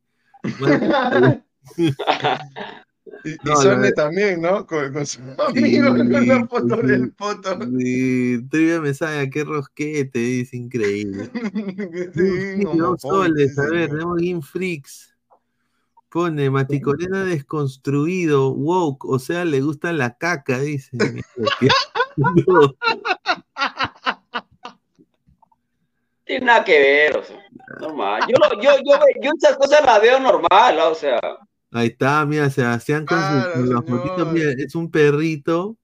Y, 3.24 3.32
y 3.32 3.38
No, 3.44 3.56
Sone 3.56 3.90
la- 3.90 3.94
también, 3.94 4.42
¿no? 4.42 4.66
Con, 4.66 4.92
con 4.94 5.06
su 5.06 5.20
amigo, 5.48 5.88
con 5.96 6.12
la 6.28 6.46
foto 6.48 6.76
sí. 6.82 6.88
del 6.88 7.14
foto. 7.18 7.60
Sí, 7.78 8.48
Trivia 8.50 8.82
Mesaya, 8.82 9.30
qué 9.30 9.44
rosquete, 9.44 10.20
dice, 10.20 10.58
increíble. 10.58 11.30
Sí, 12.14 12.64
Dos 12.64 12.74
homofóbico, 12.74 12.98
soles, 13.00 13.58
a 13.60 13.64
ver, 13.70 13.90
tenemos 13.90 14.18
Game 14.18 14.42
Freaks. 14.42 15.16
Pone 16.10 16.50
Maticorena 16.50 17.24
desconstruido, 17.24 18.52
woke, 18.52 19.06
o 19.06 19.18
sea, 19.18 19.46
le 19.46 19.62
gusta 19.62 19.94
la 19.94 20.18
caca, 20.18 20.60
dice. 20.60 20.98
No. 22.18 22.76
Tiene 26.26 26.46
nada 26.46 26.64
que 26.64 26.80
ver, 26.80 27.18
o 27.18 27.24
sea, 27.24 27.38
normal. 27.80 28.22
Yo, 28.28 28.36
yo, 28.62 28.72
yo, 28.86 29.00
yo 29.22 29.32
esas 29.38 29.58
cosas 29.58 29.84
las 29.86 30.02
veo 30.02 30.20
normal, 30.20 30.80
o 30.80 30.96
sea, 30.96 31.20
Ahí 31.72 31.88
está, 31.88 32.26
mira, 32.26 32.50
Sebastián 32.50 33.06
con 33.06 33.18
sus 33.18 33.70
las 33.70 33.86
fotitos, 33.86 34.18
señor. 34.18 34.34
mira, 34.34 34.52
es 34.58 34.76
un 34.76 34.92
perrito. 34.92 35.78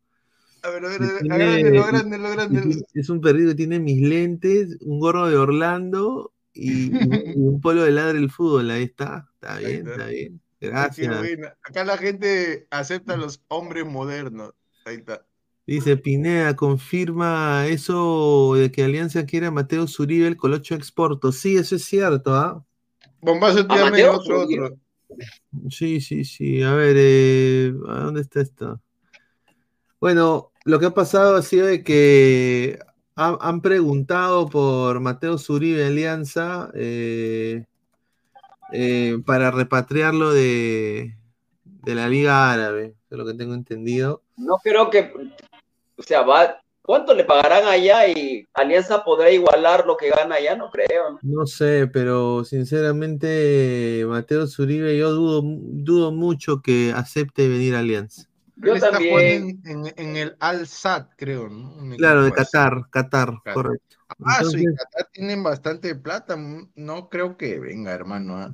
A 0.64 0.70
ver, 0.70 0.86
a 0.86 0.90
ver, 0.90 1.02
a 1.02 1.06
ver, 1.14 1.20
tiene- 1.22 1.38
agrándelo, 1.40 1.76
y 1.76 2.32
agrándelo. 2.32 2.62
tiene- 2.70 2.84
Es 2.94 3.10
un 3.10 3.22
perrito 3.22 3.50
que 3.50 3.56
tiene 3.56 3.80
mis 3.80 4.02
lentes, 4.02 4.78
un 4.82 5.00
gorro 5.00 5.28
de 5.30 5.38
Orlando 5.38 6.34
y, 6.54 6.88
y 6.94 7.38
un 7.38 7.62
polo 7.62 7.84
de 7.84 7.92
ladre 7.92 8.18
el 8.20 8.30
fútbol. 8.30 8.70
Ahí 8.72 8.84
está, 8.84 9.30
está 9.36 9.60
bien, 9.60 9.78
está. 9.88 9.92
está 9.92 10.06
bien. 10.08 10.42
Qué 10.60 10.68
Gracias. 10.70 11.16
Acá 11.64 11.86
la 11.86 11.98
gente 11.98 12.68
acepta 12.72 13.14
a 13.14 13.18
los 13.18 13.42
hombres 13.48 13.86
modernos. 13.86 14.54
Ahí 14.86 14.96
está. 14.96 15.24
Dice 15.68 15.98
Pineda, 15.98 16.56
confirma 16.56 17.68
eso 17.68 18.54
de 18.56 18.72
que 18.72 18.84
Alianza 18.84 19.26
quiere 19.26 19.46
a 19.48 19.52
Mateo 19.52 19.86
Zuribe, 19.88 20.26
el 20.28 20.36
Colocho 20.38 20.76
Exporto. 20.76 21.32
Sí, 21.32 21.58
eso 21.58 21.76
es 21.76 21.84
cierto, 21.86 22.34
¿ah? 22.36 22.66
Bombazo, 23.22 23.68
tírame 23.68 23.92
Mateo 23.92 24.14
otro, 24.18 24.42
otro. 24.42 24.78
Sí, 25.70 26.02
sí, 26.02 26.24
sí. 26.26 26.62
A 26.64 26.74
ver, 26.74 26.96
eh, 26.98 27.74
¿a 27.88 28.00
dónde 28.02 28.22
está 28.22 28.42
esto? 28.42 28.82
Bueno, 30.00 30.52
lo 30.66 30.80
que 30.80 30.86
ha 30.88 30.94
pasado 30.94 31.36
ha 31.36 31.42
sido 31.42 31.68
que 31.84 32.78
ha- 33.16 33.38
han 33.42 33.62
preguntado 33.62 34.48
por 34.48 35.00
Mateo 35.00 35.38
Zuribe 35.38 35.86
Alianza 35.86 36.70
eh, 36.76 37.66
eh, 38.72 39.18
para 39.26 39.50
repatriarlo 39.52 40.32
de, 40.34 41.18
de 41.64 41.96
la 41.96 42.08
Liga 42.10 42.52
Árabe, 42.52 42.96
es 43.10 43.18
lo 43.18 43.26
que 43.26 43.34
tengo 43.34 43.54
entendido. 43.54 44.24
No 44.36 44.58
creo 44.64 44.90
que, 44.90 45.12
o 45.96 46.04
sea, 46.04 46.22
va, 46.22 46.62
¿cuánto 46.88 47.14
le 47.14 47.24
pagarán 47.26 47.66
allá 47.68 48.08
y 48.08 48.48
Alianza 48.56 49.04
podrá 49.04 49.30
igualar 49.30 49.86
lo 49.86 49.96
que 49.98 50.10
gana 50.10 50.36
allá? 50.36 50.56
No 50.56 50.72
creo. 50.72 51.12
¿no? 51.12 51.20
No 51.22 51.46
sé, 51.46 51.88
pero 51.92 52.44
sinceramente 52.46 54.04
Mateo 54.08 54.48
Zuribe 54.48 54.98
yo 54.98 55.12
dudo, 55.12 55.42
dudo 55.44 56.12
mucho 56.12 56.62
que 56.62 56.94
acepte 56.96 57.48
venir 57.48 57.76
a 57.76 57.80
Alianza. 57.80 58.24
Yo 58.56 58.74
Él 58.74 58.80
también. 58.80 59.60
en, 59.66 59.86
en- 59.88 59.94
en 59.98 60.18
el 60.18 60.36
Al-Sad, 60.40 61.10
creo, 61.18 61.50
¿no? 61.50 61.96
Claro, 61.98 62.24
de. 62.24 62.32
Qatar, 62.32 62.90
Qatar, 62.90 63.30
Qatar. 63.44 63.54
correcto. 63.54 63.98
Ah, 64.24 64.44
sí, 64.44 64.58
Entonces, 64.58 64.76
Qatar 64.78 65.10
tienen 65.12 65.44
bastante 65.44 65.94
plata. 65.96 66.36
No 66.76 67.10
creo 67.10 67.38
que 67.38 67.60
venga, 67.60 67.94
hermano. 67.94 68.52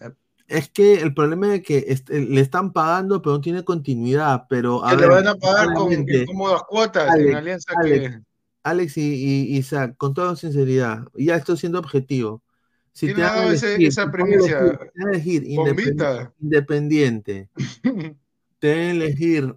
Es 0.47 0.69
que 0.69 0.95
el 1.01 1.13
problema 1.13 1.55
es 1.55 1.61
que 1.63 1.85
est- 1.87 2.09
le 2.09 2.41
están 2.41 2.73
pagando, 2.73 3.21
pero 3.21 3.35
no 3.35 3.41
tiene 3.41 3.63
continuidad. 3.63 4.45
Pero 4.49 4.85
a 4.85 4.89
Que 4.91 4.95
le 4.97 5.01
ver, 5.03 5.11
van 5.11 5.27
a 5.27 5.35
pagar 5.35 5.73
con 5.73 6.05
cómodas 6.25 6.63
cuotas 6.67 7.07
en 7.15 7.21
Alex, 7.21 7.35
Alianza 7.37 7.73
Alex, 7.77 8.09
que 8.15 8.21
Alex 8.63 8.97
y, 8.97 9.57
Isaac, 9.57 9.95
con 9.97 10.13
toda 10.13 10.35
sinceridad, 10.35 11.05
ya 11.15 11.35
estoy 11.35 11.57
siendo 11.57 11.79
objetivo. 11.79 12.41
Si 12.91 13.07
¿Quién 13.07 13.15
te 13.17 13.21
dan 13.23 13.53
ese- 13.53 13.67
elegir, 13.75 13.87
esa 13.87 14.03
si 14.05 14.11
te 14.11 14.17
elegir- 14.17 14.77
te 14.77 14.99
dan 14.99 15.07
a 15.07 15.11
elegir 15.11 15.43
independ- 15.43 15.75
Bombita. 15.85 16.33
independiente, 16.39 17.49
te 18.59 18.67
dan 18.69 18.77
a 18.79 18.91
elegir 18.91 19.55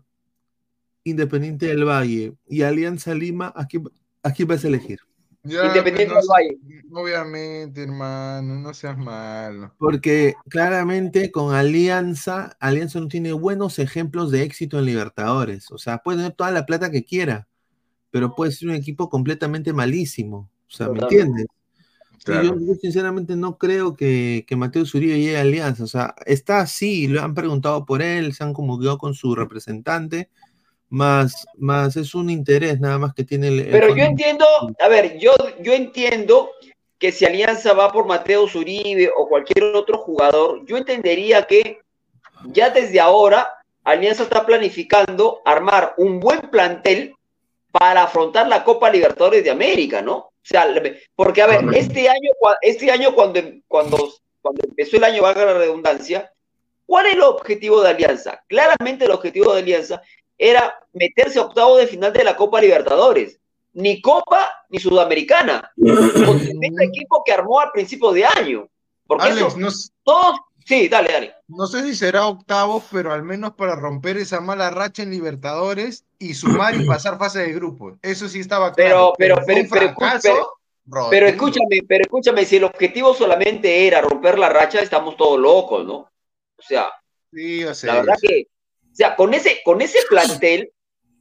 Independiente 1.04 1.66
del 1.66 1.84
Valle 1.84 2.34
y 2.48 2.62
Alianza 2.62 3.14
Lima, 3.14 3.52
aquí, 3.54 3.80
aquí 4.24 4.42
vas 4.42 4.64
a 4.64 4.68
elegir. 4.68 4.98
Ya, 5.46 5.66
Independiente 5.66 6.12
pues, 6.14 6.26
del 6.26 6.28
Valle. 6.28 6.82
no- 6.88 7.00
obviamente, 7.00 7.82
hermano, 7.82 8.54
no 8.56 8.72
seas 8.74 8.96
malo. 8.96 9.74
Porque 9.78 10.34
claramente 10.48 11.30
con 11.30 11.54
Alianza, 11.54 12.56
Alianza 12.60 13.00
no 13.00 13.08
tiene 13.08 13.32
buenos 13.32 13.78
ejemplos 13.78 14.30
de 14.30 14.42
éxito 14.42 14.78
en 14.78 14.86
Libertadores. 14.86 15.70
O 15.70 15.78
sea, 15.78 15.98
puede 15.98 16.18
tener 16.18 16.32
toda 16.32 16.50
la 16.50 16.64
plata 16.66 16.90
que 16.90 17.04
quiera, 17.04 17.48
pero 18.10 18.34
puede 18.34 18.52
ser 18.52 18.68
un 18.68 18.74
equipo 18.74 19.08
completamente 19.10 19.72
malísimo. 19.72 20.48
O 20.68 20.70
sea, 20.70 20.88
¿me 20.88 21.00
entiendes? 21.00 21.46
Y 21.46 22.24
Claro. 22.24 22.42
yo, 22.58 22.66
yo 22.66 22.74
sinceramente 22.74 23.36
no 23.36 23.56
creo 23.56 23.94
que, 23.94 24.44
que 24.48 24.56
Mateo 24.56 24.84
Zuribe 24.84 25.16
llegue 25.18 25.36
a 25.38 25.42
Alianza. 25.42 25.84
O 25.84 25.86
sea, 25.86 26.14
está 26.26 26.58
así, 26.60 27.06
lo 27.06 27.22
han 27.22 27.34
preguntado 27.34 27.84
por 27.86 28.02
él, 28.02 28.34
se 28.34 28.42
han 28.42 28.52
comunicado 28.52 28.98
con 28.98 29.14
su 29.14 29.34
representante, 29.36 30.28
más, 30.88 31.46
más 31.56 31.96
es 31.96 32.14
un 32.14 32.30
interés 32.30 32.80
nada 32.80 32.98
más 32.98 33.14
que 33.14 33.24
tiene 33.24 33.48
el, 33.48 33.60
el 33.60 33.70
Pero 33.70 33.94
yo 33.94 34.04
entiendo, 34.04 34.46
a 34.78 34.88
ver, 34.88 35.18
yo, 35.18 35.32
yo 35.60 35.72
entiendo 35.72 36.50
que 36.98 37.12
si 37.12 37.24
Alianza 37.24 37.72
va 37.72 37.92
por 37.92 38.06
Mateo 38.06 38.48
Zuribe 38.48 39.10
o 39.14 39.28
cualquier 39.28 39.64
otro 39.74 39.98
jugador, 39.98 40.64
yo 40.66 40.76
entendería 40.76 41.42
que 41.42 41.80
ya 42.44 42.70
desde 42.70 43.00
ahora 43.00 43.48
Alianza 43.84 44.24
está 44.24 44.44
planificando 44.44 45.42
armar 45.44 45.94
un 45.96 46.18
buen 46.20 46.40
plantel 46.50 47.14
para 47.70 48.04
afrontar 48.04 48.48
la 48.48 48.64
Copa 48.64 48.90
Libertadores 48.90 49.44
de 49.44 49.50
América, 49.50 50.00
¿no? 50.00 50.16
O 50.16 50.32
sea, 50.42 50.66
porque 51.14 51.42
a 51.42 51.46
ver, 51.46 51.64
este 51.74 52.08
año, 52.08 52.30
este 52.62 52.90
año 52.90 53.14
cuando, 53.14 53.40
cuando, 53.68 54.12
cuando 54.40 54.62
empezó 54.64 54.96
el 54.96 55.04
año, 55.04 55.22
valga 55.22 55.44
la 55.44 55.54
redundancia, 55.54 56.32
¿cuál 56.86 57.06
es 57.06 57.14
el 57.14 57.22
objetivo 57.22 57.82
de 57.82 57.90
Alianza? 57.90 58.42
Claramente 58.46 59.04
el 59.04 59.10
objetivo 59.10 59.52
de 59.52 59.60
Alianza 59.60 60.02
era 60.38 60.74
meterse 60.92 61.38
a 61.38 61.42
octavo 61.42 61.76
de 61.76 61.86
final 61.86 62.12
de 62.12 62.24
la 62.24 62.36
Copa 62.36 62.60
Libertadores. 62.60 63.38
Ni 63.72 64.00
Copa 64.00 64.50
ni 64.70 64.78
Sudamericana. 64.78 65.70
Con 65.76 66.38
tremendo 66.40 66.82
equipo 66.82 67.22
que 67.24 67.32
armó 67.32 67.60
al 67.60 67.70
principio 67.72 68.12
de 68.12 68.24
año. 68.24 68.68
Porque 69.06 69.24
Alex, 69.26 69.46
eso, 69.48 69.58
no, 69.58 69.68
todos. 70.02 70.36
Sí, 70.64 70.88
dale, 70.88 71.12
dale. 71.12 71.34
no 71.46 71.68
sé 71.68 71.82
si 71.84 71.94
será 71.94 72.26
octavo, 72.26 72.82
pero 72.90 73.12
al 73.12 73.22
menos 73.22 73.52
para 73.52 73.76
romper 73.76 74.16
esa 74.16 74.40
mala 74.40 74.68
racha 74.70 75.04
en 75.04 75.10
Libertadores 75.12 76.04
y 76.18 76.34
sumar 76.34 76.74
y 76.74 76.84
pasar 76.86 77.18
fase 77.18 77.38
de 77.40 77.52
grupos. 77.52 77.94
Eso 78.02 78.28
sí 78.28 78.40
estaba 78.40 78.72
Pero, 78.72 79.12
claro. 79.12 79.14
pero, 79.16 79.36
pero, 79.46 79.68
pero, 79.70 79.86
escu- 79.86 79.94
fracaso 79.94 80.28
pero- 80.88 81.08
pero 81.10 81.26
escúchame, 81.28 81.80
pero 81.86 82.02
escúchame, 82.02 82.44
si 82.44 82.56
el 82.56 82.64
objetivo 82.64 83.12
solamente 83.14 83.86
era 83.86 84.00
romper 84.00 84.38
la 84.38 84.48
racha, 84.48 84.80
estamos 84.80 85.16
todos 85.16 85.38
locos, 85.38 85.84
¿no? 85.84 85.94
O 85.96 86.62
sea, 86.62 86.88
Sí, 87.32 87.60
yo 87.60 87.74
sé, 87.74 87.86
la 87.88 87.94
verdad 87.96 88.14
que, 88.22 88.46
o 88.96 88.98
sea, 88.98 89.14
con 89.14 89.34
ese, 89.34 89.60
con 89.62 89.82
ese 89.82 89.98
plantel 90.08 90.72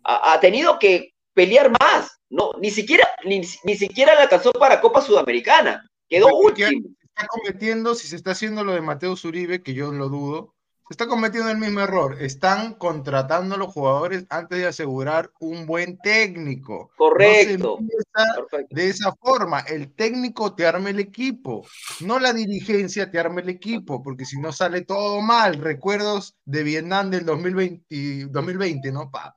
ha, 0.05 0.31
ha 0.31 0.39
tenido 0.39 0.79
que 0.79 1.13
pelear 1.33 1.69
más, 1.81 2.21
¿no? 2.29 2.51
Ni 2.61 2.71
siquiera, 2.71 3.05
ni, 3.25 3.41
ni 3.65 3.75
siquiera 3.75 4.15
le 4.15 4.21
alcanzó 4.21 4.53
para 4.53 4.79
Copa 4.79 5.01
Sudamericana. 5.01 5.85
Quedó 6.07 6.27
último. 6.37 6.69
está 7.01 7.27
cometiendo, 7.27 7.93
si 7.93 8.07
se 8.07 8.15
está 8.15 8.31
haciendo 8.31 8.63
lo 8.63 8.71
de 8.71 8.79
Mateo 8.79 9.17
Zuribe, 9.17 9.61
que 9.61 9.73
yo 9.73 9.91
lo 9.91 10.07
dudo, 10.07 10.54
se 10.87 10.93
está 10.93 11.07
cometiendo 11.07 11.49
el 11.49 11.57
mismo 11.57 11.79
error. 11.81 12.17
Están 12.21 12.75
contratando 12.75 13.55
a 13.55 13.57
los 13.57 13.73
jugadores 13.73 14.25
antes 14.29 14.59
de 14.59 14.67
asegurar 14.67 15.31
un 15.39 15.65
buen 15.65 15.97
técnico. 15.97 16.91
Correcto. 16.95 17.79
No 17.81 17.87
se 17.87 18.65
de 18.69 18.89
esa 18.89 19.11
forma. 19.15 19.61
El 19.61 19.93
técnico 19.95 20.53
te 20.53 20.67
arma 20.67 20.91
el 20.91 20.99
equipo, 20.99 21.65
no 22.01 22.19
la 22.19 22.33
dirigencia 22.33 23.09
te 23.09 23.19
arma 23.19 23.41
el 23.41 23.49
equipo, 23.49 24.03
porque 24.03 24.25
si 24.25 24.39
no 24.39 24.51
sale 24.51 24.81
todo 24.81 25.21
mal. 25.21 25.55
Recuerdos 25.55 26.35
de 26.45 26.61
Vietnam 26.63 27.09
del 27.09 27.25
2020, 27.25 28.27
2020 28.29 28.91
¿no? 28.91 29.09
Pa- 29.09 29.35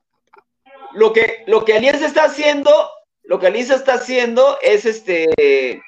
Lo 0.93 1.11
que, 1.13 1.43
lo 1.47 1.65
que 1.65 1.73
Alianza 1.73 2.05
está 2.05 2.25
haciendo, 2.25 2.71
lo 3.23 3.39
que 3.39 3.47
Alianza 3.47 3.75
está 3.75 3.95
haciendo 3.95 4.57
es 4.61 4.85
este 4.85 5.81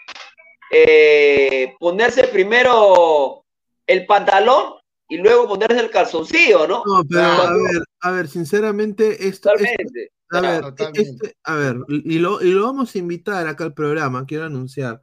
eh, 0.72 1.76
ponerse 1.80 2.24
primero 2.30 3.46
el 3.88 4.06
pantalón 4.06 4.81
y 5.14 5.18
luego 5.18 5.46
ponerse 5.48 5.80
el 5.80 5.90
calzoncillo, 5.90 6.66
¿no? 6.68 6.84
No, 6.86 7.04
pero 7.04 7.22
Claro. 7.22 7.44
a 7.44 7.54
ver, 7.54 7.84
a 8.00 8.12
ver, 8.12 8.28
sinceramente, 8.30 9.28
esto, 9.28 9.50
esto- 9.52 9.66
Totalmente. 9.66 10.12
a 10.32 10.40
ver, 10.42 10.62
Totalmente. 10.62 11.02
este- 11.02 11.38
a 11.44 11.56
ver, 11.56 11.78
y 11.90 12.20
lo, 12.20 12.42
y 12.42 12.52
lo 12.52 12.64
vamos 12.64 12.96
a 12.96 12.98
invitar 12.98 13.46
acá 13.48 13.66
al 13.66 13.74
programa, 13.74 14.26
quiero 14.26 14.46
anunciar. 14.46 15.02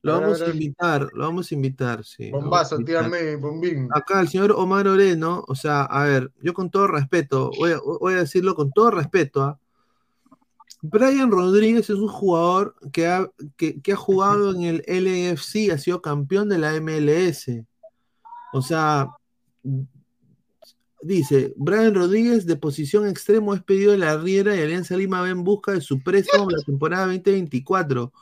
Lo 0.00 0.14
ver, 0.14 0.20
a 0.22 0.24
vamos 0.24 0.38
ver, 0.40 0.42
a 0.42 0.50
a 0.50 0.52
ver. 0.54 0.62
invitar, 0.62 1.08
lo 1.12 1.24
vamos 1.26 1.50
a 1.50 1.54
invitar, 1.54 2.04
sí. 2.04 2.30
Bombazo, 2.30 2.76
invitar. 2.80 3.10
tírame, 3.10 3.36
bombín. 3.36 3.88
Acá 3.94 4.20
el 4.22 4.28
señor 4.28 4.52
Omar 4.52 4.88
Oreno, 4.88 5.44
o 5.46 5.54
sea, 5.54 5.82
a 5.82 6.04
ver, 6.04 6.32
yo 6.40 6.54
con 6.54 6.70
todo 6.70 6.86
respeto, 6.86 7.50
voy 7.58 7.72
a, 7.72 7.78
voy 8.00 8.14
a 8.14 8.20
decirlo 8.20 8.54
con 8.54 8.72
todo 8.72 8.90
respeto, 8.90 9.42
¿ah? 9.42 9.58
Brian 10.80 11.30
Rodríguez 11.30 11.90
es 11.90 11.96
un 11.96 12.08
jugador 12.08 12.74
que 12.92 13.06
ha, 13.06 13.28
que, 13.56 13.80
que 13.80 13.92
ha 13.92 13.96
jugado 13.96 14.52
en 14.54 14.62
el 14.62 14.82
LAFC, 14.88 15.70
ha 15.72 15.78
sido 15.78 16.02
campeón 16.02 16.48
de 16.48 16.58
la 16.58 16.74
MLS. 16.74 17.64
O 18.52 18.60
sea, 18.62 19.08
dice, 21.02 21.52
Brian 21.56 21.94
Rodríguez 21.94 22.46
de 22.46 22.56
posición 22.56 23.08
extremo 23.08 23.54
es 23.54 23.62
pedido 23.62 23.92
de 23.92 23.98
la 23.98 24.16
Riera 24.16 24.56
y 24.56 24.60
Alianza 24.60 24.96
Lima 24.96 25.20
va 25.20 25.30
en 25.30 25.44
busca 25.44 25.72
de 25.72 25.80
su 25.80 26.02
préstamo 26.02 26.50
la 26.50 26.62
temporada 26.62 27.06
2024. 27.06 28.12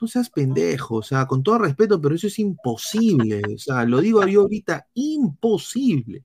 No 0.00 0.06
seas 0.06 0.30
pendejo, 0.30 0.96
o 0.96 1.02
sea, 1.02 1.26
con 1.26 1.42
todo 1.42 1.58
respeto, 1.58 2.00
pero 2.00 2.14
eso 2.14 2.28
es 2.28 2.38
imposible. 2.38 3.42
O 3.54 3.58
sea, 3.58 3.84
lo 3.84 4.00
digo 4.00 4.26
yo 4.26 4.42
ahorita, 4.42 4.86
imposible. 4.94 6.24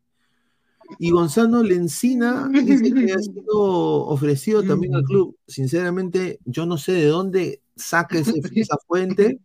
Y 0.99 1.09
Gonzalo 1.11 1.63
Lencina 1.63 2.47
dice 2.47 2.93
que 2.93 3.11
ha 3.11 3.19
sido 3.19 4.05
ofrecido 4.07 4.63
también 4.63 4.95
al 4.95 5.03
club. 5.03 5.35
Sinceramente, 5.47 6.39
yo 6.45 6.65
no 6.65 6.77
sé 6.77 6.93
de 6.93 7.07
dónde 7.07 7.61
saca 7.75 8.19
esa 8.19 8.77
fuente. 8.87 9.39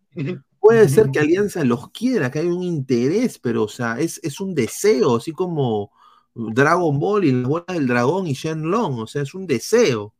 Puede 0.60 0.88
ser 0.88 1.10
que 1.10 1.18
Alianza 1.20 1.64
los 1.64 1.90
quiera, 1.90 2.30
que 2.30 2.40
hay 2.40 2.46
un 2.46 2.62
interés, 2.62 3.38
pero 3.38 3.64
o 3.64 3.68
sea, 3.68 3.98
es, 3.98 4.20
es 4.22 4.40
un 4.40 4.54
deseo, 4.54 5.16
así 5.16 5.32
como 5.32 5.90
Dragon 6.34 6.98
Ball 7.00 7.24
y 7.24 7.32
la 7.32 7.48
bola 7.48 7.64
del 7.68 7.86
dragón 7.86 8.26
y 8.26 8.34
Shenlong, 8.34 8.98
o 9.00 9.06
sea, 9.06 9.22
es 9.22 9.34
un 9.34 9.46
deseo, 9.46 10.14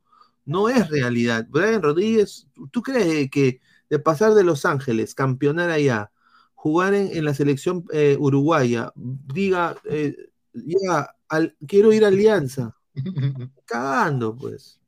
no 0.45 0.67
es 0.69 0.89
realidad. 0.89 1.45
Brian 1.49 1.81
Rodríguez, 1.81 2.47
¿tú 2.71 2.81
crees 2.81 3.29
que 3.29 3.61
de 3.89 3.99
pasar 3.99 4.33
de 4.33 4.43
Los 4.43 4.65
Ángeles, 4.65 5.13
campeonar 5.13 5.69
allá, 5.69 6.11
jugar 6.55 6.93
en, 6.95 7.15
en 7.15 7.25
la 7.25 7.33
selección 7.35 7.85
eh, 7.93 8.17
uruguaya, 8.19 8.91
diga, 8.95 9.75
eh, 9.85 10.15
ya, 10.53 11.15
al- 11.29 11.55
quiero 11.67 11.93
ir 11.93 12.03
a 12.03 12.07
Alianza. 12.07 12.75
Cagando, 13.65 14.35
pues. 14.35 14.79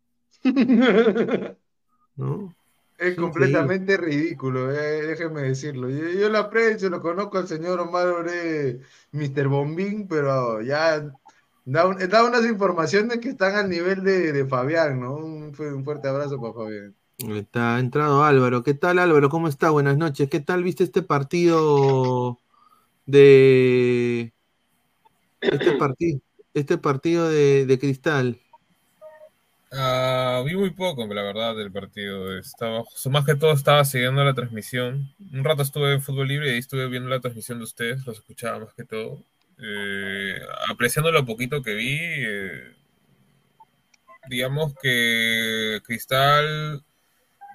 ¿No? 2.15 2.53
Es 2.97 3.15
completamente 3.17 3.97
ridículo, 3.97 4.71
eh, 4.71 5.07
déjeme 5.07 5.41
decirlo. 5.41 5.89
Yo, 5.89 6.07
yo 6.09 6.29
lo 6.29 6.37
aprecio, 6.37 6.89
lo 6.89 7.01
conozco 7.01 7.37
al 7.37 7.47
señor 7.47 7.79
Omar 7.79 8.07
Oré, 8.07 8.79
Mr. 9.11 9.47
Bombín, 9.47 10.07
pero 10.07 10.61
ya 10.61 10.99
da, 11.65 11.87
un- 11.87 11.97
da 12.09 12.23
unas 12.23 12.45
informaciones 12.45 13.19
que 13.19 13.29
están 13.29 13.55
al 13.55 13.69
nivel 13.69 14.03
de, 14.03 14.31
de 14.31 14.45
Fabián, 14.45 14.99
¿no? 15.01 15.15
Un, 15.15 15.53
fu- 15.53 15.63
un 15.63 15.83
fuerte 15.83 16.07
abrazo 16.07 16.39
para 16.39 16.53
Fabián. 16.53 16.95
Está 17.17 17.79
entrado 17.79 18.23
Álvaro. 18.23 18.63
¿Qué 18.63 18.73
tal, 18.73 18.99
Álvaro? 18.99 19.29
¿Cómo 19.29 19.47
está? 19.47 19.69
Buenas 19.69 19.97
noches. 19.97 20.29
¿Qué 20.29 20.39
tal 20.39 20.63
viste 20.63 20.83
este 20.83 21.01
partido 21.03 22.37
de 23.05 24.33
este 25.41 25.73
partido, 25.73 26.19
este 26.53 26.77
partido 26.77 27.29
de, 27.29 27.65
de 27.65 27.79
Cristal? 27.79 28.39
Ah, 29.71 30.12
vi 30.41 30.55
muy 30.55 30.71
poco, 30.71 31.05
la 31.07 31.21
verdad, 31.21 31.55
del 31.55 31.71
partido. 31.71 32.37
Estaba, 32.37 32.83
más 33.09 33.25
que 33.25 33.35
todo 33.35 33.53
estaba 33.53 33.85
siguiendo 33.85 34.23
la 34.23 34.33
transmisión. 34.33 35.13
Un 35.31 35.43
rato 35.43 35.61
estuve 35.61 35.93
en 35.93 36.01
fútbol 36.01 36.27
libre 36.27 36.49
y 36.49 36.53
ahí 36.53 36.59
estuve 36.59 36.87
viendo 36.87 37.09
la 37.09 37.19
transmisión 37.19 37.59
de 37.59 37.65
ustedes, 37.65 38.05
los 38.05 38.17
escuchaba 38.17 38.59
más 38.59 38.73
que 38.73 38.83
todo. 38.83 39.19
Eh, 39.59 40.39
apreciando 40.67 41.11
lo 41.11 41.25
poquito 41.25 41.61
que 41.61 41.73
vi, 41.75 41.97
eh, 41.99 42.73
digamos 44.27 44.73
que 44.81 45.81
Cristal 45.85 46.83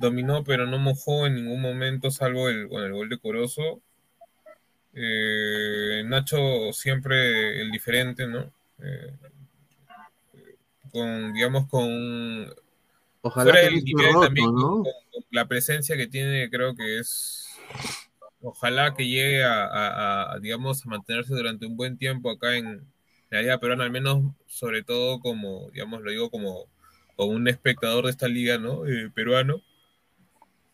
dominó, 0.01 0.45
pero 0.45 0.67
no 0.67 0.79
mojó 0.79 1.27
en 1.27 1.35
ningún 1.35 1.61
momento, 1.61 2.11
salvo 2.11 2.49
el, 2.49 2.69
con 2.69 2.85
el 2.85 2.93
gol 2.93 3.09
de 3.09 3.19
Corozo. 3.19 3.81
Eh, 4.95 6.03
Nacho 6.07 6.73
siempre 6.73 7.61
el 7.61 7.71
diferente, 7.71 8.27
¿no? 8.27 8.53
Con, 10.93 11.33
digamos, 11.35 11.69
con 11.69 12.55
Ojalá 13.23 13.45
fuera 13.53 13.59
que 13.61 13.65
del 13.67 13.73
no 13.75 13.79
esté 13.79 13.91
nivel 13.95 14.07
roto, 14.15 14.27
también, 14.27 14.55
¿no? 14.55 14.61
con- 14.61 14.85
con 14.85 15.25
la 15.31 15.47
presencia 15.49 15.97
que 15.97 16.07
tiene, 16.07 16.49
creo 16.51 16.75
que 16.75 16.99
es 16.99 17.45
ojalá 18.41 18.95
que 18.95 19.07
llegue 19.07 19.43
a, 19.45 19.65
a- 19.65 20.33
a, 20.35 20.39
digamos, 20.39 20.85
a 20.85 20.89
mantenerse 20.91 21.35
durante 21.35 21.67
un 21.67 21.77
buen 21.77 21.99
tiempo 21.99 22.31
acá 22.31 22.57
en 22.57 22.87
la 23.31 23.41
liga 23.43 23.59
peruana, 23.59 23.85
al 23.85 23.91
menos, 23.91 24.23
sobre 24.47 24.83
todo 24.83 25.21
como, 25.21 25.71
digamos, 25.73 26.01
lo 26.03 26.11
digo 26.11 26.31
como, 26.31 26.67
como 27.17 27.33
un 27.33 27.49
espectador 27.49 28.05
de 28.05 28.11
esta 28.11 28.29
liga, 28.29 28.59
¿no? 28.59 28.87
Eh, 28.87 29.11
peruano, 29.15 29.61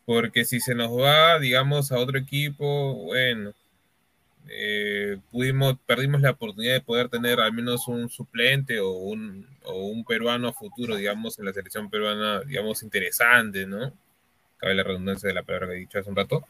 porque 0.05 0.45
si 0.45 0.59
se 0.59 0.75
nos 0.75 0.91
va, 0.91 1.39
digamos, 1.39 1.91
a 1.91 1.97
otro 1.99 2.17
equipo, 2.19 2.93
bueno, 3.05 3.53
eh, 4.49 5.17
pudimos, 5.31 5.77
perdimos 5.85 6.21
la 6.21 6.31
oportunidad 6.31 6.73
de 6.73 6.81
poder 6.81 7.09
tener 7.09 7.39
al 7.39 7.53
menos 7.53 7.87
un 7.87 8.09
suplente 8.09 8.79
o 8.79 8.91
un, 8.91 9.47
o 9.63 9.85
un 9.85 10.05
peruano 10.05 10.53
futuro, 10.53 10.95
digamos, 10.95 11.39
en 11.39 11.45
la 11.45 11.53
selección 11.53 11.89
peruana, 11.89 12.41
digamos, 12.41 12.83
interesante, 12.83 13.65
¿no? 13.65 13.91
Cabe 14.57 14.75
la 14.75 14.83
redundancia 14.83 15.27
de 15.27 15.33
la 15.33 15.43
palabra 15.43 15.67
que 15.67 15.73
he 15.73 15.79
dicho 15.79 15.99
hace 15.99 16.09
un 16.09 16.15
rato. 16.15 16.45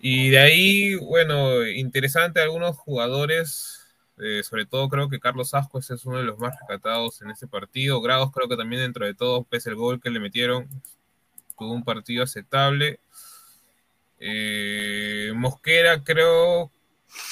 Y 0.00 0.30
de 0.30 0.38
ahí, 0.38 0.94
bueno, 0.96 1.66
interesante 1.66 2.40
algunos 2.40 2.76
jugadores, 2.76 3.80
eh, 4.18 4.42
sobre 4.42 4.66
todo 4.66 4.88
creo 4.88 5.08
que 5.08 5.20
Carlos 5.20 5.54
Ascuez 5.54 5.90
es 5.90 6.04
uno 6.04 6.18
de 6.18 6.24
los 6.24 6.38
más 6.38 6.54
rescatados 6.60 7.22
en 7.22 7.30
este 7.30 7.46
partido. 7.46 8.00
Grados 8.00 8.32
creo 8.32 8.48
que 8.48 8.56
también 8.56 8.82
dentro 8.82 9.06
de 9.06 9.14
todo, 9.14 9.44
pese 9.44 9.70
el 9.70 9.76
gol 9.76 10.00
que 10.00 10.10
le 10.10 10.20
metieron, 10.20 10.68
tuvo 11.58 11.72
un 11.72 11.84
partido 11.84 12.24
aceptable. 12.24 13.00
Eh, 14.18 15.32
Mosquera 15.34 16.02
creo 16.02 16.70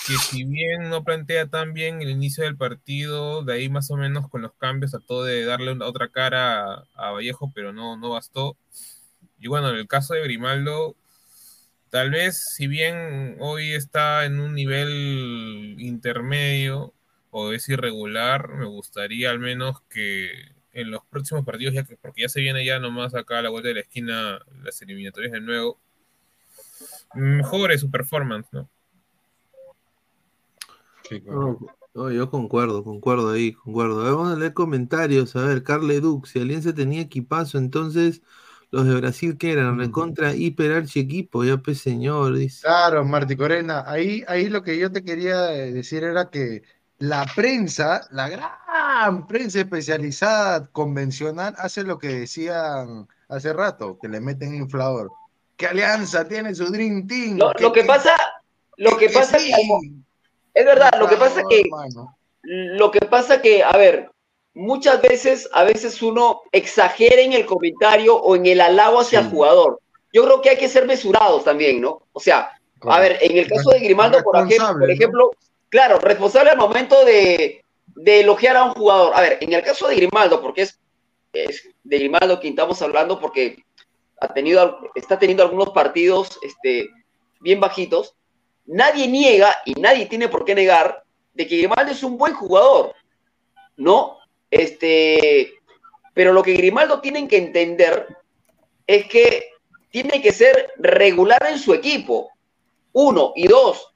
que 0.06 0.14
si 0.14 0.44
bien 0.44 0.90
no 0.90 1.04
plantea 1.04 1.46
tan 1.46 1.72
bien 1.74 2.02
el 2.02 2.10
inicio 2.10 2.44
del 2.44 2.56
partido, 2.56 3.42
de 3.42 3.54
ahí 3.54 3.68
más 3.68 3.90
o 3.90 3.96
menos 3.96 4.28
con 4.28 4.42
los 4.42 4.52
cambios 4.54 4.90
trató 4.92 5.22
de 5.24 5.44
darle 5.44 5.72
una, 5.72 5.86
otra 5.86 6.08
cara 6.08 6.84
a, 6.94 7.10
Vallejo, 7.10 7.52
pero 7.54 7.72
no, 7.72 7.96
no 7.96 8.10
bastó. 8.10 8.56
Y 9.38 9.48
bueno, 9.48 9.70
en 9.70 9.76
el 9.76 9.88
caso 9.88 10.14
de 10.14 10.22
Grimaldo, 10.22 10.96
tal 11.90 12.10
vez 12.10 12.44
si 12.56 12.66
bien 12.66 13.36
hoy 13.40 13.72
está 13.72 14.24
en 14.24 14.40
un 14.40 14.54
nivel 14.54 15.76
intermedio 15.78 16.94
o 17.30 17.52
es 17.52 17.68
irregular, 17.68 18.48
me 18.48 18.66
gustaría 18.66 19.30
al 19.30 19.38
menos 19.38 19.82
que 19.88 20.30
en 20.72 20.90
los 20.90 21.04
próximos 21.06 21.44
partidos, 21.44 21.74
ya 21.74 21.84
que, 21.84 21.96
porque 21.96 22.22
ya 22.22 22.28
se 22.28 22.40
viene 22.40 22.64
ya 22.64 22.78
nomás 22.78 23.14
acá 23.14 23.38
a 23.38 23.42
la 23.42 23.50
vuelta 23.50 23.68
de 23.68 23.74
la 23.74 23.80
esquina 23.80 24.40
las 24.62 24.80
eliminatorias 24.82 25.32
de 25.32 25.40
nuevo, 25.40 25.78
mejore 27.14 27.78
su 27.78 27.90
performance, 27.90 28.48
¿no? 28.52 28.68
No, 31.26 31.58
no, 31.94 32.10
yo 32.10 32.30
concuerdo, 32.30 32.84
concuerdo 32.84 33.30
ahí, 33.30 33.52
concuerdo. 33.52 34.02
Vamos 34.02 34.32
a 34.32 34.38
leer 34.38 34.54
comentarios. 34.54 35.36
A 35.36 35.44
ver, 35.44 35.62
Carle 35.62 36.00
Dux, 36.00 36.30
si 36.30 36.40
Alianza 36.40 36.74
tenía 36.74 37.02
equipazo, 37.02 37.58
entonces 37.58 38.22
los 38.70 38.86
de 38.86 38.94
Brasil 38.94 39.36
que 39.36 39.52
eran 39.52 39.78
recontra 39.78 40.34
hiper 40.34 40.72
archi 40.72 41.00
equipo, 41.00 41.44
ya 41.44 41.58
pues 41.58 41.78
señor, 41.80 42.36
dice. 42.36 42.62
Claro, 42.62 43.04
Marti 43.04 43.36
Corena, 43.36 43.84
ahí, 43.86 44.24
ahí 44.26 44.48
lo 44.48 44.62
que 44.62 44.78
yo 44.78 44.90
te 44.90 45.04
quería 45.04 45.52
eh, 45.52 45.72
decir 45.72 46.02
era 46.04 46.30
que 46.30 46.62
la 46.98 47.26
prensa, 47.36 48.08
la 48.12 48.30
gran 48.30 49.26
prensa 49.26 49.60
especializada 49.60 50.68
convencional, 50.68 51.54
hace 51.58 51.84
lo 51.84 51.98
que 51.98 52.08
decían 52.08 53.06
hace 53.28 53.52
rato, 53.52 53.98
que 54.00 54.08
le 54.08 54.20
meten 54.20 54.54
inflador. 54.54 55.10
Que 55.56 55.66
Alianza 55.66 56.26
tiene 56.26 56.54
su 56.54 56.72
Dream 56.72 57.06
Team. 57.06 57.36
Lo, 57.36 57.52
lo 57.60 57.72
que 57.72 57.84
pasa, 57.84 58.12
lo 58.78 58.96
que 58.96 59.10
pasa 59.10 59.36
que 59.36 59.52
es 60.54 60.64
verdad, 60.64 60.90
lo 60.98 61.08
que 61.08 61.16
pasa 61.16 61.42
que 61.48 61.62
lo 62.42 62.90
que 62.90 63.00
pasa 63.00 63.40
que, 63.40 63.62
a 63.62 63.76
ver, 63.76 64.10
muchas 64.54 65.00
veces, 65.00 65.48
a 65.52 65.64
veces 65.64 66.02
uno 66.02 66.42
exagera 66.50 67.22
en 67.22 67.32
el 67.32 67.46
comentario 67.46 68.16
o 68.16 68.36
en 68.36 68.46
el 68.46 68.60
halago 68.60 69.00
hacia 69.00 69.20
el 69.20 69.30
jugador. 69.30 69.80
Yo 70.12 70.24
creo 70.24 70.42
que 70.42 70.50
hay 70.50 70.56
que 70.56 70.68
ser 70.68 70.86
mesurados 70.86 71.44
también, 71.44 71.80
¿no? 71.80 72.02
O 72.12 72.20
sea, 72.20 72.50
a 72.82 73.00
ver, 73.00 73.18
en 73.20 73.38
el 73.38 73.48
caso 73.48 73.70
de 73.70 73.80
Grimaldo, 73.80 74.22
por 74.22 74.36
ejemplo, 74.36 74.78
por 74.78 74.90
ejemplo, 74.90 75.30
claro, 75.68 75.98
responsable 75.98 76.50
al 76.50 76.58
momento 76.58 77.04
de, 77.04 77.64
de 77.86 78.20
elogiar 78.20 78.56
a 78.56 78.64
un 78.64 78.74
jugador. 78.74 79.12
A 79.14 79.20
ver, 79.20 79.38
en 79.40 79.52
el 79.52 79.62
caso 79.62 79.88
de 79.88 79.96
Grimaldo, 79.96 80.42
porque 80.42 80.62
es, 80.62 80.78
es 81.32 81.68
de 81.84 81.98
Grimaldo 81.98 82.40
quien 82.40 82.52
estamos 82.52 82.82
hablando, 82.82 83.20
porque 83.20 83.64
ha 84.20 84.28
tenido, 84.34 84.78
está 84.94 85.18
teniendo 85.18 85.44
algunos 85.44 85.70
partidos 85.70 86.38
este, 86.42 86.90
bien 87.40 87.60
bajitos, 87.60 88.14
nadie 88.72 89.06
niega 89.06 89.54
y 89.64 89.74
nadie 89.74 90.06
tiene 90.06 90.28
por 90.28 90.44
qué 90.44 90.54
negar 90.54 91.04
de 91.34 91.46
que 91.46 91.58
Grimaldo 91.58 91.92
es 91.92 92.02
un 92.02 92.16
buen 92.16 92.34
jugador, 92.34 92.94
¿no? 93.76 94.18
Este, 94.50 95.52
pero 96.14 96.32
lo 96.32 96.42
que 96.42 96.54
Grimaldo 96.54 97.00
tienen 97.00 97.28
que 97.28 97.38
entender 97.38 98.06
es 98.86 99.06
que 99.08 99.50
tiene 99.90 100.22
que 100.22 100.32
ser 100.32 100.72
regular 100.78 101.46
en 101.50 101.58
su 101.58 101.74
equipo. 101.74 102.30
Uno 102.92 103.32
y 103.36 103.46
dos, 103.46 103.94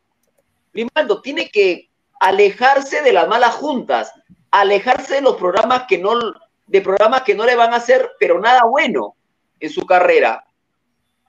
Grimaldo 0.73 1.21
tiene 1.23 1.49
que 1.51 1.89
alejarse 2.21 3.03
de 3.03 3.13
las 3.13 3.29
malas 3.29 3.55
juntas, 3.55 4.13
alejarse 4.51 5.17
de 5.17 5.21
los 5.23 5.37
programas 5.37 5.85
que 5.89 5.99
no, 5.99 6.19
de 6.67 6.81
programas 6.81 7.23
que 7.23 7.35
no 7.35 7.45
le 7.45 7.57
van 7.57 7.73
a 7.73 7.77
hacer, 7.77 8.11
pero 8.19 8.41
nada 8.41 8.65
bueno 8.65 9.17
en 9.61 9.71
su 9.71 9.85
carrera. 9.87 10.45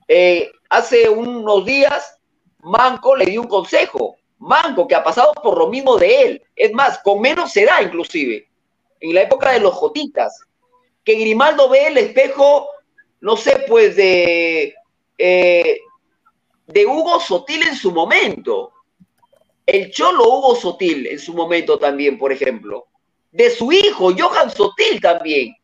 Eh, 0.06 0.50
hace 0.70 1.08
unos 1.08 1.64
días, 1.64 2.17
Manco 2.60 3.16
le 3.16 3.26
dio 3.26 3.42
un 3.42 3.48
consejo. 3.48 4.16
Manco, 4.38 4.86
que 4.86 4.94
ha 4.94 5.02
pasado 5.02 5.32
por 5.34 5.58
lo 5.58 5.68
mismo 5.68 5.96
de 5.96 6.22
él. 6.22 6.42
Es 6.54 6.72
más, 6.72 6.98
con 6.98 7.20
menos 7.20 7.56
edad 7.56 7.80
inclusive. 7.82 8.48
En 9.00 9.14
la 9.14 9.22
época 9.22 9.52
de 9.52 9.60
los 9.60 9.74
Jotitas. 9.74 10.44
Que 11.04 11.14
Grimaldo 11.14 11.68
ve 11.68 11.86
el 11.86 11.98
espejo, 11.98 12.68
no 13.20 13.36
sé, 13.36 13.64
pues 13.66 13.96
de, 13.96 14.74
eh, 15.16 15.80
de 16.66 16.86
Hugo 16.86 17.18
Sotil 17.20 17.66
en 17.66 17.76
su 17.76 17.92
momento. 17.92 18.72
El 19.66 19.90
cholo 19.90 20.28
Hugo 20.28 20.54
Sotil 20.54 21.06
en 21.06 21.18
su 21.18 21.34
momento 21.34 21.78
también, 21.78 22.18
por 22.18 22.32
ejemplo. 22.32 22.86
De 23.32 23.50
su 23.50 23.72
hijo, 23.72 24.12
Johan 24.16 24.50
Sotil 24.50 25.00
también. 25.00 25.54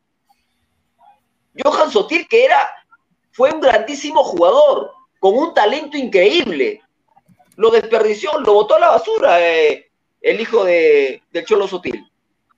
Johan 1.62 1.91
Sotil, 1.91 2.27
que 2.29 2.45
era, 2.45 2.69
fue 3.33 3.53
un 3.53 3.61
grandísimo 3.61 4.23
jugador, 4.25 4.93
con 5.21 5.37
un 5.37 5.55
talento 5.55 5.97
increíble. 5.97 6.83
Lo 7.57 7.71
desperdició, 7.71 8.39
lo 8.41 8.55
botó 8.55 8.77
a 8.77 8.81
la 8.81 8.89
basura 8.91 9.41
eh, 9.41 9.91
el 10.21 10.41
hijo 10.41 10.65
de, 10.65 11.23
del 11.31 11.45
Cholo 11.45 11.69
Sotil. 11.69 12.11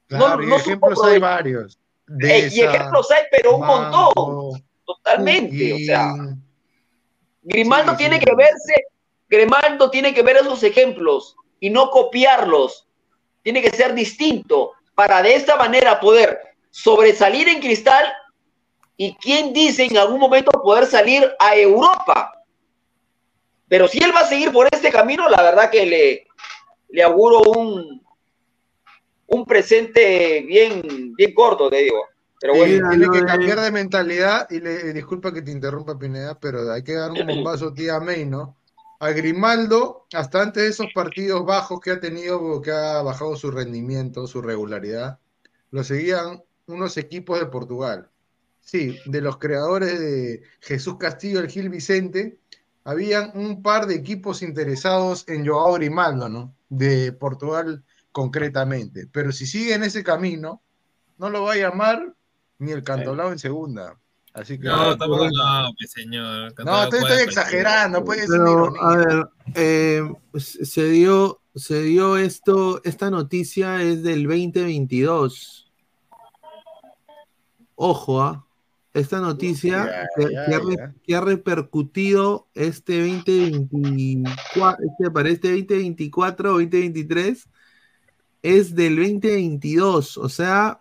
Claro, 0.06 0.42
y 0.42 0.46
supo 0.46 0.56
ejemplos 0.56 1.04
hay 1.04 1.18
varios. 1.18 1.78
De 2.06 2.38
Eh, 2.38 2.48
y 2.52 2.60
ejemplos 2.60 3.10
hay, 3.10 3.24
pero 3.30 3.56
un 3.56 3.66
montón. 3.66 4.62
Totalmente. 4.84 5.74
O 5.74 5.78
sea. 5.78 6.14
Grimaldo 7.42 7.92
Sí, 7.92 7.98
tiene 7.98 8.18
sí. 8.18 8.24
que 8.24 8.34
verse, 8.34 8.74
Grimaldo 9.28 9.90
tiene 9.90 10.14
que 10.14 10.22
ver 10.22 10.36
esos 10.36 10.62
ejemplos 10.62 11.36
y 11.60 11.70
no 11.70 11.90
copiarlos. 11.90 12.86
Tiene 13.42 13.62
que 13.62 13.70
ser 13.70 13.94
distinto 13.94 14.72
para 14.94 15.22
de 15.22 15.34
esta 15.34 15.56
manera 15.56 16.00
poder 16.00 16.40
sobresalir 16.70 17.48
en 17.48 17.60
cristal 17.60 18.06
y 18.96 19.14
quién 19.16 19.52
dice 19.52 19.84
en 19.84 19.96
algún 19.96 20.18
momento 20.18 20.50
poder 20.62 20.86
salir 20.86 21.30
a 21.38 21.54
Europa. 21.56 22.35
Pero 23.68 23.88
si 23.88 23.98
él 23.98 24.12
va 24.14 24.20
a 24.20 24.28
seguir 24.28 24.52
por 24.52 24.68
este 24.70 24.90
camino, 24.90 25.28
la 25.28 25.42
verdad 25.42 25.70
que 25.70 25.86
le, 25.86 26.26
le 26.90 27.02
auguro 27.02 27.40
un, 27.40 28.02
un 29.26 29.44
presente 29.44 30.44
bien, 30.46 31.14
bien 31.14 31.34
corto, 31.34 31.68
te 31.68 31.78
digo. 31.78 32.02
Pero 32.40 32.54
Sí, 32.54 32.58
bueno, 32.60 32.90
tiene 32.90 33.08
que 33.10 33.24
cambiar 33.24 33.60
de 33.60 33.70
mentalidad 33.70 34.46
y 34.50 34.60
le 34.60 34.92
disculpa 34.92 35.32
que 35.32 35.42
te 35.42 35.50
interrumpa 35.50 35.98
Pineda, 35.98 36.38
pero 36.38 36.70
hay 36.70 36.82
que 36.82 36.94
dar 36.94 37.10
un 37.10 37.26
bombazo 37.26 37.72
tía 37.72 37.98
May, 37.98 38.26
¿no? 38.26 38.56
A 39.00 39.10
Grimaldo, 39.10 40.06
hasta 40.12 40.42
antes 40.42 40.62
de 40.62 40.68
esos 40.70 40.86
partidos 40.94 41.44
bajos 41.44 41.80
que 41.80 41.90
ha 41.90 42.00
tenido, 42.00 42.60
que 42.62 42.70
ha 42.70 43.02
bajado 43.02 43.36
su 43.36 43.50
rendimiento, 43.50 44.26
su 44.26 44.42
regularidad, 44.42 45.18
lo 45.70 45.82
seguían 45.82 46.42
unos 46.66 46.96
equipos 46.96 47.38
de 47.38 47.46
Portugal. 47.46 48.10
Sí, 48.60 48.98
de 49.06 49.20
los 49.20 49.38
creadores 49.38 49.98
de 49.98 50.42
Jesús 50.60 50.96
Castillo, 50.98 51.40
el 51.40 51.48
Gil 51.48 51.68
Vicente, 51.68 52.38
habían 52.86 53.32
un 53.34 53.62
par 53.62 53.86
de 53.86 53.96
equipos 53.96 54.42
interesados 54.42 55.24
en 55.26 55.44
Joao 55.44 55.74
Grimaldo, 55.74 56.28
¿no? 56.28 56.54
De 56.68 57.10
Portugal 57.10 57.84
concretamente. 58.12 59.08
Pero 59.10 59.32
si 59.32 59.44
sigue 59.44 59.74
en 59.74 59.82
ese 59.82 60.04
camino, 60.04 60.62
no 61.18 61.28
lo 61.28 61.42
va 61.42 61.54
a 61.54 61.56
llamar 61.56 62.14
ni 62.58 62.70
el 62.70 62.84
Cantolao 62.84 63.32
en 63.32 63.40
segunda. 63.40 63.98
Así 64.32 64.60
que 64.60 64.68
No, 64.68 64.96
tampoco 64.96 65.26
no, 65.26 65.70
pues, 65.76 65.90
señor. 65.90 66.54
No, 66.64 66.84
estoy, 66.84 67.00
estoy 67.00 67.18
exagerando, 67.24 68.04
puede 68.04 68.24
ser 68.24 68.36
ironía. 68.36 68.80
a 68.80 68.96
ver, 68.96 69.28
eh, 69.54 70.02
se 70.38 70.88
dio, 70.88 71.40
se 71.56 71.82
dio 71.82 72.16
esto, 72.16 72.80
esta 72.84 73.10
noticia 73.10 73.82
es 73.82 74.04
del 74.04 74.28
2022. 74.28 75.72
Ojo, 77.74 78.22
¿ah? 78.22 78.45
Esta 78.96 79.20
noticia 79.20 80.08
que, 80.16 80.36
ha, 80.54 80.94
que 81.02 81.20
repercutido 81.20 82.48
este 82.54 83.00
2024, 83.00 84.86
este, 84.86 85.10
para 85.10 85.28
este 85.28 85.48
2024 85.50 86.50
o 86.50 86.52
2023 86.54 87.46
es 88.42 88.74
del 88.74 88.96
2022. 88.96 90.16
O 90.16 90.28
sea, 90.30 90.80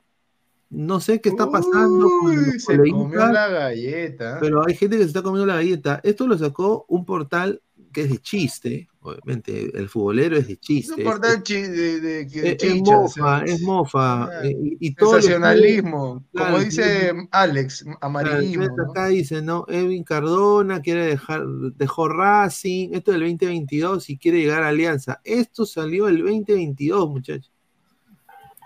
no 0.70 1.02
sé 1.02 1.20
qué 1.20 1.28
está 1.28 1.50
pasando 1.50 2.10
con 2.22 2.58
se 2.58 2.78
comió 2.78 3.26
la 3.28 3.50
galleta. 3.50 4.38
pero 4.40 4.66
hay 4.66 4.76
gente 4.76 4.96
que 4.96 5.04
se 5.04 5.10
está 5.10 5.22
comiendo 5.22 5.46
la 5.46 5.56
galleta. 5.56 6.00
Esto 6.02 6.26
lo 6.26 6.38
sacó 6.38 6.86
un 6.88 7.04
portal 7.04 7.62
que 7.92 8.04
es 8.04 8.10
de 8.12 8.20
chiste. 8.20 8.88
Obviamente, 9.06 9.78
el 9.78 9.88
futbolero 9.90 10.38
es 10.38 10.48
de 10.48 10.58
chiste. 10.58 10.94
es, 11.08 11.34
el 11.34 11.44
chi- 11.44 11.62
de, 11.62 12.00
de, 12.00 12.00
de 12.02 12.22
es- 12.22 12.44
es 12.44 12.58
chicha, 12.58 12.92
mofa, 12.98 13.44
es 13.46 13.62
mofa. 13.62 14.24
ah, 14.24 14.30
eh, 14.44 14.56
y, 14.62 14.88
y 14.88 14.96
todos 14.96 15.14
los- 15.16 15.24
sensacionalismo, 15.26 16.24
Claro, 16.34 16.48
como 16.52 16.60
sí, 16.60 16.66
dice 16.66 17.14
Alex, 17.32 17.84
Claro, 17.84 17.98
amarillismo. 18.02 18.64
entonces 18.64 18.86
¿no? 18.86 18.92
acá 18.92 19.08
dice, 19.08 19.42
¿no? 19.42 19.66
Edwin 19.68 20.04
Cardona 20.04 20.82
quiere 20.82 21.06
dejar, 21.06 21.46
dejó 21.76 22.08
Racing, 22.10 22.90
esto 22.94 23.12
del 23.12 23.22
2022 23.22 24.10
y 24.10 24.18
quiere 24.18 24.40
llegar 24.40 24.64
a 24.64 24.70
Alianza. 24.70 25.22
Esto 25.24 25.66
salió 25.66 26.08
el 26.08 26.18
2022, 26.24 27.10
muchachos. 27.10 27.52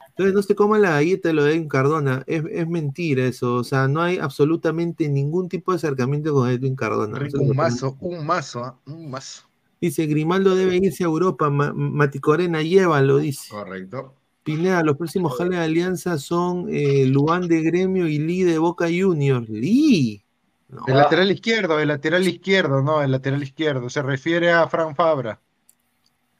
Entonces 0.10 0.36
no 0.36 0.42
se 0.42 0.54
coman 0.54 0.82
la 0.82 0.90
galleta 0.92 1.30
de 1.30 1.34
lo 1.34 1.46
de 1.46 1.54
Edwin 1.54 1.70
Cardona, 1.70 2.24
es, 2.28 2.44
es 2.52 2.68
mentira 2.68 3.24
eso, 3.26 3.56
o 3.56 3.64
sea, 3.64 3.88
no 3.88 4.02
hay 4.02 4.18
absolutamente 4.18 5.08
ningún 5.08 5.48
tipo 5.48 5.72
de 5.72 5.78
acercamiento 5.78 6.34
con 6.34 6.50
Edwin 6.50 6.76
Cardona. 6.76 7.18
Rico, 7.18 7.40
un 7.40 7.56
mazo, 7.56 7.96
un 8.02 8.26
mazo, 8.26 8.66
¿ah? 8.66 8.78
un 8.86 9.10
mazo. 9.10 9.44
Dice, 9.82 10.06
Grimaldo 10.08 10.56
debe 10.56 10.76
irse 10.78 11.04
a 11.04 11.08
Europa, 11.08 11.50
Ma- 11.50 11.74
Mati 11.74 12.20
Corena, 12.20 12.62
llévalo, 12.62 13.18
dice. 13.18 13.50
Correcto. 13.50 14.16
Pineda, 14.44 14.84
los 14.84 14.98
próximos 14.98 15.38
jales 15.38 15.60
de 15.60 15.64
Alianza 15.66 16.18
son 16.18 16.68
eh, 16.70 17.06
Luan 17.06 17.48
de 17.48 17.62
Gremio 17.62 18.08
y 18.08 18.18
Lee 18.20 18.44
de 18.44 18.58
Boca 18.58 18.86
Juniors. 18.88 19.48
Lee. 19.50 20.24
No. 20.70 20.84
El 20.88 20.98
lateral 20.98 21.32
izquierdo, 21.32 21.80
el 21.80 21.88
lateral 21.88 22.28
izquierdo, 22.28 22.82
no, 22.82 23.02
el 23.02 23.12
lateral 23.12 23.42
izquierdo. 23.42 23.90
Se 23.90 24.02
refiere 24.02 24.52
a 24.52 24.68
Fran 24.68 24.96
Fabra. 24.96 25.40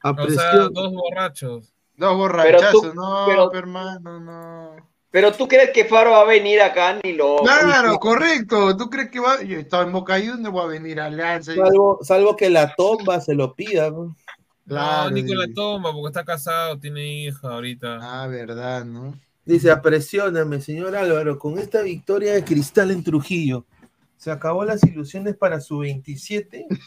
A 0.02 0.10
O 0.12 0.28
sea, 0.30 0.68
dos 0.68 0.92
borrachos. 0.92 1.64
Dos 1.64 1.72
Pero 1.96 2.16
borrachazos, 2.16 2.82
tú- 2.82 2.94
no, 2.94 3.24
pero- 3.26 3.52
hermano, 3.54 4.20
no. 4.20 4.89
Pero 5.10 5.32
tú 5.32 5.48
crees 5.48 5.70
que 5.70 5.84
Faro 5.84 6.12
va 6.12 6.20
a 6.20 6.24
venir 6.24 6.60
acá 6.60 6.98
ni 7.02 7.12
lo. 7.12 7.38
Claro, 7.38 7.98
correcto. 7.98 8.76
¿Tú 8.76 8.88
crees 8.88 9.10
que 9.10 9.20
va? 9.20 9.42
Yo 9.42 9.58
estaba 9.58 9.82
en 9.82 9.92
Boca 9.92 10.18
Juniors, 10.18 10.50
voy 10.50 10.64
a 10.64 10.68
venir 10.68 11.00
a 11.00 11.06
Alianza. 11.06 11.54
Salvo, 11.54 11.98
salvo 12.02 12.36
que 12.36 12.48
la 12.48 12.74
tomba 12.74 13.20
se 13.20 13.34
lo 13.34 13.54
pida. 13.54 13.90
¿no? 13.90 14.16
Claro, 14.66 15.10
no, 15.10 15.16
ni 15.16 15.26
con 15.26 15.36
la 15.36 15.48
toma, 15.52 15.92
porque 15.92 16.08
está 16.08 16.24
casado, 16.24 16.78
tiene 16.78 17.24
hija 17.24 17.48
ahorita. 17.48 17.98
Ah, 18.00 18.28
verdad, 18.28 18.84
¿no? 18.84 19.18
Dice, 19.44 19.72
apresióname, 19.72 20.60
señor 20.60 20.94
Álvaro, 20.94 21.40
con 21.40 21.58
esta 21.58 21.82
victoria 21.82 22.34
de 22.34 22.44
Cristal 22.44 22.92
en 22.92 23.02
Trujillo. 23.02 23.66
Se 24.16 24.30
acabó 24.30 24.64
las 24.64 24.84
ilusiones 24.84 25.34
para 25.36 25.60
su 25.60 25.78
27. 25.78 26.66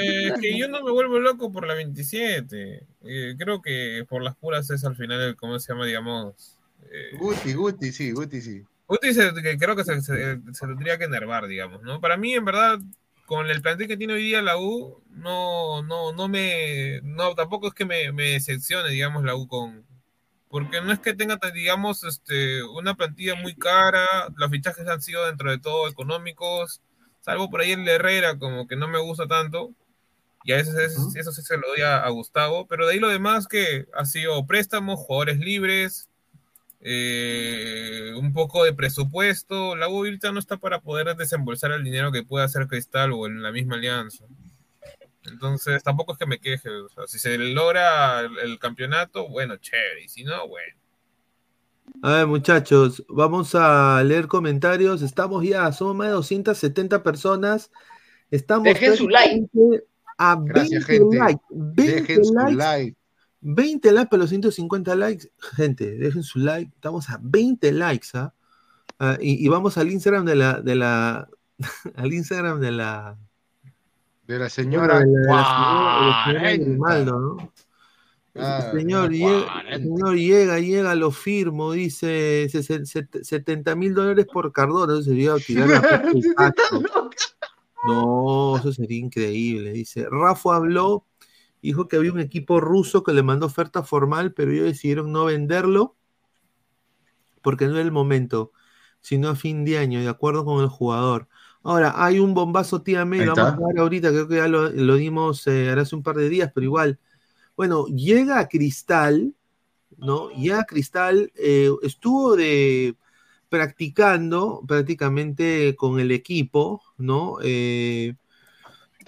Eh, 0.00 0.32
que 0.40 0.56
yo 0.56 0.68
no 0.68 0.82
me 0.82 0.92
vuelvo 0.92 1.18
loco 1.18 1.52
por 1.52 1.66
la 1.66 1.74
27. 1.74 2.86
Eh, 3.02 3.34
creo 3.36 3.60
que 3.60 4.06
por 4.08 4.22
las 4.22 4.36
puras 4.36 4.70
es 4.70 4.84
al 4.84 4.96
final, 4.96 5.20
el, 5.20 5.36
¿cómo 5.36 5.58
se 5.58 5.72
llama? 5.72 5.84
Digamos. 5.84 6.57
Eh, 6.90 7.16
Guti, 7.18 7.52
Guti, 7.54 7.92
sí, 7.92 8.12
Guti, 8.12 8.40
sí. 8.40 8.62
Guti 8.86 9.12
se- 9.12 9.34
que 9.34 9.58
creo 9.58 9.76
que 9.76 9.84
se, 9.84 10.00
se- 10.00 10.40
se 10.52 10.66
tendría 10.66 10.98
que 10.98 11.04
enervar, 11.04 11.46
digamos, 11.46 11.82
¿no? 11.82 12.00
Para 12.00 12.16
mí, 12.16 12.34
en 12.34 12.44
verdad, 12.44 12.78
con 13.26 13.46
el 13.50 13.60
plantel 13.60 13.88
que 13.88 13.96
tiene 13.96 14.14
hoy 14.14 14.22
día 14.22 14.40
la 14.40 14.56
U, 14.58 15.02
no, 15.10 15.82
no, 15.82 16.12
no 16.12 16.28
me, 16.28 17.00
no, 17.02 17.34
tampoco 17.34 17.68
es 17.68 17.74
que 17.74 17.84
me, 17.84 18.10
me 18.12 18.30
decepcione, 18.30 18.88
digamos, 18.90 19.24
la 19.24 19.34
U 19.34 19.46
con, 19.46 19.84
porque 20.48 20.80
no 20.80 20.92
es 20.92 20.98
que 21.00 21.12
tenga, 21.14 21.38
digamos, 21.52 22.04
este, 22.04 22.62
una 22.62 22.94
plantilla 22.94 23.34
muy 23.34 23.54
cara, 23.54 24.06
los 24.36 24.50
fichajes 24.50 24.88
han 24.88 25.02
sido 25.02 25.26
dentro 25.26 25.50
de 25.50 25.58
todo 25.58 25.88
económicos, 25.88 26.80
salvo 27.20 27.50
por 27.50 27.60
ahí 27.60 27.72
el 27.72 27.84
de 27.84 27.92
Herrera, 27.96 28.38
como 28.38 28.66
que 28.66 28.76
no 28.76 28.88
me 28.88 28.98
gusta 28.98 29.26
tanto, 29.26 29.74
y 30.44 30.52
a 30.52 30.56
veces 30.56 30.74
es- 30.76 31.16
eso 31.16 31.32
sí 31.32 31.42
se 31.42 31.58
lo 31.58 31.68
doy 31.68 31.82
a, 31.82 31.98
a 32.04 32.08
Gustavo, 32.10 32.66
pero 32.66 32.86
de 32.86 32.94
ahí 32.94 32.98
lo 33.00 33.08
demás 33.08 33.46
que 33.46 33.86
ha 33.92 34.06
sido 34.06 34.46
préstamos, 34.46 34.98
jugadores 35.00 35.38
libres, 35.38 36.07
eh, 36.80 38.12
un 38.16 38.32
poco 38.32 38.64
de 38.64 38.72
presupuesto. 38.72 39.76
La 39.76 39.88
U 39.88 39.96
ahorita 39.96 40.32
no 40.32 40.38
está 40.38 40.56
para 40.56 40.80
poder 40.80 41.14
desembolsar 41.16 41.72
el 41.72 41.84
dinero 41.84 42.12
que 42.12 42.22
pueda 42.22 42.44
hacer 42.44 42.66
Cristal 42.66 43.12
o 43.12 43.26
en 43.26 43.42
la 43.42 43.52
misma 43.52 43.76
alianza. 43.76 44.24
Entonces 45.24 45.82
tampoco 45.82 46.12
es 46.12 46.18
que 46.18 46.26
me 46.26 46.38
queje. 46.38 46.70
o 46.70 46.88
sea, 46.88 47.06
si 47.06 47.18
se 47.18 47.36
logra 47.38 48.20
el, 48.20 48.38
el 48.38 48.58
campeonato, 48.58 49.28
bueno, 49.28 49.56
chévere. 49.56 50.04
Y 50.04 50.08
si 50.08 50.24
no, 50.24 50.48
bueno. 50.48 50.78
A 52.02 52.12
ver, 52.12 52.26
muchachos, 52.26 53.04
vamos 53.08 53.54
a 53.54 54.02
leer 54.04 54.28
comentarios. 54.28 55.02
Estamos 55.02 55.44
ya, 55.44 55.72
somos 55.72 55.96
más 55.96 56.08
de 56.08 56.14
270 56.14 57.02
personas. 57.02 57.70
Estamos 58.30 58.64
Dejen 58.64 58.96
su 58.96 59.08
like. 59.08 59.48
A 60.18 60.36
Gracias, 60.40 60.86
20 60.86 61.04
gente. 61.04 61.18
likes. 61.18 61.44
20 61.50 61.92
Dejen 61.92 62.24
su 62.24 62.34
like. 62.34 62.96
20 63.40 63.92
likes 63.92 64.08
para 64.08 64.20
los 64.22 64.30
150 64.30 64.94
likes. 64.96 65.30
Gente, 65.56 65.96
dejen 65.96 66.22
su 66.22 66.38
like. 66.40 66.70
Estamos 66.74 67.08
a 67.10 67.18
20 67.22 67.72
likes, 67.72 68.08
¿ah? 68.14 68.32
Ah, 68.98 69.16
y, 69.20 69.44
y 69.44 69.48
vamos 69.48 69.78
al 69.78 69.90
Instagram 69.90 70.24
de 70.24 70.34
la, 70.34 70.60
de 70.60 70.74
la, 70.74 71.28
al 71.96 72.12
Instagram 72.12 72.60
de 72.60 72.72
la, 72.72 73.16
De 74.26 74.38
la 74.38 74.48
señora 74.48 74.98
de 75.00 75.06
la- 75.06 75.10
de 75.10 75.26
la 75.26 75.44
señora- 75.44 76.00
de 76.00 76.06
la 76.06 76.24
señora 76.24 76.40
40. 76.40 76.64
Grimaldo, 76.64 77.20
¿no? 77.20 77.52
Ah, 78.40 78.70
señor, 78.72 79.10
llega, 79.10 79.46
40. 79.52 79.78
señor, 79.78 80.14
llega, 80.16 80.58
llega, 80.60 80.94
lo 80.94 81.10
firmo, 81.10 81.72
dice 81.72 82.48
se- 82.50 82.84
se- 82.86 83.08
70 83.22 83.74
mil 83.74 83.94
dólares 83.94 84.26
por 84.32 84.52
Cardona, 84.52 84.92
eso 84.94 85.02
sería 85.04 85.34
tirar 85.46 85.68
la. 85.68 86.14
No, 87.86 88.56
eso 88.58 88.72
sería 88.72 88.98
increíble. 88.98 89.72
Dice, 89.72 90.06
Rafa 90.10 90.56
habló, 90.56 91.04
dijo 91.62 91.88
que 91.88 91.96
había 91.96 92.12
un 92.12 92.20
equipo 92.20 92.60
ruso 92.60 93.02
que 93.02 93.12
le 93.12 93.22
mandó 93.22 93.46
oferta 93.46 93.82
formal, 93.82 94.32
pero 94.32 94.52
ellos 94.52 94.66
decidieron 94.66 95.12
no 95.12 95.26
venderlo 95.26 95.96
porque 97.42 97.66
no 97.66 97.72
era 97.72 97.82
el 97.82 97.92
momento, 97.92 98.52
sino 99.00 99.28
a 99.28 99.36
fin 99.36 99.64
de 99.64 99.78
año, 99.78 100.00
de 100.00 100.08
acuerdo 100.08 100.44
con 100.44 100.62
el 100.62 100.68
jugador. 100.68 101.28
Ahora, 101.62 101.94
hay 101.96 102.18
un 102.18 102.34
bombazo 102.34 102.82
tía 102.82 103.04
May, 103.04 103.24
lo 103.24 103.34
vamos 103.34 103.54
a 103.54 103.66
dar 103.66 103.78
ahorita, 103.78 104.10
creo 104.10 104.28
que 104.28 104.36
ya 104.36 104.48
lo, 104.48 104.70
lo 104.70 104.94
dimos 104.96 105.46
eh, 105.46 105.70
hace 105.70 105.96
un 105.96 106.02
par 106.02 106.16
de 106.16 106.28
días, 106.28 106.50
pero 106.54 106.64
igual. 106.64 106.98
Bueno, 107.56 107.86
llega 107.86 108.38
a 108.38 108.48
Cristal, 108.48 109.34
¿no? 109.96 110.30
Ya 110.36 110.64
Cristal 110.64 111.32
eh, 111.34 111.70
estuvo 111.82 112.36
de 112.36 112.96
practicando 113.48 114.62
prácticamente 114.66 115.74
con 115.76 116.00
el 116.00 116.10
equipo, 116.10 116.82
¿no? 116.98 117.38
Eh, 117.42 118.14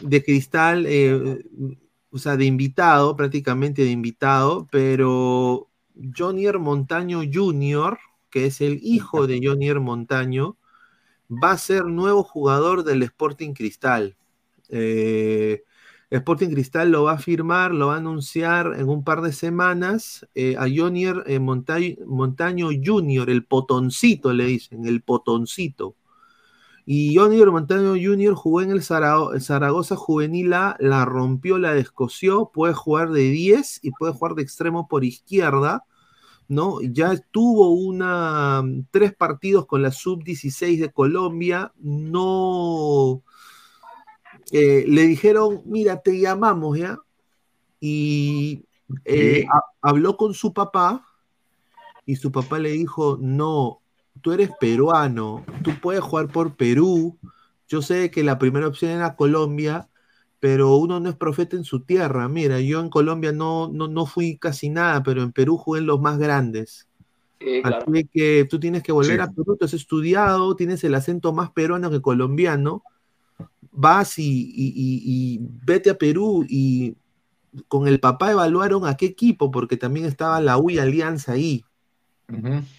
de 0.01 0.25
Cristal, 0.25 0.87
eh, 0.89 1.45
o 2.11 2.19
sea, 2.19 2.37
de 2.37 2.45
invitado, 2.47 3.17
prácticamente 3.17 3.83
de 3.83 3.91
invitado, 3.91 4.67
pero 4.71 5.69
Jonier 6.17 6.59
Montaño 6.59 7.21
Jr., 7.33 7.99
que 8.31 8.47
es 8.47 8.61
el 8.61 8.81
hijo 8.83 9.27
de 9.27 9.41
Jonier 9.43 9.81
Montaño, 9.81 10.57
va 11.31 11.53
a 11.53 11.59
ser 11.59 11.87
nuevo 11.87 12.23
jugador 12.23 12.85
del 12.85 13.03
Sporting 13.05 13.53
Cristal. 13.55 14.17
Eh, 14.69 15.63
Sporting 16.11 16.51
Cristal 16.51 16.91
lo 16.91 17.05
va 17.05 17.13
a 17.13 17.19
firmar, 17.19 17.73
lo 17.73 17.89
va 17.89 17.95
a 17.95 17.99
anunciar 17.99 18.75
en 18.79 18.89
un 18.89 19.05
par 19.05 19.21
de 19.23 19.33
semanas 19.33 20.27
eh, 20.35 20.57
a 20.59 20.67
Jonier 20.75 21.23
eh, 21.27 21.39
Monta- 21.39 21.79
Montaño 22.07 22.69
Jr., 22.85 23.31
el 23.31 23.45
potoncito 23.45 24.33
le 24.33 24.47
dicen, 24.47 24.87
el 24.87 25.03
potoncito. 25.03 25.97
Y 26.93 27.15
Jonier 27.15 27.53
Montaño 27.53 27.91
Jr. 27.91 28.35
jugó 28.35 28.63
en 28.63 28.73
el 28.73 28.83
Zara- 28.83 29.33
el 29.33 29.41
Zaragoza 29.41 29.95
Juvenil 29.95 30.53
A, 30.55 30.77
la 30.81 31.05
rompió, 31.05 31.57
la 31.57 31.73
descoció, 31.73 32.51
puede 32.53 32.75
jugar 32.75 33.13
de 33.13 33.31
10 33.31 33.79
y 33.81 33.93
puede 33.93 34.13
jugar 34.13 34.35
de 34.35 34.43
extremo 34.43 34.89
por 34.89 35.05
izquierda. 35.05 35.85
¿no? 36.49 36.81
Ya 36.81 37.17
tuvo 37.31 37.71
una, 37.71 38.65
tres 38.91 39.15
partidos 39.15 39.67
con 39.67 39.83
la 39.83 39.93
sub-16 39.93 40.81
de 40.81 40.91
Colombia, 40.91 41.73
no, 41.79 43.23
eh, 44.51 44.85
le 44.89 45.03
dijeron, 45.03 45.63
mira, 45.67 46.03
te 46.03 46.19
llamamos, 46.19 46.77
¿ya? 46.77 46.99
Y 47.79 48.65
eh, 49.05 49.43
Sí. 49.43 49.47
habló 49.81 50.17
con 50.17 50.35
su 50.35 50.53
papá 50.53 51.07
y 52.05 52.17
su 52.17 52.33
papá 52.33 52.59
le 52.59 52.71
dijo, 52.73 53.17
no, 53.21 53.80
tú 54.23 54.33
eres 54.33 54.51
peruano, 54.61 55.45
tú 55.65 55.73
puedes 55.81 56.03
jugar 56.03 56.29
por 56.29 56.57
Perú, 56.57 57.19
yo 57.69 57.83
sé 57.83 58.11
que 58.11 58.25
la 58.25 58.39
primera 58.39 58.67
opción 58.69 58.93
era 58.93 59.17
Colombia, 59.17 59.89
pero 60.41 60.77
uno 60.77 61.01
no 61.01 61.09
es 61.11 61.17
profeta 61.17 61.57
en 61.57 61.65
su 61.65 61.81
tierra, 61.81 62.29
mira, 62.29 62.61
yo 62.61 62.81
en 62.81 62.89
Colombia 62.91 63.33
no, 63.33 63.69
no, 63.69 63.89
no 63.89 64.07
fui 64.07 64.39
casi 64.39 64.71
nada, 64.71 65.03
pero 65.03 65.23
en 65.23 65.33
Perú 65.33 65.57
jugué 65.59 65.81
en 65.81 65.87
los 65.87 66.01
más 66.01 66.19
grandes. 66.19 66.89
Sí, 67.39 67.63
claro. 67.63 67.87
Así 67.91 68.09
que 68.13 68.47
tú 68.51 68.61
tienes 68.61 68.83
que 68.83 68.93
volver 68.93 69.17
Sí. 69.17 69.23
a 69.23 69.29
Perú, 69.31 69.57
tú 69.59 69.65
has 69.65 69.75
estudiado, 69.75 70.57
tienes 70.57 70.83
el 70.85 70.95
acento 70.95 71.33
más 71.33 71.51
peruano 71.53 71.91
que 71.91 72.01
colombiano, 72.03 72.83
vas 73.73 74.19
y, 74.19 74.25
y- 74.25 74.73
y- 74.75 75.03
y 75.37 75.39
vete 75.43 75.91
a 75.91 75.99
Perú 75.99 76.45
y 76.49 76.97
con 77.69 77.89
el 77.89 78.01
papá 78.01 78.33
evaluaron 78.33 78.87
a 78.87 78.97
qué 78.97 79.07
equipo, 79.07 79.51
porque 79.51 79.77
también 79.77 80.07
estaba 80.07 80.41
la 80.41 80.59
UI 80.59 80.79
Alianza 80.79 81.33
ahí, 81.33 81.65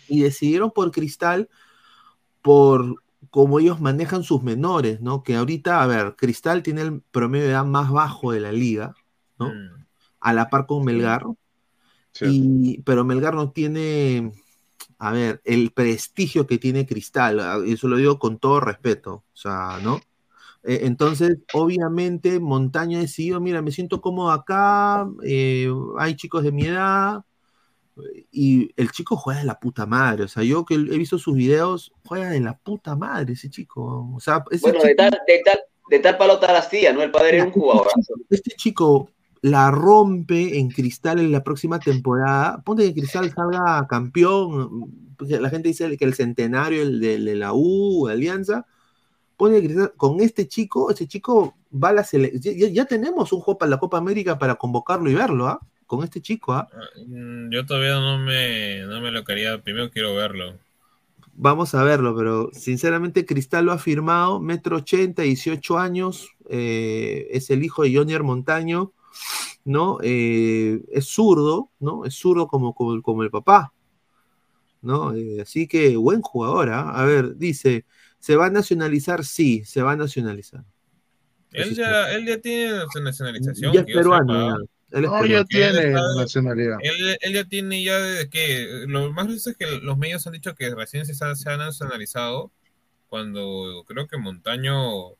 Y 0.07 0.21
decidieron 0.21 0.71
por 0.71 0.91
Cristal 0.91 1.49
por 2.41 3.01
cómo 3.29 3.59
ellos 3.59 3.79
manejan 3.79 4.23
sus 4.23 4.43
menores, 4.43 5.01
¿no? 5.01 5.23
Que 5.23 5.35
ahorita, 5.35 5.81
a 5.81 5.87
ver, 5.87 6.15
Cristal 6.15 6.63
tiene 6.63 6.81
el 6.81 7.01
promedio 7.01 7.45
de 7.45 7.51
edad 7.51 7.65
más 7.65 7.91
bajo 7.91 8.31
de 8.31 8.39
la 8.39 8.51
liga, 8.51 8.95
¿no? 9.39 9.47
Mm. 9.47 9.85
A 10.19 10.33
la 10.33 10.49
par 10.49 10.65
con 10.65 10.83
Melgar, 10.83 11.23
y, 12.19 12.81
pero 12.81 13.05
Melgar 13.05 13.33
no 13.33 13.51
tiene, 13.51 14.31
a 14.99 15.11
ver, 15.11 15.41
el 15.45 15.71
prestigio 15.71 16.45
que 16.45 16.57
tiene 16.57 16.85
Cristal, 16.85 17.39
ah, 17.39 17.59
eso 17.65 17.87
lo 17.87 17.97
digo 17.97 18.19
con 18.19 18.37
todo 18.37 18.59
respeto, 18.59 19.23
o 19.33 19.37
sea, 19.37 19.79
¿no? 19.81 19.99
Eh, 20.63 20.81
entonces, 20.83 21.39
obviamente, 21.53 22.39
Montaño 22.39 22.97
ha 22.97 23.01
decidido, 23.01 23.39
mira, 23.39 23.61
me 23.61 23.71
siento 23.71 24.01
cómodo 24.01 24.31
acá, 24.31 25.07
eh, 25.23 25.71
hay 25.97 26.15
chicos 26.15 26.43
de 26.43 26.51
mi 26.51 26.65
edad, 26.65 27.23
y 28.31 28.71
el 28.77 28.91
chico 28.91 29.15
juega 29.15 29.41
de 29.41 29.45
la 29.45 29.59
puta 29.59 29.85
madre, 29.85 30.23
o 30.23 30.27
sea, 30.27 30.43
yo 30.43 30.65
que 30.65 30.75
he 30.75 30.97
visto 30.97 31.17
sus 31.17 31.35
videos, 31.35 31.91
juega 32.05 32.29
de 32.29 32.39
la 32.39 32.57
puta 32.57 32.95
madre 32.95 33.33
ese 33.33 33.49
chico, 33.49 34.09
o 34.15 34.19
sea, 34.19 34.43
ese 34.51 34.61
Bueno, 34.61 34.83
de 34.83 34.95
tal, 34.95 35.11
de 35.11 35.41
tal, 35.43 35.59
de 35.89 35.99
tal 35.99 36.17
palo 36.17 36.39
tal 36.39 36.55
astilla, 36.55 36.93
¿no? 36.93 37.01
El 37.03 37.11
padre 37.11 37.37
era 37.37 37.45
un 37.45 37.51
jugador. 37.51 37.87
este 38.29 38.51
chico 38.51 39.09
la 39.41 39.71
rompe 39.71 40.59
en 40.59 40.69
Cristal 40.69 41.19
en 41.19 41.31
la 41.31 41.43
próxima 41.43 41.79
temporada. 41.79 42.61
Ponte 42.63 42.83
que 42.85 43.01
Cristal 43.01 43.33
salga 43.33 43.87
campeón. 43.87 45.15
La 45.19 45.49
gente 45.49 45.67
dice 45.67 45.97
que 45.97 46.05
el 46.05 46.13
centenario 46.13 46.83
el 46.83 46.99
de, 46.99 47.19
de 47.19 47.35
la 47.35 47.51
U, 47.53 48.07
de 48.07 48.13
Alianza. 48.13 48.65
Ponte 49.37 49.59
que 49.59 49.67
Cristal- 49.67 49.93
con 49.97 50.21
este 50.21 50.47
chico, 50.47 50.91
ese 50.91 51.07
chico 51.07 51.55
va 51.73 51.89
a 51.89 51.93
la 51.93 52.03
selección. 52.03 52.55
Ya, 52.55 52.67
ya 52.67 52.85
tenemos 52.85 53.33
un 53.33 53.41
juego 53.41 53.57
para 53.57 53.71
la 53.71 53.79
Copa 53.79 53.97
América 53.97 54.37
para 54.37 54.55
convocarlo 54.55 55.09
y 55.09 55.15
verlo, 55.15 55.47
¿ah? 55.47 55.59
Con 55.91 56.05
este 56.05 56.21
chico, 56.21 56.53
¿ah? 56.53 56.69
Mm, 57.05 57.51
Yo 57.51 57.65
todavía 57.65 57.99
no 57.99 58.17
me, 58.17 58.79
no 58.85 59.01
me 59.01 59.11
lo 59.11 59.25
quería, 59.25 59.61
primero 59.61 59.91
quiero 59.91 60.15
verlo. 60.15 60.57
Vamos 61.33 61.75
a 61.75 61.83
verlo, 61.83 62.15
pero 62.15 62.49
sinceramente 62.53 63.25
Cristal 63.25 63.65
lo 63.65 63.73
ha 63.73 63.77
firmado, 63.77 64.39
metro 64.39 64.77
ochenta, 64.77 65.23
18 65.23 65.77
años, 65.77 66.29
eh, 66.47 67.27
es 67.31 67.49
el 67.49 67.61
hijo 67.61 67.83
de 67.83 67.93
Jonier 67.93 68.23
Montaño, 68.23 68.93
¿no? 69.65 69.97
Eh, 70.01 70.81
es 70.93 71.07
zurdo, 71.07 71.71
¿no? 71.81 72.05
Es 72.05 72.15
zurdo 72.15 72.47
como, 72.47 72.73
como, 72.73 73.01
como 73.01 73.23
el 73.23 73.29
papá, 73.29 73.73
¿no? 74.81 75.13
Eh, 75.13 75.41
así 75.41 75.67
que 75.67 75.97
buen 75.97 76.21
jugador, 76.21 76.69
¿ah? 76.69 76.91
A 76.91 77.03
ver, 77.03 77.35
dice, 77.35 77.83
¿se 78.17 78.37
va 78.37 78.45
a 78.45 78.49
nacionalizar? 78.49 79.25
Sí, 79.25 79.65
se 79.65 79.81
va 79.81 79.91
a 79.91 79.97
nacionalizar. 79.97 80.63
Él 81.51 81.75
ya, 81.75 82.13
él 82.13 82.25
ya 82.25 82.37
tiene 82.37 82.79
su 82.93 83.03
nacionalización. 83.03 83.73
Ya 83.73 83.81
es 83.81 83.87
peruano, 83.87 84.57
ya. 84.57 84.65
Él 84.91 85.05
es 85.05 85.11
No, 85.11 85.25
ya 85.25 85.39
él 85.39 85.45
tiene 85.47 85.87
está- 85.87 86.15
nacionalidad. 86.15 86.77
Él, 86.81 87.17
él 87.21 87.33
ya 87.33 87.43
tiene 87.45 87.83
ya 87.83 87.97
desde 87.99 88.29
que 88.29 88.85
lo 88.87 89.11
más 89.13 89.25
gracioso 89.25 89.51
es 89.51 89.57
que 89.57 89.79
los 89.81 89.97
medios 89.97 90.25
han 90.27 90.33
dicho 90.33 90.53
que 90.55 90.73
recién 90.75 91.05
se, 91.05 91.23
ha- 91.25 91.35
se 91.35 91.49
ha 91.49 91.57
nacionalizado 91.57 92.51
cuando 93.07 93.83
creo 93.87 94.07
que 94.07 94.17
Montaño, 94.17 95.15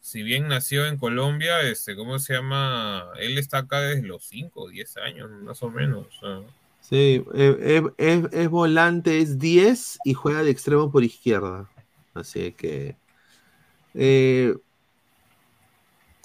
si 0.00 0.22
bien 0.22 0.48
nació 0.48 0.86
en 0.86 0.96
Colombia, 0.98 1.60
este, 1.62 1.94
¿cómo 1.96 2.18
se 2.18 2.34
llama? 2.34 3.04
Él 3.18 3.38
está 3.38 3.58
acá 3.58 3.80
desde 3.80 4.06
los 4.06 4.24
5 4.24 4.62
o 4.64 4.68
10 4.68 4.96
años, 4.98 5.30
más 5.42 5.62
o 5.62 5.70
menos. 5.70 6.06
o 6.06 6.20
sea. 6.20 6.48
Sí, 6.80 7.24
eh, 7.34 7.56
eh, 7.60 7.82
es, 7.96 8.20
es 8.32 8.48
volante, 8.50 9.18
es 9.18 9.38
10 9.38 9.98
y 10.04 10.12
juega 10.12 10.42
de 10.42 10.50
extremo 10.50 10.90
por 10.92 11.02
izquierda. 11.04 11.68
Así 12.14 12.52
que. 12.52 12.96
eh, 13.94 14.54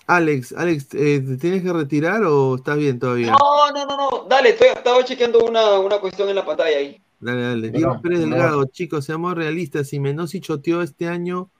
Alex, 0.10 0.54
Alex, 0.58 0.88
eh, 0.96 1.24
¿te 1.26 1.38
tienes 1.38 1.62
que 1.62 1.72
retirar 1.72 2.24
o 2.24 2.56
estás 2.56 2.78
bien 2.78 2.98
todavía? 2.98 3.32
No, 3.32 3.72
no, 3.74 3.86
no, 3.86 3.96
no. 3.96 4.26
Dale, 4.28 4.50
estoy, 4.50 4.70
estaba 4.70 5.06
chequeando 5.06 5.46
una, 5.46 5.78
una 5.78 6.00
cuestión 6.00 6.28
en 6.30 6.36
la 6.36 6.44
pantalla 6.44 6.78
ahí. 6.78 7.00
Dale, 7.20 7.42
dale. 7.44 7.70
Diego 7.70 8.02
Pérez. 8.02 8.22
Delgado, 8.22 8.66
chicos, 8.66 9.06
seamos 9.06 9.36
realistas. 9.36 9.88
Si 9.88 10.00
Menosi 10.00 10.40
choteó 10.40 10.82
este 10.82 11.08
año, 11.08 11.52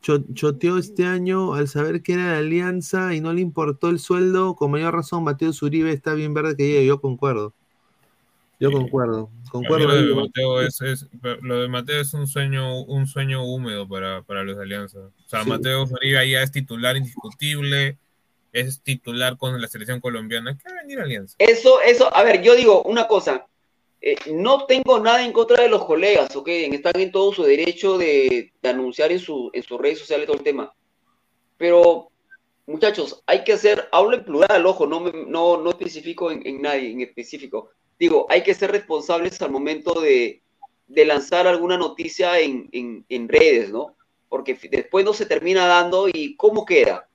cho- 0.00 0.22
choteó 0.32 0.78
este 0.78 1.06
año 1.06 1.54
al 1.54 1.66
saber 1.66 2.00
que 2.02 2.12
era 2.12 2.32
de 2.34 2.38
Alianza 2.38 3.14
y 3.14 3.20
no 3.20 3.32
le 3.32 3.40
importó 3.40 3.88
el 3.88 3.98
sueldo, 3.98 4.54
con 4.54 4.70
mayor 4.70 4.94
razón, 4.94 5.24
Mateo 5.24 5.52
Zuribe 5.52 5.90
está 5.92 6.14
bien 6.14 6.34
verde 6.34 6.54
que 6.56 6.68
llegue. 6.68 6.86
Yo 6.86 7.00
concuerdo. 7.00 7.52
Yo 8.60 8.72
concuerdo. 8.72 9.30
Concuerdo. 9.50 9.86
lo 9.88 9.94
de. 9.94 10.14
Mateo 10.14 10.60
es, 10.62 10.80
es- 10.80 11.06
lo 11.42 11.62
de 11.62 11.68
Mateo 11.68 12.00
es 12.00 12.12
un 12.14 12.26
sueño, 12.26 12.82
un 12.82 13.06
sueño 13.06 13.44
húmedo 13.44 13.88
para, 13.88 14.22
para 14.22 14.42
los 14.42 14.56
de 14.56 14.62
Alianza. 14.64 14.98
O 14.98 15.28
sea, 15.28 15.44
Sí. 15.44 15.48
Mateo 15.48 15.86
Zuribe 15.86 16.28
ya 16.28 16.42
es 16.42 16.50
titular 16.50 16.96
indiscutible, 16.96 17.98
es 18.52 18.80
titular 18.82 19.36
con 19.36 19.60
la 19.60 19.68
selección 19.68 20.00
colombiana. 20.00 20.56
¿Qué 20.58 20.68
va 20.72 20.78
a 20.78 20.82
venir 20.82 20.98
a 20.98 21.04
Alianza? 21.04 21.36
Eso, 21.38 21.80
eso, 21.82 22.12
a 22.14 22.22
ver, 22.24 22.42
yo 22.42 22.56
digo 22.56 22.82
una 22.82 23.06
cosa. 23.06 23.46
eh, 24.00 24.14
no 24.32 24.64
tengo 24.66 25.00
nada 25.00 25.24
en 25.24 25.32
contra 25.32 25.60
de 25.62 25.68
los 25.68 25.84
colegas, 25.84 26.34
¿ok? 26.36 26.46
Están 26.48 27.00
en 27.00 27.10
todo 27.10 27.32
su 27.32 27.42
derecho 27.42 27.98
de, 27.98 28.52
de 28.62 28.68
anunciar 28.68 29.10
en, 29.10 29.18
su, 29.18 29.50
en 29.52 29.62
sus 29.64 29.76
redes 29.80 29.98
sociales 29.98 30.26
todo 30.26 30.36
el 30.36 30.44
tema. 30.44 30.72
Pero, 31.56 32.08
muchachos, 32.66 33.22
hay 33.26 33.42
que 33.44 33.54
hacer, 33.54 33.88
hablo 33.90 34.16
en 34.16 34.24
plural, 34.24 34.64
ojo, 34.66 34.86
no, 34.86 35.00
me- 35.00 35.24
no, 35.26 35.56
no 35.60 35.70
especifico 35.70 36.30
en, 36.30 36.46
en 36.46 36.62
nadie 36.62 36.92
en 36.92 37.00
específico. 37.00 37.70
Digo, 37.98 38.26
hay 38.28 38.42
que 38.42 38.54
ser 38.54 38.70
responsables 38.70 39.40
al 39.42 39.50
momento 39.50 40.00
de, 40.00 40.42
de 40.86 41.04
lanzar 41.04 41.46
alguna 41.46 41.76
noticia 41.76 42.38
en, 42.38 42.68
en, 42.72 43.28
redes, 43.28 43.70
¿no? 43.70 43.96
Porque 44.28 44.58
después 44.70 45.04
no 45.04 45.12
se 45.12 45.26
termina 45.26 45.66
dando 45.66 46.08
y 46.08 46.36
¿cómo 46.36 46.64
queda? 46.64 47.08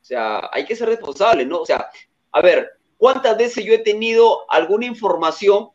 O 0.00 0.04
sea, 0.04 0.48
hay 0.52 0.64
que 0.64 0.76
ser 0.76 0.88
responsables, 0.88 1.46
¿no? 1.46 1.60
O 1.60 1.66
sea, 1.66 1.88
a 2.32 2.42
ver, 2.42 2.78
¿cuántas 2.96 3.36
veces 3.36 3.64
yo 3.64 3.72
he 3.74 3.78
tenido 3.78 4.50
alguna 4.50 4.86
información 4.86 5.70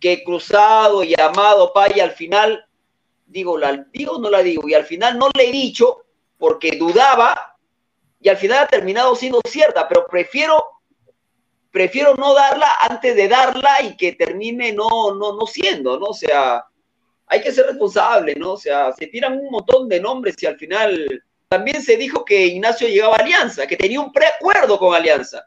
que 0.00 0.12
he 0.12 0.24
cruzado, 0.24 1.04
llamado, 1.04 1.72
pa, 1.72 1.86
y 1.94 2.00
al 2.00 2.12
final 2.12 2.66
digo, 3.26 3.58
¿la 3.58 3.86
digo 3.92 4.12
o 4.12 4.20
no 4.20 4.30
la 4.30 4.42
digo? 4.42 4.68
Y 4.68 4.74
al 4.74 4.84
final 4.84 5.18
no 5.18 5.28
le 5.34 5.48
he 5.48 5.52
dicho 5.52 6.04
porque 6.38 6.76
dudaba 6.76 7.56
y 8.20 8.28
al 8.28 8.36
final 8.36 8.64
ha 8.64 8.66
terminado 8.66 9.14
siendo 9.14 9.40
cierta, 9.46 9.88
pero 9.88 10.06
prefiero 10.06 10.62
prefiero 11.76 12.14
no 12.14 12.32
darla 12.32 12.68
antes 12.88 13.14
de 13.14 13.28
darla 13.28 13.82
y 13.82 13.94
que 13.98 14.12
termine 14.14 14.72
no, 14.72 15.14
no, 15.14 15.36
no 15.36 15.46
siendo, 15.46 15.98
¿no? 16.00 16.06
O 16.06 16.14
sea, 16.14 16.64
hay 17.26 17.42
que 17.42 17.52
ser 17.52 17.66
responsable, 17.66 18.34
¿no? 18.34 18.52
O 18.52 18.56
sea, 18.56 18.92
se 18.94 19.08
tiran 19.08 19.34
un 19.38 19.50
montón 19.50 19.86
de 19.86 20.00
nombres 20.00 20.36
y 20.42 20.46
al 20.46 20.56
final 20.56 21.22
también 21.50 21.82
se 21.82 21.98
dijo 21.98 22.24
que 22.24 22.46
Ignacio 22.46 22.88
llegaba 22.88 23.16
a 23.16 23.18
Alianza, 23.18 23.66
que 23.66 23.76
tenía 23.76 24.00
un 24.00 24.10
preacuerdo 24.10 24.78
con 24.78 24.94
Alianza. 24.94 25.44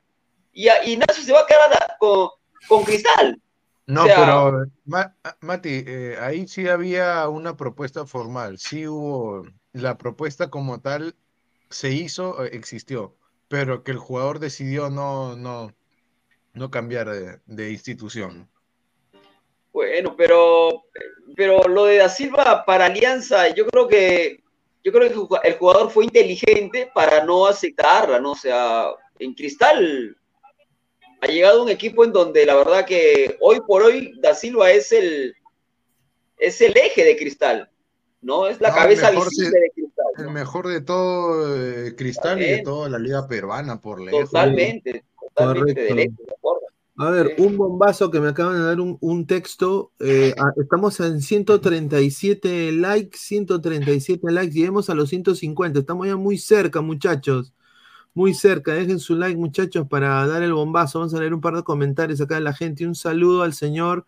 Y 0.54 0.68
a- 0.68 0.84
Ignacio 0.86 1.24
se 1.24 1.34
va 1.34 1.40
a 1.42 1.48
quedar 1.48 1.74
a- 1.74 1.98
con, 1.98 2.30
con 2.68 2.84
Cristal. 2.84 3.42
No, 3.88 4.04
O 4.04 4.06
sea- 4.06 4.16
pero 4.20 4.66
Ma- 4.86 5.16
Mati, 5.42 5.84
eh, 5.88 6.16
ahí 6.22 6.48
sí 6.48 6.68
había 6.68 7.28
una 7.28 7.58
propuesta 7.58 8.06
formal, 8.06 8.60
sí 8.60 8.86
hubo, 8.86 9.48
la 9.74 9.98
propuesta 9.98 10.52
como 10.52 10.80
tal 10.80 11.16
se 11.72 11.90
hizo, 11.90 12.46
eh, 12.46 12.52
existió, 12.54 13.16
pero 13.48 13.84
que 13.84 13.90
el 13.94 13.98
jugador 13.98 14.38
decidió 14.38 14.92
no, 14.92 15.36
no, 15.36 15.74
no 16.54 16.70
cambiar 16.72 17.10
de, 17.10 17.40
de 17.46 17.72
institución. 17.72 18.50
Bueno, 19.72 20.16
pero, 20.18 20.84
pero 21.36 21.68
lo 21.68 21.86
de 21.86 21.98
Da 21.98 22.10
Silva 22.10 22.66
para 22.66 22.86
Alianza, 22.86 23.50
yo 23.54 23.68
creo 23.68 23.88
que 23.88 24.44
yo 24.84 24.92
creo 24.92 25.08
que 25.08 25.14
el 25.14 25.20
jug- 25.20 25.40
el 25.44 25.54
jugador 25.56 25.92
fue 25.92 26.06
inteligente 26.06 26.90
para 26.94 27.24
no 27.24 27.46
aceptarla, 27.46 28.20
¿no? 28.20 28.32
O 28.32 28.36
sea, 28.36 28.88
en 29.20 29.34
Cristal 29.34 30.16
ha 31.22 31.28
llegado 31.28 31.62
un 31.64 31.70
equipo 31.70 32.04
en 32.06 32.14
donde 32.14 32.46
la 32.46 32.56
verdad 32.56 32.86
que 32.86 33.38
hoy 33.42 33.60
por 33.68 33.84
hoy 33.84 34.14
Da 34.22 34.34
Silva 34.34 34.72
es 34.72 34.92
el 34.92 35.36
es 36.38 36.62
el 36.62 36.76
eje 36.78 37.04
de 37.04 37.18
Cristal, 37.18 37.70
¿no? 38.22 38.48
Es 38.48 38.62
la 38.62 38.70
No, 38.70 38.76
cabeza 38.76 39.12
visible 39.12 39.50
se- 39.50 39.60
de 39.60 39.72
Cristal. 39.76 40.06
El 40.18 40.30
mejor 40.32 40.68
de 40.68 40.82
todo 40.82 41.56
eh, 41.88 41.96
Cristal 41.96 42.42
y 42.42 42.50
de 42.50 42.60
toda 42.64 42.90
la 42.90 42.98
liga 42.98 43.28
peruana 43.28 43.80
por 43.82 44.02
lejos. 44.02 44.30
Totalmente, 44.32 45.04
totalmente 45.36 45.82
¿de 45.82 46.14
acuerdo? 46.38 46.62
A 47.02 47.12
ver, 47.12 47.36
un 47.38 47.56
bombazo 47.56 48.12
que 48.12 48.20
me 48.20 48.28
acaban 48.28 48.56
de 48.56 48.62
dar 48.62 48.82
un, 48.82 48.98
un 49.00 49.26
texto. 49.26 49.94
eh, 50.00 50.36
estamos 50.58 51.00
en 51.00 51.22
137 51.22 52.74
likes, 52.74 53.18
137 53.18 54.30
likes. 54.30 54.54
Lleguemos 54.54 54.90
a 54.90 54.96
los 54.96 55.08
150. 55.08 55.80
Estamos 55.80 56.08
ya 56.08 56.18
muy 56.18 56.38
cerca, 56.38 56.82
muchachos. 56.82 57.54
Muy 58.14 58.34
cerca. 58.34 58.74
Dejen 58.74 59.00
su 59.00 59.16
like, 59.16 59.38
muchachos, 59.38 59.88
para 59.88 60.28
dar 60.28 60.44
el 60.44 60.52
bombazo. 60.52 61.00
Vamos 61.00 61.14
a 61.14 61.20
leer 61.20 61.34
un 61.34 61.40
par 61.40 61.56
de 61.56 61.64
comentarios 61.64 62.20
acá 62.20 62.36
de 62.36 62.42
la 62.42 62.54
gente. 62.54 62.86
Un 62.86 62.96
saludo 62.96 63.44
al 63.44 63.54
señor 63.54 64.06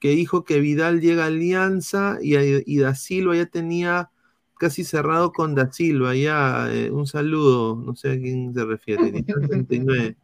que 0.00 0.08
dijo 0.08 0.42
que 0.42 0.58
Vidal 0.58 1.00
llega 1.00 1.22
a 1.22 1.26
Alianza 1.26 2.18
y, 2.20 2.34
y 2.36 2.78
Da 2.78 2.96
Silva 2.96 3.36
ya 3.36 3.46
tenía 3.46 4.10
casi 4.58 4.82
cerrado 4.82 5.30
con 5.30 5.54
Da 5.54 5.70
Silva. 5.70 6.16
Ya, 6.16 6.66
eh, 6.74 6.90
un 6.90 7.06
saludo. 7.06 7.76
No 7.76 7.94
sé 7.94 8.10
a 8.10 8.18
quién 8.18 8.52
se 8.52 8.64
refiere. 8.64 9.06
Edición 9.10 9.46
39. 9.46 10.16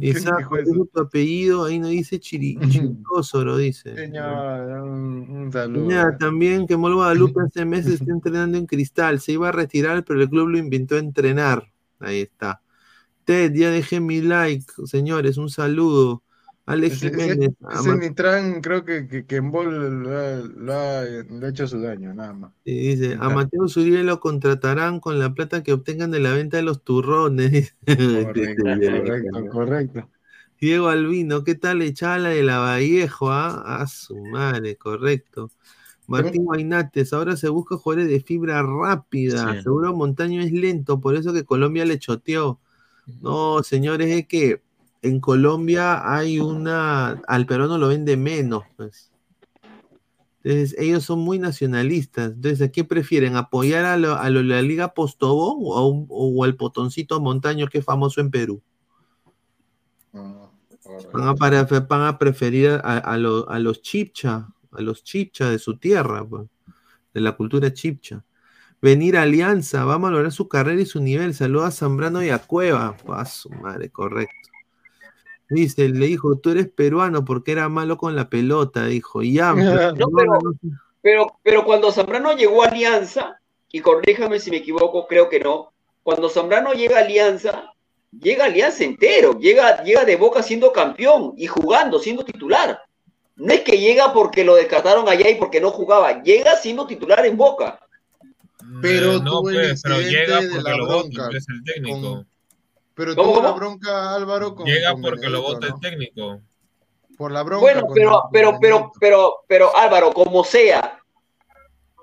Isaac, 0.00 0.48
¿cuál 0.48 0.62
es 0.62 0.90
tu 0.92 1.00
apellido? 1.00 1.64
Ahí 1.64 1.78
no 1.78 1.88
dice 1.88 2.18
Chiri, 2.18 2.58
Chiricósoro, 2.68 3.56
dice. 3.58 3.94
Señor, 3.94 4.82
un, 4.82 5.30
un 5.30 5.52
saludo. 5.52 5.86
Mira, 5.86 6.18
también 6.18 6.66
que 6.66 6.76
Mol 6.76 6.94
Guadalupe 6.94 7.42
hace 7.42 7.64
meses 7.64 8.00
está 8.00 8.10
entrenando 8.12 8.58
en 8.58 8.66
Cristal. 8.66 9.20
Se 9.20 9.32
iba 9.32 9.48
a 9.48 9.52
retirar, 9.52 10.04
pero 10.04 10.20
el 10.20 10.28
club 10.28 10.48
lo 10.48 10.58
invitó 10.58 10.96
a 10.96 10.98
entrenar. 10.98 11.70
Ahí 12.00 12.22
está. 12.22 12.60
Ted, 13.24 13.52
ya 13.54 13.70
dejé 13.70 14.00
mi 14.00 14.20
like, 14.20 14.66
señores. 14.86 15.36
Un 15.36 15.48
saludo. 15.48 16.23
Alex 16.66 16.94
Ese, 16.96 17.10
Jiménez. 17.10 17.50
ese 17.72 18.14
creo 18.62 18.84
que, 18.84 19.06
que, 19.06 19.26
que 19.26 19.36
en 19.36 19.50
Bol 19.50 20.02
lo 20.02 20.10
ha, 20.18 20.36
lo 20.36 20.72
ha- 20.72 21.04
le 21.04 21.46
ha 21.46 21.48
hecho 21.50 21.66
su 21.66 21.78
daño, 21.80 22.14
nada 22.14 22.32
más. 22.32 22.52
y 22.64 22.96
dice, 22.96 23.18
a 23.20 23.28
Mateo 23.28 23.64
Uribe 23.64 24.02
lo 24.02 24.18
contratarán 24.20 25.00
con 25.00 25.18
la 25.18 25.34
plata 25.34 25.62
que 25.62 25.72
obtengan 25.74 26.10
de 26.10 26.20
la 26.20 26.32
venta 26.32 26.56
de 26.56 26.62
los 26.62 26.82
turrones. 26.82 27.74
Correcto, 27.86 28.62
correcto, 28.64 29.48
correcto. 29.50 30.10
Diego 30.60 30.88
Albino, 30.88 31.44
¿qué 31.44 31.54
tal 31.54 31.82
echada 31.82 32.18
la 32.18 32.28
de 32.30 32.42
la 32.42 32.58
Vallejo? 32.58 33.30
Ah, 33.30 33.82
a 33.82 33.86
su 33.86 34.16
madre, 34.16 34.76
correcto. 34.76 35.50
Martín 36.06 36.44
Guainates, 36.44 37.12
ahora 37.12 37.36
se 37.36 37.48
busca 37.50 37.76
jugadores 37.76 38.08
de 38.08 38.20
fibra 38.20 38.62
rápida. 38.62 39.54
Sí. 39.54 39.62
Seguro 39.62 39.94
Montaño 39.94 40.40
es 40.42 40.52
lento, 40.52 41.00
por 41.00 41.16
eso 41.16 41.32
que 41.34 41.44
Colombia 41.44 41.84
le 41.84 41.98
choteó. 41.98 42.60
No, 43.20 43.62
señores, 43.62 44.08
es 44.10 44.26
que 44.26 44.62
en 45.04 45.20
Colombia 45.20 46.12
hay 46.12 46.40
una. 46.40 47.22
Al 47.28 47.46
peruano 47.46 47.78
lo 47.78 47.88
vende 47.88 48.16
menos, 48.16 48.64
pues. 48.76 49.10
Entonces, 50.42 50.74
ellos 50.78 51.04
son 51.04 51.20
muy 51.20 51.38
nacionalistas. 51.38 52.32
Entonces, 52.32 52.60
¿a 52.68 52.70
qué 52.72 52.84
prefieren? 52.84 53.36
¿Apoyar 53.36 53.84
a, 53.86 53.96
lo- 53.96 54.16
a 54.16 54.28
lo- 54.28 54.42
la 54.42 54.60
Liga 54.60 54.92
Postobón 54.92 55.56
o, 55.60 55.76
a 55.78 55.86
un- 55.88 56.06
o 56.10 56.44
al 56.44 56.54
Potoncito 56.56 57.18
Montaño 57.20 57.66
que 57.68 57.78
es 57.78 57.84
famoso 57.84 58.20
en 58.20 58.30
Perú? 58.30 58.60
Van 61.12 61.28
a, 61.28 61.34
para- 61.34 61.64
van 61.64 62.02
a 62.02 62.18
preferir 62.18 62.70
a, 62.82 62.98
a 62.98 63.16
lo- 63.16 63.48
a 63.48 63.58
los 63.58 63.80
chipcha, 63.80 64.48
a 64.72 64.80
los 64.82 65.02
chipcha 65.02 65.48
de 65.48 65.58
su 65.58 65.78
tierra, 65.78 66.24
pues, 66.28 66.46
de 67.14 67.20
la 67.20 67.32
cultura 67.32 67.72
chipcha. 67.72 68.22
Venir 68.82 69.16
a 69.16 69.22
Alianza, 69.22 69.86
va 69.86 69.94
a 69.94 69.98
valorar 69.98 70.30
su 70.30 70.46
carrera 70.46 70.82
y 70.82 70.84
su 70.86 71.00
nivel. 71.00 71.32
Saluda 71.32 71.68
a 71.68 71.70
Zambrano 71.70 72.22
y 72.22 72.28
a 72.28 72.38
Cueva. 72.38 72.96
A 73.08 73.24
su 73.24 73.48
madre, 73.48 73.88
correcto. 73.88 74.50
Dice, 75.54 75.88
le 75.88 76.06
dijo, 76.06 76.36
tú 76.36 76.50
eres 76.50 76.68
peruano 76.68 77.24
porque 77.24 77.52
era 77.52 77.68
malo 77.68 77.96
con 77.96 78.16
la 78.16 78.28
pelota, 78.28 78.86
dijo. 78.86 79.22
Y 79.22 79.34
ya, 79.34 79.52
No, 79.96 80.08
pero, 80.16 80.38
pero, 81.00 81.38
pero 81.42 81.64
cuando 81.64 81.92
Zambrano 81.92 82.36
llegó 82.36 82.62
a 82.62 82.68
Alianza, 82.68 83.40
y 83.70 83.80
corríjame 83.80 84.40
si 84.40 84.50
me 84.50 84.58
equivoco, 84.58 85.06
creo 85.06 85.28
que 85.28 85.40
no, 85.40 85.72
cuando 86.02 86.28
Zambrano 86.28 86.72
llega 86.72 86.98
a 86.98 87.02
Alianza, 87.02 87.72
llega 88.12 88.44
a 88.44 88.46
Alianza 88.48 88.84
entero, 88.84 89.38
llega, 89.38 89.82
llega 89.82 90.04
de 90.04 90.16
Boca 90.16 90.42
siendo 90.42 90.72
campeón 90.72 91.34
y 91.36 91.46
jugando, 91.46 91.98
siendo 91.98 92.24
titular. 92.24 92.80
No 93.36 93.52
es 93.52 93.62
que 93.62 93.78
llega 93.78 94.12
porque 94.12 94.44
lo 94.44 94.54
descartaron 94.54 95.08
allá 95.08 95.28
y 95.28 95.36
porque 95.36 95.60
no 95.60 95.70
jugaba, 95.70 96.22
llega 96.22 96.56
siendo 96.56 96.86
titular 96.86 97.24
en 97.26 97.36
Boca. 97.36 97.80
Pero 98.80 99.14
Eh, 99.14 99.20
no, 99.22 99.40
tuvo 99.40 99.50
el 99.50 99.56
pues, 99.56 99.82
pero 99.82 100.00
llega 100.00 100.40
de 100.40 100.48
porque 100.48 100.62
la 100.62 100.76
lo 100.76 100.86
bronca 100.86 101.28
pues, 101.30 101.46
el 101.48 101.64
técnico. 101.64 102.24
Pero 102.94 103.14
¿Cómo, 103.16 103.32
tuvo 103.34 103.42
la 103.42 103.50
bronca 103.52 104.14
Álvaro 104.14 104.54
con, 104.54 104.66
Llega 104.66 104.92
con 104.92 105.02
porque 105.02 105.28
lo 105.28 105.42
vota 105.42 105.68
¿no? 105.68 105.74
el 105.74 105.80
técnico. 105.80 106.40
Por 107.18 107.32
la 107.32 107.42
bronca. 107.42 107.60
Bueno, 107.60 107.80
con- 107.86 107.94
pero, 107.94 108.22
pero, 108.32 108.58
pero, 108.60 108.92
pero, 109.00 109.34
pero 109.48 109.76
Álvaro, 109.76 110.12
como 110.12 110.44
sea, 110.44 110.98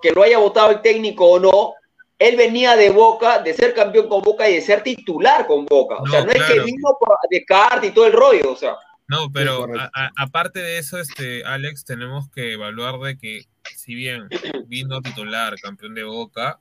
que 0.01 0.11
lo 0.11 0.23
haya 0.23 0.37
votado 0.39 0.71
el 0.71 0.81
técnico 0.81 1.25
o 1.29 1.39
no, 1.39 1.73
él 2.19 2.35
venía 2.37 2.75
de 2.75 2.89
Boca, 2.91 3.39
de 3.39 3.53
ser 3.53 3.73
campeón 3.73 4.07
con 4.07 4.21
Boca 4.21 4.49
y 4.49 4.55
de 4.55 4.61
ser 4.61 4.83
titular 4.83 5.47
con 5.47 5.65
Boca. 5.65 5.95
O 5.97 6.05
No, 6.05 6.11
sea, 6.11 6.23
no 6.25 6.31
es 6.31 6.43
que 6.43 6.59
vino 6.61 6.89
por 6.99 7.17
descarte 7.29 7.87
y 7.87 7.91
todo 7.91 8.05
el 8.05 8.13
rollo, 8.13 8.51
o 8.51 8.55
sea. 8.55 8.75
No, 9.07 9.29
pero 9.33 9.59
correcto. 9.61 9.89
a- 9.93 10.05
a- 10.05 10.11
aparte 10.17 10.59
de 10.59 10.77
eso, 10.77 10.97
este, 10.99 11.43
Alex, 11.43 11.83
tenemos 11.83 12.29
que 12.29 12.53
evaluar 12.53 12.97
de 12.99 13.17
que 13.17 13.41
si 13.75 13.93
bien 13.95 14.29
vino 14.67 15.01
titular, 15.01 15.55
campeón 15.61 15.93
de 15.95 16.03
Boca, 16.03 16.59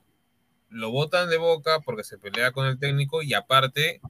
lo 0.69 0.89
votan 0.91 1.29
de 1.29 1.37
Boca 1.37 1.79
porque 1.85 2.03
se 2.03 2.17
pelea 2.17 2.51
con 2.51 2.65
el 2.65 2.77
técnico 2.79 3.21
y 3.21 3.33
aparte 3.33 4.01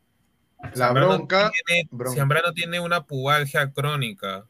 La 0.64 0.88
Zambrano 0.88 1.08
bronca- 1.18 1.52
tiene, 1.66 1.88
bronca. 1.92 2.20
Zambrano 2.20 2.54
tiene 2.54 2.80
una 2.80 3.04
pubalgia 3.04 3.72
crónica, 3.72 4.46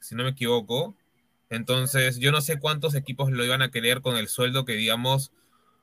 si 0.00 0.14
no 0.14 0.24
me 0.24 0.30
equivoco. 0.30 0.94
Entonces, 1.50 2.18
yo 2.18 2.32
no 2.32 2.40
sé 2.40 2.58
cuántos 2.58 2.94
equipos 2.94 3.30
lo 3.30 3.44
iban 3.44 3.62
a 3.62 3.70
querer 3.70 4.00
con 4.00 4.16
el 4.16 4.28
sueldo 4.28 4.64
que, 4.64 4.72
digamos, 4.72 5.32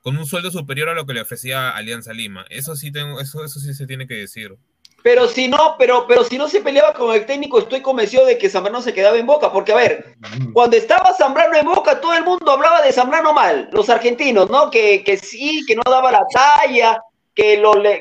con 0.02 0.16
un 0.16 0.26
sueldo 0.26 0.50
superior 0.50 0.88
a 0.88 0.94
lo 0.94 1.06
que 1.06 1.14
le 1.14 1.20
ofrecía 1.20 1.70
Alianza 1.70 2.12
Lima. 2.12 2.44
Eso 2.50 2.74
sí 2.74 2.90
tengo, 2.90 3.20
eso, 3.20 3.44
eso 3.44 3.60
sí 3.60 3.72
se 3.74 3.86
tiene 3.86 4.06
que 4.08 4.14
decir. 4.14 4.56
Pero 5.02 5.28
si 5.28 5.48
no, 5.48 5.76
pero, 5.78 6.06
pero 6.06 6.24
si 6.24 6.36
no 6.36 6.46
se 6.48 6.60
peleaba 6.60 6.92
con 6.92 7.14
el 7.14 7.24
técnico, 7.24 7.58
estoy 7.60 7.80
convencido 7.80 8.26
de 8.26 8.36
que 8.36 8.50
Zambrano 8.50 8.82
se 8.82 8.92
quedaba 8.92 9.16
en 9.16 9.26
Boca, 9.26 9.50
porque 9.50 9.72
a 9.72 9.76
ver, 9.76 10.16
cuando 10.52 10.76
estaba 10.76 11.14
Zambrano 11.14 11.56
en 11.56 11.64
Boca, 11.64 12.00
todo 12.00 12.12
el 12.14 12.24
mundo 12.24 12.50
hablaba 12.50 12.82
de 12.82 12.92
Zambrano 12.92 13.32
mal, 13.32 13.70
los 13.72 13.88
argentinos, 13.88 14.50
¿no? 14.50 14.70
Que, 14.70 15.02
que 15.02 15.16
sí, 15.16 15.64
que 15.66 15.74
no 15.74 15.82
daba 15.86 16.12
la 16.12 16.22
talla, 16.30 17.00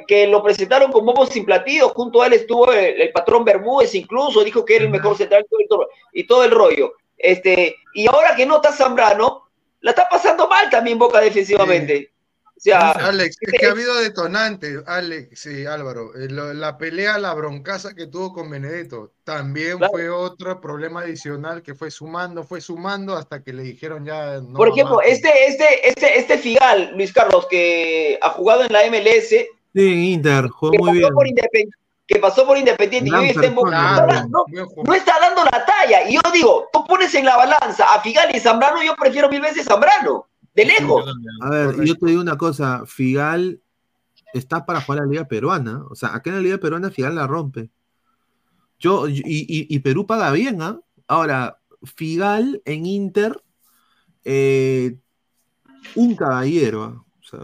que 0.08 0.28
lo, 0.28 0.44
presentaron 0.44 0.92
con 0.92 1.06
bombos 1.06 1.30
sin 1.30 1.46
platillos, 1.46 1.92
junto 1.94 2.22
a 2.22 2.28
él 2.28 2.34
estuvo 2.34 2.72
el, 2.72 3.02
el 3.02 3.12
patrón 3.12 3.46
Bermúdez, 3.46 3.96
incluso 3.96 4.44
dijo 4.44 4.66
que 4.66 4.76
era 4.76 4.86
el 4.86 4.92
mejor 4.92 5.16
central 5.18 5.46
y 6.14 6.26
todo 6.26 6.44
el 6.44 6.52
rollo. 6.52 6.94
Este, 7.18 7.76
y 7.94 8.08
ahora 8.08 8.36
que 8.36 8.46
no 8.46 8.58
está 8.58 8.72
Zambrano, 8.72 9.50
la 9.82 9.92
está 9.92 10.08
pasando 10.10 10.48
mal 10.48 10.70
también 10.70 10.98
Boca 10.98 11.20
defensivamente. 11.22 12.12
Sea, 12.60 12.92
Alex, 12.92 13.38
es 13.40 13.54
que 13.60 13.66
ha 13.68 13.72
habido 13.72 13.96
detonantes, 14.02 14.84
Alex, 14.86 15.40
sí, 15.40 15.66
Álvaro. 15.66 16.12
eh, 16.16 16.28
La 16.30 16.78
pelea, 16.78 17.18
la 17.18 17.34
broncaza 17.34 17.96
que 17.96 18.08
tuvo 18.08 18.34
con 18.34 18.50
Benedetto, 18.50 19.14
también 19.24 19.78
Claro. 19.78 19.92
fue 19.94 20.10
otro 20.10 20.60
problema 20.60 21.02
adicional 21.02 21.62
que 21.64 21.74
fue 21.74 21.90
sumando, 21.90 22.44
fue 22.44 22.60
sumando 22.62 23.16
hasta 23.16 23.42
que 23.44 23.54
le 23.54 23.64
dijeron 23.64 24.06
ya 24.06 24.42
no 24.42 24.54
Por 24.58 24.70
ejemplo, 24.70 24.98
más. 24.98 25.06
este, 25.08 25.30
este, 25.48 25.88
este, 25.90 26.20
este 26.20 26.38
Figal, 26.38 26.92
Luis 26.96 27.14
Carlos, 27.14 27.48
que 27.50 28.20
ha 28.22 28.30
jugado 28.32 28.64
en 28.64 28.74
la 28.74 28.84
MLS, 28.86 29.30
Sí, 29.30 29.48
en 29.94 30.00
Inter, 30.00 30.48
jugó 30.50 30.72
que 30.72 30.78
muy 30.80 30.88
pasó, 30.88 31.00
bien. 31.00 31.14
por 31.14 31.26
que 32.08 32.18
pasó 32.20 32.46
por 32.48 32.58
Independiente 32.58 33.08
y 33.10 33.14
hoy 33.14 33.30
está 33.30 33.46
en 33.46 33.54
Boca, 33.56 33.70
no, 33.72 33.90
está 33.92 34.06
dando- 34.08 34.46
no 34.84 34.94
está 34.96 35.14
dando 35.22 35.44
la 35.44 35.64
talla. 35.64 36.10
Y 36.10 36.16
yo 36.16 36.22
digo, 36.34 36.68
tú 36.74 36.84
pones 36.86 37.14
en 37.14 37.24
la 37.24 37.38
balanza 37.38 37.94
a 37.94 38.02
Figal 38.02 38.36
y 38.36 38.40
Zambrano, 38.40 38.82
yo 38.82 38.96
prefiero 38.96 39.30
mil 39.30 39.40
veces 39.42 39.66
Zambrano, 39.66 40.26
de 40.60 40.66
lejos. 40.66 41.06
A 41.42 41.50
ver, 41.50 41.84
yo 41.86 41.96
te 41.96 42.06
digo 42.08 42.22
una 42.22 42.38
cosa, 42.38 42.84
Figal 42.86 43.62
está 44.34 44.66
para 44.66 44.82
jugar 44.82 45.02
a 45.02 45.06
la 45.06 45.12
Liga 45.12 45.28
Peruana. 45.28 45.84
O 45.90 45.96
sea, 45.96 46.14
acá 46.16 46.30
en 46.30 46.38
la 46.38 46.42
Liga 46.42 46.58
Peruana 46.58 46.92
Figal 46.92 47.16
la 47.16 47.28
rompe. 47.28 47.70
Yo, 48.80 49.08
y, 49.10 49.20
y- 49.26 49.68
y 49.70 49.80
Perú 49.80 50.06
paga 50.08 50.32
bien, 50.32 50.62
¿ah? 50.62 50.80
Ahora, 51.08 51.60
Figal 51.84 52.62
en 52.66 52.86
Inter, 52.86 53.42
eh, 54.24 54.98
un 55.96 56.16
caballero, 56.16 56.84
¿ah? 56.84 57.06
O 57.20 57.24
sea, 57.24 57.40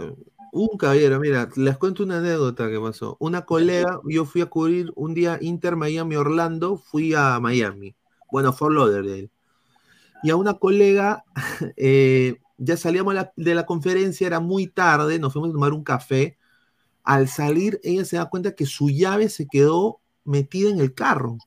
un 0.51 0.77
caballero. 0.77 1.19
Mira, 1.19 1.49
les 1.55 1.77
cuento 1.77 2.03
una 2.03 2.19
anécdota 2.19 2.69
que 2.69 2.79
pasó. 2.79 3.17
Una 3.19 3.43
colega, 3.43 3.99
yo 4.05 4.23
fui 4.25 4.41
a 4.41 4.45
cubrir 4.45 4.91
un 4.95 5.13
día 5.13 5.37
Inter 5.41 5.75
Miami 5.75 6.15
Orlando, 6.15 6.77
fui 6.77 7.13
a 7.13 7.39
Miami. 7.41 7.95
Bueno, 8.31 8.53
Fort 8.53 8.73
Lauderdale. 8.73 9.29
Y 10.23 10.29
a 10.29 10.37
una 10.37 10.53
colega, 10.55 11.23
eh, 11.75 12.39
ya 12.57 12.77
salíamos 12.77 13.15
de 13.35 13.55
la 13.55 13.65
conferencia, 13.65 14.27
era 14.27 14.39
muy 14.39 14.67
tarde, 14.67 15.19
nos 15.19 15.33
fuimos 15.33 15.49
a 15.49 15.53
tomar 15.53 15.73
un 15.73 15.83
café. 15.83 16.37
Al 17.03 17.27
salir, 17.27 17.79
ella 17.83 18.05
se 18.05 18.17
da 18.17 18.29
cuenta 18.29 18.55
que 18.55 18.65
su 18.65 18.89
llave 18.89 19.29
se 19.29 19.47
quedó 19.47 19.99
metida 20.23 20.69
en 20.69 20.79
el 20.79 20.93
carro. 20.93 21.37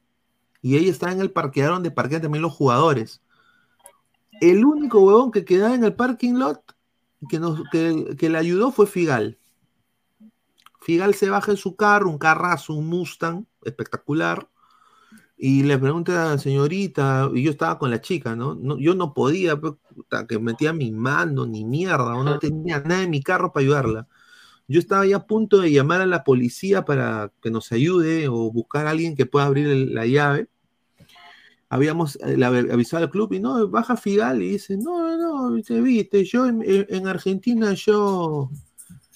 Y 0.62 0.76
ella 0.76 0.90
estaba 0.90 1.12
en 1.12 1.20
el 1.20 1.30
parqueadero 1.30 1.74
donde 1.74 1.90
parquean 1.90 2.22
también 2.22 2.42
los 2.42 2.52
jugadores. 2.52 3.22
El 4.40 4.64
único 4.64 5.00
huevón 5.00 5.30
que 5.32 5.44
quedaba 5.44 5.74
en 5.74 5.84
el 5.84 5.94
parking 5.94 6.34
lot 6.34 6.60
que, 7.28 7.40
nos, 7.40 7.62
que, 7.72 8.14
que 8.16 8.28
le 8.28 8.38
ayudó 8.38 8.70
fue 8.70 8.86
Figal. 8.86 9.38
Figal 10.80 11.14
se 11.14 11.28
baja 11.28 11.50
en 11.52 11.56
su 11.56 11.74
carro, 11.76 12.08
un 12.08 12.18
carrazo, 12.18 12.74
un 12.74 12.88
Mustang 12.88 13.44
espectacular, 13.64 14.48
y 15.36 15.62
le 15.62 15.78
pregunta 15.78 16.22
a 16.24 16.30
la 16.30 16.38
señorita, 16.38 17.30
y 17.34 17.42
yo 17.42 17.50
estaba 17.50 17.78
con 17.78 17.90
la 17.90 18.00
chica, 18.00 18.34
¿no? 18.34 18.54
No- 18.54 18.78
yo 18.78 18.94
no 18.94 19.12
podía, 19.12 19.60
pues, 19.60 19.74
puta, 19.98 20.26
que 20.26 20.38
metía 20.38 20.72
mi 20.72 20.92
mano, 20.92 21.44
ni 21.46 21.64
mierda, 21.64 22.14
o 22.14 22.22
no 22.22 22.38
tenía 22.38 22.78
nada 22.80 23.02
en 23.02 23.10
mi 23.10 23.20
carro 23.22 23.52
para 23.52 23.64
ayudarla. 23.64 24.06
Yo 24.68 24.78
estaba 24.78 25.04
ya 25.06 25.16
a 25.16 25.26
punto 25.26 25.58
de 25.60 25.72
llamar 25.72 26.00
a 26.02 26.06
la 26.06 26.22
policía 26.24 26.84
para 26.84 27.32
que 27.42 27.50
nos 27.50 27.72
ayude 27.72 28.28
o 28.28 28.52
buscar 28.52 28.86
a 28.86 28.90
alguien 28.90 29.16
que 29.16 29.26
pueda 29.26 29.46
abrir 29.46 29.66
el- 29.68 29.94
la 29.94 30.06
llave. 30.06 30.48
habíamos 31.70 32.16
eh, 32.24 32.42
avisado 32.72 33.04
al 33.04 33.10
club 33.10 33.32
y 33.34 33.40
no, 33.40 33.68
baja 33.68 33.94
Figal 33.96 34.40
y 34.42 34.52
dice, 34.52 34.78
no, 34.78 35.16
no, 35.18 35.50
no, 35.50 35.62
te 35.62 35.80
viste, 35.82 36.24
yo 36.24 36.46
en, 36.46 36.62
en- 36.62 36.86
en 36.88 37.06
Argentina 37.06 37.74
yo, 37.74 38.50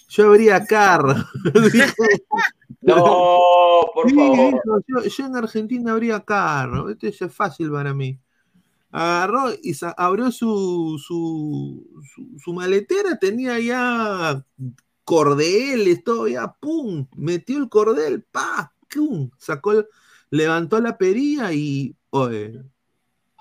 yo 0.09 0.27
abría 0.27 0.67
carro. 0.67 1.15
No, 2.83 3.39
por 3.95 4.11
favor. 4.11 4.63
yo, 4.89 5.05
yo 5.05 5.27
en 5.27 5.37
Argentina 5.37 5.93
abría 5.93 6.21
carro, 6.21 6.91
esto 6.91 7.07
es 7.07 7.33
fácil 7.33 7.71
para 7.71 7.95
mí. 7.95 8.19
Agarró 8.93 9.53
y 9.63 9.75
abrió 9.97 10.31
su, 10.31 11.01
su, 11.05 12.03
su, 12.15 12.39
su 12.39 12.53
maletera, 12.53 13.19
tenía 13.19 13.59
ya 13.59 14.45
cordeles, 15.05 16.05
todo 16.05 16.29
ya, 16.29 16.53
pum, 16.61 17.07
metió 17.17 17.59
el 17.59 17.69
cordel, 17.69 18.23
pa, 18.25 18.75
pum, 18.93 19.31
sacó, 19.39 19.85
levantó 20.31 20.81
la 20.81 20.99
perilla 20.99 21.53
y, 21.53 21.97
oye, 22.11 22.63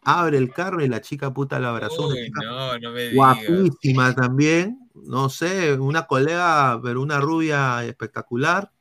abre 0.04 0.38
el 0.38 0.52
carro 0.54 0.84
y 0.84 0.88
la 0.88 1.02
chica 1.02 1.34
puta 1.34 1.60
lo 1.60 1.68
abrazó. 1.70 2.08
una 2.08 2.16
Uy, 2.16 2.26
chica 2.26 2.42
no, 2.46 2.80
no 2.80 2.92
me 2.92 3.08
digas. 3.10 3.18
guapísima 3.18 4.16
también, 4.16 4.80
no 4.94 5.30
sé, 5.30 5.74
una 5.74 6.08
colega, 6.08 6.80
pero 6.84 7.02
una 7.02 7.20
rubia 7.20 7.84
espectacular. 7.86 8.72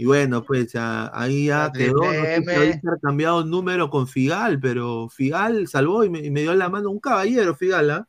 Y 0.00 0.04
bueno, 0.04 0.44
pues 0.44 0.72
ya, 0.72 1.10
ahí 1.12 1.46
ya 1.46 1.72
quedó, 1.72 2.04
no 2.04 2.12
sé 2.12 2.44
si 2.44 2.50
había 2.54 2.74
intercambiado 2.74 3.42
un 3.42 3.50
número 3.50 3.90
con 3.90 4.06
Figal, 4.06 4.60
pero 4.60 5.08
Figal 5.08 5.66
salvó 5.66 6.04
y 6.04 6.08
me, 6.08 6.20
y 6.20 6.30
me 6.30 6.42
dio 6.42 6.54
la 6.54 6.68
mano, 6.68 6.88
un 6.88 7.00
caballero 7.00 7.56
Figal, 7.56 7.90
¿ah? 7.90 8.08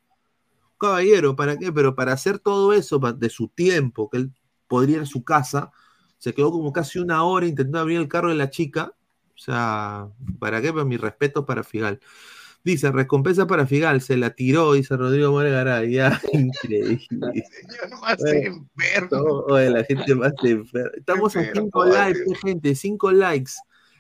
Un 0.74 0.78
caballero, 0.78 1.36
¿para 1.36 1.58
qué? 1.58 1.74
Pero 1.74 1.96
para 1.96 2.14
hacer 2.14 2.38
todo 2.38 2.74
eso 2.74 3.00
de 3.00 3.30
su 3.32 3.48
tiempo, 3.48 4.08
que 4.08 4.18
él 4.18 4.32
podría 4.68 4.98
ir 4.98 5.02
a 5.02 5.08
su 5.08 5.24
casa, 5.24 5.72
se 6.20 6.36
quedó 6.36 6.52
como 6.52 6.72
casi 6.72 7.00
una 7.00 7.24
hora 7.24 7.48
intentando 7.48 7.80
abrir 7.80 7.98
el 7.98 8.08
carro 8.08 8.30
de 8.30 8.36
la 8.36 8.52
chica. 8.52 8.94
O 9.34 9.38
sea, 9.42 10.10
¿para 10.38 10.62
qué? 10.62 10.72
Pues 10.72 10.86
mi 10.86 10.98
respeto 10.98 11.44
para 11.44 11.64
Figal. 11.64 12.00
Dice, 12.64 12.92
recompensa 12.92 13.48
para 13.48 13.66
Figal, 13.66 14.02
se 14.02 14.18
la 14.18 14.32
tiró, 14.32 14.74
dice 14.74 14.96
Rodrigo 14.98 15.32
Margaray. 15.34 15.92
Ya, 15.94 16.20
increíble. 16.34 17.00
Señor, 17.10 17.90
no 17.90 18.02
más 18.02 18.22
Oye, 18.24 18.48
enfermo. 18.48 19.18
no, 19.18 19.24
oye, 19.54 19.70
la 19.70 19.84
gente 19.86 20.14
más 20.16 20.34
enferma. 20.44 20.92
Estamos 20.98 21.36
a 21.36 21.40
enfermo, 21.42 21.62
5 21.68 21.80
oye. 21.80 21.92
likes, 21.94 22.20
eh, 22.20 22.36
gente, 22.42 22.76
5 22.76 23.12
likes. 23.12 23.52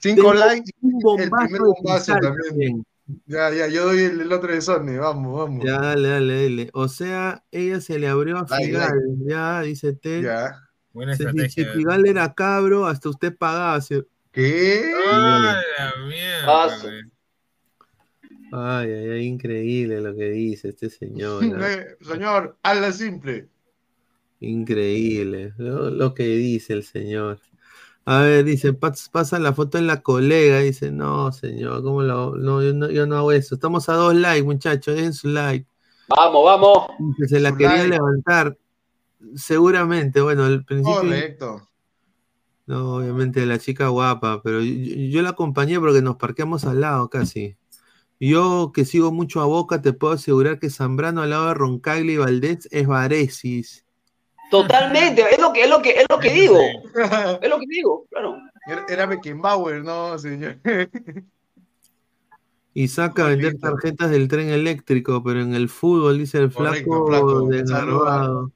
Cinco 0.02 0.15
Tengo 0.22 0.34
likes, 0.34 0.72
Un 0.81 0.91
el 0.95 1.02
bombazo 1.03 1.45
primer 1.45 1.61
de 1.61 1.68
bombazo 1.68 2.14
también. 2.14 2.36
también. 2.49 2.86
Ya, 3.26 3.49
ya, 3.52 3.68
yo 3.68 3.86
doy 3.86 3.99
el, 4.03 4.22
el 4.22 4.31
otro 4.31 4.53
de 4.53 4.61
Sony, 4.61 4.98
vamos, 4.99 5.36
vamos. 5.40 5.65
Ya, 5.65 5.80
dale, 5.80 6.07
dale, 6.10 6.44
dale. 6.44 6.69
O 6.73 6.88
sea, 6.88 7.44
ella 7.52 7.81
se 7.81 7.98
le 7.98 8.07
abrió 8.07 8.38
a 8.38 8.45
Figal. 8.48 8.95
like. 8.95 9.23
Ya, 9.30 9.61
dice 9.61 9.94
Ted. 9.94 10.23
Ya. 10.26 10.61
Buena 10.94 11.15
Si, 11.15 11.23
si 11.23 11.30
estrategia. 11.30 11.73
Figal 11.73 12.06
era 12.07 12.34
cabro, 12.34 12.86
hasta 12.88 13.10
usted 13.10 13.36
pagaba. 13.36 13.81
si- 13.81 14.03
¿Qué? 14.31 14.91
¡Ah, 15.11 15.60
la 15.80 16.06
mierda! 16.06 17.09
Ah! 18.52 18.80
Ay, 18.80 18.92
ay, 18.92 19.10
ay, 19.12 19.26
increíble 19.26 20.02
lo 20.02 20.16
que 20.16 20.30
dice 20.30 20.70
este 20.70 20.90
señor. 20.90 21.44
¿ah? 21.56 21.72
Eh, 21.72 21.98
Señor, 22.02 22.58
hazla 22.64 22.92
simple. 22.92 23.48
Increíble 24.42 25.54
lo, 25.58 25.90
lo 25.90 26.14
que 26.14 26.26
dice 26.28 26.74
el 26.74 26.84
señor. 26.84 27.40
A 28.06 28.22
ver, 28.22 28.44
dice, 28.46 28.74
pas- 28.74 29.10
pasa 29.12 29.38
la 29.38 29.54
foto 29.54 29.78
en 29.78 29.86
la 29.86 30.02
colega. 30.02 30.60
Dice, 30.60 30.92
no, 30.92 31.32
señor, 31.32 31.84
¿cómo 31.84 32.02
lo, 32.02 32.36
no, 32.36 32.64
yo 32.64 32.74
no, 32.74 32.90
yo 32.90 33.06
no 33.06 33.18
hago 33.18 33.32
eso. 33.34 33.56
Estamos 33.56 33.88
a 33.90 33.94
dos 33.94 34.16
likes, 34.16 34.44
muchachos, 34.46 34.96
den 34.96 35.14
su 35.14 35.28
like. 35.28 35.68
Vamos, 36.08 36.44
vamos. 36.46 36.88
Dice, 37.18 37.36
se 37.36 37.40
la 37.40 37.50
Su 37.52 37.58
quería 37.58 37.78
like. 37.84 37.90
levantar. 37.90 38.58
Seguramente, 39.36 40.22
bueno, 40.22 40.46
al 40.46 40.64
principio, 40.64 41.02
Correcto. 41.02 41.68
no, 42.66 42.96
obviamente 42.96 43.46
la 43.46 43.60
chica 43.60 43.90
guapa, 43.90 44.42
pero 44.42 44.62
yo- 44.62 44.74
yo 45.10 45.22
la 45.22 45.32
acompañé 45.32 45.78
porque 45.80 46.02
nos 46.02 46.16
parqueamos 46.16 46.64
al 46.64 46.80
lado 46.82 47.10
casi. 47.10 47.58
Yo 48.20 48.72
que 48.74 48.84
sigo 48.84 49.12
mucho 49.12 49.41
a 49.41 49.46
Boca, 49.46 49.82
te 49.82 49.94
puedo 49.94 50.14
asegurar 50.14 50.60
que 50.60 50.70
Zambrano 50.70 51.22
al 51.22 51.30
lado 51.30 51.48
de 51.48 51.54
Roncaglia 51.54 52.14
y 52.14 52.18
Valdés 52.18 52.68
es 52.72 52.86
Varesis. 52.86 53.86
Totalmente, 54.52 55.24
es 55.32 55.40
lo 55.40 55.54
que, 55.54 55.64
es 55.64 55.70
lo 55.70 55.82
que, 55.82 55.91
es 55.91 56.06
lo 56.10 56.20
que 56.20 56.32
digo. 56.32 56.58
Es 57.41 57.50
lo 57.50 57.60
que 57.60 57.66
digo, 57.68 58.06
claro. 58.10 58.38
Era, 58.88 59.06
Beckenbauer, 59.06 59.84
no, 59.84 60.18
señor. 60.20 60.58
Y 62.74 62.88
saca 62.88 63.26
a 63.26 63.30
vender 63.30 63.58
tarjetas 63.58 64.12
del 64.12 64.28
tren 64.28 64.50
eléctrico, 64.50 65.24
pero 65.24 65.41
en 65.41 65.54
el 65.54 65.70
fútbol, 65.70 66.18
dice 66.18 66.40
el 66.40 66.52
Correcto, 66.52 67.08
flaco 67.08 67.08
flaco. 67.08 67.48
desgarbado. 67.48 68.52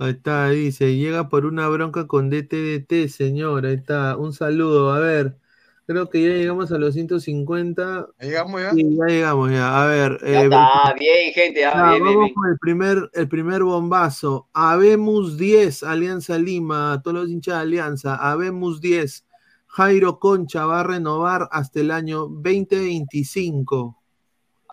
Ahí 0.00 0.10
está, 0.10 0.50
dice, 0.50 0.96
llega 0.96 1.28
por 1.28 1.46
una 1.46 1.68
bronca 1.68 2.06
con 2.06 2.30
DTDT, 2.30 3.08
señor. 3.08 3.66
Ahí 3.66 3.74
está, 3.74 4.16
un 4.16 4.32
saludo. 4.32 4.92
A 4.92 4.98
ver, 4.98 5.36
creo 5.86 6.08
que 6.10 6.22
ya 6.22 6.28
llegamos 6.34 6.72
a 6.72 6.78
los 6.78 6.94
150. 6.94 8.08
Llegamos 8.20 8.60
ya. 8.60 8.70
Sí, 8.72 8.96
ya 8.96 9.04
llegamos 9.06 9.50
ya. 9.50 9.82
A 9.82 9.86
ver, 9.86 10.18
Ya 10.22 10.40
eh, 10.40 10.44
está, 10.44 10.94
bien, 10.98 11.32
gente, 11.34 11.60
ya, 11.60 11.72
ya, 11.74 11.90
bien, 11.90 12.04
vamos 12.04 12.20
bien. 12.24 12.34
con 12.34 12.50
el 12.50 12.58
primer, 12.58 13.10
el 13.12 13.28
primer 13.28 13.62
bombazo. 13.62 14.48
Habemos 14.52 15.36
10, 15.36 15.82
Alianza 15.82 16.38
Lima, 16.38 17.00
todos 17.02 17.16
los 17.16 17.30
hinchas 17.30 17.56
de 17.56 17.60
Alianza. 17.60 18.16
Habemos 18.16 18.80
10. 18.80 19.24
Jairo 19.66 20.18
Concha 20.20 20.66
va 20.66 20.80
a 20.80 20.84
renovar 20.84 21.48
hasta 21.50 21.80
el 21.80 21.90
año 21.90 22.26
2025. 22.28 23.96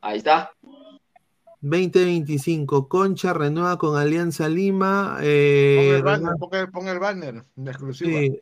Ahí 0.02 0.18
está. 0.20 0.52
2025. 1.62 2.88
Concha 2.88 3.34
renueva 3.34 3.78
con 3.78 3.98
Alianza 3.98 4.50
Lima. 4.50 5.14
Pon 5.18 5.24
eh, 5.24 5.94
el 5.98 6.04
banner, 6.04 6.20
renueva- 6.32 6.38
pon 6.40 6.60
el, 6.60 6.72
pon 6.72 6.88
el 6.88 7.00
banner 7.00 7.44
de 7.56 7.72
exclusiva. 7.72 8.20
sí, 8.20 8.40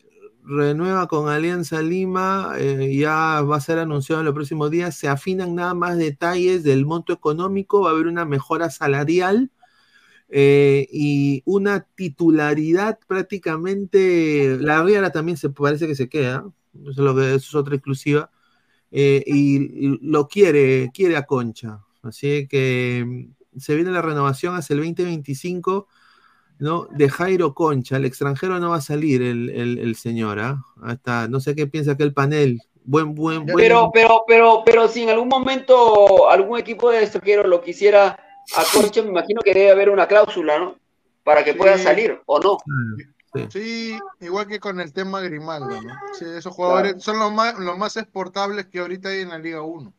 renueva 0.50 1.08
con 1.08 1.30
Alianza 1.30 1.82
Lima. 1.82 2.54
eh, 2.58 2.96
ya 2.98 3.42
va 3.44 3.58
a 3.58 3.62
ser 3.62 3.80
anunciado 3.80 4.22
en 4.22 4.26
los 4.26 4.34
próximos 4.36 4.72
días. 4.72 4.96
Se 4.98 5.08
afinan 5.08 5.56
nada 5.56 5.74
más 5.76 5.98
detalles 5.98 6.64
del 6.64 6.86
monto 6.86 7.14
económico. 7.14 7.82
Va 7.82 7.90
a 7.92 7.94
haber 7.94 8.08
una 8.08 8.26
mejora 8.26 8.70
salarial. 8.70 9.52
eh, 10.30 10.88
y 10.92 11.42
una 11.46 11.82
titularidad 11.96 13.00
prácticamente. 13.08 14.58
La 14.60 14.84
Riera 14.84 15.12
también 15.12 15.38
se 15.38 15.50
parece 15.50 15.88
que 15.88 15.96
se 15.96 16.10
queda. 16.10 16.46
Eso 16.82 16.92
es, 16.92 16.98
lo 16.98 17.16
que, 17.16 17.22
eso 17.36 17.38
es 17.38 17.56
otra 17.56 17.76
exclusiva. 17.76 18.32
eh, 18.92 19.24
y, 19.26 19.88
y 19.88 20.00
lo 20.02 20.28
quiere, 20.28 20.92
quiere 20.94 21.18
a 21.18 21.26
Concha. 21.26 21.82
Así 22.02 22.48
que 22.48 23.06
mm, 23.54 23.60
se 23.60 23.76
viene 23.76 23.92
la 23.92 24.02
renovación 24.02 24.56
hacia 24.56 24.74
el 24.76 24.80
2025, 24.82 25.88
¿no? 26.60 26.88
De 26.92 27.10
Jairo 27.10 27.54
Concha. 27.54 27.98
El 27.98 28.06
extranjero 28.06 28.60
no 28.60 28.70
va 28.70 28.78
a 28.78 28.82
salir 28.82 29.22
el, 29.22 29.50
el- 29.50 29.80
el 29.80 29.96
señor, 29.96 30.40
¿ah? 30.40 30.64
Hasta, 30.84 31.28
no 31.28 31.40
sé 31.40 31.56
qué 31.56 31.68
piensa 31.68 31.98
que 31.98 32.04
el 32.04 32.14
panel. 32.14 32.62
Buen, 32.84 33.14
buen, 33.16 33.46
buen. 33.46 33.56
Pero, 33.58 33.92
pero, 33.94 34.24
pero, 34.28 34.64
pero 34.66 34.88
si 34.88 35.04
en 35.04 35.10
algún 35.10 35.28
momento 35.28 36.30
algún 36.30 36.58
equipo 36.60 36.90
de 36.90 37.04
extranjeros 37.04 37.46
lo 37.48 37.62
quisiera 37.62 38.20
a 38.56 38.64
Concha, 38.74 39.02
me 39.04 39.10
imagino 39.10 39.42
que 39.42 39.54
debe 39.54 39.72
haber 39.72 39.90
una 39.90 40.08
cláusula, 40.08 40.58
¿no? 40.60 40.76
Para 41.24 41.44
que 41.44 41.54
pueda 41.54 41.78
Sí. 41.78 41.84
salir, 41.84 42.20
¿o 42.26 42.40
no? 42.40 42.58
Sí, 43.50 43.96
igual 44.22 44.48
que 44.48 44.60
con 44.60 44.80
el 44.80 44.92
tema 44.92 45.22
Grimaldo, 45.22 45.82
¿no? 45.84 45.94
Sí, 46.18 46.26
esos 46.36 46.54
jugadores 46.54 46.96
son 47.04 47.20
los 47.20 47.32
más, 47.32 47.60
los 47.60 47.78
más 47.78 47.96
exportables 47.96 48.66
que 48.68 48.80
ahorita 48.80 49.10
hay 49.10 49.22
en 49.22 49.30
la 49.30 49.38
Liga 49.38 49.62
1. 49.62 49.94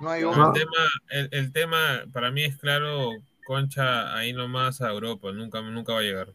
No 0.00 0.10
hay 0.10 0.22
No, 0.22 0.30
otro. 0.30 0.46
el, 0.46 0.52
tema, 0.52 0.86
el, 1.10 1.28
el 1.32 1.52
tema 1.52 1.78
para 2.12 2.30
mí 2.30 2.44
es 2.44 2.56
claro, 2.56 3.10
Concha 3.48 4.14
ahí 4.14 4.34
nomás 4.34 4.82
a 4.82 4.90
Europa, 4.90 5.32
nunca, 5.32 5.62
nunca 5.62 5.94
va 5.94 6.00
a 6.00 6.02
llegar. 6.02 6.28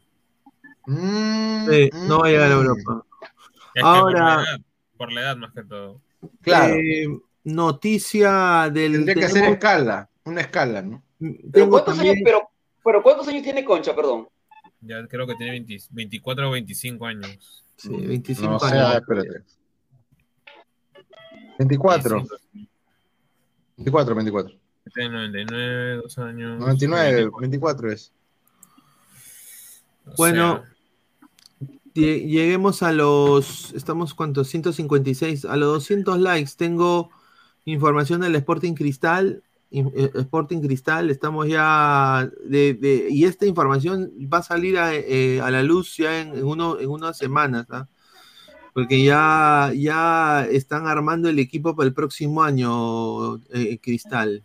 Mm, 0.87 1.69
Sí, 1.69 1.89
no 2.07 2.19
va 2.21 2.27
a 2.27 2.31
llegar 2.31 2.51
a 2.51 2.55
mm. 2.55 2.59
Europa. 2.59 3.05
Es 3.21 3.29
que 3.75 3.81
por, 3.81 3.85
Ahora- 3.85 4.19
la 4.37 4.41
edad, 4.43 4.59
por 4.97 5.11
la 5.13 5.21
edad 5.21 5.37
más 5.37 5.53
que 5.53 5.63
todo. 5.63 6.01
Claro. 6.41 6.73
Eh, 6.73 7.05
noticia 7.43 8.67
del. 8.73 8.93
Tendría 8.93 9.13
que 9.15 9.25
hacer 9.25 9.43
escala, 9.43 10.09
una 10.25 10.41
escala, 10.41 10.81
¿no? 10.81 11.03
Pero 11.19 11.37
tengo 11.51 11.69
¿cuántos 11.69 11.95
también- 11.95 12.15
años, 12.17 12.23
pero, 12.25 12.49
pero 12.83 13.03
cuántos 13.03 13.27
años 13.27 13.43
tiene 13.43 13.63
Concha, 13.63 13.95
perdón? 13.95 14.27
Ya 14.81 15.05
creo 15.07 15.27
que 15.27 15.35
tiene 15.35 15.51
20 15.51 15.77
24 15.91 16.49
o 16.49 16.51
25 16.51 17.05
años. 17.05 17.63
Sí, 17.75 17.89
25 17.89 18.49
No, 18.53 18.57
o 18.57 18.63
años. 18.65 18.89
sea, 18.89 18.97
espérate. 18.97 19.43
24. 21.59 22.25
24, 23.77 24.15
24. 24.15 24.62
Tiene 24.93 25.09
99, 25.09 25.95
dos 26.03 26.17
años. 26.17 26.59
99, 26.59 27.29
24 27.39 27.91
es. 27.91 28.11
O 30.05 30.13
Bueno, 30.17 30.63
sea, 30.63 31.63
lleguemos 31.93 32.83
a 32.83 32.91
los. 32.91 33.73
Estamos, 33.73 34.13
¿cuántos? 34.13 34.47
156. 34.49 35.45
A 35.45 35.55
los 35.55 35.73
200 35.73 36.19
likes. 36.19 36.51
Tengo 36.57 37.09
información 37.65 38.21
del 38.21 38.35
Sporting 38.35 38.73
Cristal. 38.73 39.43
eh, 39.71 40.11
Sporting 40.15 40.59
Cristal, 40.61 41.09
estamos 41.09 41.47
ya. 41.47 42.29
De, 42.45 42.73
de- 42.73 43.07
y 43.09 43.23
esta 43.25 43.45
información 43.45 44.11
va 44.31 44.39
a 44.39 44.43
salir 44.43 44.77
a, 44.77 44.93
eh, 44.93 45.39
a 45.41 45.49
la 45.49 45.63
luz 45.63 45.97
ya 45.97 46.21
en, 46.21 46.35
en 46.35 46.43
uno, 46.43 46.79
en 46.79 46.89
unas 46.89 47.17
semanas. 47.17 47.65
¿ah? 47.69 47.87
Porque 48.73 49.03
ya, 49.03 49.71
ya 49.75 50.45
están 50.45 50.87
armando 50.87 51.29
el 51.29 51.39
equipo 51.39 51.75
para 51.75 51.87
el 51.87 51.93
próximo 51.93 52.43
año, 52.43 53.37
eh, 53.51 53.79
Cristal. 53.81 54.43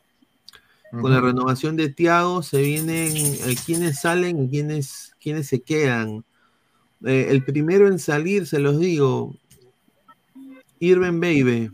Con 0.91 1.13
la 1.13 1.21
renovación 1.21 1.77
de 1.77 1.91
Tiago 1.91 2.43
se 2.43 2.63
vienen 2.63 3.15
eh, 3.15 3.57
quienes 3.65 4.01
salen 4.01 4.45
y 4.45 4.49
quienes, 4.49 5.15
quienes 5.21 5.47
se 5.47 5.61
quedan. 5.61 6.25
Eh, 7.05 7.27
el 7.29 7.45
primero 7.45 7.89
en 7.89 7.99
salir, 7.99 8.47
se 8.47 8.59
los 8.59 8.79
digo, 8.81 9.35
Irving 10.81 11.21
Baby. 11.21 11.71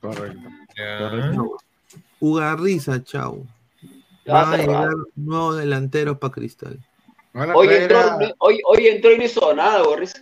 Correcto. 0.00 0.48
Correcto. 0.98 1.56
Ugarriza, 2.18 3.02
chau. 3.04 3.46
Ya 4.26 4.32
Van 4.32 4.54
a 4.54 4.56
llegar 4.56 4.90
nuevos 5.14 5.58
delanteros 5.58 6.18
para 6.18 6.32
Cristal. 6.32 6.84
Hoy 7.32 7.68
entró, 7.68 7.98
hoy, 8.38 8.60
hoy 8.66 8.88
entró 8.88 9.12
y 9.12 9.18
no 9.18 9.24
hizo 9.24 9.54
nada, 9.54 9.82
Gorris. 9.82 10.12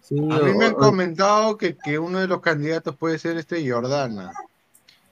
Sí, 0.00 0.16
A 0.18 0.38
mí 0.38 0.54
me 0.54 0.66
han 0.66 0.74
comentado 0.74 1.56
que, 1.56 1.76
que 1.76 1.98
uno 1.98 2.20
de 2.20 2.28
los 2.28 2.40
candidatos 2.40 2.96
puede 2.96 3.18
ser 3.18 3.36
este 3.36 3.68
Jordana 3.68 4.32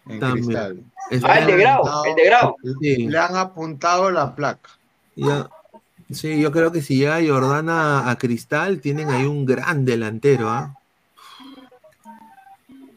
en 0.08 0.20
También. 0.20 0.44
Cristal. 0.46 0.82
Ah, 1.24 1.38
el 1.38 1.46
de 1.46 1.56
Grau, 1.56 1.82
el 2.06 2.14
de 2.14 2.24
Grau. 2.24 2.56
Sí. 2.80 3.06
Le 3.08 3.18
han 3.18 3.36
apuntado 3.36 4.10
la 4.10 4.34
placa. 4.34 4.70
Ya. 5.16 5.48
Sí, 6.10 6.40
yo 6.40 6.52
creo 6.52 6.70
que 6.72 6.82
si 6.82 6.96
llega 6.96 7.20
Jordana 7.26 8.10
a 8.10 8.16
Cristal, 8.18 8.80
tienen 8.80 9.08
ahí 9.10 9.24
un 9.24 9.44
gran 9.46 9.84
delantero, 9.84 10.48
¿ah? 10.50 10.74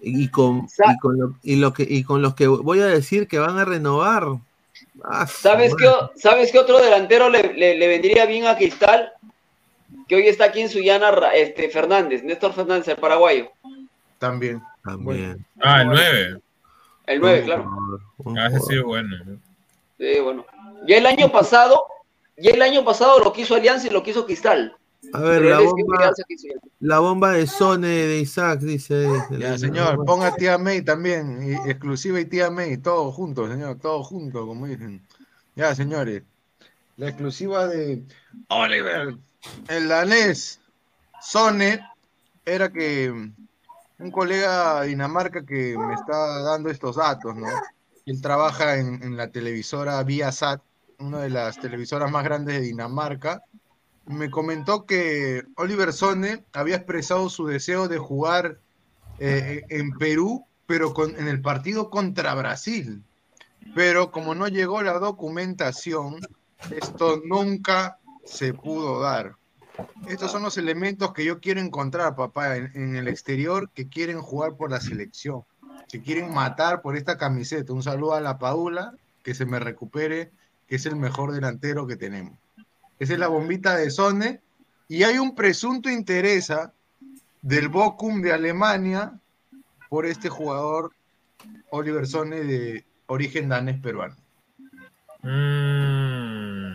Y 0.02 0.30
con, 0.30 0.68
y, 0.68 0.98
con 1.00 1.18
lo, 1.20 1.34
y 1.44 1.56
lo 1.58 1.74
que, 1.74 1.84
y 1.84 2.04
con 2.04 2.22
los 2.22 2.34
que 2.36 2.48
voy 2.48 2.80
a 2.80 2.86
decir 2.86 3.28
que 3.28 3.40
van 3.40 3.58
a 3.58 3.66
renovar. 3.66 4.26
ah, 5.04 5.28
¿Sabes 5.28 5.74
qué, 5.76 5.90
¿Sabes 6.16 6.52
qué 6.52 6.60
otro 6.60 6.80
delantero 6.80 7.30
le, 7.30 7.54
le- 7.54 7.76
le 7.78 7.88
vendría 7.88 8.26
bien 8.26 8.46
a 8.46 8.56
Cristal? 8.56 9.12
Que 10.08 10.16
hoy 10.16 10.28
está 10.28 10.46
aquí 10.46 10.62
en 10.62 10.70
Sullana, 10.70 11.12
Ra- 11.12 11.36
este, 11.36 11.70
Fernández, 11.70 12.24
Néstor 12.24 12.54
Fernández, 12.54 12.88
el 12.90 12.98
paraguayo. 12.98 13.50
También. 14.20 14.62
También. 14.84 15.46
Ah, 15.62 15.82
el 15.82 15.88
9. 15.88 16.42
El 17.08 17.22
9, 17.22 17.44
claro. 17.44 17.70
Ah, 18.38 18.48
ese 18.48 18.60
sí 18.60 18.76
es 18.76 18.84
bueno. 18.84 19.16
¿no? 19.26 19.40
Sí, 19.98 20.20
bueno. 20.22 20.46
Ya 20.88 20.98
el 20.98 21.06
año 21.06 21.32
pasado, 21.32 21.84
ya 22.38 22.52
el 22.52 22.62
año 22.62 22.86
pasado 22.86 23.20
lo 23.20 23.34
quiso 23.34 23.56
Alianza 23.56 23.88
y 23.88 23.90
lo 23.90 24.04
quiso 24.04 24.26
Cristal. 24.26 24.76
A 25.14 25.22
ver, 25.22 25.44
la 25.44 25.60
bomba, 25.60 26.12
la 26.80 27.00
bomba 27.00 27.32
de 27.34 27.48
Sone 27.48 27.88
de 27.88 28.20
Isaac, 28.20 28.60
dice. 28.60 29.08
Ya, 29.40 29.58
señor, 29.58 30.04
ponga 30.06 30.36
tía 30.36 30.58
May 30.58 30.82
también, 30.82 31.42
y- 31.44 31.70
exclusiva 31.70 32.20
y 32.20 32.26
tía 32.26 32.50
May, 32.50 32.78
todo 32.78 33.12
junto, 33.12 33.48
señor, 33.48 33.80
todo 33.80 34.04
junto, 34.04 34.46
como 34.46 34.66
dicen. 34.68 35.02
Ya, 35.56 35.74
señores, 35.76 36.24
la 36.98 37.10
exclusiva 37.10 37.68
de 37.68 38.04
Oliver, 38.50 39.16
el 39.70 39.88
danés, 39.88 40.60
Sone, 41.22 41.80
era 42.46 42.72
que 42.72 43.32
un 44.00 44.12
colega 44.12 44.82
de 44.82 44.90
Dinamarca 44.90 45.46
que 45.46 45.78
me 45.78 45.94
está 45.94 46.42
dando 46.44 46.70
estos 46.70 46.96
datos, 46.96 47.36
¿no? 47.36 47.48
Él 48.06 48.22
trabaja 48.22 48.78
en, 48.78 49.18
la 49.18 49.32
televisora 49.32 50.02
Viasat, 50.04 50.62
una 51.00 51.20
de 51.20 51.30
las 51.30 51.60
televisoras 51.60 52.10
más 52.10 52.24
grandes 52.24 52.56
de 52.56 52.62
Dinamarca, 52.62 53.44
me 54.06 54.30
comentó 54.30 54.86
que 54.86 55.44
Oliver 55.58 55.92
Sone 55.92 56.46
había 56.54 56.78
expresado 56.78 57.30
su 57.30 57.46
deseo 57.48 57.88
de 57.90 57.98
jugar 57.98 58.60
eh, 59.20 59.64
en 59.70 59.92
Perú, 59.98 60.46
pero 60.66 60.94
con, 60.94 61.16
en 61.18 61.28
el 61.28 61.42
partido 61.42 61.90
contra 61.90 62.34
Brasil. 62.34 63.04
Pero 63.76 64.12
como 64.12 64.34
no 64.34 64.48
llegó 64.48 64.82
la 64.82 64.98
documentación, 65.00 66.22
esto 66.72 67.22
nunca 67.26 68.00
se 68.24 68.54
pudo 68.54 69.02
dar. 69.02 69.36
Estos 70.08 70.32
son 70.32 70.44
los 70.44 70.58
elementos 70.58 71.14
que 71.14 71.26
yo 71.26 71.40
quiero 71.40 71.60
encontrar, 71.60 72.16
papá, 72.16 72.58
en, 72.58 72.72
en 72.74 72.96
el 72.96 73.08
exterior 73.08 73.70
que 73.74 73.88
quieren 73.88 74.22
jugar 74.22 74.56
por 74.56 74.72
la 74.72 74.80
selección, 74.80 75.44
que 75.90 76.02
quieren 76.02 76.34
matar 76.34 76.82
por 76.82 76.96
esta 76.96 77.18
camiseta. 77.18 77.74
Un 77.74 77.84
saludo 77.84 78.14
a 78.14 78.22
la 78.22 78.38
Paula, 78.38 78.94
que 79.24 79.34
se 79.34 79.46
me 79.46 79.60
recupere, 79.60 80.32
que 80.68 80.76
es 80.76 80.86
el 80.86 80.96
mejor 80.96 81.32
delantero 81.32 81.88
que 81.88 81.96
tenemos. 81.96 82.38
Esa 83.00 83.14
es 83.14 83.20
la 83.20 83.28
bombita 83.28 83.76
de 83.76 83.92
Sone. 83.92 84.42
Y 84.88 85.04
hay 85.04 85.18
un 85.18 85.36
presunto 85.36 85.90
interés 85.90 86.50
¿ah? 86.50 86.74
del 87.42 87.68
Bochum 87.68 88.22
de 88.22 88.32
Alemania 88.34 89.20
por 89.90 90.06
este 90.06 90.30
jugador 90.30 90.94
Oliver 91.70 92.08
Sone 92.08 92.44
de 92.44 92.86
origen 93.08 93.50
danés 93.50 93.80
peruano. 93.80 94.16
Mm, 95.24 96.72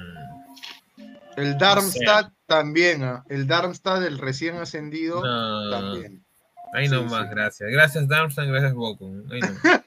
El 1.36 1.58
Darmstadt 1.58 2.32
también, 2.56 3.02
¿ah? 3.02 3.24
el 3.28 3.46
Darmstadt, 3.46 4.02
el 4.04 4.18
recién 4.18 4.56
ascendido, 4.56 5.24
No. 5.24 5.70
también. 5.70 6.24
ahí 6.74 6.88
nomás, 6.88 7.22
sí. 7.22 7.28
gracias. 7.34 7.70
Gracias, 7.70 8.08
Darmstadt, 8.08 8.46
gracias. 8.48 8.72
Ahí 8.72 9.40
nomás. 9.40 9.82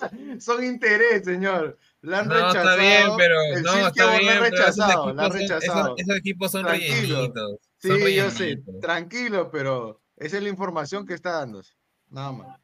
Son 0.40 0.64
interés, 0.64 1.24
señor. 1.24 1.78
La 2.02 2.20
han 2.20 2.28
No, 2.28 2.34
rechazado. 2.34 2.70
está 2.70 2.76
bien, 2.76 3.08
pero 3.18 3.34
el 3.54 3.62
no, 3.62 3.86
está 3.88 4.06
la 4.06 4.18
bien, 4.18 4.32
pero 4.40 4.44
esos 4.44 4.50
rechazado, 4.50 5.14
la 5.14 5.28
son- 5.28 5.36
esos- 5.40 5.94
esos 5.98 6.16
equipos 6.16 6.50
son 6.50 6.62
Tranquilo. 6.64 6.94
rellenitos, 6.94 7.56
Sí, 7.78 7.88
son 7.88 7.98
yo 8.08 8.30
sé, 8.30 8.62
tranquilo, 8.80 9.50
pero 9.50 10.00
esa 10.16 10.38
es 10.38 10.42
la 10.42 10.48
información 10.48 11.06
que 11.06 11.12
está 11.14 11.32
dándose. 11.32 11.74
Nada 12.08 12.32
más. 12.32 12.59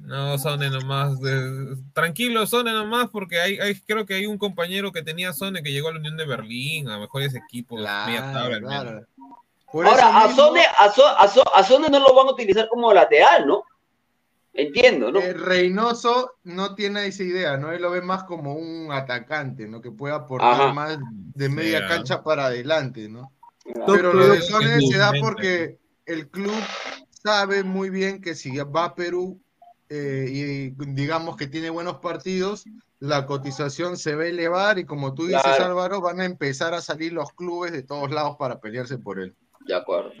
No, 0.00 0.38
Sone 0.38 0.70
nomás. 0.70 1.18
de- 1.20 1.76
Tranquilo, 1.92 2.46
Sone 2.46 2.72
nomás, 2.72 3.08
porque 3.10 3.40
hay, 3.40 3.58
hay, 3.58 3.74
creo 3.80 4.06
que 4.06 4.14
hay 4.14 4.26
un 4.26 4.38
compañero 4.38 4.92
que 4.92 5.02
tenía 5.02 5.32
Sone 5.32 5.62
que 5.62 5.72
llegó 5.72 5.88
a 5.88 5.92
la 5.92 5.98
Unión 5.98 6.16
de 6.16 6.26
Berlín, 6.26 6.88
a 6.88 6.94
lo 6.94 7.00
mejor 7.00 7.22
ese 7.22 7.38
equipo. 7.38 7.76
media 7.76 8.32
tabla 8.32 8.56
al 8.56 8.62
menos. 8.62 8.82
claro. 8.82 9.06
Eso 9.68 9.82
Ahora, 9.82 10.18
a 10.24 10.32
Sone, 10.34 10.60
a, 10.78 10.90
So- 10.90 11.06
a 11.18 11.28
So- 11.28 11.56
a 11.56 11.62
Sone 11.64 11.88
no 11.88 11.98
lo 11.98 12.14
van 12.14 12.28
a 12.28 12.32
utilizar 12.32 12.68
como 12.68 12.92
lateral, 12.94 13.46
¿no? 13.46 13.64
Entiendo, 14.54 15.12
¿no? 15.12 15.18
Eh, 15.20 15.34
Reynoso 15.34 16.36
no 16.44 16.74
tiene 16.74 17.06
esa 17.06 17.22
idea, 17.24 17.56
¿no? 17.58 17.72
Él 17.72 17.82
lo 17.82 17.90
ve 17.90 18.00
más 18.00 18.24
como 18.24 18.54
un 18.54 18.90
atacante, 18.90 19.66
¿no? 19.68 19.82
Que 19.82 19.90
puede 19.90 20.14
aportar 20.14 20.52
Ajá. 20.54 20.72
más 20.72 20.98
de 21.34 21.48
media 21.50 21.86
cancha 21.88 22.22
para 22.22 22.46
adelante, 22.46 23.08
¿no? 23.08 23.32
Claro. 23.64 23.92
Pero 23.92 24.12
lo 24.14 24.28
de 24.28 24.40
Sone 24.40 24.80
se 24.80 24.96
da 24.96 25.12
porque 25.20 25.78
el 26.06 26.28
club 26.30 26.54
sabe 27.10 27.64
muy 27.64 27.90
bien 27.90 28.22
que 28.22 28.34
si 28.34 28.56
va 28.56 28.84
a 28.84 28.94
Perú 28.94 29.38
eh, 29.88 30.26
y 30.28 30.84
digamos 30.92 31.36
que 31.36 31.46
tiene 31.46 31.70
buenos 31.70 31.98
partidos, 31.98 32.64
la 32.98 33.26
cotización 33.26 33.96
se 33.96 34.14
va 34.14 34.24
a 34.24 34.28
elevar 34.28 34.78
y 34.78 34.84
como 34.84 35.14
tú 35.14 35.26
dices, 35.26 35.42
Claro. 35.42 35.66
Álvaro, 35.66 36.00
van 36.00 36.20
a 36.20 36.24
empezar 36.24 36.74
a 36.74 36.80
salir 36.80 37.12
los 37.12 37.32
clubes 37.32 37.72
de 37.72 37.82
todos 37.82 38.10
lados 38.10 38.36
para 38.38 38.60
pelearse 38.60 38.98
por 38.98 39.20
él. 39.20 39.34
De 39.66 39.74
acuerdo. 39.74 40.12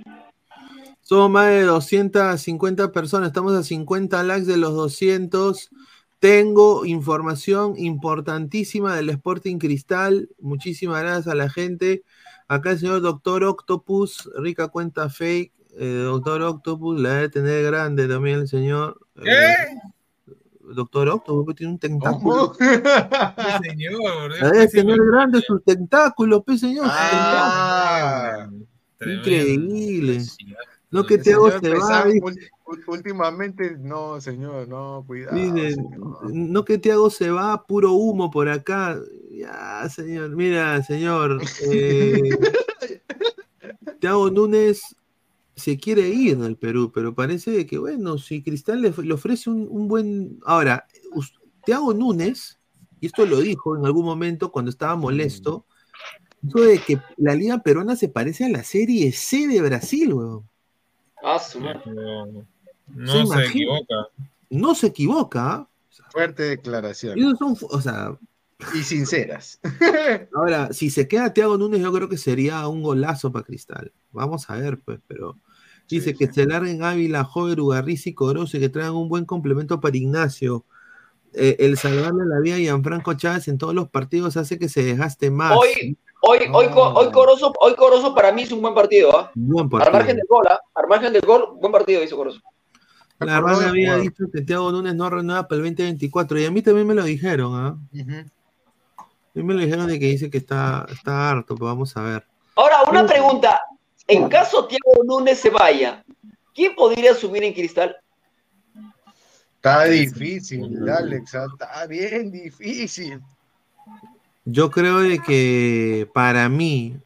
Somos 1.00 1.30
más 1.30 1.48
de 1.48 1.62
250 1.62 2.90
personas, 2.92 3.28
estamos 3.28 3.54
a 3.54 3.62
50 3.62 4.22
likes 4.24 4.46
de 4.46 4.56
los 4.56 4.74
200. 4.74 5.70
Tengo 6.18 6.84
información 6.84 7.74
importantísima 7.78 8.96
del 8.96 9.10
Sporting 9.10 9.58
Cristal. 9.58 10.30
Muchísimas 10.40 11.02
gracias 11.02 11.28
a 11.28 11.36
la 11.36 11.48
gente. 11.48 12.02
Acá 12.48 12.72
el 12.72 12.78
señor 12.78 13.02
Doctor 13.02 13.44
Octopus, 13.44 14.28
rica 14.36 14.68
cuenta 14.68 15.08
fake. 15.08 15.52
Eh, 15.78 16.02
Doctor 16.04 16.42
Octopus, 16.42 16.98
la 17.00 17.10
debe 17.10 17.28
tener 17.28 17.64
grande 17.64 18.08
también 18.08 18.40
el 18.40 18.48
señor. 18.48 18.98
¿Qué? 19.22 19.54
Doctor 20.74 21.08
Octopus 21.08 21.54
tiene 21.54 21.74
un 21.74 21.78
tentáculo. 21.78 22.52
¿Cómo? 22.52 22.54
Sí, 22.54 23.68
señor. 23.68 24.40
La 24.40 24.50
debe 24.50 24.68
tener 24.68 24.98
grande 24.98 25.40
sus 25.42 25.62
tentáculos, 25.62 26.42
pe 26.44 26.56
señor. 26.56 26.86
Ah. 26.88 28.48
Increíble. 29.00 30.22
No 30.90 31.04
que 31.04 31.18
te 31.18 31.34
hago 31.34 31.50
se 31.50 31.68
va, 31.74 32.04
últimamente, 32.86 33.76
no, 33.78 34.20
señor, 34.20 34.68
no, 34.68 35.04
cuidado. 35.06 35.36
Señor. 35.36 36.32
no 36.32 36.64
que 36.64 36.78
Tiago 36.78 37.10
se 37.10 37.30
va, 37.30 37.64
puro 37.66 37.92
humo 37.92 38.30
por 38.30 38.48
acá. 38.48 38.98
Ya, 39.30 39.86
señor, 39.88 40.30
mira, 40.30 40.82
señor. 40.82 41.42
Eh, 41.70 42.30
Tiago 44.00 44.30
Núñez 44.30 44.96
se 45.56 45.78
quiere 45.78 46.08
ir 46.10 46.36
del 46.38 46.56
Perú, 46.56 46.92
pero 46.94 47.14
parece 47.14 47.66
que, 47.66 47.78
bueno, 47.78 48.18
si 48.18 48.42
Cristal 48.42 48.82
le, 48.82 48.92
le 49.02 49.14
ofrece 49.14 49.48
un, 49.48 49.66
un 49.70 49.88
buen. 49.88 50.38
Ahora, 50.44 50.86
Tiago 51.64 51.94
Núñez, 51.94 52.58
y 53.00 53.06
esto 53.06 53.24
lo 53.26 53.40
dijo 53.40 53.76
en 53.76 53.86
algún 53.86 54.04
momento 54.04 54.52
cuando 54.52 54.70
estaba 54.70 54.94
molesto, 54.96 55.64
dijo 56.42 56.60
de 56.60 56.78
que 56.78 57.00
la 57.16 57.34
Liga 57.34 57.58
Peruana 57.58 57.96
se 57.96 58.08
parece 58.08 58.44
a 58.44 58.50
la 58.50 58.62
Serie 58.62 59.10
C 59.12 59.48
de 59.48 59.62
Brasil, 59.62 60.12
weón. 60.12 60.48
Ah, 61.22 61.38
su 61.38 61.58
madre. 61.58 61.80
No, 61.86 62.44
no 62.86 63.26
¿Se 63.26 63.46
equivoca. 63.46 63.94
No 64.50 64.74
se 64.74 64.86
equivoca. 64.88 65.68
Fuerte 66.10 66.42
declaración. 66.44 67.18
Son, 67.36 67.56
o 67.70 67.80
sea, 67.80 68.16
Y 68.74 68.82
sinceras. 68.82 69.60
Ahora, 70.34 70.72
si 70.72 70.90
se 70.90 71.06
queda 71.08 71.32
Thiago 71.32 71.58
Núñez, 71.58 71.80
yo 71.82 71.92
creo 71.92 72.08
que 72.08 72.16
sería 72.16 72.66
un 72.68 72.82
golazo 72.82 73.30
para 73.30 73.44
Cristal. 73.44 73.92
Vamos 74.12 74.48
a 74.48 74.56
ver, 74.56 74.78
pues, 74.82 74.98
pero 75.06 75.36
dice 75.88 76.14
que 76.14 76.32
se 76.32 76.46
larguen 76.46 76.82
Ávila, 76.82 77.22
Jover, 77.24 77.60
Ugarriz 77.60 78.06
y 78.06 78.14
Corozo 78.14 78.56
y 78.56 78.60
que 78.60 78.68
traigan 78.70 78.94
un 78.94 79.08
buen 79.08 79.24
complemento 79.26 79.80
para 79.80 79.96
Ignacio. 79.96 80.64
Eh, 81.34 81.56
el 81.60 81.76
salvarle 81.76 82.24
la 82.26 82.40
vida 82.40 82.54
a 82.54 82.58
Gianfranco 82.58 83.12
Chávez 83.12 83.46
en 83.48 83.58
todos 83.58 83.74
los 83.74 83.90
partidos 83.90 84.38
hace 84.38 84.58
que 84.58 84.70
se 84.70 84.82
desgaste 84.84 85.30
más. 85.30 85.54
Hoy, 85.54 85.98
hoy, 86.22 86.38
hoy, 86.50 86.68
Co- 86.68 86.94
hoy, 86.94 87.12
Corozo, 87.12 87.52
hoy 87.60 87.74
Corozo 87.74 88.14
para 88.14 88.32
mí 88.32 88.42
es 88.44 88.52
un 88.52 88.62
buen 88.62 88.74
partido, 88.74 89.14
¿ah? 89.18 89.30
Buen 89.34 89.64
Al 89.66 89.68
partido. 89.70 89.92
margen 89.92 90.16
del 90.16 90.26
gol, 90.30 90.44
¿ah? 90.48 90.58
Al 90.74 90.88
margen 90.88 91.12
del 91.12 91.22
gol, 91.22 91.44
buen 91.60 91.72
partido 91.72 92.02
hizo 92.02 92.16
Corozo. 92.16 92.40
La 93.18 93.40
de 93.40 93.66
había 93.66 93.96
dicho 93.96 94.24
que 94.32 94.42
Thiago 94.42 94.72
Núñez 94.72 94.94
no 94.94 95.08
renueva 95.08 95.46
para 95.46 95.56
el 95.58 95.64
2024 95.64 96.38
y 96.40 96.44
a 96.46 96.50
mí 96.50 96.62
también 96.62 96.86
me 96.86 96.94
lo 96.94 97.04
dijeron, 97.04 97.52
¿ah? 97.54 97.78
Ujú. 97.92 98.10
A 98.12 98.24
mí 99.36 99.42
me 99.42 99.54
lo 99.54 99.60
dijeron 99.60 99.86
de 99.86 99.98
que 99.98 100.06
dice 100.06 100.30
que 100.30 100.38
está, 100.38 100.86
está 100.90 101.30
harto, 101.30 101.54
pero 101.54 101.66
vamos 101.66 101.96
a 101.96 102.02
ver. 102.02 102.26
Ahora, 102.54 102.82
una 102.88 103.06
pregunta. 103.06 103.60
En 104.08 104.28
caso 104.28 104.66
Thiago 104.66 105.02
Núñez 105.04 105.40
se 105.40 105.50
vaya, 105.50 106.04
¿quién 106.54 106.74
podría 106.74 107.12
subir 107.14 107.42
en 107.42 107.52
Cristal? 107.52 107.96
Está 109.56 109.84
difícil, 109.84 110.88
Alex, 110.88 111.34
está 111.34 111.86
bien 111.88 112.30
difícil. 112.30 113.20
Yo 114.44 114.70
creo 114.70 115.00
de 115.00 115.18
que 115.18 116.08
para 116.14 116.48
mí, 116.48 116.96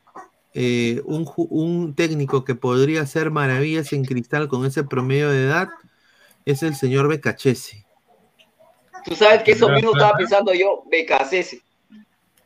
eh, 0.52 1.00
un, 1.06 1.26
un 1.36 1.94
técnico 1.94 2.44
que 2.44 2.54
podría 2.54 3.00
hacer 3.00 3.30
maravillas 3.30 3.94
en 3.94 4.04
cristal 4.04 4.46
con 4.48 4.66
ese 4.66 4.84
promedio 4.84 5.30
de 5.30 5.44
edad 5.44 5.70
es 6.44 6.62
el 6.62 6.74
señor 6.74 7.08
Becachese. 7.08 7.86
Tú 9.06 9.14
sabes 9.14 9.42
que 9.42 9.52
eso 9.52 9.70
mismo 9.70 9.92
estaba 9.92 10.18
pensando 10.18 10.52
yo, 10.52 10.84
BKC. 10.84 11.62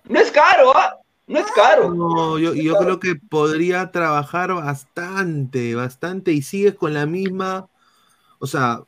No 0.08 0.20
es 0.20 0.30
caro, 0.30 0.76
¿ah? 0.76 0.98
No 1.26 1.38
es 1.38 1.50
caro. 1.52 1.94
No, 1.94 2.38
yo, 2.38 2.54
yo 2.54 2.76
creo 2.76 3.00
que 3.00 3.16
podría 3.16 3.90
trabajar 3.90 4.52
bastante, 4.52 5.74
bastante 5.74 6.32
y 6.32 6.42
sigues 6.42 6.74
con 6.74 6.92
la 6.92 7.06
misma, 7.06 7.68
o 8.38 8.46
sea, 8.46 8.82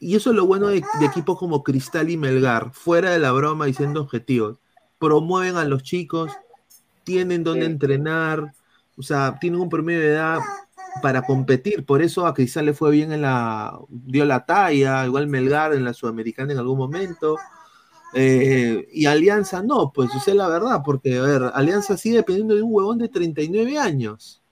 y 0.00 0.16
eso 0.16 0.30
es 0.30 0.36
lo 0.36 0.46
bueno 0.46 0.68
de, 0.68 0.82
de 0.98 1.06
equipos 1.06 1.38
como 1.38 1.62
Cristal 1.62 2.10
y 2.10 2.16
Melgar, 2.16 2.72
fuera 2.72 3.10
de 3.10 3.20
la 3.20 3.30
broma 3.32 3.68
y 3.68 3.74
siendo 3.74 4.00
objetivos, 4.02 4.58
promueven 4.98 5.56
a 5.56 5.64
los 5.64 5.84
chicos, 5.84 6.32
tienen 7.04 7.44
donde 7.44 7.66
Sí. 7.66 7.72
entrenar, 7.72 8.52
o 8.96 9.02
sea, 9.02 9.38
tienen 9.40 9.60
un 9.60 9.68
promedio 9.68 10.00
de 10.00 10.08
edad 10.08 10.40
para 11.02 11.22
competir, 11.22 11.84
por 11.84 12.02
eso 12.02 12.26
a 12.26 12.34
Cristal 12.34 12.66
le 12.66 12.74
fue 12.74 12.90
bien 12.90 13.12
en 13.12 13.22
la, 13.22 13.78
dio 13.88 14.24
la 14.24 14.44
talla, 14.44 15.04
igual 15.06 15.28
Melgar 15.28 15.72
en 15.72 15.84
la 15.84 15.92
Sudamericana 15.92 16.52
en 16.52 16.58
algún 16.58 16.78
momento, 16.78 17.36
eh, 18.14 18.88
y 18.92 19.06
Alianza 19.06 19.62
no, 19.62 19.92
pues 19.92 20.10
es 20.14 20.34
la 20.34 20.48
verdad, 20.48 20.82
porque 20.84 21.18
a 21.18 21.22
ver, 21.22 21.42
Alianza 21.54 21.96
sigue 21.96 22.16
dependiendo 22.16 22.54
de 22.54 22.62
un 22.62 22.72
huevón 22.72 22.98
de 22.98 23.08
39 23.08 23.78
años. 23.78 24.42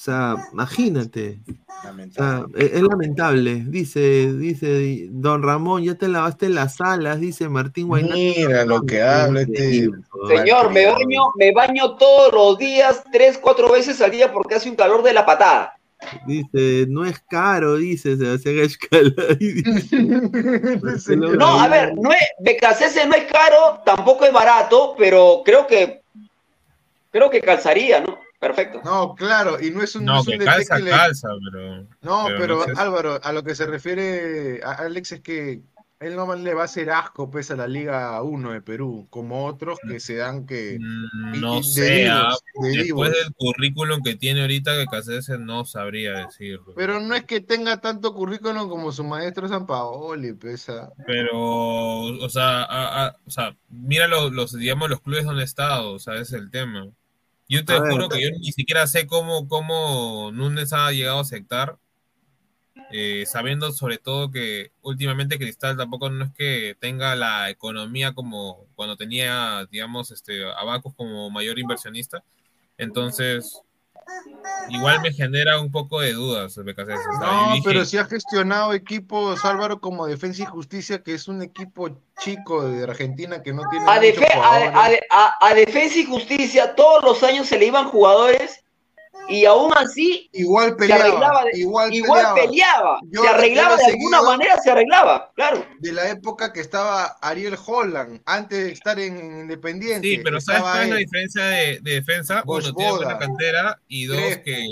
O 0.00 0.02
sea, 0.02 0.48
imagínate. 0.54 1.40
O 1.46 2.12
sea, 2.12 2.46
es, 2.56 2.72
es 2.72 2.82
lamentable. 2.82 3.64
Dice, 3.66 4.32
dice 4.32 5.08
Don 5.10 5.42
Ramón, 5.42 5.84
ya 5.84 5.94
te 5.94 6.08
lavaste 6.08 6.48
las 6.48 6.80
alas, 6.80 7.20
dice 7.20 7.50
Martín 7.50 7.88
Guayna. 7.88 8.14
Mira 8.14 8.64
lo 8.64 8.80
que 8.86 9.02
habla 9.02 9.42
este. 9.42 9.90
Señor, 10.26 10.72
me 10.72 10.86
baño, 10.86 11.20
me 11.36 11.52
baño 11.52 11.96
todos 11.96 12.32
los 12.32 12.56
días, 12.56 13.04
tres, 13.12 13.36
cuatro 13.36 13.70
veces 13.70 14.00
al 14.00 14.10
día 14.10 14.32
porque 14.32 14.54
hace 14.54 14.70
un 14.70 14.76
calor 14.76 15.02
de 15.02 15.12
la 15.12 15.26
patada. 15.26 15.79
Dice, 16.26 16.86
no 16.88 17.04
es 17.04 17.20
caro, 17.28 17.76
dice 17.76 18.16
Sebastián 18.16 18.58
Escalay. 18.58 19.62
No, 21.38 21.60
a 21.60 21.68
ver, 21.68 21.94
no 21.96 22.10
es, 22.12 22.18
BKC 22.40 23.06
no 23.06 23.14
es 23.14 23.24
caro, 23.30 23.80
tampoco 23.84 24.24
es 24.24 24.32
barato, 24.32 24.94
pero 24.98 25.42
creo 25.44 25.66
que 25.66 26.00
creo 27.12 27.28
que 27.30 27.40
calzaría, 27.40 28.00
¿no? 28.00 28.18
Perfecto. 28.38 28.80
No, 28.84 29.14
claro, 29.14 29.60
y 29.60 29.70
no 29.70 29.82
es 29.82 29.94
un, 29.94 30.04
no 30.06 30.14
No, 30.14 30.20
es 30.22 30.28
un 30.28 30.38
que 30.38 30.44
calza, 30.46 30.76
que 30.76 30.82
le- 30.84 30.90
calza, 30.90 31.28
pero. 31.52 31.86
No, 32.00 32.24
pero, 32.38 32.56
no 32.56 32.64
sé 32.64 32.74
si- 32.74 32.80
Álvaro, 32.80 33.20
a 33.22 33.32
lo 33.32 33.42
que 33.42 33.54
se 33.54 33.66
refiere 33.66 34.60
a 34.64 34.72
Alex 34.72 35.12
es 35.12 35.20
que 35.20 35.60
él 36.00 36.16
no 36.16 36.34
le 36.34 36.54
va 36.54 36.62
a 36.62 36.64
hacer 36.64 36.90
asco 36.90 37.30
pues 37.30 37.50
a 37.50 37.56
la 37.56 37.68
Liga 37.68 38.22
1 38.22 38.52
de 38.52 38.62
Perú, 38.62 39.06
como 39.10 39.44
otros 39.46 39.78
que 39.86 40.00
se 40.00 40.16
dan 40.16 40.46
que 40.46 40.78
Mm, 40.80 41.40
No 41.40 41.62
sé, 41.62 42.08
ah, 42.08 42.34
de 42.62 42.68
después 42.70 43.10
del 43.12 43.34
currículum 43.34 44.02
que 44.02 44.14
tiene 44.16 44.40
ahorita 44.40 44.76
que 44.76 44.86
Cáceres 44.86 45.28
no 45.38 45.64
sabría 45.66 46.12
decirlo. 46.26 46.72
Pero 46.74 47.00
no 47.00 47.14
es 47.14 47.24
que 47.24 47.40
tenga 47.40 47.80
tanto 47.82 48.14
currículum 48.14 48.68
como 48.68 48.92
su 48.92 49.04
maestro 49.04 49.46
San 49.46 49.66
Paoli, 49.66 50.32
pesa. 50.32 50.90
Pero, 51.06 51.38
o 51.38 52.28
sea, 52.30 52.62
a- 52.64 53.06
a- 53.06 53.16
o 53.26 53.30
sea, 53.30 53.54
mira 53.68 54.08
los, 54.08 54.32
los, 54.32 54.52
digamos, 54.58 54.88
los 54.88 55.00
clubes 55.02 55.24
donde 55.24 55.42
ha 55.42 55.44
estado, 55.44 55.92
o 55.92 55.98
sea, 55.98 56.14
ese 56.14 56.22
es 56.22 56.32
el 56.42 56.50
tema. 56.50 56.88
Yo 57.48 57.64
te 57.64 57.74
A 57.74 57.80
ver. 57.80 57.92
juro 57.92 58.08
que 58.08 58.22
yo 58.22 58.30
ni 58.30 58.52
siquiera 58.52 58.86
sé 58.86 59.06
cómo, 59.06 59.48
cómo 59.48 60.30
Núñez 60.32 60.72
ha 60.72 60.90
llegado 60.92 61.18
a 61.18 61.22
aceptar, 61.22 61.76
eh, 62.90 63.24
sabiendo 63.26 63.72
sobre 63.72 63.98
todo 63.98 64.30
que 64.30 64.72
últimamente 64.82 65.38
Cristal 65.38 65.76
tampoco 65.76 66.10
no 66.10 66.24
es 66.24 66.30
que 66.32 66.76
tenga 66.80 67.14
la 67.16 67.50
economía 67.50 68.12
como 68.14 68.66
cuando 68.74 68.96
tenía, 68.96 69.66
digamos, 69.70 70.10
este, 70.10 70.44
Abacus 70.52 70.94
como 70.94 71.30
mayor 71.30 71.58
inversionista. 71.58 72.22
Entonces, 72.78 73.60
igual 74.70 75.00
me 75.02 75.12
genera 75.12 75.60
un 75.60 75.70
poco 75.70 76.00
de 76.00 76.12
dudas, 76.12 76.56
BKC. 76.56 76.88
No, 77.20 77.52
dije, 77.54 77.62
pero 77.64 77.84
sí 77.84 77.98
ha 77.98 78.04
gestionado 78.04 78.72
equipos, 78.72 79.44
Álvaro, 79.44 79.80
como 79.80 80.06
Defensa 80.06 80.42
y 80.42 80.46
Justicia, 80.46 81.02
que 81.02 81.14
es 81.14 81.28
un 81.28 81.42
equipo 81.42 81.90
chico 82.18 82.62
de 82.68 82.84
Argentina 82.84 83.42
que 83.42 83.52
no 83.52 83.62
tiene 83.70 83.84
A, 83.86 84.00
a, 84.42 84.86
a- 84.86 84.90
a- 85.10 85.48
a 85.48 85.54
Defensa 85.54 85.98
y 85.98 86.04
Justicia 86.06 86.74
todos 86.74 87.02
los 87.04 87.22
años 87.22 87.46
se 87.48 87.58
le 87.58 87.66
iban 87.66 87.88
jugadores 87.88 88.64
y 89.28 89.44
aún 89.44 89.72
así 89.76 90.28
igual 90.32 90.70
se 90.70 90.74
peleaba, 90.76 91.04
arreglaba, 91.04 91.44
de- 91.44 91.58
igual 91.58 91.94
igual 91.94 92.26
peleaba. 92.34 92.98
se 93.12 93.28
arreglaba 93.28 93.76
de 93.76 93.82
he 93.84 93.86
alguna 93.92 94.22
manera, 94.22 94.58
se 94.60 94.70
arreglaba, 94.70 95.32
claro. 95.34 95.64
De 95.78 95.92
la 95.92 96.08
época 96.10 96.52
que 96.52 96.60
estaba 96.60 97.16
Ariel 97.20 97.56
Holland, 97.64 98.20
antes 98.26 98.64
de 98.64 98.72
estar 98.72 98.98
en 98.98 99.40
Independiente. 99.42 100.08
Sí, 100.08 100.20
pero 100.22 100.40
¿sabes 100.40 100.62
cuál 100.62 100.82
es 100.84 100.88
la 100.90 100.96
diferencia 100.96 101.44
de, 101.44 101.78
de 101.80 101.90
defensa? 101.92 102.42
Uno, 102.46 102.74
tiene 102.74 102.92
buena 102.92 103.18
cantera 103.18 103.80
y 103.88 104.06
dos, 104.06 104.18
Crespo. 104.18 104.42
que 104.44 104.66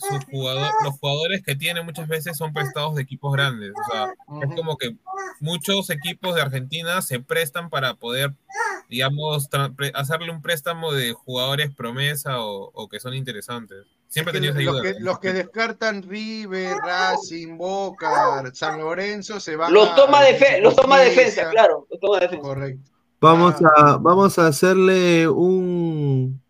sus 0.00 0.24
jugador, 0.24 0.70
los 0.84 0.98
jugadores 0.98 1.42
que 1.42 1.54
tiene 1.54 1.82
muchas 1.82 2.08
veces 2.08 2.36
son 2.36 2.52
prestados 2.52 2.94
de 2.96 3.02
equipos 3.02 3.32
grandes. 3.32 3.72
O 3.72 3.92
sea, 3.92 4.12
es 4.48 4.56
como 4.56 4.76
que 4.76 4.96
muchos 5.40 5.90
equipos 5.90 6.34
de 6.34 6.42
Argentina 6.42 7.00
se 7.02 7.20
prestan 7.20 7.70
para 7.70 7.94
poder, 7.94 8.34
digamos, 8.88 9.48
hacerle 9.94 10.30
un 10.32 10.42
préstamo 10.42 10.92
de 10.92 11.12
jugadores 11.12 11.70
promesa 11.74 12.40
o, 12.44 12.70
o 12.74 12.88
que 12.88 13.00
son 13.00 13.14
interesantes. 13.14 13.86
Siempre 14.08 14.30
he 14.30 14.40
Que 14.40 14.48
tenido 14.48 14.58
esa 14.60 14.72
los, 14.72 14.80
ayuda. 14.80 14.92
que, 14.98 15.04
los 15.04 15.18
que 15.20 15.32
descartan 15.32 16.02
River, 16.02 16.76
Racing, 16.84 17.56
Boca, 17.56 18.42
San 18.54 18.80
Lorenzo 18.80 19.38
se 19.38 19.54
van 19.54 19.72
Los 19.72 19.90
a- 19.90 19.94
toma, 19.94 20.22
defe- 20.22 20.60
los 20.60 20.74
toma 20.74 20.98
defensa, 20.98 21.48
claro, 21.50 21.86
los 21.88 22.00
toma 22.00 22.18
defensa. 22.18 22.42
Correcto. 22.42 22.90
Vamos 23.20 23.54
Ah. 23.62 23.92
a, 23.92 23.96
vamos 23.98 24.36
a 24.38 24.46
hacerle 24.48 25.28
un. 25.28 26.42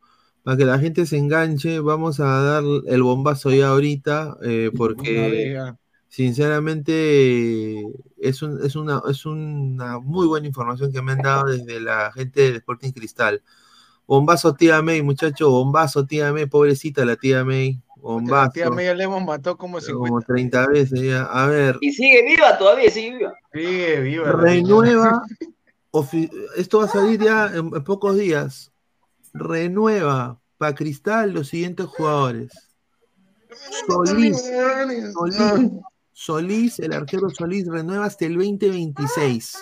Para 0.51 0.59
que 0.59 0.65
la 0.65 0.81
gente 0.81 1.07
se 1.07 1.17
enganche, 1.17 1.79
vamos 1.79 2.19
a 2.19 2.25
dar 2.25 2.65
el 2.89 3.03
bombazo 3.05 3.53
ya 3.53 3.69
ahorita, 3.69 4.37
eh, 4.43 4.73
porque 4.77 5.53
ya. 5.55 5.79
sinceramente 6.09 7.81
es, 8.19 8.43
un- 8.43 8.59
es, 8.67 8.75
una, 8.75 9.01
es 9.09 9.27
una 9.27 10.01
muy 10.01 10.27
buena 10.27 10.49
información 10.49 10.91
que 10.91 11.03
me 11.03 11.13
han 11.13 11.19
dado 11.23 11.45
desde 11.53 11.79
la 11.79 12.11
gente 12.11 12.51
de 12.51 12.57
Sporting 12.57 12.91
Cristal. 12.91 13.45
Bombazo 14.09 14.53
tía 14.53 14.83
May, 14.83 15.03
muchacho, 15.03 15.49
bombazo 15.51 16.05
tía 16.05 16.33
May, 16.33 16.47
pobrecita 16.47 17.05
la 17.05 17.15
tía 17.15 17.45
May, 17.45 17.75
La 17.75 18.03
bombazo, 18.03 18.51
tía 18.51 18.71
Meya 18.71 18.93
le 18.95 19.05
hemos 19.05 19.25
matado 19.25 19.57
como 19.57 19.81
50. 19.81 20.09
como 20.09 20.21
30 20.21 20.67
veces 20.67 21.01
ya. 21.01 21.27
A 21.27 21.47
ver, 21.47 21.79
Y 21.81 21.93
sigue 21.93 22.25
viva 22.25 22.59
todavía, 22.59 22.91
sigue 22.91 23.19
viva. 23.19 23.33
Sigue 23.53 24.01
viva. 24.01 24.27
la 24.27 24.33
renueva, 24.33 25.23
esto 26.57 26.79
va 26.81 26.87
a 26.87 26.89
salir 26.89 27.23
ya 27.23 27.47
en, 27.55 27.67
en 27.73 27.85
pocos 27.85 28.17
días, 28.17 28.73
renueva 29.33 30.40
para 30.61 30.74
Cristal 30.74 31.32
los 31.32 31.49
siguientes 31.49 31.87
jugadores. 31.87 32.53
Solís, 33.87 34.37
Solís, 35.15 35.70
Solís, 36.12 36.78
el 36.81 36.93
arquero 36.93 37.31
Solís 37.31 37.66
renueva 37.66 38.05
hasta 38.05 38.27
el 38.27 38.35
2026. 38.35 39.57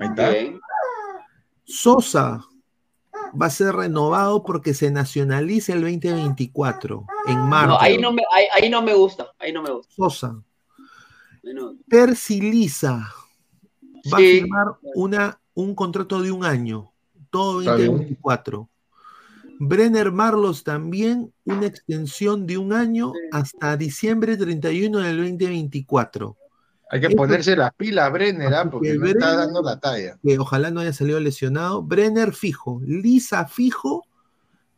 Ahí 0.00 0.08
está. 0.08 0.30
Bien. 0.30 0.60
Sosa 1.64 2.44
va 3.40 3.46
a 3.46 3.50
ser 3.50 3.76
renovado 3.76 4.42
porque 4.42 4.74
se 4.74 4.90
nacionaliza 4.90 5.74
el 5.74 5.82
2024 5.82 7.06
en 7.28 7.38
marzo. 7.38 7.74
No, 7.74 7.80
ahí, 7.80 7.96
no 7.96 8.12
me, 8.12 8.22
ahí, 8.34 8.46
ahí 8.52 8.68
no 8.68 8.82
me 8.82 8.94
gusta, 8.94 9.28
ahí 9.38 9.52
no 9.52 9.62
me 9.62 9.70
gusta. 9.70 9.94
Sosa. 9.94 10.42
No. 11.44 11.76
Percy 11.88 12.40
Lisa 12.40 13.14
va 14.12 14.18
Sí. 14.18 14.38
a 14.38 14.40
firmar 14.40 14.66
una, 14.96 15.40
un 15.54 15.76
contrato 15.76 16.20
de 16.20 16.32
un 16.32 16.44
año, 16.44 16.92
todo 17.30 17.60
Está 17.60 17.76
bien. 17.76 17.92
2024. 17.92 18.68
Brenner 19.62 20.10
Marlos 20.10 20.64
también 20.64 21.34
una 21.44 21.66
extensión 21.66 22.46
de 22.46 22.56
un 22.56 22.72
año 22.72 23.12
hasta 23.30 23.76
diciembre 23.76 24.38
31 24.38 25.00
del 25.00 25.18
2024. 25.18 26.34
Hay 26.90 27.00
que 27.02 27.08
Eso- 27.08 27.16
ponerse 27.16 27.54
las 27.54 27.74
pilas, 27.74 28.10
Brenner, 28.10 28.54
ah, 28.54 28.68
porque 28.70 28.92
que 28.92 28.98
no 28.98 29.06
está 29.06 29.18
Brenner- 29.26 29.36
dando 29.36 29.62
la 29.62 29.78
talla. 29.78 30.18
que 30.24 30.38
ojalá 30.38 30.70
no 30.70 30.80
haya 30.80 30.94
salido 30.94 31.20
lesionado. 31.20 31.82
Brenner 31.82 32.32
fijo, 32.32 32.80
Lisa 32.86 33.46
fijo, 33.46 34.06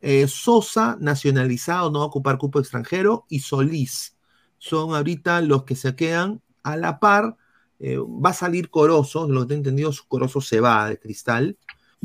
eh, 0.01 0.27
Sosa 0.27 0.97
nacionalizado, 1.01 1.89
no 1.93 2.01
va 2.01 2.05
a 2.07 2.09
ocupar 2.09 2.37
cupo 2.37 2.59
extranjero, 2.59 3.25
y 3.29 3.39
Solís 3.39 4.17
son 4.59 4.97
ahorita 4.97 5.41
los 5.43 5.63
que 5.63 5.77
se 5.77 5.95
quedan 5.95 6.43
a 6.65 6.77
la 6.77 6.99
par. 6.99 7.37
Eh, 7.79 7.99
va 7.99 8.31
a 8.31 8.35
salir 8.35 8.69
Corozo, 8.69 9.29
lo 9.29 9.43
que 9.43 9.47
tengo 9.47 9.59
entendido, 9.61 9.93
Corozo 10.09 10.41
se 10.41 10.59
va 10.61 10.89
de 10.89 10.99
cristal. 10.99 11.57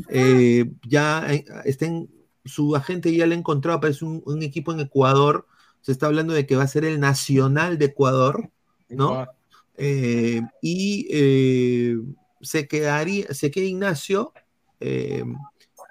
Eh, 0.08 0.70
ya 0.88 1.26
estén, 1.64 2.08
su 2.48 2.74
agente 2.74 3.14
ya 3.14 3.26
le 3.26 3.34
ha 3.34 3.38
encontrado, 3.38 3.80
parece 3.80 4.04
un, 4.04 4.22
un 4.26 4.42
equipo 4.42 4.72
en 4.72 4.80
Ecuador. 4.80 5.46
Se 5.80 5.92
está 5.92 6.06
hablando 6.06 6.34
de 6.34 6.46
que 6.46 6.56
va 6.56 6.64
a 6.64 6.68
ser 6.68 6.84
el 6.84 6.98
Nacional 6.98 7.78
de 7.78 7.86
Ecuador, 7.86 8.50
¿no? 8.88 9.26
Eh, 9.76 10.42
y 10.60 11.06
eh, 11.08 11.96
se 12.40 12.66
quedaría, 12.66 13.32
se 13.32 13.52
queda 13.52 13.64
Ignacio 13.64 14.32
eh, 14.80 15.24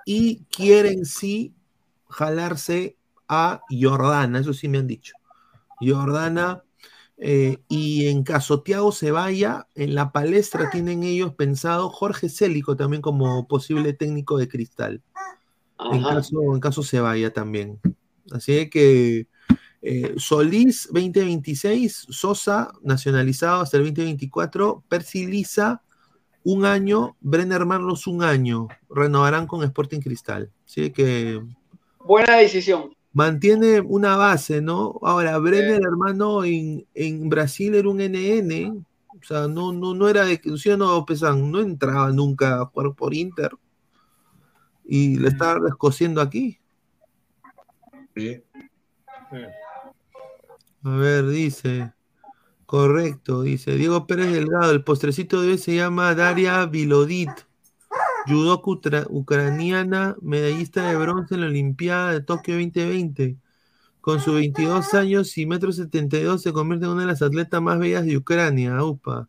y 0.05 0.43
quieren 0.45 1.05
sí 1.05 1.55
jalarse 2.09 2.97
a 3.29 3.61
Jordana, 3.69 4.39
eso 4.39 4.53
sí 4.53 4.67
me 4.67 4.77
han 4.77 4.87
dicho. 4.87 5.13
Jordana, 5.79 6.63
y 7.17 8.07
en 8.07 8.23
caso 8.23 8.61
Thiago 8.61 8.91
se 8.91 9.11
vaya, 9.11 9.67
en 9.75 9.95
la 9.95 10.11
palestra 10.11 10.69
tienen 10.69 11.03
ellos 11.03 11.33
pensado 11.35 11.89
Jorge 11.89 12.29
Célico 12.29 12.75
también 12.75 13.01
como 13.01 13.47
posible 13.47 13.93
técnico 13.93 14.37
de 14.37 14.47
Cristal. 14.47 15.01
En 15.91 16.03
caso, 16.03 16.41
en 16.53 16.59
caso 16.59 16.83
se 16.83 16.99
vaya 16.99 17.31
también. 17.31 17.79
Así 18.31 18.69
que 18.69 19.27
eh, 19.81 20.15
Solís 20.17 20.87
2026, 20.91 22.07
Sosa 22.09 22.73
nacionalizado 22.81 23.61
hasta 23.61 23.77
el 23.77 23.83
2024, 23.83 24.83
Percy 24.89 25.27
Lisa 25.27 25.81
un 26.43 26.65
año, 26.65 27.15
Brenner 27.19 27.65
Marlos 27.65 28.07
un 28.07 28.23
año, 28.23 28.67
renovarán 28.89 29.47
con 29.47 29.63
Sporting 29.63 29.99
Cristal. 29.99 30.51
Así 30.65 30.91
que 30.91 31.41
Buena 32.03 32.37
decisión. 32.37 32.95
mantiene 33.13 33.81
una 33.81 34.15
base, 34.15 34.61
¿no? 34.61 34.99
Ahora, 35.03 35.37
Brenner, 35.37 35.81
hermano, 35.81 36.43
en, 36.43 36.85
en 36.93 37.29
Brasil 37.29 37.75
era 37.75 37.89
un 37.89 37.99
NN, 37.99 38.85
o 39.09 39.23
sea, 39.23 39.47
no, 39.47 39.73
no, 39.73 39.93
no 39.93 40.09
era 40.09 40.25
de, 40.25 40.39
¿sí 40.57 40.69
o 40.69 40.77
no, 40.77 41.05
Pesan? 41.05 41.51
No 41.51 41.59
entraba 41.59 42.11
nunca 42.11 42.61
a 42.61 42.65
jugar 42.65 42.93
por 42.95 43.13
Inter 43.13 43.51
y 44.87 45.17
le 45.17 45.27
estaba 45.27 45.59
descosiendo 45.59 46.21
aquí. 46.21 46.59
A 50.83 50.89
ver, 50.89 51.27
dice. 51.27 51.93
Correcto, 52.65 53.41
dice. 53.43 53.75
Diego 53.75 54.07
Pérez 54.07 54.31
Delgado, 54.31 54.71
el 54.71 54.83
postrecito 54.83 55.41
de 55.41 55.51
hoy 55.51 55.57
se 55.57 55.75
llama 55.75 56.15
Daria 56.15 56.65
Vilodit. 56.65 57.29
Judoka 58.27 58.69
utra- 58.69 59.07
ucraniana, 59.09 60.15
medallista 60.21 60.89
de 60.89 60.97
bronce 60.97 61.35
en 61.35 61.41
la 61.41 61.47
Olimpiada 61.47 62.11
de 62.11 62.21
Tokio 62.21 62.55
2020. 62.55 63.37
Con 64.01 64.19
sus 64.21 64.35
22 64.35 64.93
años 64.93 65.37
y 65.37 65.45
metro 65.45 65.71
72 65.71 66.41
se 66.41 66.53
convierte 66.53 66.85
en 66.85 66.91
una 66.91 67.01
de 67.01 67.07
las 67.07 67.21
atletas 67.21 67.61
más 67.61 67.79
bellas 67.79 68.05
de 68.05 68.17
Ucrania. 68.17 68.83
Upa. 68.83 69.27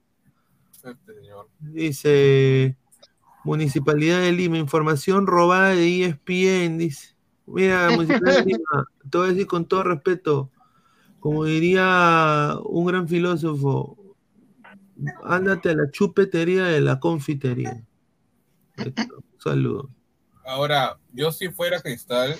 Este 0.73 1.15
señor. 1.15 1.49
Dice 1.61 2.77
Municipalidad 3.45 4.21
de 4.21 4.33
Lima, 4.33 4.59
información 4.59 5.27
robada 5.27 5.71
de 5.71 6.05
ESPN. 6.05 6.79
Dice, 6.79 7.15
mira, 7.47 7.91
Municipalidad 7.95 8.45
de 8.45 8.45
Lima, 8.45 8.89
te 9.11 9.19
voy 9.19 9.27
a 9.29 9.31
decir 9.33 9.47
con 9.47 9.67
todo 9.67 9.83
respeto, 9.83 10.51
como 11.21 11.45
diría 11.45 12.57
un 12.65 12.87
gran 12.87 13.09
filósofo, 13.09 13.97
ándate 15.25 15.71
a 15.71 15.75
la 15.75 15.91
chupetería 15.91 16.65
de 16.65 16.81
la 16.81 17.01
confitería. 17.01 17.83
Esto, 18.77 19.23
Saludos. 19.39 19.91
Ahora, 20.45 20.99
yo 21.13 21.31
si 21.31 21.51
fuera 21.51 21.81
Cristal, 21.81 22.35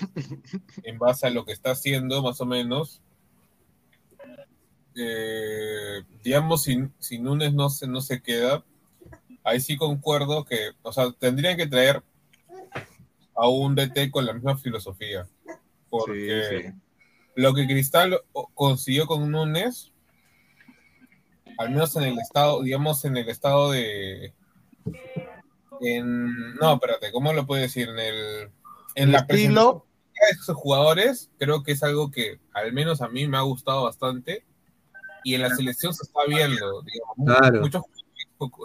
en 0.83 0.97
base 0.97 1.27
a 1.27 1.29
lo 1.29 1.45
que 1.45 1.51
está 1.51 1.71
haciendo, 1.71 2.23
más 2.23 2.41
o 2.41 2.45
menos, 2.45 3.01
eh, 4.95 6.03
digamos, 6.23 6.63
si, 6.63 6.89
si 6.97 7.19
Núñez 7.19 7.53
no 7.53 7.69
se, 7.69 7.87
no 7.87 8.01
se 8.01 8.21
queda, 8.21 8.63
ahí 9.49 9.59
sí 9.59 9.77
concuerdo 9.77 10.45
que, 10.45 10.71
o 10.81 10.91
sea, 10.93 11.11
tendrían 11.19 11.57
que 11.57 11.67
traer 11.67 12.01
a 13.35 13.47
un 13.47 13.75
DT 13.75 14.11
con 14.11 14.25
la 14.25 14.33
misma 14.33 14.57
filosofía. 14.57 15.27
Porque 15.89 16.73
lo 17.35 17.53
que 17.53 17.65
Cristal 17.65 18.19
consiguió 18.53 19.07
con 19.07 19.31
Núñez, 19.31 19.91
al 21.57 21.71
menos 21.71 21.95
en 21.95 22.03
el 22.03 22.19
estado, 22.19 22.61
digamos, 22.61 23.03
en 23.05 23.17
el 23.17 23.27
estado 23.29 23.71
de. 23.71 24.33
En, 25.81 26.55
no, 26.55 26.73
espérate, 26.73 27.11
¿cómo 27.11 27.33
lo 27.33 27.45
puedo 27.45 27.61
decir? 27.61 27.89
En 27.89 27.99
el. 27.99 28.51
En 28.95 29.03
El 29.05 29.11
la 29.13 29.19
estilo. 29.19 29.85
de 30.13 30.37
esos 30.37 30.55
jugadores, 30.55 31.31
creo 31.37 31.63
que 31.63 31.71
es 31.71 31.81
algo 31.83 32.11
que 32.11 32.39
al 32.53 32.73
menos 32.73 33.01
a 33.01 33.07
mí 33.07 33.27
me 33.27 33.37
ha 33.37 33.41
gustado 33.41 33.83
bastante. 33.85 34.45
Y 35.23 35.35
en 35.35 35.41
la 35.41 35.49
selección 35.55 35.93
se 35.93 36.03
está 36.03 36.21
viendo, 36.27 36.81
digamos, 36.83 37.15
Claro. 37.39 37.61
muchos 37.61 37.81
jugadores 37.81 37.98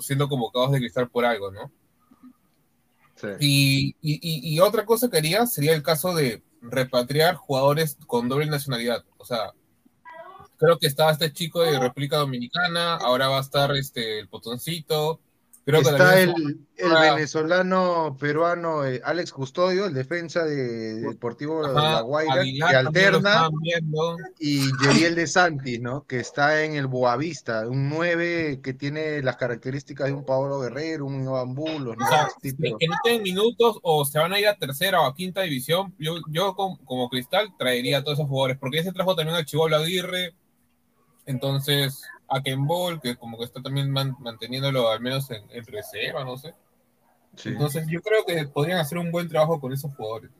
siendo 0.01 0.29
convocados 0.29 0.73
de 0.73 0.79
cristal 0.79 1.09
por 1.09 1.25
algo, 1.25 1.51
¿no? 1.51 1.71
Y, 3.41 3.95
y- 4.03 4.19
y- 4.23 4.55
y 4.55 4.61
otra 4.61 4.85
cosa 4.85 5.09
que 5.09 5.19
haría 5.19 5.47
sería 5.47 5.75
el 5.75 5.83
caso 5.83 6.15
de 6.15 6.43
repatriar 6.61 7.35
jugadores 7.37 7.97
con 8.07 8.29
doble 8.29 8.47
nacionalidad. 8.47 9.05
O 9.19 9.25
sea, 9.25 9.53
creo 10.57 10.79
que 10.79 10.87
estaba 10.87 11.13
este 11.13 11.33
chico 11.33 11.63
de 11.63 11.79
República 11.79 12.17
Dominicana, 12.19 12.97
ahora 12.97 13.29
va 13.29 13.39
a 13.39 13.43
estar 13.43 13.71
este 13.77 14.19
el 14.19 14.29
Potoncito. 14.29 15.21
Creo 15.65 15.81
Está 15.81 16.21
el, 16.21 16.35
el 16.77 16.93
Ah, 16.93 17.15
venezolano 17.15 18.17
peruano 18.21 18.85
eh, 18.85 19.01
Alex 19.03 19.33
Custodio, 19.33 19.87
el 19.87 19.95
defensa 19.95 20.45
de 20.45 20.97
Deportivo 20.97 21.67
de 21.67 21.73
La 21.73 22.03
Guaira, 22.03 22.35
Aguilar 22.35 22.71
que 22.71 22.77
alterna, 22.77 23.49
y 24.39 24.71
Yeriel 24.83 25.15
de 25.15 25.27
Santis, 25.27 25.81
¿no? 25.81 26.05
Que 26.07 26.21
está 26.21 26.65
en 26.65 26.75
el 26.75 26.87
Boavista, 26.87 27.67
un 27.67 27.89
9 27.89 28.61
que 28.63 28.75
tiene 28.75 29.23
las 29.23 29.37
características 29.37 30.09
de 30.09 30.13
un 30.13 30.27
Pablo 30.27 30.61
Guerrero, 30.61 31.07
un 31.07 31.23
Iván 31.23 31.55
Bulos, 31.55 31.97
¿no? 31.97 32.05
O 32.05 32.09
sea, 32.09 32.27
Ese 32.27 32.53
tipo. 32.53 32.77
que 32.77 32.87
no 32.87 32.97
tienen 33.03 33.23
minutos 33.23 33.79
o 33.83 34.05
se 34.05 34.19
van 34.19 34.35
a 34.35 34.39
ir 34.39 34.49
a 34.49 34.59
tercera 34.59 35.01
o 35.01 35.07
a 35.07 35.15
quinta 35.15 35.41
división. 35.41 35.95
Yo, 35.99 36.17
yo 36.29 36.55
como, 36.55 36.77
como 36.85 37.09
Cristal 37.09 37.55
traería 37.57 37.99
a 37.99 38.05
todos 38.05 38.19
esos 38.19 38.29
jugadores, 38.29 38.59
porque 38.59 38.79
ya 38.79 38.83
se 38.85 38.93
trajo 38.93 39.17
también 39.17 39.39
a 39.39 39.45
Chivolo 39.47 39.77
Aguirre, 39.77 40.35
entonces 41.25 42.03
a 42.29 42.43
Ken 42.43 42.67
Ball, 42.67 43.01
que 43.01 43.17
como 43.17 43.39
que 43.39 43.45
está 43.45 43.63
también 43.63 43.91
man- 43.91 44.17
manteniéndolo 44.21 44.91
al 44.91 45.01
menos 45.01 45.31
en, 45.31 45.43
en 45.51 45.65
reserva, 45.67 46.25
no 46.25 46.37
sé. 46.37 46.55
Entonces 47.45 47.87
yo 47.89 48.01
creo 48.01 48.25
que 48.25 48.47
podrían 48.47 48.79
hacer 48.79 48.99
un 48.99 49.11
buen 49.11 49.29
trabajo 49.29 49.61
con 49.61 49.73
esos 49.73 49.95
jugadores. 49.95 50.31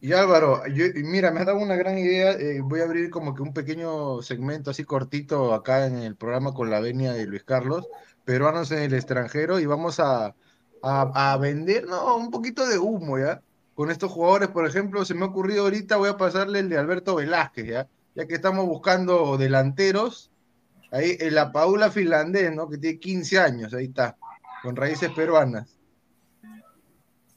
Y 0.00 0.12
Álvaro, 0.12 0.64
yo- 0.68 0.84
mira, 0.94 1.32
me 1.32 1.40
has 1.40 1.46
dado 1.46 1.58
una 1.58 1.74
gran 1.74 1.98
idea. 1.98 2.32
eh, 2.32 2.60
voy 2.62 2.80
a 2.80 2.84
abrir 2.84 3.10
como 3.10 3.34
que 3.34 3.42
un 3.42 3.52
pequeño 3.52 4.22
segmento 4.22 4.70
así 4.70 4.84
cortito 4.84 5.52
acá 5.54 5.86
en 5.86 5.98
el 5.98 6.14
programa 6.14 6.52
con 6.54 6.70
la 6.70 6.78
venia 6.80 7.12
de 7.12 7.26
Luis 7.26 7.42
Carlos, 7.42 7.88
peruanos 8.24 8.70
en 8.70 8.78
el 8.78 8.94
extranjero, 8.94 9.58
y 9.58 9.66
vamos 9.66 9.98
a, 9.98 10.34
a, 10.82 11.32
a 11.32 11.36
vender, 11.38 11.86
no, 11.86 12.16
un 12.16 12.30
poquito 12.30 12.66
de 12.66 12.78
humo, 12.78 13.18
¿ya? 13.18 13.42
Con 13.74 13.90
estos 13.90 14.12
jugadores, 14.12 14.48
por 14.48 14.66
ejemplo, 14.66 15.04
se 15.04 15.14
me 15.14 15.24
ha 15.24 15.28
ocurrido 15.28 15.64
ahorita, 15.64 15.96
voy 15.96 16.10
a 16.10 16.16
pasarle 16.16 16.60
el 16.60 16.68
de 16.68 16.78
Alberto 16.78 17.16
Velázquez, 17.16 17.66
¿ya? 17.66 17.88
Ya 18.14 18.26
que 18.26 18.34
estamos 18.34 18.66
buscando 18.66 19.36
delanteros, 19.36 20.30
ahí 20.90 21.16
en 21.20 21.34
la 21.34 21.50
Paula 21.52 21.90
finlandés, 21.90 22.52
¿no? 22.54 22.68
Que 22.68 22.78
tiene 22.78 22.98
15 22.98 23.38
años, 23.38 23.74
ahí 23.74 23.86
está, 23.86 24.16
con 24.62 24.76
raíces 24.76 25.10
peruanas. 25.10 25.74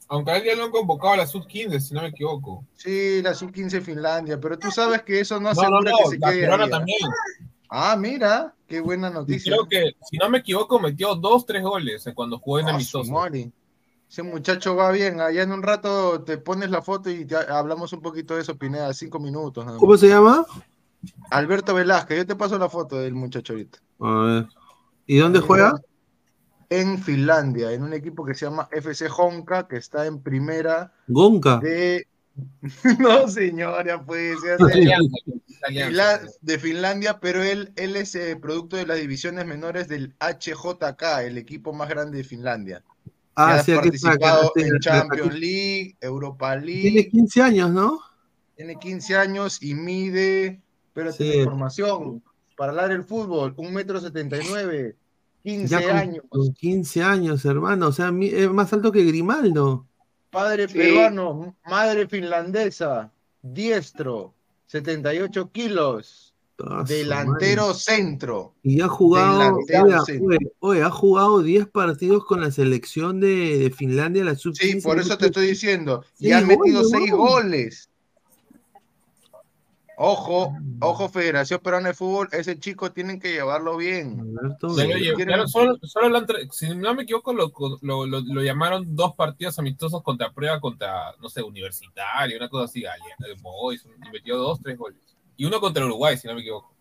Aunque 0.08 0.32
a 0.32 0.38
él 0.38 0.44
ya 0.44 0.56
lo 0.56 0.66
han 0.66 0.72
convocado 0.72 1.14
a 1.14 1.18
la 1.18 1.26
sub-15, 1.28 1.80
si 1.80 1.94
no 1.94 2.02
me 2.02 2.10
equivoco. 2.10 2.66
Sí, 2.76 3.22
la 3.22 3.34
sub-15 3.34 3.82
Finlandia, 3.82 4.40
pero 4.42 4.60
tú 4.60 4.70
sabes 4.70 5.04
que 5.04 5.22
eso 5.22 5.40
no 5.40 5.54
No, 5.54 5.56
no, 5.56 5.62
asegura 5.62 5.92
no, 5.92 5.98
que 5.98 6.10
se 6.10 6.20
la 6.20 6.32
quede 6.32 6.42
peruana 6.42 6.64
ahí, 6.66 6.70
¿ah? 6.70 6.72
también. 6.78 7.00
Ah, 7.70 7.96
mira, 7.98 8.54
qué 8.68 8.82
buena 8.82 9.10
Y 9.10 9.14
noticia. 9.14 9.54
creo 9.54 9.68
que, 9.70 9.96
si 10.10 10.18
no 10.18 10.30
me 10.30 10.40
equivoco, 10.40 10.80
metió 10.80 11.16
dos, 11.16 11.46
tres 11.46 11.64
goles 11.64 12.06
en 12.06 12.14
cuando 12.14 12.40
jugó 12.40 12.60
en 12.60 12.66
su 12.66 12.72
amistoso. 12.72 13.14
Ese 14.10 14.24
muchacho 14.24 14.76
va 14.76 14.92
bien. 14.92 15.22
Allá 15.22 15.44
en 15.44 15.54
un 15.54 15.64
rato 15.64 16.22
te 16.24 16.38
pones 16.38 16.70
la 16.70 16.82
foto 16.82 17.10
y 17.10 17.24
te 17.24 17.38
hablamos 17.38 17.94
un 17.94 18.02
poquito 18.02 18.36
de 18.36 18.42
eso, 18.42 18.58
Pineda, 18.58 18.94
cinco 18.94 19.20
minutos. 19.20 19.64
nada 19.64 19.78
más. 19.78 19.80
¿Cómo 19.80 19.96
se 19.96 20.10
llama? 20.10 20.46
Alberto 21.30 21.74
Velázquez, 21.74 22.18
yo 22.18 22.28
te 22.28 22.36
paso 22.36 22.58
la 22.58 22.70
foto 22.70 23.00
del 23.00 23.14
muchacho 23.14 23.54
ahorita. 23.54 23.80
A 24.00 24.24
ver. 24.24 24.48
¿Y 25.08 25.18
dónde 25.18 25.40
juega? 25.40 25.80
En 26.70 27.02
Finlandia, 27.02 27.72
en 27.74 27.84
un 27.84 27.94
equipo 27.94 28.26
que 28.26 28.34
se 28.34 28.46
llama 28.46 28.70
FC 28.72 29.08
Honka, 29.16 29.68
que 29.68 29.78
está 29.78 30.06
en 30.06 30.22
primera 30.22 30.94
de. 31.62 32.08
No, 33.00 33.28
señora, 33.28 34.04
pues. 34.04 34.38
de 36.42 36.60
Finlandia, 36.60 37.20
pero 37.20 37.44
él, 37.44 37.72
él 37.76 37.96
es 37.96 38.16
eh, 38.16 38.38
producto 38.42 38.78
de 38.78 38.86
las 38.86 39.00
divisiones 39.00 39.46
menores 39.46 39.88
del 39.88 40.16
HJK, 40.20 41.02
el 41.26 41.38
equipo 41.38 41.74
más 41.74 41.90
grande 41.90 42.18
de 42.20 42.24
Finlandia. 42.24 42.84
Ah, 43.36 43.54
que 43.56 43.60
ha 43.60 43.64
sí, 43.64 43.72
aquí 43.74 43.90
está, 43.94 44.12
acá 44.12 44.20
participado 44.20 44.52
en 44.56 44.76
aquí- 44.76 44.80
Champions 44.80 45.40
League, 45.40 45.98
Europa 46.02 46.60
Tiene 46.60 46.92
League, 46.92 47.10
15 47.10 47.42
años, 47.42 47.72
¿no? 47.72 48.00
tiene 48.56 48.76
15 48.78 49.18
años 49.18 49.64
y 49.64 49.74
mide, 49.74 50.62
pero 50.94 51.12
Sí. 51.12 51.20
tiene 51.20 51.38
información, 51.44 52.24
para 52.58 52.72
hablar 52.72 52.92
el 52.92 53.04
fútbol, 53.04 53.54
un 53.58 53.74
metro 53.74 54.00
setenta 54.00 54.38
y 54.38 54.42
nueve, 54.50 54.96
15 55.44 55.68
Ya 55.68 55.82
con, 55.88 55.98
años, 55.98 56.24
con 56.30 56.54
15 56.54 57.02
años, 57.04 57.44
hermano. 57.46 57.88
O 57.88 57.92
sea, 57.92 58.12
es 58.22 58.52
más 58.52 58.72
alto 58.74 58.92
que 58.92 59.04
Grimaldo. 59.04 59.88
padre 60.30 60.68
Sí. 60.68 60.76
peruano, 60.78 61.56
madre 61.66 62.08
finlandesa, 62.08 63.12
diestro, 63.42 64.34
78 64.68 65.52
kilos, 65.52 66.28
Ah, 66.64 66.84
delantero 66.88 67.74
centro. 67.74 68.54
Y 68.62 68.82
ha 68.82 68.88
jugado, 68.88 69.40
Delantero 69.40 69.84
oiga, 69.86 70.02
centro. 70.06 70.28
oye, 70.28 70.52
oye, 70.60 70.84
ha 70.84 70.92
jugado 70.92 71.42
10 71.42 71.66
partidos 71.68 72.24
con 72.24 72.40
la 72.42 72.52
selección 72.52 73.20
de, 73.20 73.58
de 73.58 73.72
Finlandia, 73.72 74.24
la 74.24 74.36
sub 74.36 74.54
Sí, 74.56 74.80
por 74.80 75.00
eso 75.00 75.18
te 75.18 75.26
estoy 75.26 75.48
diciendo. 75.48 76.06
Y 76.20 76.32
ha 76.34 76.42
metido 76.42 76.84
goles, 76.84 76.90
seis 76.92 77.12
weón. 77.12 77.18
goles. 77.28 77.90
Ojo, 80.04 80.52
ojo, 80.80 81.10
Federación 81.10 81.60
Peruana 81.60 81.90
de 81.90 81.94
Fútbol, 81.94 82.28
ese 82.32 82.58
chico 82.58 82.92
tienen 82.92 83.20
que 83.20 83.32
llevarlo 83.34 83.78
bien. 83.78 84.18
Claro, 85.26 85.48
solo, 85.48 85.78
solo 85.84 86.10
lo 86.10 86.18
han 86.18 86.26
tra- 86.26 86.50
si 86.52 86.74
no 86.76 86.96
me 86.96 87.04
equivoco, 87.04 87.34
lo, 87.34 87.52
lo, 87.82 88.08
lo- 88.08 88.20
lo 88.22 88.42
llamaron 88.42 88.96
dos 88.96 89.14
partidos 89.16 89.60
amistosos 89.60 90.02
contra 90.02 90.32
prueba 90.34 90.60
contra, 90.60 91.14
no 91.22 91.30
sé, 91.30 91.44
Universitario, 91.44 92.38
una 92.38 92.50
cosa 92.50 92.66
así, 92.66 92.84
Ali- 92.84 93.04
el 93.32 93.40
Boys, 93.42 93.86
y 93.86 94.10
metió 94.12 94.38
dos, 94.38 94.60
tres 94.60 94.76
goles. 94.76 94.98
Y 95.38 95.46
uno 95.46 95.60
contra 95.60 95.86
Uruguay, 95.86 96.18
si 96.18 96.28
no 96.28 96.34
me 96.34 96.42
equivoco. 96.42 96.76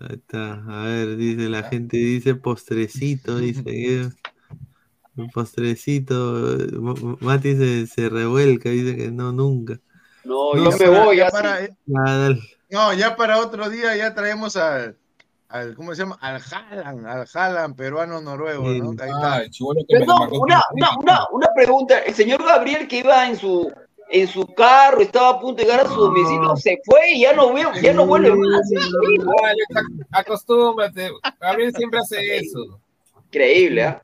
Ahí 0.00 0.14
está. 0.16 0.64
A 0.66 0.84
ver, 0.84 1.16
dice 1.16 1.48
la 1.50 1.62
gente, 1.64 1.96
dice 1.98 2.36
postrecito, 2.36 3.36
dice 3.38 3.62
que 3.64 4.08
un 5.16 5.28
postrecito. 5.30 6.54
M- 6.58 7.16
Mati 7.20 7.54
se, 7.54 7.86
se 7.86 8.08
revuelca, 8.08 8.70
dice 8.70 8.96
que 8.96 9.10
no, 9.10 9.30
nunca. 9.32 9.78
No, 10.24 10.54
No, 10.54 10.64
yo 10.64 10.70
me 10.70 10.76
para- 10.86 11.04
voy. 11.04 11.16
ya 11.16 11.28
para- 11.30 11.68
dale. 11.86 12.40
No, 12.68 12.92
ya 12.92 13.16
para 13.16 13.38
otro 13.38 13.68
día 13.68 13.96
ya 13.96 14.14
traemos 14.14 14.56
al, 14.56 14.96
al 15.48 15.74
¿cómo 15.74 15.94
se 15.94 16.02
llama? 16.02 16.18
Al 16.20 16.40
Haaland, 16.40 17.06
al 17.06 17.26
Haaland 17.34 17.74
peruano 17.76 18.20
noruego, 18.20 18.68
¿no? 18.68 18.90
Ahí. 19.02 19.10
Ah, 19.12 19.42
Perdón, 19.88 20.28
una, 20.32 20.62
una, 20.72 20.90
una, 20.98 21.26
una 21.32 21.48
pregunta. 21.54 21.98
El 22.00 22.14
señor 22.14 22.44
Gabriel 22.44 22.86
que 22.86 22.98
iba 22.98 23.26
en 23.28 23.36
su 23.36 23.72
en 24.12 24.26
su 24.26 24.44
carro, 24.54 25.00
estaba 25.02 25.28
a 25.30 25.40
punto 25.40 25.62
de 25.62 25.68
llegar 25.68 25.86
a 25.86 25.88
su 25.88 25.94
domicilio, 25.94 26.56
se 26.56 26.80
fue 26.84 27.12
y 27.12 27.20
ya 27.22 27.32
no 27.32 27.52
veo, 27.54 27.72
ya 27.80 27.92
no 27.92 28.06
vuelve 28.06 28.34
más. 28.34 28.68
Acostúmbrate. 30.10 31.10
Gabriel 31.40 31.72
siempre 31.74 32.00
hace 32.00 32.36
eso. 32.38 32.80
Increíble, 33.26 33.84
¿ah? 33.84 34.02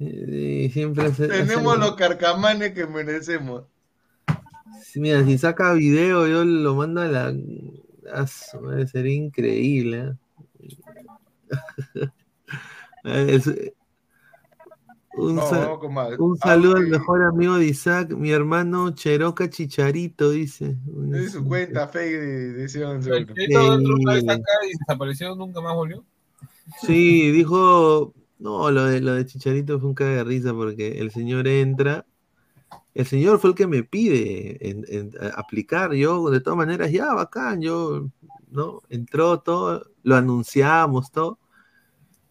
Y 0.00 0.68
siempre 0.70 1.06
hace- 1.06 1.28
Tenemos 1.28 1.74
hace- 1.76 1.80
los 1.86 1.96
carcamanes 1.96 2.72
que 2.72 2.86
merecemos. 2.86 3.64
Sí, 4.82 5.00
Mira, 5.00 5.24
si 5.24 5.38
saca 5.38 5.72
video, 5.74 6.26
yo 6.26 6.44
lo 6.44 6.74
mando 6.74 7.00
a 7.00 7.06
la. 7.06 7.34
a 8.12 8.26
su 8.26 8.60
madre, 8.60 8.86
sería 8.86 9.14
increíble. 9.14 9.98
¿eh? 9.98 10.12
Es- 13.04 13.72
un, 15.14 15.34
No, 15.34 15.80
un 16.18 16.38
saludo 16.38 16.76
al 16.76 16.86
mejor 16.86 17.24
amigo 17.24 17.56
de 17.56 17.66
Isaac, 17.66 18.12
mi 18.12 18.30
hermano 18.30 18.90
Cheroca 18.90 19.50
Chicharito, 19.50 20.30
dice. 20.30 20.76
Es 21.12 21.32
su 21.32 21.44
cuenta 21.44 21.88
fake 21.88 22.20
de, 22.20 22.52
de 22.52 22.64
ese 22.64 22.78
y 22.78 24.78
desapareció, 24.78 25.34
nunca 25.34 25.60
más 25.60 25.74
volvió. 25.74 26.04
Sí, 26.80 27.32
dijo. 27.32 28.14
No, 28.38 28.70
lo 28.70 28.84
de, 28.84 29.00
lo 29.00 29.14
de 29.14 29.26
Chicharito 29.26 29.80
fue 29.80 29.88
un 29.88 29.94
caga 29.96 30.18
de 30.18 30.24
risa 30.24 30.54
porque 30.54 31.00
el 31.00 31.10
señor 31.10 31.48
entra. 31.48 32.06
El 32.98 33.06
señor 33.06 33.38
fue 33.38 33.50
el 33.50 33.56
que 33.56 33.68
me 33.68 33.84
pide 33.84 34.58
en- 34.68 34.84
en- 34.88 35.12
a- 35.20 35.38
aplicar. 35.38 35.92
Yo, 35.94 36.30
de 36.30 36.40
todas 36.40 36.56
maneras, 36.56 36.90
ya, 36.90 37.14
bacán. 37.14 37.62
Yo, 37.62 38.08
¿no? 38.50 38.82
Entró 38.88 39.38
todo, 39.38 39.86
lo 40.02 40.16
anunciamos, 40.16 41.12
todo. 41.12 41.38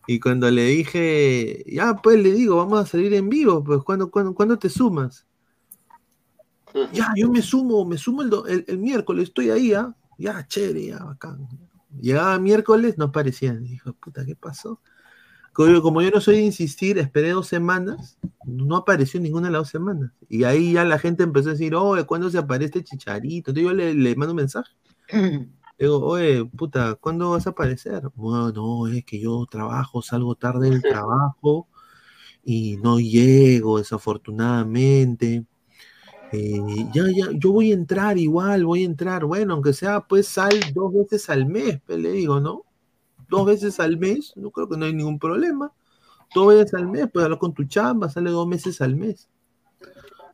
Y 0.07 0.19
cuando 0.19 0.52
le 0.52 0.65
dije, 0.65 1.64
ya, 1.68 1.95
pues 1.95 2.19
le 2.22 2.34
digo, 2.34 2.57
vamos 2.57 2.81
a 2.81 2.85
salir 2.85 3.14
en 3.14 3.30
vivo, 3.30 3.64
pues, 3.64 3.81
¿cuándo, 3.81 4.11
cuándo, 4.11 4.35
cuándo 4.35 4.60
te 4.60 4.68
sumas? 4.69 5.26
Ya, 6.91 7.14
yo 7.15 7.31
me 7.31 7.41
sumo, 7.41 7.85
me 7.85 7.98
sumo 7.98 8.22
el, 8.23 8.30
do- 8.30 8.45
el- 8.45 8.65
el 8.68 8.77
miércoles, 8.77 9.30
estoy 9.30 9.49
ahí, 9.49 9.73
¿ah? 9.73 9.95
Ya, 10.18 10.45
chévere, 10.48 10.88
ya, 10.88 10.99
bacán. 11.02 11.48
Llegaba 12.02 12.38
miércoles, 12.39 12.98
no 12.98 13.06
aparecían. 13.06 13.64
Dijo, 13.64 13.94
puta, 13.94 14.26
¿qué 14.26 14.35
pasó? 14.35 14.81
Como 15.58 16.04
yo, 16.04 16.12
no 16.12 16.22
soy 16.22 16.36
de 16.36 16.44
insistir, 16.44 17.00
esperé 17.00 17.32
dos 17.32 17.48
semanas, 17.48 18.20
no 18.46 18.76
apareció 18.76 19.20
ninguna 19.20 19.48
de 19.48 19.54
las 19.54 19.62
dos 19.62 19.70
semanas. 19.70 20.12
Y 20.30 20.44
ahí 20.44 20.74
ya 20.74 20.86
la 20.86 21.00
gente 21.00 21.24
empezó 21.24 21.50
a 21.50 21.54
decir, 21.54 21.74
oye, 21.74 22.06
¿cuándo 22.06 22.30
se 22.30 22.38
aparece 22.38 22.84
Chicharito? 22.84 23.50
Entonces 23.50 23.64
yo 23.64 23.74
le, 23.74 23.96
le 23.96 24.16
mando 24.16 24.34
un 24.34 24.38
mensaje. 24.38 24.72
Le 25.12 25.50
digo, 25.80 26.06
oye, 26.06 26.46
puta, 26.46 26.94
¿cuándo 26.94 27.32
vas 27.32 27.48
a 27.48 27.52
aparecer? 27.52 28.04
Bueno, 28.14 28.52
no, 28.52 28.88
es 28.88 29.04
que 29.04 29.20
yo 29.20 29.48
trabajo, 29.50 30.04
salgo 30.04 30.36
tarde 30.36 30.70
del 30.70 30.82
trabajo 30.84 31.68
y 32.44 32.78
no 32.78 33.00
llego, 33.00 33.80
desafortunadamente. 33.80 35.44
Eh, 36.34 36.62
ya, 36.94 37.04
ya, 37.16 37.32
yo 37.34 37.52
voy 37.52 37.72
a 37.72 37.76
entrar 37.76 38.20
igual, 38.20 38.64
voy 38.64 38.84
a 38.84 38.86
entrar. 38.86 39.26
Bueno, 39.26 39.56
aunque 39.56 39.74
sea, 39.74 40.02
pues 40.02 40.28
sal 40.28 40.54
dos 40.76 40.94
veces 40.94 41.32
al 41.32 41.48
mes, 41.48 41.82
pues, 41.84 41.98
le 41.98 42.12
digo, 42.12 42.40
¿no? 42.40 42.66
Dos 43.30 43.45
veces 43.45 43.80
al 43.80 43.98
mes, 43.98 44.34
no 44.36 44.52
creo 44.52 44.68
que 44.70 44.78
no 44.78 44.86
hay 44.86 44.94
ningún 44.94 45.20
problema. 45.20 45.72
Dos 46.34 46.48
veces 46.49 46.74
al 46.74 46.88
mes, 46.88 47.08
puedes 47.12 47.26
hablar 47.26 47.40
con 47.40 47.54
tu 47.54 47.64
chamba, 47.66 48.10
sale 48.10 48.30
dos 48.32 48.48
meses 48.48 48.82
al 48.82 48.95
mes. 48.95 49.28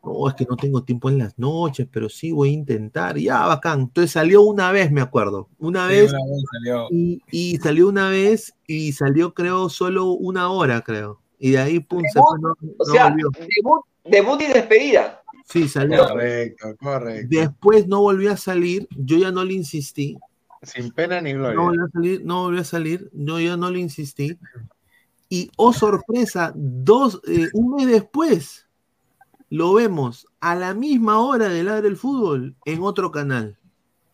No, 0.03 0.28
es 0.28 0.36
que 0.36 0.45
no 0.49 0.57
tengo 0.57 0.84
tiempo 0.84 1.10
en 1.10 1.18
las 1.18 1.40
noches, 1.40 1.88
pero 1.90 2.10
sí 2.10 2.32
voy 2.32 2.49
a 2.49 2.53
intentar. 2.53 3.18
Ya, 3.18 3.45
bacán. 3.45 3.82
Entonces 3.82 4.11
salió 4.11 4.41
una 4.41 4.72
vez, 4.72 4.91
me 4.91 4.99
acuerdo. 5.02 5.48
Una 5.60 5.88
Sí, 5.88 5.94
vez 5.94 6.10
una 6.11 6.20
vez 6.26 6.44
salió. 6.52 6.88
y, 6.91 7.22
y 7.32 7.57
salió 7.57 7.88
una 7.88 8.10
vez 8.10 8.53
y 8.68 8.91
salió, 8.91 9.34
creo, 9.34 9.70
solo 9.70 10.07
una 10.11 10.49
hora, 10.49 10.82
creo. 10.82 11.22
Y 11.40 11.52
de 11.52 11.60
ahí, 11.60 11.80
pum, 11.80 12.02
se 12.11 12.20
fue, 12.20 12.40
no, 12.41 12.49
O 12.52 12.86
no 12.86 12.94
sea, 12.94 13.10
volvió. 13.10 13.30
debut, 13.32 13.82
debut 14.03 14.41
y 14.41 14.48
despedida. 14.53 15.22
Sí, 15.45 15.68
salió. 15.70 16.06
Correcto, 16.06 16.76
correcto. 16.82 17.28
Después 17.30 17.88
no 17.88 18.02
volvió 18.02 18.32
a 18.34 18.38
salir, 18.38 18.88
yo 18.98 19.18
ya 19.18 19.32
no 19.32 19.44
le 19.45 19.53
insistí. 19.53 20.18
Sin 20.64 20.91
pena 20.91 21.22
ni 21.22 21.34
gloria. 21.34 21.56
No 21.56 21.64
volvió 21.65 21.85
a 21.85 21.90
salir, 21.90 22.22
no 22.26 22.41
volvió 22.44 22.61
a 22.61 22.65
salir, 22.65 23.10
yo 23.14 23.40
ya 23.40 23.57
no 23.57 23.69
le 23.69 23.80
insistí. 23.80 24.38
Y, 25.30 25.52
oh 25.57 25.73
sorpresa, 25.73 26.53
dos, 26.56 27.22
eh, 27.27 27.49
un 27.53 27.76
mes 27.76 27.88
después, 27.88 28.68
lo 29.49 29.73
vemos 29.73 30.27
a 30.40 30.56
la 30.56 30.73
misma 30.73 31.19
hora 31.19 31.49
de 31.49 31.64
Ladre 31.64 31.88
el 31.88 31.98
Fútbol 31.98 32.56
en 32.65 32.81
otro 32.81 33.11
canal. 33.11 33.57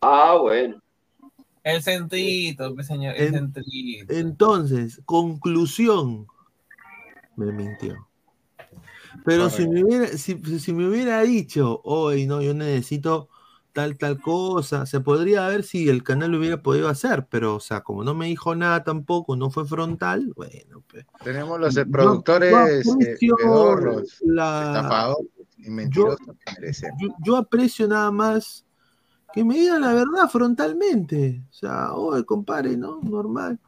Ah, 0.00 0.36
bueno. 0.40 0.80
El 1.62 1.82
centrito, 1.82 2.74
pues, 2.74 2.86
señor, 2.86 3.14
el 3.16 3.28
En- 3.28 3.34
centrito. 3.34 4.12
Entonces, 4.12 5.00
conclusión, 5.04 6.26
me 7.36 7.52
mintió. 7.52 8.08
Pero 9.24 9.50
si 9.50 9.68
me, 9.68 9.84
hubiera, 9.84 10.06
si, 10.08 10.40
si 10.58 10.72
me 10.72 10.88
hubiera 10.88 11.20
dicho, 11.22 11.80
hoy 11.84 12.26
no, 12.26 12.40
yo 12.40 12.54
necesito 12.54 13.28
tal, 13.72 13.96
tal 13.98 14.20
cosa, 14.20 14.86
se 14.86 15.00
podría 15.00 15.46
ver 15.48 15.62
si 15.62 15.88
el 15.88 16.02
canal 16.02 16.32
lo 16.32 16.38
hubiera 16.38 16.62
podido 16.62 16.88
hacer, 16.88 17.26
pero, 17.30 17.56
o 17.56 17.60
sea, 17.60 17.80
como 17.82 18.04
no 18.04 18.14
me 18.14 18.26
dijo 18.26 18.54
nada 18.54 18.82
tampoco, 18.84 19.36
no 19.36 19.50
fue 19.50 19.64
frontal, 19.66 20.32
bueno, 20.36 20.82
pues. 20.88 21.06
Tenemos 21.24 21.58
los 21.60 21.76
eh, 21.76 21.84
Yo- 21.86 21.90
productores 21.92 22.84
yo 22.84 22.96
eh, 23.00 23.16
pedorros, 23.36 24.16
la- 24.22 24.74
estafadores 24.76 25.26
y 25.58 25.70
mentirosos 25.70 26.18
que 26.60 26.72
yo, 27.00 27.08
yo 27.24 27.36
aprecio 27.36 27.86
nada 27.88 28.10
más 28.10 28.64
que 29.32 29.44
me 29.44 29.54
digan 29.54 29.80
la 29.82 29.92
verdad 29.94 30.28
frontalmente. 30.30 31.42
O 31.50 31.52
sea, 31.52 31.92
oye, 31.92 32.24
compadre, 32.24 32.76
¿no? 32.76 33.00
Normal. 33.02 33.60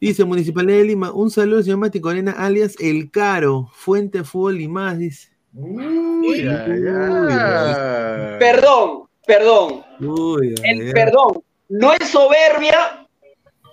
Dice 0.00 0.24
Municipalidad 0.24 0.78
de 0.78 0.84
Lima, 0.84 1.12
un 1.12 1.30
saludo 1.30 1.58
al 1.58 1.64
señor 1.64 1.78
Mati 1.78 2.00
Corena, 2.00 2.32
alias 2.32 2.76
El 2.78 3.10
Caro, 3.10 3.68
Fuente 3.74 4.22
Fútbol 4.24 4.60
y 4.60 4.68
más, 4.68 4.96
dice. 4.98 5.30
Uy, 5.52 6.42
ay, 6.42 6.82
ay. 6.86 8.38
Perdón, 8.38 8.99
perdón. 9.30 9.84
Uy, 10.00 10.54
El 10.64 10.92
perdón. 10.92 11.42
No 11.68 11.92
es 11.92 12.08
soberbia, 12.08 13.06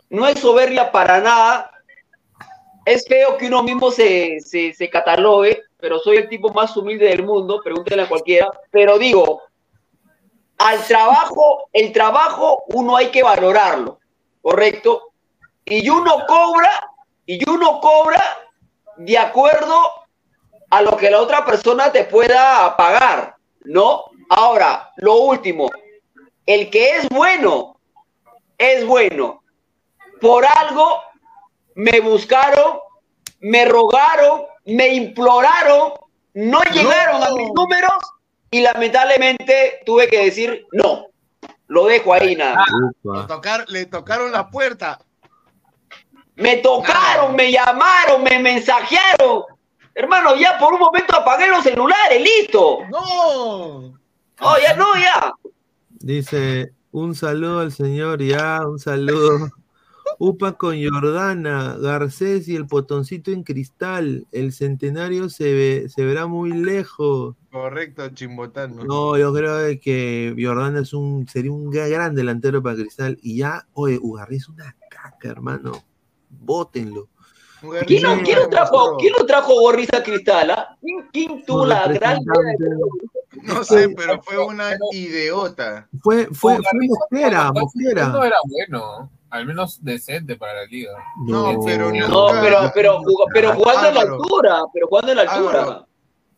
no 0.09 0.27
es 0.27 0.39
soberbia 0.39 0.91
para 0.91 1.19
nada. 1.19 1.71
Es 2.85 3.07
feo 3.07 3.37
que 3.37 3.47
uno 3.47 3.63
mismo 3.63 3.89
se, 3.89 4.39
se, 4.39 4.71
se 4.73 4.89
catalogue, 4.89 5.63
pero 5.79 5.97
soy 5.97 6.17
el 6.17 6.29
tipo 6.29 6.53
más 6.53 6.77
humilde 6.77 7.07
del 7.07 7.23
mundo, 7.23 7.59
pregúntenle 7.63 8.03
a 8.03 8.07
cualquiera. 8.07 8.51
Pero 8.69 8.99
digo, 8.99 9.41
al 10.59 10.83
trabajo, 10.85 11.69
el 11.73 11.91
trabajo 11.91 12.63
uno 12.67 12.95
hay 12.95 13.07
que 13.07 13.23
valorarlo, 13.23 13.99
¿correcto? 14.43 15.11
Y 15.65 15.89
uno 15.89 16.23
cobra, 16.27 16.71
y 17.25 17.49
uno 17.49 17.81
cobra 17.81 18.23
de 18.97 19.17
acuerdo 19.17 19.75
a 20.69 20.83
lo 20.83 20.95
que 20.97 21.09
la 21.09 21.19
otra 21.19 21.43
persona 21.43 21.91
te 21.91 22.03
pueda 22.03 22.77
pagar, 22.77 23.35
¿no? 23.65 24.06
Ahora, 24.29 24.91
lo 24.97 25.15
último, 25.15 25.69
el 26.45 26.69
que 26.69 26.97
es 26.97 27.09
bueno, 27.09 27.79
es 28.57 28.85
bueno. 28.85 29.41
Por 30.19 30.45
algo 30.45 31.01
me 31.75 31.99
buscaron, 31.99 32.79
me 33.39 33.65
rogaron, 33.65 34.43
me 34.65 34.89
imploraron, 34.89 35.93
no 36.33 36.59
llegaron 36.73 37.23
a 37.23 37.29
mis 37.31 37.51
números 37.53 37.91
y 38.51 38.61
lamentablemente 38.61 39.81
tuve 39.85 40.07
que 40.07 40.25
decir 40.25 40.65
no. 40.71 41.05
Lo 41.67 41.85
dejo 41.85 42.13
ahí 42.13 42.35
nada. 42.35 42.65
Le, 43.03 43.27
tocar- 43.27 43.65
le 43.67 43.85
tocaron 43.85 44.31
la 44.31 44.49
puerta. 44.49 44.99
Me 46.35 46.57
tocaron, 46.57 47.35
me 47.35 47.51
llamaron, 47.51 48.23
me 48.23 48.39
mensajearon. 48.39 49.43
Hermano, 49.93 50.35
ya 50.35 50.57
por 50.59 50.73
un 50.73 50.79
momento 50.79 51.15
apagué 51.17 51.47
los 51.47 51.63
celulares, 51.63 52.21
listo. 52.21 52.79
No. 52.89 53.97
Oh, 54.39 54.55
ya 54.61 54.75
no, 54.75 54.85
ya. 54.95 55.33
Dice, 55.89 56.73
un 56.91 57.15
saludo 57.15 57.59
al 57.59 57.71
señor, 57.71 58.21
ya, 58.21 58.67
un 58.67 58.79
saludo. 58.79 59.49
Upa 60.19 60.53
con 60.53 60.75
Jordana, 60.81 61.77
Garcés 61.77 62.47
y 62.47 62.55
el 62.55 62.65
potoncito 62.65 63.31
en 63.31 63.43
cristal. 63.43 64.25
El 64.31 64.51
centenario 64.51 65.29
se, 65.29 65.53
ve, 65.53 65.89
se 65.89 66.05
verá 66.05 66.27
muy 66.27 66.51
lejos. 66.51 67.35
Correcto, 67.51 68.09
chimbotano. 68.09 68.83
No, 68.83 69.17
yo 69.17 69.33
creo 69.33 69.79
que 69.79 70.35
Jordana 70.39 70.81
es 70.81 70.93
un, 70.93 71.27
sería 71.27 71.51
un 71.51 71.69
gran 71.69 72.15
delantero 72.15 72.63
para 72.63 72.77
Cristal. 72.77 73.17
Y 73.21 73.37
ya, 73.37 73.67
oye, 73.73 73.99
Ugarri 74.01 74.37
es 74.37 74.49
una 74.49 74.75
caca, 74.89 75.29
hermano. 75.29 75.83
Bótenlo. 76.29 77.09
¿Quién 77.85 78.03
lo, 78.03 78.23
quién 78.23 78.39
lo 78.39 78.49
trajo, 78.49 78.97
¿quién 78.97 79.13
lo 79.17 79.25
trajo 79.25 79.53
Gorriza 79.61 80.03
Cristal? 80.03 80.51
ah? 80.51 80.77
¿Quién, 80.81 81.07
quién 81.11 81.45
tuvo 81.45 81.65
la 81.65 81.87
gran 81.87 82.19
No 83.41 83.63
sé, 83.63 83.89
pero 83.89 84.21
fue 84.21 84.37
una 84.37 84.77
idiota. 84.91 85.87
Fue, 86.01 86.27
fue, 86.27 86.57
fue 86.57 86.87
Mosquera, 86.87 87.45
no, 87.45 87.61
Mosquera. 87.61 88.07
No 88.09 88.23
era 88.23 88.37
bueno. 88.47 89.09
al 89.29 89.45
menos 89.45 89.83
decente 89.83 90.35
para 90.35 90.53
la 90.61 90.65
liga. 90.65 90.91
No, 91.25 91.59
pero 91.65 91.91
No, 91.91 92.27
pero, 92.41 92.71
pero, 92.73 93.01
pero 93.33 93.53
jugando 93.53 93.87
en 93.87 93.95
la 93.95 94.01
altura, 94.01 94.63
pero 94.73 94.87
jugando 94.87 95.11
en 95.11 95.17
la 95.17 95.23
altura. 95.23 95.61
Álvaro, 95.61 95.87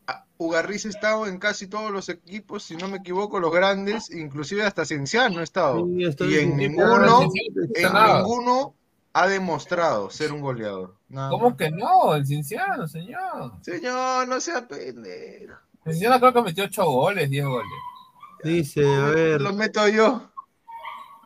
a- 0.08 0.26
Ugarriz 0.38 0.86
ha 0.86 0.90
estado 0.90 1.28
en 1.28 1.38
casi 1.38 1.68
todos 1.68 1.92
los 1.92 2.08
equipos, 2.08 2.64
si 2.64 2.78
no 2.78 2.88
me 2.88 2.98
equivoco, 2.98 3.42
los 3.42 3.52
grandes, 3.52 4.10
inclusive 4.10 4.64
hasta 4.64 4.86
Cienciano 4.86 5.42
ha 5.42 5.44
estado. 5.44 5.86
Sí, 5.86 6.26
y 6.30 6.36
en 6.38 6.56
ninguno, 6.56 6.98
no 7.00 7.22
en 7.24 7.94
ninguno 7.94 8.74
ha 9.12 9.28
demostrado 9.28 10.10
ser 10.10 10.32
un 10.32 10.40
goleador. 10.42 10.96
¿Cómo 11.12 11.58
que 11.58 11.72
no? 11.72 12.16
El 12.16 12.26
Cinciano, 12.26 12.88
señor. 12.88 13.54
Señor, 13.62 14.28
no 14.28 14.40
sea 14.40 14.68
pendejo. 14.68 15.56
El 15.86 15.94
Cinciano 15.94 16.20
creo 16.20 16.34
que 16.34 16.42
metió 16.42 16.64
8 16.66 16.86
goles, 16.86 17.30
10 17.30 17.46
goles. 17.46 17.72
Dice, 18.44 18.86
a 18.86 19.10
ver, 19.10 19.42
Lo 19.42 19.54
meto 19.54 19.88
yo. 19.88 20.30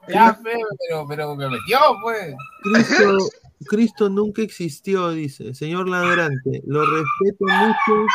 Ya, 0.08 0.38
pero, 0.44 1.08
pero 1.08 1.36
me 1.36 1.50
metió, 1.50 1.80
pues. 2.02 2.36
Cristo, 2.64 3.18
Cristo 3.68 4.10
nunca 4.10 4.42
existió, 4.42 5.12
dice. 5.12 5.54
Señor 5.54 5.88
ladrante, 5.88 6.62
lo 6.66 6.86
respeto 6.86 7.46
mucho 7.46 8.08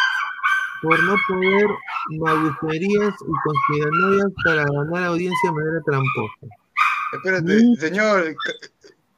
por 0.82 1.02
no 1.02 1.14
poder 1.28 1.66
maguferías 2.18 3.14
y 3.20 3.32
conspiranoias 3.44 4.32
para 4.44 4.64
ganar 4.64 5.04
audiencia 5.04 5.50
de 5.50 5.52
manera 5.52 5.80
tramposa. 5.84 6.46
Espérate, 7.12 7.76
señor, 7.76 8.36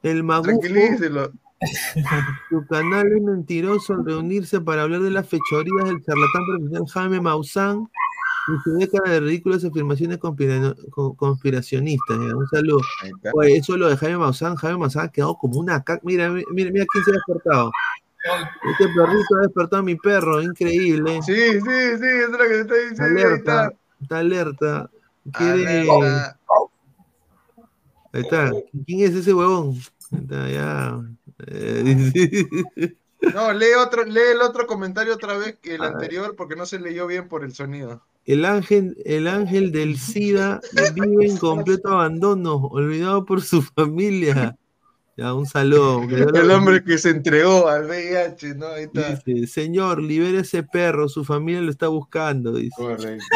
El 0.02 0.22
magufo, 0.22 0.50
tranquilícelo. 0.50 1.32
su 2.48 2.66
canal 2.66 3.06
es 3.12 3.22
mentiroso 3.22 3.94
al 3.94 4.04
reunirse 4.04 4.60
para 4.60 4.82
hablar 4.82 5.00
de 5.02 5.10
las 5.10 5.28
fechorías 5.28 5.84
del 5.84 6.02
charlatán 6.04 6.42
profesional 6.46 6.88
Jaime 6.88 7.20
Maussan 7.20 7.88
y 8.48 8.62
su 8.64 8.74
década 8.78 9.10
de 9.10 9.20
ridículas 9.20 9.64
afirmaciones 9.64 10.18
conspiracionistas. 11.16 12.16
Un 12.16 12.48
saludo. 12.48 12.80
Oye, 13.34 13.56
eso 13.58 13.76
lo 13.76 13.88
de 13.88 13.96
Jaime 13.96 14.18
Maussan, 14.18 14.56
Jaime 14.56 14.78
Maussan 14.78 15.04
ha 15.06 15.12
quedado 15.12 15.36
como 15.36 15.60
una 15.60 15.84
caca. 15.84 16.00
Mira, 16.04 16.30
mira, 16.30 16.70
mira 16.72 16.86
quién 16.90 17.04
se 17.04 17.10
ha 17.10 17.14
despertado. 17.14 17.70
Este 18.72 18.86
perrito 18.88 19.36
ha 19.38 19.42
despertado 19.42 19.80
a 19.80 19.84
mi 19.84 19.94
perro, 19.96 20.42
increíble. 20.42 21.20
Sí, 21.22 21.34
sí, 21.34 21.60
sí, 21.60 22.06
es 22.06 22.30
lo 22.30 22.38
que 22.38 22.48
te 22.48 22.60
estoy 22.60 22.78
Está 22.90 23.04
diciendo. 23.04 23.04
alerta, 23.04 23.64
está. 23.64 23.76
está 24.02 24.18
alerta. 24.18 24.90
Quiere. 25.32 25.80
Alerta. 25.90 26.38
Ahí 28.12 28.22
está. 28.22 28.50
¿Quién 28.86 29.00
es 29.00 29.14
ese 29.14 29.32
huevón? 29.32 29.76
Ahí 30.12 30.18
está, 30.20 30.48
ya. 30.48 31.00
Eh, 31.46 32.94
No, 33.34 33.52
lee 33.52 33.74
otro, 33.78 34.04
lee 34.04 34.32
el 34.32 34.40
otro 34.40 34.66
comentario 34.66 35.14
otra 35.14 35.36
vez 35.36 35.58
que 35.60 35.74
el 35.74 35.82
anterior 35.82 36.34
porque 36.36 36.56
no 36.56 36.64
se 36.64 36.80
leyó 36.80 37.06
bien 37.06 37.28
por 37.28 37.44
el 37.44 37.54
sonido. 37.54 38.02
El 38.24 38.44
ángel, 38.44 38.96
el 39.04 39.28
ángel 39.28 39.72
del 39.72 39.98
SIDA 39.98 40.60
vive 40.94 41.26
en 41.26 41.36
completo 41.36 41.88
abandono, 41.88 42.56
olvidado 42.56 43.24
por 43.24 43.42
su 43.42 43.62
familia. 43.62 44.56
Ya, 45.16 45.34
un 45.34 45.46
saludo. 45.46 46.02
El 46.08 46.50
hombre 46.50 46.82
que 46.82 46.96
se 46.96 47.10
entregó 47.10 47.68
al 47.68 47.86
VIH, 47.86 48.54
¿no? 48.54 48.68
Ahí 48.68 48.84
está. 48.84 49.16
Dice, 49.24 49.46
señor, 49.46 50.00
libere 50.00 50.40
ese 50.40 50.62
perro, 50.62 51.08
su 51.08 51.24
familia 51.24 51.60
lo 51.60 51.70
está 51.70 51.88
buscando. 51.88 52.52
Dice. 52.52 52.74
Correcto. 52.76 53.26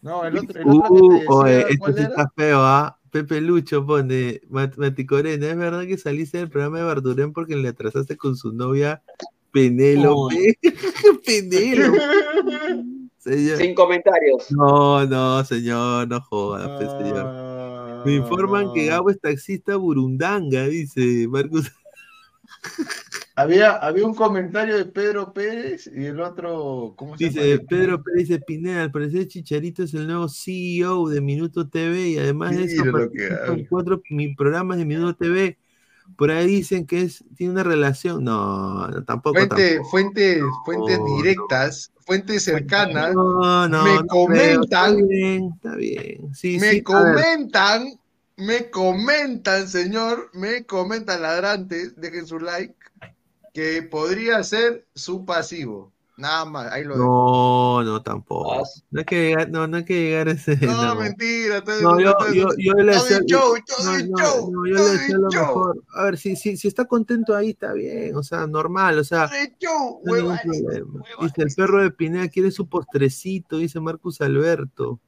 No, 0.00 0.24
el 0.24 0.38
otro, 0.38 0.60
el 0.60 0.68
otro 0.68 0.88
que 0.88 0.94
Uh, 0.94 1.08
te 1.08 1.14
decía, 1.14 1.28
oye, 1.28 1.60
esto 1.60 1.74
¿cuál 1.80 1.94
sí 1.96 2.02
está 2.02 2.32
feo, 2.34 2.60
¿ah? 2.60 2.97
Pepe 3.10 3.40
Lucho 3.40 3.84
pone, 3.86 4.40
Mat- 4.48 4.76
Mati 4.76 5.06
Corena, 5.06 5.46
¿es 5.48 5.56
verdad 5.56 5.86
que 5.86 5.96
saliste 5.98 6.38
del 6.38 6.48
programa 6.50 6.78
de 6.78 6.84
Bardurén 6.84 7.32
porque 7.32 7.56
le 7.56 7.68
atrasaste 7.68 8.16
con 8.16 8.36
su 8.36 8.52
novia 8.52 9.02
Penélope? 9.52 10.58
Penélope. 11.26 11.98
Señor. 13.18 13.56
Sin 13.58 13.74
comentarios. 13.74 14.50
No, 14.50 15.04
no, 15.06 15.44
señor, 15.44 16.08
no 16.08 16.20
joda, 16.20 16.78
pues, 16.78 16.90
señor. 17.02 18.04
Me 18.06 18.14
informan 18.14 18.72
que 18.72 18.86
Gabo 18.86 19.10
es 19.10 19.20
taxista 19.20 19.76
burundanga, 19.76 20.64
dice 20.66 21.26
Marcus. 21.28 21.70
Había, 23.38 23.72
había 23.76 24.04
un 24.04 24.14
comentario 24.14 24.76
de 24.76 24.84
Pedro 24.84 25.32
Pérez 25.32 25.88
y 25.94 26.06
el 26.06 26.20
otro, 26.20 26.94
¿cómo 26.96 27.16
se 27.16 27.24
Dice 27.26 27.56
llama? 27.56 27.68
Pedro 27.68 28.02
Pérez 28.02 28.28
dice 28.28 28.40
Pineda, 28.40 28.82
al 28.82 28.90
parecer 28.90 29.28
Chicharito 29.28 29.82
es 29.84 29.94
el 29.94 30.06
nuevo 30.06 30.28
CEO 30.28 31.08
de 31.08 31.20
Minuto 31.20 31.68
TV 31.68 32.08
y 32.08 32.18
además 32.18 32.56
de 32.56 32.64
eso 32.64 32.82
en 33.46 33.66
cuatro 33.66 34.02
mi- 34.10 34.34
programas 34.34 34.78
de 34.78 34.84
Minuto 34.84 35.14
TV. 35.16 35.56
Por 36.16 36.30
ahí 36.30 36.46
dicen 36.46 36.86
que 36.86 37.02
es, 37.02 37.22
tiene 37.36 37.52
una 37.52 37.62
relación. 37.62 38.24
No, 38.24 38.88
no, 38.88 39.04
tampoco. 39.04 39.38
Fuente, 39.38 39.74
tampoco. 39.74 39.90
fuentes, 39.90 40.42
fuentes 40.64 40.98
No, 40.98 41.16
directas, 41.16 41.92
fuentes 42.06 42.42
cercanas, 42.44 43.14
No, 43.14 43.68
no, 43.68 43.84
me 43.84 43.94
no 43.94 44.00
creo, 44.00 44.08
comentan, 44.08 44.94
Está 44.96 45.06
bien, 45.06 45.50
está 45.54 45.76
bien. 45.76 46.34
Sí, 46.34 46.58
me 46.58 46.70
sí, 46.70 46.82
comentan, 46.82 48.00
me 48.36 48.70
comentan, 48.70 49.68
señor, 49.68 50.30
me 50.32 50.64
comentan 50.64 51.22
ladrantes, 51.22 51.94
dejen 51.96 52.26
su 52.26 52.38
like, 52.38 52.74
que 53.58 53.82
podría 53.82 54.40
ser 54.44 54.86
su 54.94 55.24
pasivo. 55.24 55.92
Nada 56.16 56.44
más, 56.44 56.70
ahí 56.72 56.84
lo 56.84 56.94
dejo. 56.94 57.04
No, 57.04 57.82
no, 57.84 58.02
tampoco. 58.02 58.62
No 58.90 59.00
hay 59.00 59.04
que 59.04 59.28
llegar, 59.28 59.50
no, 59.50 59.66
no 59.66 59.78
hay 59.78 59.84
que 59.84 60.00
llegar 60.00 60.28
a 60.28 60.32
ese. 60.32 60.56
No, 60.58 60.94
no. 60.94 61.00
mentira, 61.00 61.62
todo 61.64 61.80
No, 61.80 62.00
yo, 62.00 62.14
todo- 62.16 62.32
yo, 62.32 62.48
yo 62.56 62.72
le 62.74 62.92
show, 62.94 63.16
yo- 63.26 64.52
yo 64.64 64.74
le 64.74 64.82
decía 64.82 65.16
lo 65.18 65.28
mejor. 65.28 65.84
A 65.94 66.04
ver, 66.04 66.18
si, 66.18 66.36
si, 66.36 66.56
si 66.56 66.68
está 66.68 66.84
contento 66.84 67.34
ahí, 67.34 67.50
está 67.50 67.72
bien, 67.72 68.14
o 68.14 68.22
sea, 68.22 68.46
normal, 68.46 68.98
o 69.00 69.04
sea, 69.04 69.28
no 70.04 70.12
problema. 70.42 71.02
Dice, 71.20 71.42
el 71.42 71.54
perro 71.56 71.82
de 71.82 71.90
Pineda 71.90 72.28
quiere 72.28 72.52
su 72.52 72.68
postrecito, 72.68 73.58
dice 73.58 73.80
Marcus 73.80 74.20
Alberto. 74.20 75.00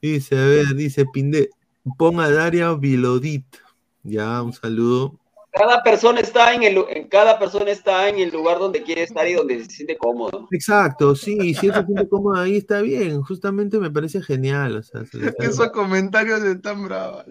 Dice, 0.00 0.38
a 0.38 0.44
ver, 0.46 0.74
dice 0.74 1.04
Pinde, 1.12 1.50
ponga 1.98 2.24
a 2.26 2.30
Daria 2.30 2.72
Vilodit. 2.74 3.46
Ya, 4.04 4.40
un 4.42 4.52
saludo. 4.52 5.18
Cada 5.56 5.82
persona 5.82 6.20
está 6.20 6.52
en 6.52 6.62
el 6.62 6.84
en 6.90 7.08
cada 7.08 7.38
persona 7.38 7.70
está 7.70 8.08
en 8.08 8.18
el 8.18 8.30
lugar 8.30 8.58
donde 8.58 8.82
quiere 8.82 9.02
estar 9.02 9.26
y 9.26 9.32
donde 9.32 9.64
se 9.64 9.70
siente 9.70 9.96
cómodo. 9.96 10.48
Exacto, 10.50 11.14
sí, 11.16 11.54
si 11.54 11.68
él 11.68 11.74
se 11.74 11.84
siente 11.84 12.08
cómodo 12.08 12.40
ahí, 12.40 12.58
está 12.58 12.82
bien. 12.82 13.22
Justamente 13.22 13.78
me 13.78 13.90
parece 13.90 14.22
genial, 14.22 14.76
o 14.76 14.82
sea, 14.82 15.04
se 15.06 15.18
Esos 15.38 15.70
comentarios 15.70 16.42
están 16.42 16.84
bravos. 16.84 17.24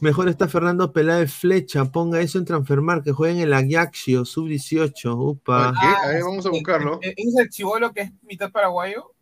Mejor 0.00 0.28
está 0.28 0.48
Fernando 0.48 0.92
Peláez 0.92 1.32
Flecha, 1.32 1.84
ponga 1.84 2.20
eso 2.20 2.38
en 2.38 2.44
Transfermar, 2.44 3.02
que 3.02 3.12
juega 3.12 3.34
en 3.34 3.40
el 3.40 3.52
Ajaxio, 3.52 4.24
sub-18, 4.24 5.14
upa. 5.16 5.72
¿Qué? 5.80 5.86
A 5.86 6.08
ver, 6.12 6.22
vamos 6.22 6.46
a 6.46 6.50
buscarlo. 6.50 7.00
¿Es 7.02 7.34
el 7.36 7.48
chivolo 7.48 7.92
que 7.92 8.02
es 8.02 8.12
mitad 8.22 8.50
paraguayo? 8.52 9.12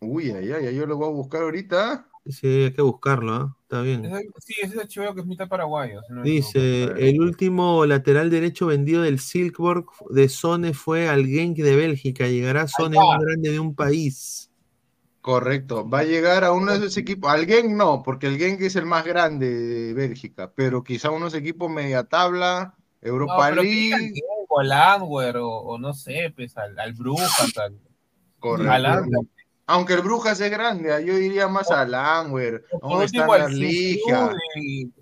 Uy, 0.00 0.30
ay, 0.30 0.50
ay, 0.52 0.66
ay, 0.68 0.74
yo 0.74 0.86
lo 0.86 0.96
voy 0.96 1.08
a 1.08 1.12
buscar 1.12 1.42
ahorita. 1.42 2.09
Sí, 2.26 2.46
hay 2.64 2.72
que 2.72 2.82
buscarlo, 2.82 3.32
¿ah? 3.32 3.56
está 3.62 3.80
bien. 3.80 4.04
Es 4.04 4.26
sí, 4.44 4.54
ese 4.62 4.76
es 4.76 4.82
el 4.82 4.88
chivolo 4.88 5.14
que 5.14 5.22
es 5.22 5.26
mitad 5.26 5.48
paraguayo. 5.48 6.02
si 6.06 6.12
no. 6.12 6.22
Dice, 6.22 6.84
el 6.98 7.20
último 7.20 7.86
lateral 7.86 8.30
derecho 8.30 8.66
vendido 8.66 9.02
del 9.02 9.18
Silkeborg 9.18 9.86
de 10.10 10.28
Sone 10.28 10.74
fue 10.74 11.08
al 11.08 11.26
Genk 11.26 11.56
de 11.56 11.76
Bélgica. 11.76 12.26
Llegará 12.26 12.68
Sone, 12.68 12.98
un 12.98 13.18
grande 13.20 13.50
de 13.50 13.60
un 13.60 13.74
país. 13.74 14.50
Correcto, 15.22 15.88
va 15.88 16.00
a 16.00 16.04
llegar 16.04 16.44
a 16.44 16.52
uno 16.52 16.72
de 16.72 16.78
esos 16.78 16.96
equipos. 16.96 17.30
Al 17.30 17.46
Genk 17.46 17.70
no, 17.70 18.02
porque 18.02 18.26
el 18.26 18.38
Genk 18.38 18.60
es 18.60 18.76
el 18.76 18.86
más 18.86 19.04
grande 19.04 19.50
de 19.50 19.94
Bélgica, 19.94 20.52
pero 20.54 20.82
quizá 20.84 21.10
unos 21.10 21.34
equipos 21.34 21.70
media 21.70 22.04
tabla, 22.04 22.74
Europa 23.00 23.50
League. 23.50 24.12
o 24.48 24.60
o, 24.60 25.60
o 25.60 25.78
no 25.78 25.92
sé, 25.94 26.32
pues 26.34 26.56
al, 26.56 26.78
al 26.78 26.92
Brujas, 26.92 27.56
al, 27.56 27.78
Correcto. 28.38 28.72
al. 28.72 29.08
Aunque 29.72 29.92
el 29.94 30.00
Brujas 30.02 30.40
es 30.40 30.50
grande, 30.50 30.92
ah, 30.92 30.98
yo 31.00 31.12
iría 31.16 31.46
más 31.46 31.70
al 31.70 31.92
Langwer, 31.92 32.64
a 32.74 32.78
por 32.80 32.96
un 32.96 33.02
Standard 33.04 33.50
Ligia, 33.52 34.34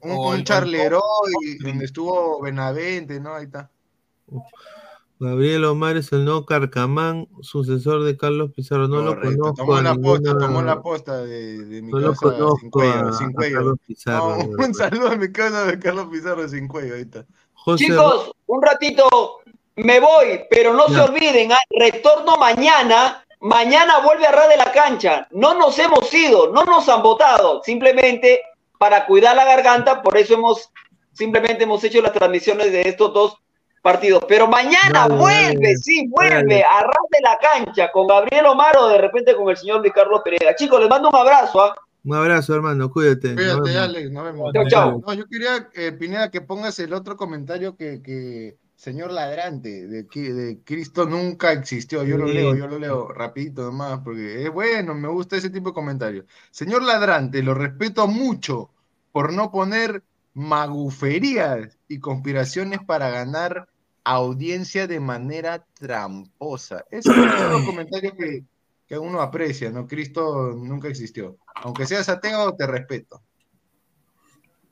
un, 0.03 0.45
donde 0.45 1.85
estuvo 1.87 2.43
Benavente, 2.43 3.19
¿no? 3.19 3.35
Ahí 3.35 3.45
está. 3.47 3.71
Gabriel 5.21 5.65
Omar 5.65 5.97
es 5.97 6.13
el 6.13 6.25
nuevo 6.27 6.45
Carcamán, 6.45 7.27
sucesor 7.41 8.05
de 8.05 8.17
Carlos 8.19 8.53
Pizarro. 8.55 8.87
No 8.89 9.05
Correcto, 9.05 9.31
lo 9.31 9.55
conozco. 9.55 9.55
tomó 9.55 9.81
la 9.81 9.95
posta, 9.95 10.29
ninguna- 10.33 10.47
tomó 10.47 10.63
la 10.63 10.83
posta 10.83 11.17
de, 11.25 11.65
de 11.65 11.83
mi 11.83 11.93
No 11.93 11.99
lo 12.01 12.13
casa 12.13 12.21
sin 12.21 12.31
conozco 12.39 12.71
cuello, 12.71 13.09
a- 13.09 13.13
sin 13.15 13.29
a 13.29 13.33
cuello. 13.33 13.57
Carlos 13.57 13.79
Pizarro, 13.87 14.37
No, 14.37 14.65
un 14.65 14.75
saludo 14.75 15.09
a 15.09 15.17
mi 15.17 15.33
casa 15.33 15.65
de 15.65 15.79
Carlos 15.79 16.09
Pizarro 16.13 16.47
sin 16.49 16.69
cuello, 16.69 16.95
ahí 16.95 17.01
está. 17.01 17.25
José 17.55 17.87
Chicos, 17.87 18.33
un 18.47 18.63
ratito 18.63 19.09
me 19.77 19.99
voy, 19.99 20.41
pero 20.51 20.75
no 20.75 20.87
se 20.89 21.01
olviden, 21.01 21.53
ah, 21.53 21.59
retorno 21.71 22.37
mañana. 22.37 23.25
Mañana 23.41 24.01
vuelve 24.01 24.27
a 24.27 24.33
ras 24.33 24.49
de 24.49 24.57
la 24.57 24.73
cancha. 24.73 25.29
No 25.31 25.55
nos 25.55 25.79
hemos 25.79 26.13
ido, 26.13 26.53
no 26.53 26.65
nos 26.65 26.89
han 26.89 27.03
votado. 27.03 27.63
Simplemente 27.63 28.41
para 28.79 29.07
cuidar 29.07 29.37
la 29.37 29.45
garganta, 29.45 30.03
por 30.03 30.17
eso 30.17 30.35
hemos 30.35 30.71
simplemente 31.13 31.65
hemos 31.65 31.83
hecho 31.83 32.01
las 32.01 32.13
transmisiones 32.13 32.71
de 32.71 32.83
estos 32.83 33.13
dos 33.13 33.37
partidos. 33.83 34.25
Pero 34.29 34.47
mañana 34.47 35.09
Dale, 35.09 35.17
vuelve, 35.17 35.55
dale. 35.55 35.77
sí, 35.77 36.07
vuelve 36.09 36.63
a 36.63 36.81
ras 36.81 37.07
de 37.11 37.21
la 37.23 37.39
cancha 37.39 37.91
con 37.91 38.07
Gabriel 38.07 38.47
Omar 38.47 38.77
o 38.77 38.89
de 38.89 38.99
repente 38.99 39.35
con 39.35 39.49
el 39.49 39.57
señor 39.57 39.81
Luis 39.81 39.93
Carlos 39.93 40.21
Pereira. 40.25 40.55
Chicos, 40.55 40.81
les 40.81 40.89
mando 40.89 41.09
un 41.09 41.17
abrazo. 41.17 41.61
¿ah? 41.61 41.75
Un 42.05 42.15
abrazo, 42.15 42.55
hermano, 42.55 42.91
cuídate. 42.91 43.35
Cuídate. 43.35 43.79
Alex, 43.79 44.11
nos 44.11 44.25
vemos. 44.25 44.53
Chao, 44.53 44.69
chao. 44.69 45.03
No, 45.07 45.13
yo 45.13 45.25
quería, 45.29 45.69
eh, 45.75 45.93
Pineda, 45.93 46.31
que 46.31 46.41
pongas 46.41 46.79
el 46.79 46.93
otro 46.93 47.17
comentario 47.17 47.77
que, 47.77 48.01
que 48.03 48.57
señor 48.79 49.11
ladrante, 49.11 49.89
de, 49.89 50.07
que- 50.07 50.33
de 50.33 50.61
Cristo 50.63 51.05
nunca 51.05 51.51
existió. 51.53 52.05
Yo 52.05 52.17
lo 52.17 52.27
leo, 52.29 52.55
yo 52.55 52.69
lo 52.69 52.79
leo 52.79 53.09
rapidito 53.09 53.63
nomás, 53.63 54.01
porque 54.05 54.45
es 54.45 54.51
bueno, 54.53 54.95
me 54.95 55.09
gusta 55.09 55.37
ese 55.37 55.51
tipo 55.51 55.71
de 55.71 55.75
comentarios. 55.75 56.27
Señor 56.53 56.85
ladrante, 56.85 57.43
lo 57.43 57.55
respeto 57.55 58.07
mucho 58.07 58.71
por 59.11 59.33
no 59.33 59.51
poner 59.51 60.05
maguferías 60.33 61.77
y 61.89 61.99
conspiraciones 61.99 62.79
para 62.87 63.11
ganar 63.11 63.69
audiencia 64.05 64.87
de 64.87 65.01
manera 65.01 65.67
tramposa. 65.75 66.85
Ese 66.89 67.11
es 67.11 67.17
un 67.17 67.67
comentario 67.67 68.15
que, 68.17 68.45
que 68.87 68.97
uno 68.97 69.21
aprecia, 69.21 69.71
¿no? 69.71 69.89
Cristo 69.89 70.53
nunca 70.57 70.87
existió. 70.87 71.37
Aunque 71.57 71.85
seas 71.85 72.09
ateo, 72.09 72.55
te 72.55 72.67
respeto. 72.69 73.23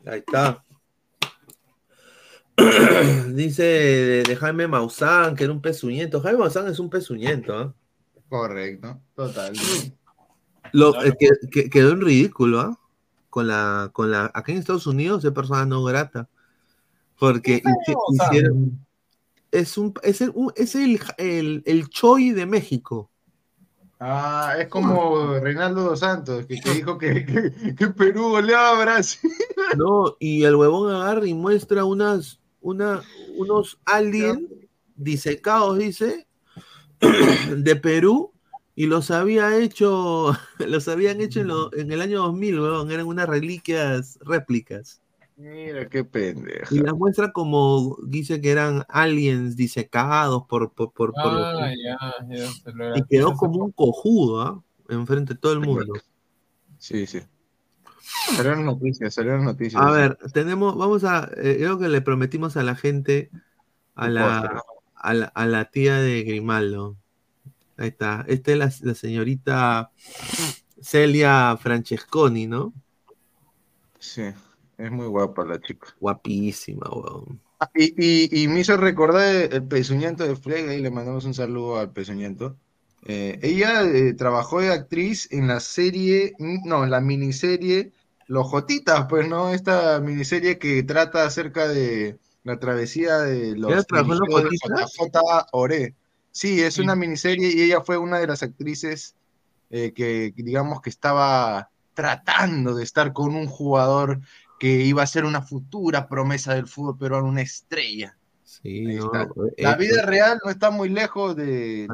Ahí 0.06 0.20
está. 0.20 0.62
Dice 3.34 3.62
de, 3.62 4.22
de 4.22 4.36
Jaime 4.36 4.66
Maussan 4.68 5.36
que 5.36 5.44
era 5.44 5.52
un 5.52 5.60
pezuñento. 5.60 6.20
Jaime 6.20 6.38
Maussan 6.38 6.68
es 6.68 6.78
un 6.78 6.90
pezuñento, 6.90 7.56
¿ah? 7.58 7.74
Correcto, 8.28 8.98
total. 9.14 9.52
Lo, 10.72 11.02
eh, 11.04 11.14
que, 11.18 11.28
que- 11.50 11.70
quedó 11.70 11.92
en 11.92 12.00
ridículo, 12.00 12.60
¿ah? 12.60 12.78
Con 13.30 13.48
la, 13.48 13.90
con 13.92 14.10
la, 14.10 14.30
acá 14.34 14.52
en 14.52 14.58
Estados 14.58 14.86
Unidos 14.86 15.24
es 15.24 15.32
persona 15.32 15.66
no 15.66 15.84
grata. 15.84 16.28
Porque 17.18 17.62
hicieron, 18.12 18.78
es 19.50 19.78
un, 19.78 19.94
es 20.02 20.20
el, 20.20 20.32
un- 20.34 20.52
es 20.56 20.74
el, 20.74 21.00
el, 21.18 21.62
el 21.66 21.88
Choi 21.88 22.30
de 22.32 22.46
México. 22.46 23.10
Ah, 23.98 24.54
es 24.58 24.68
como 24.68 25.38
Reinaldo 25.38 25.82
dos 25.82 26.00
Santos, 26.00 26.44
que, 26.46 26.60
que 26.60 26.70
dijo 26.74 26.98
que, 26.98 27.24
que- 27.24 27.74
que 27.74 27.86
Perú 27.88 28.30
goleaba 28.30 28.78
a 28.78 28.82
Brasil. 28.84 29.30
No, 29.76 30.16
y 30.20 30.42
el 30.44 30.54
huevón 30.56 30.94
agarra 30.94 31.26
y 31.26 31.32
muestra 31.34 31.84
unas, 31.84 32.38
una, 32.66 33.02
unos 33.36 33.78
aliens 33.84 34.40
disecados, 34.97 35.78
dice, 35.78 36.26
de 37.56 37.76
Perú, 37.76 38.32
y 38.74 38.86
los 38.86 39.10
había 39.10 39.56
hecho, 39.56 40.32
los 40.66 40.88
habían 40.88 41.20
hecho 41.20 41.40
en, 41.40 41.47
lo- 41.48 41.72
en 41.74 41.93
el 41.93 42.01
año 42.01 42.22
2000, 42.22 42.59
huevón, 42.60 42.90
eran 42.90 43.06
unas 43.06 43.28
reliquias 43.28 44.18
réplicas. 44.22 45.01
Mira 45.36 45.88
qué 45.88 46.02
pendeja. 46.02 46.74
Y 46.74 46.78
las 46.78 46.94
muestra 46.94 47.30
como, 47.30 47.98
dice 48.06 48.40
que 48.40 48.51
eran 48.51 48.84
aliens 48.88 49.55
disecados 49.55 50.44
por, 50.48 50.72
por, 50.72 50.93
por, 50.93 51.12
por 51.12 51.32
los- 51.32 51.47
Ah, 51.47 51.70
ya, 51.76 51.98
ya 52.28 52.47
se 52.52 52.72
lo 52.72 52.97
y 52.97 53.02
quedó 53.05 53.34
como 53.34 53.64
un 53.64 53.70
cojudo, 53.70 54.40
¿ah? 54.43 54.62
Enfrente 54.88 55.34
de 55.34 55.40
todo 55.40 55.52
el 55.52 55.60
mundo. 55.60 55.93
Sí, 56.78 57.06
sí. 57.06 57.20
Salieron 58.34 58.64
noticias, 58.64 59.14
salieron 59.14 59.44
noticias. 59.44 59.82
A 59.82 59.90
ver, 59.90 60.16
tenemos, 60.32 60.76
vamos 60.76 61.04
a, 61.04 61.30
eh, 61.36 61.56
creo 61.58 61.78
que 61.78 61.88
le 61.88 62.00
prometimos 62.00 62.56
a 62.56 62.62
la 62.62 62.74
gente, 62.74 63.30
a 63.94 64.08
la, 64.08 64.62
a 64.94 65.14
la, 65.14 65.26
a 65.26 65.46
la 65.46 65.64
tía 65.66 65.96
de 65.98 66.22
Grimaldo. 66.22 66.96
Ahí 67.76 67.88
está. 67.88 68.24
Esta 68.26 68.52
es 68.52 68.58
la, 68.58 68.72
la 68.82 68.94
señorita 68.94 69.90
Celia 70.80 71.56
Francesconi, 71.60 72.46
¿no? 72.46 72.72
Sí, 73.98 74.22
es 74.78 74.90
muy 74.90 75.06
guapa 75.06 75.44
la 75.44 75.60
chica. 75.60 75.88
Guapísima, 76.00 76.88
weón. 76.90 77.40
Ah, 77.60 77.70
Y, 77.74 77.94
y, 77.96 78.42
y 78.42 78.48
me 78.48 78.60
hizo 78.60 78.76
recordar 78.76 79.52
el 79.52 79.62
pezuñento 79.64 80.26
de 80.26 80.36
Flega 80.36 80.74
y 80.74 80.80
le 80.82 80.90
mandamos 80.90 81.24
un 81.24 81.34
saludo 81.34 81.78
al 81.78 81.90
pezuñento. 81.90 82.56
Eh, 83.08 83.38
ella 83.42 83.82
eh, 83.84 84.14
trabajó 84.14 84.60
de 84.60 84.72
actriz 84.72 85.28
en 85.30 85.46
la 85.46 85.60
serie, 85.60 86.34
no, 86.38 86.82
en 86.84 86.90
la 86.90 87.00
miniserie 87.00 87.92
Los 88.26 88.46
Jotitas, 88.48 89.06
pues, 89.08 89.28
¿no? 89.28 89.50
Esta 89.50 90.00
miniserie 90.00 90.58
que 90.58 90.82
trata 90.82 91.24
acerca 91.24 91.68
de 91.68 92.18
la 92.42 92.58
travesía 92.58 93.18
de 93.18 93.56
los 93.56 93.72
¿Ella 93.72 93.82
trabajó 93.82 94.12
en 94.14 94.18
Los 94.18 94.44
dirigidos 94.44 94.78
de 94.78 94.84
Jotitas? 94.96 95.22
JJ 95.22 95.48
Oré. 95.52 95.94
Sí, 96.30 96.62
es 96.62 96.78
una 96.78 96.94
miniserie 96.94 97.50
y 97.50 97.62
ella 97.62 97.80
fue 97.80 97.96
una 97.96 98.18
de 98.18 98.26
las 98.26 98.42
actrices 98.42 99.14
eh, 99.70 99.92
que, 99.92 100.32
digamos, 100.36 100.82
que 100.82 100.90
estaba 100.90 101.70
tratando 101.94 102.74
de 102.74 102.84
estar 102.84 103.12
con 103.12 103.34
un 103.34 103.46
jugador 103.46 104.20
que 104.58 104.82
iba 104.82 105.02
a 105.02 105.06
ser 105.06 105.24
una 105.24 105.42
futura 105.42 106.08
promesa 106.08 106.54
del 106.54 106.66
fútbol 106.66 106.98
peruano, 106.98 107.28
una 107.28 107.42
estrella. 107.42 108.16
Sí, 108.44 108.82
no, 108.82 109.12
eh, 109.14 109.62
La 109.62 109.72
eh, 109.72 109.78
vida 109.78 110.02
real 110.02 110.38
no 110.44 110.50
está 110.50 110.70
muy 110.70 110.88
lejos 110.88 111.36
de, 111.36 111.86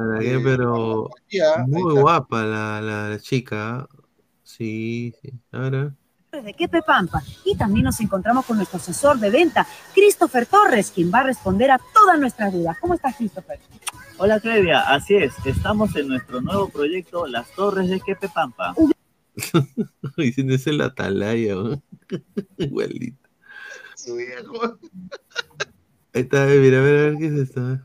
pero 0.43 1.09
Ya, 1.29 1.63
muy 1.65 1.99
guapa 1.99 2.43
la, 2.43 2.81
la, 2.81 3.09
la 3.09 3.19
chica. 3.19 3.87
Sí, 4.43 5.15
sí. 5.21 5.33
Ahora. 5.51 5.95
De 6.41 6.53
Quepe 6.53 6.81
Pampa. 6.81 7.21
Y 7.45 7.55
también 7.55 7.85
nos 7.85 7.99
encontramos 7.99 8.45
con 8.45 8.57
nuestro 8.57 8.77
asesor 8.77 9.19
de 9.19 9.29
venta, 9.29 9.67
Christopher 9.93 10.45
Torres, 10.45 10.91
quien 10.91 11.11
va 11.13 11.19
a 11.19 11.23
responder 11.23 11.71
a 11.71 11.79
todas 11.93 12.19
nuestras 12.19 12.51
dudas. 12.51 12.77
¿Cómo 12.79 12.95
estás, 12.95 13.15
Christopher? 13.15 13.59
Hola 14.17 14.39
Clevia, 14.39 14.81
así 14.81 15.15
es, 15.15 15.33
estamos 15.45 15.95
en 15.95 16.07
nuestro 16.07 16.39
nuevo 16.39 16.69
proyecto 16.69 17.25
Las 17.27 17.51
Torres 17.51 17.89
de 17.89 17.99
Quepepampa. 17.99 18.75
Diciendo 20.17 20.53
ese 20.53 20.71
la 20.71 20.85
atalaya. 20.85 21.55
Igualito. 22.57 23.29
Su 23.95 24.15
viejo. 24.15 24.77
Ahí 26.13 26.21
está, 26.21 26.45
mira, 26.45 26.79
a 26.79 26.81
ver, 26.81 26.99
a 26.99 27.09
ver 27.09 27.17
qué 27.17 27.27
es 27.27 27.33
esto. 27.33 27.79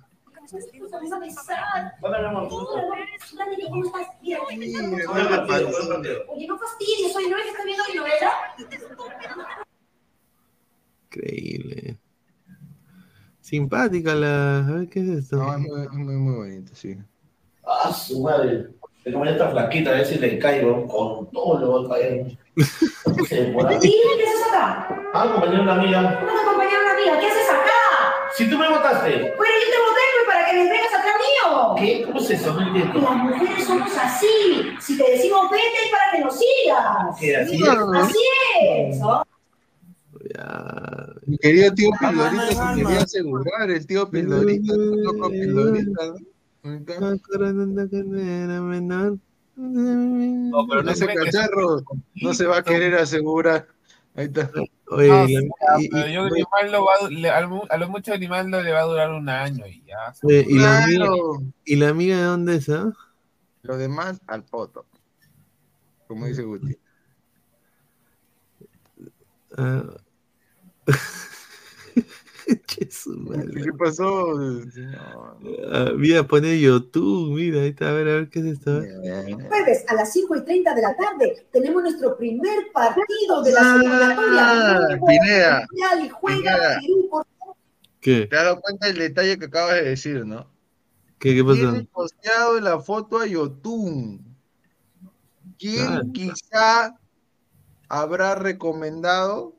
Eh. 1.03 1.09
¿Cómo 1.11 1.25
estás? 1.25 1.93
Mira, 4.23 5.47
Oye, 6.29 6.47
no 6.47 6.59
fastidies, 6.59 7.17
oye, 7.17 7.31
¿no 7.31 7.37
ves 7.37 7.45
que 7.45 7.51
estás 7.51 7.65
viendo 7.65 7.85
mi 7.89 7.95
novela? 7.97 8.33
Increíble. 11.07 11.99
Simpática 13.41 14.15
la. 14.15 14.59
A 14.59 14.71
ver 14.73 14.89
qué 14.89 15.01
es 15.01 15.09
esto. 15.09 15.37
No, 15.37 15.53
es 15.55 15.61
muy, 15.61 15.83
es 15.83 15.93
muy, 15.93 16.17
muy 16.17 16.37
bonito, 16.37 16.75
sí. 16.75 16.99
Ah, 17.65 17.93
su 17.93 18.23
madre. 18.23 18.69
Como 19.11 19.25
esta 19.25 19.49
flaquita, 19.49 19.91
a 19.91 19.95
ver 19.95 20.07
si 20.07 20.19
le 20.19 20.39
caigo. 20.39 20.87
Con 20.87 21.31
todo 21.31 21.59
lo 21.59 21.71
voy 21.71 21.87
a 21.87 21.89
caer. 21.89 22.39
¿qué 22.55 22.63
haces 23.23 24.43
acá? 24.49 24.89
Ah, 25.15 25.23
acompañé 25.23 25.57
a 25.57 25.63
una 25.63 25.73
amiga. 25.75 26.21
¿Cómo 26.21 26.31
te 26.31 26.37
una 26.67 26.93
amiga? 26.93 27.19
¿Qué 27.21 27.27
haces 27.27 27.49
acá? 27.49 27.98
Si 28.37 28.49
tú 28.49 28.57
me 28.59 28.69
votaste. 28.69 29.11
Bueno, 29.11 29.27
yo 29.27 29.71
te 29.71 29.79
voté 29.79 30.01
pues, 30.15 30.27
para 30.27 30.47
que 30.47 30.53
me 30.53 30.63
vengas 30.65 30.95
atrás 30.95 31.15
mío. 31.19 31.75
¿Qué? 31.77 32.03
¿Cómo 32.05 32.21
es 32.21 32.31
eso? 32.31 32.53
No 32.53 32.61
entiendo. 32.67 33.01
Las 33.01 33.17
mujeres 33.17 33.65
somos 33.67 33.97
así. 33.97 34.77
Si 34.81 34.97
te 34.97 35.11
decimos 35.11 35.51
vete 35.51 35.65
es 35.85 35.91
para 35.91 36.13
que 36.13 36.21
nos 36.25 36.39
sigas. 36.39 37.17
¿Qué? 37.19 37.37
¿Así 37.37 37.57
es? 37.57 37.69
Así 37.69 38.19
es. 38.61 38.99
¿no? 38.99 39.25
Mi 41.27 41.39
querido 41.39 41.73
tío 41.75 41.91
Pildorita 41.99 42.47
se 42.49 42.57
quería 42.75 43.01
asegurar, 43.01 43.71
el 43.71 43.87
tío 43.87 44.11
Pildorita, 44.11 44.75
el 44.75 45.03
loco 45.03 45.31
Pildorita. 45.31 46.07
¿no? 46.63 46.79
Pero 50.69 50.83
no 50.83 50.91
Ese 50.91 51.07
cacharro 51.07 51.83
no 52.17 52.35
se 52.35 52.47
va 52.47 52.59
a 52.59 52.63
querer 52.63 52.95
asegurar. 52.95 53.67
Ahí 54.19 54.25
está. 54.25 54.51
Oye, 54.89 55.09
No, 55.09 55.15
la- 55.27 55.81
y- 55.83 55.89
pero 55.91 56.09
yo 56.09 56.25
Grimaldo 56.25 56.85
va 56.85 56.93
a, 56.95 57.05
du- 57.05 57.11
le- 57.11 57.31
a 57.31 57.41
lo, 57.43 57.71
a 57.71 57.77
lo 57.77 57.89
mucho 57.89 58.13
Grimaldo 58.15 58.61
le 58.63 58.73
va 58.73 58.81
a 58.81 58.85
durar 58.85 59.11
un 59.13 59.29
año 59.29 59.65
y 59.67 59.85
ya. 59.85 60.13
oye, 60.25 60.45
y 60.49 60.59
la 60.59 60.83
amiga. 60.85 61.07
¿y 61.65 61.77
la 61.77 61.89
amiga 61.91 62.17
de 62.17 62.23
dónde 62.25 62.57
es, 62.57 62.69
ah? 62.69 62.93
Lo 63.63 63.77
demás 63.77 64.21
al 64.27 64.43
poto. 64.45 64.87
Como 66.09 66.27
dice 66.27 66.43
Guti. 66.43 66.77
Ah. 69.57 69.85
¿Qué 72.67 73.73
pasó? 73.79 74.35
No. 74.39 75.39
Ah, 75.71 75.91
mira, 75.97 76.27
pone 76.27 76.59
YouTube, 76.59 77.35
mira, 77.35 77.61
ahí 77.63 77.69
está, 77.69 77.91
a 77.91 77.93
ver, 77.93 78.09
a 78.09 78.15
ver 78.15 78.29
qué 78.31 78.39
es 78.41 78.47
esto. 78.47 78.81
Jueves 79.49 79.85
a 79.89 79.95
las 79.95 80.13
5 80.13 80.37
y 80.37 80.45
30 80.45 80.75
de 80.75 80.83
la 80.83 80.97
tarde 80.97 81.47
tenemos 81.53 81.83
nuestro 81.83 82.17
primer 82.17 82.73
partido 82.73 83.43
de 83.43 83.53
la 83.53 83.61
Ah, 83.63 83.77
eliminatoria. 83.77 84.99
Pineda, 85.07 85.67
Mundial 85.71 86.05
y 86.05 86.09
juega 86.09 86.39
Pineda. 86.39 86.81
Perú 86.81 87.09
por 87.11 87.27
¿Qué? 88.01 88.27
Te 88.27 88.37
has 88.37 88.45
dado 88.45 88.61
cuenta 88.61 88.87
del 88.87 88.99
detalle 88.99 89.39
que 89.39 89.45
acabas 89.47 89.75
de 89.75 89.83
decir, 89.83 90.25
¿no? 90.25 90.49
¿Qué, 91.19 91.35
qué 91.35 91.43
pasó? 91.45 91.57
Tiene 91.57 91.85
posteado 91.93 92.61
la 92.61 92.79
foto 92.81 93.19
a 93.19 93.27
Yotun. 93.27 94.25
¿Quién 95.59 95.87
Claro. 95.87 96.07
quizá 96.15 96.95
habrá 97.89 98.37
recomendado? 98.37 99.58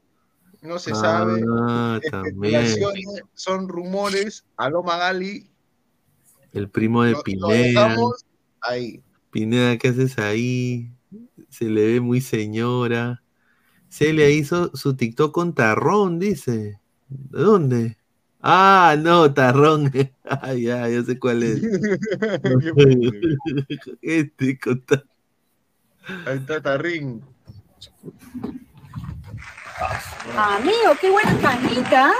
No 0.61 0.77
se 0.77 0.93
sabe. 0.93 1.41
Ah, 1.57 1.99
también. 2.11 2.55
Especulaciones, 2.55 3.23
son 3.33 3.69
rumores. 3.69 4.45
Aló 4.57 4.83
Magali, 4.83 5.49
El 6.51 6.69
primo 6.69 7.03
de 7.03 7.15
Pineda. 7.23 7.95
ahí. 8.61 9.01
Pineda, 9.31 9.77
¿qué 9.77 9.89
haces 9.89 10.19
ahí? 10.19 10.91
Se 11.49 11.65
le 11.65 11.93
ve 11.93 12.01
muy 12.01 12.21
señora. 12.21 13.23
Celia 13.89 14.29
hizo 14.29 14.75
su 14.75 14.95
TikTok 14.95 15.33
con 15.33 15.55
Tarrón, 15.55 16.19
dice. 16.19 16.79
¿De 17.07 17.39
dónde? 17.39 17.97
Ah, 18.41 18.95
no, 18.99 19.33
Tarrón. 19.33 19.91
Ah, 20.31 20.53
ya, 20.53 20.87
ya 20.87 21.03
sé 21.03 21.17
cuál 21.17 21.41
es. 21.41 21.59
este 24.01 24.59
con 24.59 24.79
Tarrón. 24.81 25.09
Ahí 26.25 26.37
está 26.37 26.61
Tarrín. 26.61 27.21
Amigo, 30.35 30.95
qué 30.99 31.09
buena 31.09 31.37
canita. 31.39 32.11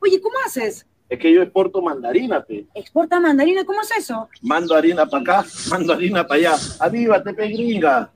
Oye, 0.00 0.20
¿cómo 0.20 0.36
haces? 0.46 0.86
Es 1.08 1.18
que 1.18 1.32
yo 1.32 1.42
exporto 1.42 1.82
mandarina, 1.82 2.42
pe. 2.42 2.66
¿Exporta 2.74 3.20
mandarina? 3.20 3.64
¿Cómo 3.64 3.82
es 3.82 3.90
eso? 3.96 4.28
Mando 4.40 4.74
harina 4.74 5.06
para 5.06 5.40
acá, 5.40 5.48
mando 5.68 5.92
harina 5.92 6.26
para 6.26 6.38
allá. 6.40 6.56
Avívate, 6.80 7.34
pe 7.34 7.48
gringa. 7.48 8.10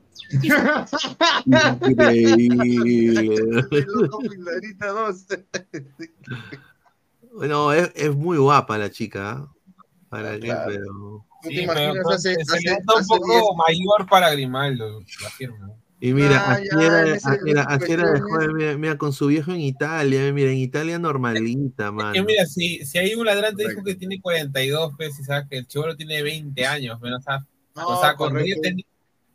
Increíble. 1.87 3.37
Loco, 3.87 4.19
Pilarita 4.19 4.87
2. 4.89 5.27
Bueno, 7.33 7.73
es, 7.73 7.93
es 7.95 8.17
muy 8.17 8.39
guapa 8.39 8.79
la 8.79 8.91
chica. 8.91 9.31
¿ah? 9.31 9.53
¿Para 10.09 10.33
qué? 10.35 10.47
Claro. 10.47 10.65
Pero. 10.67 10.85
¿No 10.87 11.27
te 11.43 11.49
Sí, 11.51 11.61
imaginas 11.61 11.93
pero 11.93 12.11
hace, 12.11 12.35
se 12.35 12.57
hace, 12.57 12.73
un 12.73 13.07
poco 13.07 13.31
10 13.31 13.43
mayor 13.57 14.09
para 14.09 14.31
Grimaldo, 14.31 15.01
la 15.23 15.31
firma. 15.31 15.71
Y 15.99 16.13
mira, 16.13 16.43
Ah, 16.47 16.53
así 16.53 16.69
ya, 16.71 16.87
era, 16.87 17.63
ah, 17.63 17.67
así 17.71 17.93
era 17.93 18.11
de 18.13 18.21
joven, 18.21 18.53
mira, 18.55 18.77
mira, 18.77 18.99
con 18.99 19.13
su 19.15 19.29
viejo 19.29 19.53
en 19.53 19.61
Italia, 19.63 20.31
mira, 20.33 20.51
en 20.51 20.59
Italia 20.59 20.99
normalita, 20.99 21.91
mano. 21.91 22.13
Que 22.13 22.23
mira, 22.23 22.45
si, 22.45 22.85
si 22.85 22.99
hay 22.99 23.15
un 23.15 23.25
ladrante 23.25 23.67
dijo 23.67 23.83
que 23.83 23.95
tiene 23.95 24.21
42, 24.21 24.93
pues, 24.97 25.19
y 25.19 25.25
sabes 25.25 25.49
que 25.49 25.57
el 25.59 25.67
chivolo 25.67 25.97
tiene 25.97 26.23
20 26.23 26.67
años, 26.67 26.99
pero, 27.01 27.17
o 27.17 27.21
sea, 27.23 27.47
No, 27.75 27.87
o 27.89 28.01
sea, 28.01 28.15
cuando, 28.15 28.41
ella 28.41 28.57
correcto. 28.57 28.77
ten- 28.77 28.87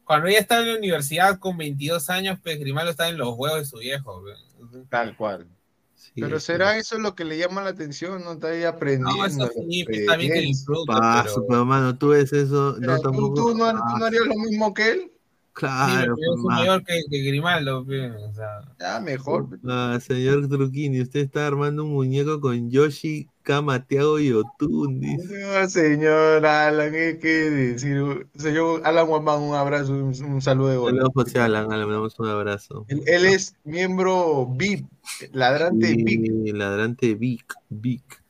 cuando 0.04 0.28
ella 0.28 0.40
estaba 0.40 0.62
en 0.62 0.68
la 0.74 0.78
universidad 0.78 1.40
con 1.40 1.58
22 1.58 2.10
años, 2.12 2.38
pues 2.44 2.60
Grimaldo 2.60 2.92
estaba 2.92 3.10
en 3.10 3.18
los 3.18 3.34
huevos 3.36 3.60
de 3.60 3.66
su 3.66 3.78
viejo. 3.78 4.22
pues. 4.22 4.86
Tal 4.90 5.16
cual. 5.18 5.48
Sí, 5.96 6.12
Pero 6.22 6.40
sí. 6.40 6.48
será 6.48 6.78
eso 6.78 6.98
lo 7.00 7.16
que 7.16 7.24
le 7.26 7.38
llama 7.38 7.64
la 7.64 7.70
atención, 7.70 8.24
no 8.24 8.34
está 8.34 8.50
ahí 8.50 8.64
aprendiendo. 8.64 9.16
No, 9.18 9.26
eso 9.26 9.50
sí, 9.70 9.84
pues, 9.86 10.00
está 10.00 10.16
bien 10.18 10.34
que 10.34 10.40
disfruta, 10.42 10.94
Paso, 10.94 11.36
pero... 11.36 11.48
pero 11.48 11.66
mano, 11.66 11.98
tú 11.98 12.10
ves 12.10 12.34
eso, 12.34 12.76
no 12.80 12.96
¿tú, 12.98 13.02
tampoco. 13.02 13.34
tú 13.36 13.58
no, 13.58 13.72
tú 13.72 13.78
Ah, 13.84 13.96
no 14.00 14.06
harías 14.06 14.26
lo 14.26 14.36
mismo 14.36 14.74
que 14.74 14.90
él? 14.92 15.12
Sí, 15.54 15.68
claro, 15.68 16.16
pues, 16.16 16.44
mayor 16.44 16.84
que, 16.84 17.02
que 17.10 17.22
Grimaldo, 17.24 17.82
o 17.82 18.34
sea... 18.34 18.62
Ya, 18.80 19.00
mejor. 19.02 19.60
Ah, 19.68 20.00
señor 20.02 20.48
Truquini, 20.48 21.02
usted 21.02 21.20
está 21.20 21.46
armando 21.46 21.84
un 21.84 21.92
muñeco 21.92 22.40
con 22.40 22.72
Yoshi, 22.72 23.28
Kama, 23.44 23.86
Tiago 23.86 24.18
y 24.20 24.32
Otun. 24.32 25.02
No, 25.02 25.70
señor 25.70 26.46
Alan, 26.46 26.92
¿qué 26.94 27.20
qué 27.22 27.50
decir? 27.50 28.28
Señor 28.36 28.82
Alan 28.86 29.06
Guamán, 29.08 29.42
un 29.42 29.54
abrazo, 29.54 29.92
un, 29.92 30.16
un 30.24 30.42
saludo 30.42 30.70
de 30.70 30.78
gol. 30.78 30.92
Saludos, 30.92 31.12
José 31.14 31.40
Alan, 31.40 31.70
le 31.70 31.86
mandamos 31.86 32.18
un 32.18 32.28
abrazo. 32.28 32.86
Él, 32.88 33.02
él 33.06 33.26
es 33.26 33.54
miembro 33.66 34.48
VIP, 34.48 34.88
ladrante 35.34 35.96
VIP. 35.96 36.48
Y 36.48 36.52
ladrante 36.54 37.14
Vic, 37.14 37.54
Vic. 37.70 38.24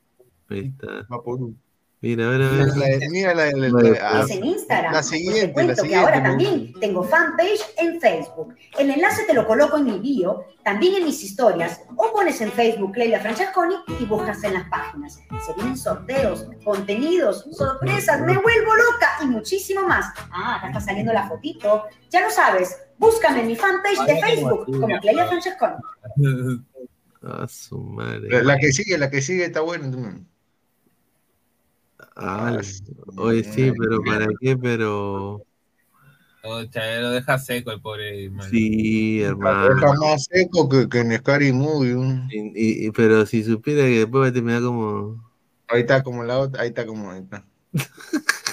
Ahí 0.50 0.74
está. 0.76 1.06
Vaporú. 1.08 1.56
Mira, 2.04 2.26
a 2.26 2.30
ver, 2.32 2.42
a 2.42 2.50
Mira 2.50 2.66
ver. 2.66 3.00
la, 3.00 3.10
mira 3.12 3.36
la, 3.36 3.46
la- 3.52 3.70
Bueno, 3.70 3.90
la- 3.92 4.22
Es 4.24 4.32
en 4.32 4.44
Instagram. 4.44 4.92
la 4.92 5.02
te 5.04 5.08
siguiente, 5.08 5.48
la 5.48 5.54
cuento 5.54 5.84
que 5.84 5.96
ahora 5.96 6.24
también 6.24 6.74
tengo 6.80 7.04
fanpage 7.04 7.62
en 7.78 8.02
Facebook. 8.02 8.56
El 8.80 8.90
enlace 8.90 9.24
te 9.28 9.36
lo 9.36 9.46
coloco 9.46 9.78
en 9.78 9.84
mi 9.86 10.00
bio, 10.00 10.46
también 10.64 10.96
en 10.96 11.04
mis 11.06 11.24
historias, 11.24 11.82
o 11.96 12.12
pones 12.12 12.42
en 12.42 12.52
Facebook 12.52 12.94
Clelia 12.94 13.20
Francesconi 13.20 13.76
y 14.00 14.06
buscas 14.06 14.44
en 14.44 14.56
las 14.56 14.68
páginas. 14.70 15.20
Se 15.46 15.54
vienen 15.54 15.78
sorteos, 15.78 16.48
contenidos, 16.64 17.46
sorpresas, 17.52 18.20
me 18.22 18.34
vuelvo 18.36 18.76
loca 18.78 19.18
y 19.22 19.26
muchísimo 19.28 19.88
más. 19.88 20.08
Ah, 20.32 20.56
acá 20.56 20.68
está 20.70 20.80
saliendo 20.82 21.14
la 21.14 21.28
fotito. 21.28 21.84
Ya 22.10 22.22
lo 22.22 22.32
sabes, 22.32 22.80
búscame 22.98 23.42
en 23.42 23.48
mi 23.48 23.56
fanpage 23.56 24.04
de 24.08 24.20
Facebook 24.20 24.66
como 24.66 25.00
Clelia 25.02 25.28
Francesconi. 25.28 25.76
A 27.22 27.48
su 27.48 27.78
madre. 27.78 28.28
La, 28.28 28.42
la 28.42 28.58
que 28.58 28.72
sigue, 28.72 28.98
la 28.98 29.12
que 29.12 29.22
sigue 29.22 29.46
está 29.46 29.62
buena. 29.62 29.92
Ah, 32.24 32.60
oye, 33.18 33.44
sí, 33.44 33.72
pero 33.80 34.02
¿para 34.04 34.28
qué? 34.40 34.56
Pero. 34.58 35.44
O 36.44 36.64
sea, 36.72 37.00
lo 37.02 37.12
deja 37.12 37.38
seco 37.38 37.72
el 37.72 37.82
pobre. 37.82 38.32
Sí, 38.50 39.22
hermano. 39.22 39.76
Está 39.76 39.94
más 39.94 40.24
seco 40.24 40.68
que, 40.70 40.88
que 40.90 41.00
en 41.00 41.18
Scary 41.18 41.52
Movie. 41.52 41.94
¿no? 41.94 42.28
Y- 42.32 42.88
y- 42.88 42.92
pero 42.92 43.26
si 43.26 43.44
supiera 43.44 43.84
que 43.84 44.00
después 44.00 44.24
va 44.24 44.28
a 44.28 44.34
terminar 44.34 44.62
como. 44.62 45.32
Ahí 45.68 45.82
está 45.82 46.04
como 46.04 46.24
la 46.24 46.40
otra, 46.40 46.64
ahí 46.64 46.70
está 46.70 46.86
como 46.86 47.12
ahí 47.12 47.22
está. 47.22 47.46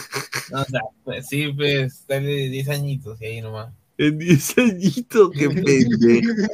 O 0.50 0.64
sea, 0.64 0.80
pues, 1.04 1.26
sí, 1.26 1.52
pues, 1.54 2.06
dale 2.08 2.48
10 2.48 2.70
añitos 2.70 3.20
y 3.20 3.26
ahí 3.26 3.40
nomás. 3.42 3.70
En 3.98 4.18
10 4.18 4.56
añitos, 4.56 5.30
qué 5.32 5.50
pendejo. 5.50 6.48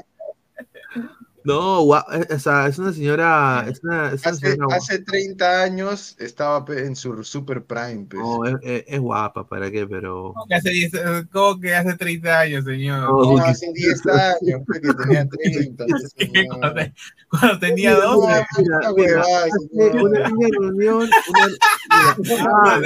No, 1.45 1.81
eh, 2.13 2.27
o 2.35 2.39
sea, 2.39 2.67
es 2.69 2.79
una 2.79 2.93
señora. 2.93 3.67
Es 3.69 3.81
una, 3.85 4.13
es 4.13 4.23
una 4.23 4.31
Hace, 4.31 4.51
señora 4.53 4.77
hace 4.77 4.99
30 5.01 5.63
años 5.63 6.17
estaba 6.19 6.65
en 6.75 6.97
su 6.97 7.23
super 7.23 7.63
prime. 7.65 8.07
pues. 8.09 8.23
no, 8.23 8.47
es, 8.47 8.55
es- 8.63 8.85
es 8.87 9.01
guapa, 9.01 9.47
¿para 9.47 9.71
qué? 9.71 9.87
Pero. 9.87 10.33
¿Cómo 10.33 10.47
que 10.47 10.55
hace, 10.55 10.71
10 10.71 10.93
¿Cómo 11.31 11.61
que 11.61 11.75
hace 11.75 11.95
30 11.97 12.41
años, 12.41 12.65
señor? 12.65 13.01
No, 13.01 13.37
No, 13.37 13.45
hace 13.45 13.71
10 13.75 14.07
años, 14.07 14.63
que 14.73 14.95
tenía 14.95 15.29
30. 15.29 15.85
pues, 15.87 16.15
señor. 16.17 16.47
cuando, 16.61 16.81
cuando 17.29 17.59
tenía 17.59 17.91
Mira, 17.95 18.05
12. 18.07 18.27
mira, 18.27 18.47
mira, 18.57 18.79
Esta 18.81 18.93
mira, 18.95 19.13
huevada, 19.13 19.45
hace 19.45 19.69
señor. 19.69 20.03
una 20.11 20.29
niña 20.31 20.49
reunión. 20.59 21.11
ah, 21.91 22.81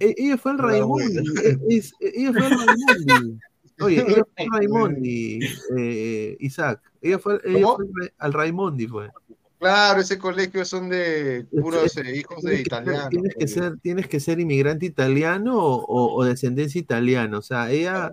e- 0.00 0.14
ella 0.18 0.36
fue 0.36 0.52
es- 1.46 1.58
es- 1.68 1.92
ella 2.00 2.32
fue 2.32 2.46
al 2.46 2.50
Raimondi. 2.50 3.38
Oye, 3.80 4.00
ella 4.06 4.24
fue 4.34 4.44
al 4.44 4.48
Raimondi, 4.52 5.40
eh, 5.76 6.36
Isaac. 6.40 6.80
Ella 7.02 7.18
fue, 7.18 7.40
ella 7.44 7.66
fue 7.66 7.84
al 7.84 7.92
Ra- 7.94 8.12
al 8.18 8.32
Raimondi, 8.32 8.86
fue. 8.86 9.10
Claro, 9.58 10.00
ese 10.00 10.18
colegio 10.18 10.64
son 10.64 10.88
de 10.90 11.46
puros 11.50 11.96
eh, 11.96 12.16
hijos 12.18 12.42
de 12.42 12.62
Tienes 12.62 12.64
que 12.64 12.70
ser- 12.74 12.82
italianos. 12.82 13.08
Tienes 13.10 13.32
que 13.34 13.38
pues. 13.40 13.52
ser, 13.52 13.78
tienes 13.80 14.08
que 14.08 14.20
ser 14.20 14.40
inmigrante 14.40 14.86
italiano 14.86 15.58
o, 15.58 15.84
o- 15.84 16.14
o 16.16 16.24
descendencia 16.24 16.78
italiana. 16.78 17.38
O 17.38 17.42
sea, 17.42 17.70
ella 17.70 18.12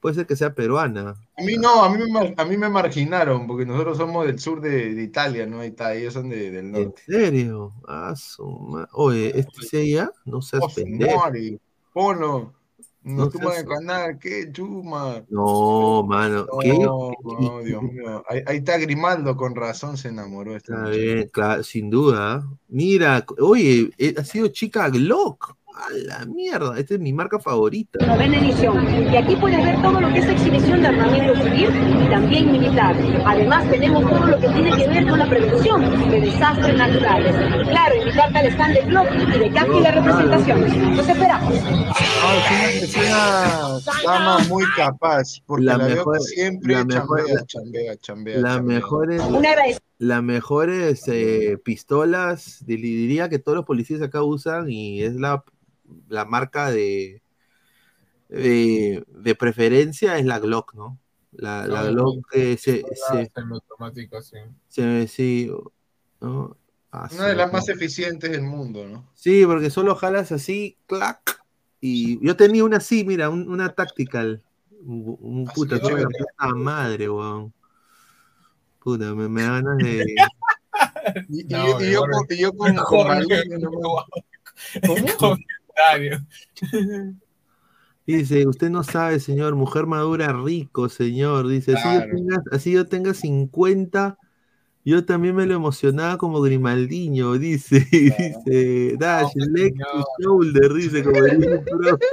puede 0.00 0.14
ser 0.14 0.26
que 0.26 0.36
sea 0.36 0.54
peruana. 0.54 1.14
A 1.36 1.42
mí 1.44 1.56
no, 1.58 1.82
a 1.84 1.94
mí, 1.94 2.02
me, 2.10 2.34
a 2.36 2.44
mí 2.46 2.56
me 2.56 2.70
marginaron, 2.70 3.46
porque 3.46 3.66
nosotros 3.66 3.98
somos 3.98 4.26
del 4.26 4.38
sur 4.38 4.60
de, 4.62 4.94
de 4.94 5.02
Italia, 5.02 5.46
¿no? 5.46 5.62
Está, 5.62 5.94
ellos 5.94 6.14
son 6.14 6.30
de- 6.30 6.50
del 6.50 6.66
¿En 6.66 6.72
norte. 6.72 7.02
serio? 7.06 7.72
Ah, 7.86 8.14
su 8.16 8.46
ma- 8.48 8.88
Oye, 8.92 9.38
¿este 9.38 9.60
es 9.62 9.74
ella? 9.74 10.10
No 10.24 10.40
seas 10.40 10.62
Oh, 10.64 10.70
pendejo. 10.74 11.18
madre, 11.18 11.58
Polo, 11.92 12.54
No 13.02 13.28
tumban 13.30 13.52
seas- 13.52 13.62
el 13.62 13.68
canal, 13.68 14.18
qué 14.18 14.52
chuma. 14.52 15.24
No, 15.28 16.02
mano. 16.04 16.46
¿Qué? 16.60 16.78
No, 16.78 17.12
no, 17.40 17.62
Dios 17.62 17.82
mío. 17.82 18.22
Ahí, 18.28 18.42
ahí 18.46 18.56
está 18.58 18.76
Grimaldo, 18.78 19.36
con 19.36 19.54
razón 19.54 19.96
se 19.96 20.08
enamoró 20.08 20.54
este 20.54 20.72
Está 20.72 20.88
bien, 20.90 21.28
claro, 21.32 21.62
sin 21.62 21.88
duda. 21.88 22.46
Mira, 22.68 23.24
oye, 23.38 23.90
eh, 23.96 24.14
ha 24.18 24.24
sido 24.24 24.48
chica 24.48 24.88
Glock. 24.90 25.56
A 25.74 25.88
la 25.92 26.26
mierda, 26.26 26.78
esta 26.78 26.94
es 26.94 27.00
mi 27.00 27.12
marca 27.12 27.38
favorita. 27.38 28.04
Novena 28.04 28.38
edición. 28.38 28.86
Y 29.12 29.16
aquí 29.16 29.34
puedes 29.36 29.64
ver 29.64 29.80
todo 29.80 30.00
lo 30.00 30.08
que 30.12 30.18
es 30.18 30.26
exhibición 30.28 30.82
de 30.82 30.88
armamento 30.88 31.34
civil 31.42 31.70
y 32.04 32.10
también 32.10 32.52
militar. 32.52 32.94
Además 33.24 33.68
tenemos 33.70 34.02
todo 34.10 34.26
lo 34.26 34.38
que 34.38 34.48
tiene 34.48 34.76
que 34.76 34.88
ver 34.88 35.06
con 35.08 35.18
la 35.18 35.26
prevención 35.28 36.10
de 36.10 36.20
desastres 36.20 36.76
naturales. 36.76 37.34
Claro, 37.68 37.94
invitarte 37.96 38.38
al 38.38 38.46
stand 38.48 38.74
de 38.74 38.80
Glock 38.82 39.08
y 39.34 39.38
de 39.38 39.50
Kaki 39.52 39.80
la 39.80 39.90
representación. 39.92 40.96
Los 40.96 41.08
esperamos. 41.08 41.54
No, 41.54 42.32
es 42.32 42.96
una, 42.96 43.78
es 43.78 43.86
una 43.86 44.12
dama 44.12 44.38
muy 44.48 44.64
capaz, 44.76 45.40
porque 45.46 45.64
La 45.64 45.76
la, 45.78 45.86
veo 45.86 45.96
mejor- 45.96 46.18
que 46.18 46.24
siempre 46.24 46.74
la 46.74 46.84
mejor- 46.84 47.18
chambea, 47.20 47.34
la- 47.36 47.46
chambea, 47.46 47.96
chambea, 47.96 48.36
Las 48.38 48.54
chambea. 48.56 48.76
mejores, 48.76 49.20
Un 49.22 49.36
agradecimiento. 49.46 49.84
Las 50.00 50.22
mejores 50.24 51.06
eh, 51.08 51.58
pistolas, 51.62 52.64
di- 52.66 52.76
diría 52.78 53.28
que 53.28 53.38
todos 53.38 53.54
los 53.56 53.66
policías 53.66 54.02
acá 54.02 54.24
usan 54.24 54.70
y 54.70 55.02
es 55.02 55.14
la, 55.14 55.44
la 56.08 56.24
marca 56.24 56.70
de, 56.70 57.22
de, 58.28 59.04
de 59.06 59.34
preferencia 59.34 60.18
es 60.18 60.24
la 60.24 60.38
Glock, 60.38 60.74
¿no? 60.74 60.98
La, 61.32 61.66
la 61.66 61.80
Ah, 61.82 61.90
Glock 61.90 62.26
eh, 62.34 62.56
se, 62.56 62.82
se, 62.94 63.30
se- 64.68 65.06
sí, 65.08 65.50
¿no? 66.20 66.56
Ah, 66.92 67.08
Una 67.12 67.26
de 67.28 67.34
las 67.36 67.46
no. 67.48 67.52
más 67.52 67.68
eficientes 67.68 68.30
del 68.30 68.42
mundo, 68.42 68.88
¿no? 68.88 69.06
Sí, 69.14 69.44
porque 69.46 69.70
solo 69.70 69.94
jalas 69.94 70.32
así, 70.32 70.76
clac. 70.86 71.42
Y 71.80 72.24
yo 72.26 72.36
tenía 72.36 72.64
una 72.64 72.78
así, 72.78 73.04
mira, 73.04 73.30
un- 73.30 73.48
una 73.48 73.74
tactical. 73.74 74.42
Un, 74.82 75.16
un 75.20 75.46
Así 75.46 75.60
puta, 75.60 75.78
puta 75.78 76.48
madre, 76.54 77.08
weón. 77.10 77.52
Puta, 78.82 79.14
me, 79.14 79.28
me 79.28 79.42
da 79.42 79.60
ganas 79.60 79.76
de. 79.78 80.04
Y, 81.28 81.40
y 81.40 81.44
No, 81.48 81.80
yo, 81.80 81.84
y 81.84 81.92
yo 81.92 82.02
con, 82.02 82.26
y 82.30 82.38
yo 82.38 82.52
con. 82.52 82.76
Dice, 88.06 88.46
usted 88.46 88.70
no 88.70 88.82
sabe, 88.82 89.20
señor, 89.20 89.54
mujer 89.54 89.84
madura 89.86 90.32
rico, 90.32 90.88
señor. 90.88 91.46
Dice, 91.48 91.74
así, 91.74 91.94
yo 91.94 92.00
tenga, 92.00 92.42
así 92.50 92.72
yo 92.72 92.86
tenga 92.86 93.12
50, 93.14 94.18
yo 94.84 95.04
también 95.04 95.36
me 95.36 95.46
lo 95.46 95.54
emocionaba 95.54 96.18
como 96.18 96.40
Grimaldiño, 96.40 97.34
dice. 97.34 97.86
Dice, 97.90 98.96
Dash, 98.98 99.30
No, 99.36 99.46
leg 99.52 99.78
to 99.78 100.04
shoulder, 100.18 100.74
dice, 100.74 101.04
como 101.04 101.22
dice 101.22 101.52
el 101.52 101.62
profe. 101.62 102.04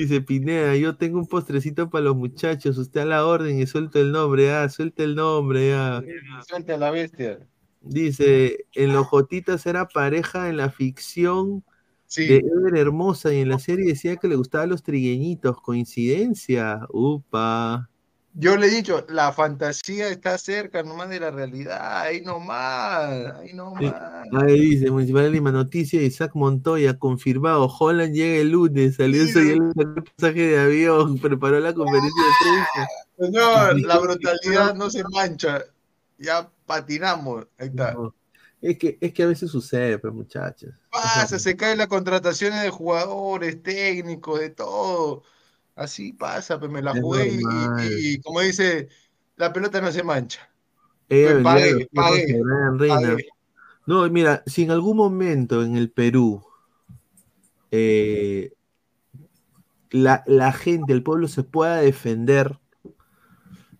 Dice 0.00 0.20
Pineda, 0.20 0.76
yo 0.76 0.96
tengo 0.96 1.18
un 1.18 1.26
postrecito 1.26 1.88
para 1.88 2.04
los 2.04 2.16
muchachos, 2.16 2.76
usted 2.78 3.00
a 3.00 3.04
la 3.06 3.26
orden 3.26 3.58
y 3.60 3.66
suelta 3.66 3.98
el 3.98 4.12
nombre, 4.12 4.52
ah, 4.52 4.68
suelta 4.68 5.02
el 5.02 5.14
nombre, 5.14 5.74
ah. 5.74 6.02
Suelta 6.46 6.76
la 6.76 6.90
bestia. 6.90 7.38
Dice, 7.80 8.66
en 8.74 8.92
los 8.92 9.06
Jotitas 9.06 9.64
era 9.66 9.86
pareja 9.88 10.48
en 10.48 10.56
la 10.56 10.70
ficción 10.70 11.64
Sí. 12.08 12.26
de 12.26 12.36
Ever 12.36 12.76
Hermosa 12.76 13.32
y 13.34 13.40
en 13.40 13.48
la 13.48 13.58
serie 13.58 13.86
decía 13.86 14.16
que 14.16 14.28
le 14.28 14.36
gustaban 14.36 14.68
los 14.68 14.82
trigueñitos. 14.82 15.60
¿Coincidencia? 15.60 16.80
Upa. 16.90 17.90
Yo 18.38 18.54
le 18.58 18.66
he 18.66 18.70
dicho, 18.70 19.02
la 19.08 19.32
fantasía 19.32 20.08
está 20.08 20.36
cerca 20.36 20.82
nomás 20.82 21.08
de 21.08 21.20
la 21.20 21.30
realidad, 21.30 22.02
ahí 22.02 22.20
nomás, 22.20 23.34
ahí 23.34 23.54
nomás. 23.54 23.94
Ahí 24.30 24.60
dice, 24.60 24.90
Municipal 24.90 25.22
de 25.22 25.30
Lima, 25.30 25.50
noticia, 25.50 26.02
Isaac 26.02 26.32
Montoya, 26.34 26.98
confirmado, 26.98 27.66
Holland 27.66 28.14
llega 28.14 28.42
el 28.42 28.50
lunes, 28.50 28.96
salió 28.96 29.22
el 29.22 29.72
pasaje 30.18 30.48
de 30.48 30.60
avión, 30.60 31.18
preparó 31.22 31.60
la 31.60 31.72
conferencia 31.72 32.22
de 32.22 32.30
prensa. 32.42 32.90
Señor, 33.18 33.80
la 33.80 33.98
brutalidad 34.00 34.74
no 34.74 34.90
se 34.90 35.02
mancha, 35.04 35.64
ya 36.18 36.46
patinamos, 36.66 37.46
ahí 37.56 37.68
está. 37.68 37.94
No, 37.94 38.14
Es 38.60 38.76
que, 38.76 38.98
es 39.00 39.14
que 39.14 39.22
a 39.22 39.28
veces 39.28 39.50
sucede, 39.50 39.98
pues, 39.98 40.12
muchachos. 40.12 40.74
Pasa, 40.90 41.38
se 41.38 41.56
caen 41.56 41.78
las 41.78 41.86
contrataciones 41.86 42.62
de 42.62 42.68
jugadores, 42.68 43.62
técnicos, 43.62 44.40
de 44.40 44.50
todo. 44.50 45.22
Así 45.76 46.12
pasa, 46.14 46.58
pues 46.58 46.70
me 46.72 46.82
la 46.82 46.94
jugué 46.94 47.28
y, 47.30 47.36
normal. 47.42 47.88
y- 47.88 48.14
y 48.16 48.20
como 48.22 48.40
dice, 48.40 48.88
la 49.36 49.52
pelota 49.52 49.80
no 49.80 49.92
se 49.92 50.02
mancha. 50.02 50.50
Vendría 51.08 51.42
pagué, 51.42 51.86
pagué, 51.94 52.26
pagué. 52.86 53.26
No, 53.86 54.08
mira, 54.10 54.42
si 54.46 54.64
en 54.64 54.70
algún 54.72 54.96
momento 54.96 55.62
en 55.62 55.76
el 55.76 55.90
Perú 55.90 56.44
eh, 57.70 58.50
la, 59.90 60.22
la 60.26 60.52
gente, 60.52 60.92
el 60.92 61.02
pueblo 61.02 61.26
se 61.28 61.42
pueda 61.42 61.78
defender, 61.78 62.58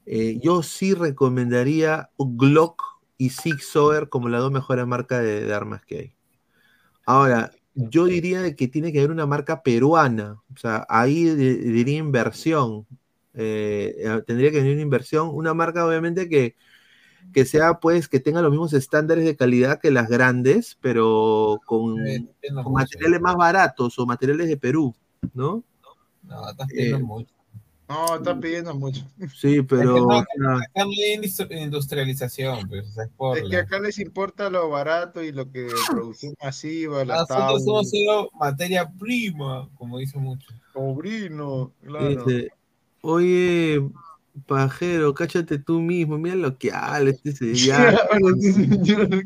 eh, 0.07 0.39
yo 0.43 0.63
sí 0.63 0.95
recomendaría 0.95 2.11
Glock 2.19 2.83
y 3.19 3.31
Sig 3.31 3.61
Sauer 3.61 4.09
como 4.09 4.29
las 4.29 4.41
dos 4.41 4.53
mejores 4.53 4.87
marcas 4.87 5.23
de, 5.23 5.43
de 5.45 5.55
armas 5.55 5.85
que 5.85 5.99
hay. 5.99 6.15
Ahora, 7.07 7.53
yo 7.77 8.07
diría 8.07 8.57
que 8.57 8.69
tiene 8.69 8.91
que 8.93 8.99
haber 8.99 9.11
una 9.11 9.27
marca 9.27 9.63
peruana, 9.63 10.41
o 10.53 10.57
sea, 10.57 10.87
ahí 10.89 11.25
diría 11.25 11.99
inversión, 11.99 12.87
eh, 13.35 13.95
eh, 13.99 14.23
tendría 14.27 14.51
que 14.51 14.59
venir 14.59 14.73
una 14.73 14.83
inversión, 14.83 15.31
una 15.33 15.53
marca 15.53 15.87
obviamente 15.87 16.29
que, 16.29 16.57
que 17.35 17.45
sea 17.45 17.79
pues 17.81 18.09
que 18.09 18.19
tenga 18.19 18.41
los 18.41 18.51
mismos 18.51 18.73
estándares 18.73 19.25
de 19.25 19.37
calidad 19.37 19.79
que 19.79 19.91
las 19.91 20.09
grandes, 20.09 20.79
pero 20.81 21.61
con, 21.67 21.97
con 22.65 22.73
materiales 22.73 23.21
más 23.21 23.37
baratos 23.37 23.99
o 23.99 24.07
materiales 24.07 24.49
de 24.49 24.57
Perú, 24.57 24.95
¿no? 25.35 25.63
No, 26.23 26.51
estás 26.51 26.69
Eh, 26.75 26.99
mucho. 26.99 27.36
No, 27.89 28.17
está 28.17 28.39
pidiendo 28.41 28.75
mucho. 28.75 29.03
Sí, 29.35 29.63
pero 29.63 29.83
Es 29.97 30.27
que 30.27 30.39
no, 30.39 30.59
acá 30.59 30.69
no 30.85 30.91
hay 30.91 31.17
industri- 31.17 31.63
industrialización, 31.63 32.69
pues, 32.69 32.97
es 32.99 33.09
por 33.17 33.39
Es 33.39 33.49
que 33.49 33.57
acá 33.57 33.79
les 33.79 33.99
importa 33.99 34.51
lo 34.51 34.69
barato 34.69 35.23
y 35.23 35.31
lo 35.33 35.51
que 35.53 35.69
producción 35.89 36.35
masiva, 36.43 37.05
la 37.05 37.19
Nosotros 37.19 37.65
somos 37.65 37.91
solo 37.91 38.31
materia 38.39 38.91
prima, 38.99 39.69
como 39.77 39.99
dicen 39.99 40.23
muchos. 40.23 40.53
Sobrino, 40.73 41.73
claro. 41.85 42.25
dice, 42.25 42.49
oye, 43.03 43.89
pajero, 44.47 45.15
cáchate 45.15 45.59
tú 45.59 45.81
mismo, 45.81 46.19
mira 46.19 46.35
lo 46.35 46.59
que 46.59 46.73
habla 46.73 47.11
este 47.11 47.33
se- 47.37 47.55
ya. 47.55 47.93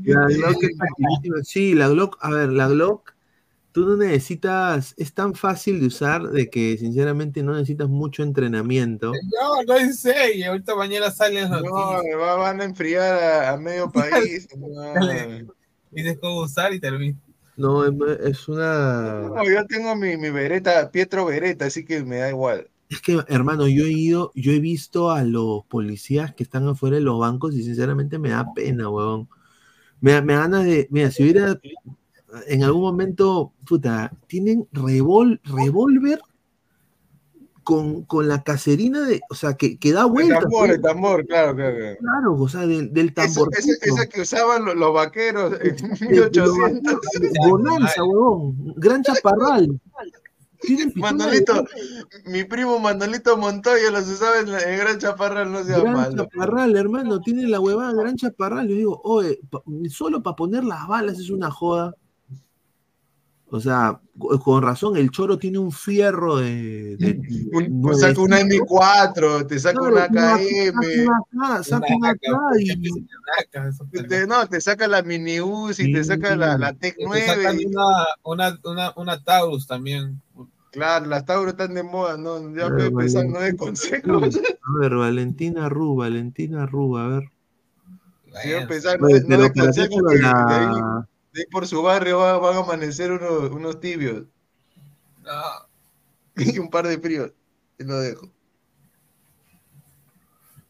La 0.05 0.27
Glock 0.27 0.63
es 0.63 0.77
facilísima. 0.79 1.37
Sí, 1.45 1.75
la 1.75 1.89
Glock, 1.89 2.19
a 2.21 2.31
ver, 2.31 2.51
la 2.51 2.69
Glock, 2.69 3.15
tú 3.73 3.87
no 3.87 3.97
necesitas, 3.97 4.95
es 4.97 5.13
tan 5.13 5.35
fácil 5.35 5.81
de 5.81 5.87
usar 5.87 6.23
de 6.29 6.49
que 6.51 6.77
sinceramente 6.79 7.43
no 7.43 7.53
necesitas 7.55 7.89
mucho 7.89 8.23
entrenamiento. 8.23 9.13
No, 9.13 9.63
no 9.67 9.79
en 9.79 9.95
serio, 9.95 10.51
ahorita 10.51 10.75
mañana 10.75 11.11
salen 11.11 11.51
las 11.51 11.63
No, 11.63 12.03
me 12.03 12.15
va- 12.15 12.37
van 12.37 12.61
a 12.61 12.65
enfriar 12.65 13.15
a, 13.23 13.51
a 13.53 13.57
medio 13.57 13.91
país. 13.93 14.49
Dale. 14.95 15.47
Dices 15.91 16.19
cómo 16.21 16.43
usar 16.43 16.73
y 16.73 16.81
termina. 16.81 17.19
No, 17.57 17.85
es, 17.85 18.49
una... 18.49 19.21
No, 19.21 19.45
yo 19.45 19.67
tengo 19.67 19.95
mi, 19.97 20.17
mi 20.17 20.31
Beretta, 20.31 20.91
Pietro 20.91 21.27
Beretta, 21.27 21.67
así 21.67 21.85
que 21.85 22.03
me 22.05 22.17
da 22.17 22.31
igual. 22.31 22.71
Es 22.89 23.01
que, 23.03 23.23
hermano, 23.29 23.69
yo 23.69 23.85
he 23.85 23.93
ido, 23.93 24.33
yo 24.35 24.53
he 24.53 24.61
visto 24.61 25.11
a 25.11 25.23
los 25.25 25.65
policías 25.67 26.35
que 26.35 26.43
están 26.43 26.67
afuera 26.69 26.97
de 26.97 27.03
los 27.03 27.19
bancos 27.21 27.55
y 27.55 27.63
sinceramente 27.63 28.19
me 28.19 28.31
da 28.31 28.53
pena, 28.55 28.89
weón. 28.89 29.29
Me, 30.01 30.13
da- 30.13 30.23
me 30.23 30.33
da 30.33 30.41
ganas 30.41 30.65
de, 30.65 30.89
mira, 30.91 31.11
si 31.11 31.23
hubiera 31.23 31.61
en 32.47 32.63
algún 32.65 32.83
momento, 32.83 33.53
puta, 33.67 34.13
tienen 34.27 34.69
revol, 34.73 35.41
revólver 35.45 36.21
con, 37.63 38.03
con 38.05 38.27
la 38.27 38.43
caserina 38.43 39.03
de, 39.03 39.21
o 39.31 39.35
sea, 39.35 39.55
que, 39.55 39.79
que 39.79 39.93
da 39.93 40.03
El 40.03 40.09
vuelta. 40.13 40.41
tambor, 40.41 40.61
pues. 40.67 40.71
el 40.73 40.81
tambor, 40.81 41.27
claro, 41.27 41.55
claro. 41.55 41.77
claro. 41.77 41.97
Claro, 42.01 42.35
o 42.35 42.49
sea, 42.49 42.67
del, 42.67 43.15
tambor. 43.15 43.51
esa- 43.57 43.73
esa 43.83 44.07
que 44.07 44.23
usaban 44.23 44.65
los, 44.65 44.75
los 44.77 44.93
vaqueros 44.95 45.53
en 45.61 45.77
De- 45.77 46.31
de 46.31 46.41
los 46.41 46.57
1800. 46.57 46.99
Bonanza, 47.49 48.03
huevón. 48.05 48.75
Gran 48.77 49.03
chaparral. 49.03 49.81
Manolito, 50.97 51.65
mi 52.27 52.45
primo 52.45 52.79
Manolito 52.79 53.37
Montoya 53.39 53.91
los 53.91 54.07
usaba 54.09 54.41
en, 54.41 54.51
la- 54.53 54.61
en 54.63 54.79
Gran 54.79 54.99
Chaparral, 54.99 55.51
no 55.51 55.65
sea 55.65 55.79
Gran 55.79 55.95
malo. 55.95 56.17
chaparral, 56.29 56.77
hermano, 56.77 57.21
tiene 57.23 57.47
la 57.49 57.61
huevada 57.61 57.95
gran 57.95 58.17
chaparral. 58.17 58.69
Yo 58.69 58.75
digo, 58.75 59.01
oye, 59.05 59.41
pa- 59.49 59.63
solo 59.89 60.23
para 60.23 60.37
poner 60.37 60.65
las 60.65 60.87
balas 60.87 61.19
es 61.19 61.31
una 61.31 61.51
joda. 61.51 61.95
O 63.53 63.59
sea, 63.59 64.01
co- 64.17 64.39
con 64.39 64.63
razón, 64.63 64.97
el 64.97 65.11
choro 65.11 65.37
tiene 65.37 65.59
un 65.59 65.73
fierro 65.73 66.37
de. 66.37 66.97
de 66.99 67.21
Un- 67.53 67.81
pues 67.83 68.01
saca 68.01 68.21
una 68.21 68.41
M4, 68.41 69.47
te 69.47 69.59
saca 69.59 69.79
Claro, 69.79 69.95
una 69.97 70.35
AKM. 70.35 70.83
saca 70.83 71.25
una- 71.33 71.63
saca 71.65 71.87
una 71.97 72.11
AK 72.11 72.21
y- 72.61 73.07
Te- 74.09 74.27
no, 74.29 74.47
te 74.49 74.61
saca 74.61 74.87
la 74.87 75.03
Mini 75.03 75.41
Uzi, 75.41 75.93
te 75.93 76.05
saca 76.05 76.37
la, 76.37 76.57
la 76.57 76.73
Tec 76.75 76.97
Te 76.97 77.05
9. 77.05 77.27
sacan 77.27 77.61
y- 77.61 77.65
una, 77.67 78.05
una, 78.23 78.59
una, 78.65 78.93
una 78.97 79.23
Taurus 79.25 79.67
también. 79.67 80.21
Claro, 80.73 81.07
las 81.07 81.25
Tauro 81.25 81.51
están 81.51 81.75
de 81.75 81.83
moda, 81.83 82.17
no, 82.17 82.39
ya 82.55 82.69
Claro, 82.69 82.77
puedes 82.77 82.93
pensar, 82.93 83.25
Valen- 83.25 83.33
no 83.33 83.41
de 83.41 83.57
consejos. 83.57 84.37
A 84.37 84.81
ver, 84.81 84.95
Valentina 84.95 85.69
Ru, 85.69 85.97
Valentina 85.97 86.67
Ru, 86.67 86.97
a 86.97 87.09
ver. 87.09 87.25
Yo 88.49 88.69
pensar, 88.69 89.01
no, 89.01 89.09
no 89.09 89.43
de 89.43 89.53
consejos, 89.53 90.03
la- 90.21 91.09
ahí, 91.33 91.35
de 91.35 91.41
ahí 91.43 91.47
por 91.51 91.67
su 91.67 91.83
barrio 91.83 92.19
va- 92.19 92.39
van 92.39 92.57
a 92.57 92.61
amanecer 92.61 93.13
unos, 93.13 93.51
unos 93.51 93.81
tibios. 93.81 94.25
Y 96.37 96.59
un 96.59 96.71
par 96.71 96.87
de 96.87 96.99
fríos. 96.99 97.33
Y 97.79 97.85
lo 97.85 97.99
dejo. 98.01 98.31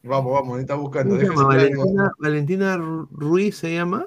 Vamos, 0.03 0.33
vamos, 0.33 0.55
ahí 0.55 0.61
está 0.61 0.75
buscando. 0.75 1.15
¿Cómo 1.15 1.21
se 1.21 1.27
llama? 1.35 1.47
Valentina, 1.47 2.11
Valentina 2.17 2.77
Ru- 2.77 3.07
Ruiz 3.11 3.57
se 3.57 3.73
llama. 3.73 4.05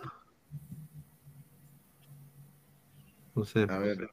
No 3.35 3.45
sé. 3.45 3.67
A 3.69 3.79
ver. 3.79 4.11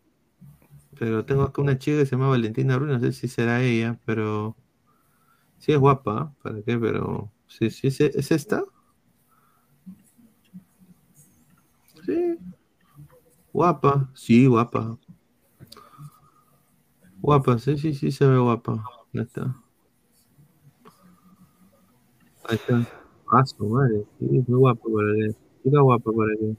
Pero 1.00 1.26
tengo 1.26 1.44
acá 1.44 1.62
una 1.62 1.78
chica 1.78 1.98
que 1.98 2.06
se 2.06 2.12
llama 2.12 2.30
Valentina 2.30 2.78
Ruiz, 2.78 2.92
no 2.92 3.00
sé 3.00 3.12
si 3.14 3.28
será 3.28 3.62
ella, 3.62 4.00
pero 4.06 4.56
sí 5.58 5.72
es 5.72 5.80
guapa, 5.80 6.32
¿eh? 6.32 6.40
¿para 6.44 6.62
qué? 6.62 6.78
Pero 6.78 7.32
sí, 7.48 7.70
sí, 7.72 7.88
¿es, 7.88 8.00
es 8.02 8.32
esta? 8.32 8.64
Sí. 12.06 12.38
Guapa, 13.54 14.10
sí, 14.14 14.48
guapa. 14.48 14.98
Guapa, 17.22 17.60
sí, 17.60 17.78
sí, 17.78 17.94
sí 17.94 18.12
se 18.12 18.26
ve 18.26 18.40
guapa. 18.40 18.84
Ahí 19.14 19.22
está. 19.22 19.56
Ahí 22.46 22.56
está. 22.56 22.88
Ah, 23.32 23.46
su 23.46 23.68
madre, 23.68 24.04
sí, 24.20 24.26
es 24.26 24.50
muy 24.50 24.60
guapa 24.60 24.84
para 24.84 25.16
qué. 25.16 25.36
Chica 25.64 25.82
guapa 25.82 26.12
para 26.12 26.34
qué. 26.40 26.56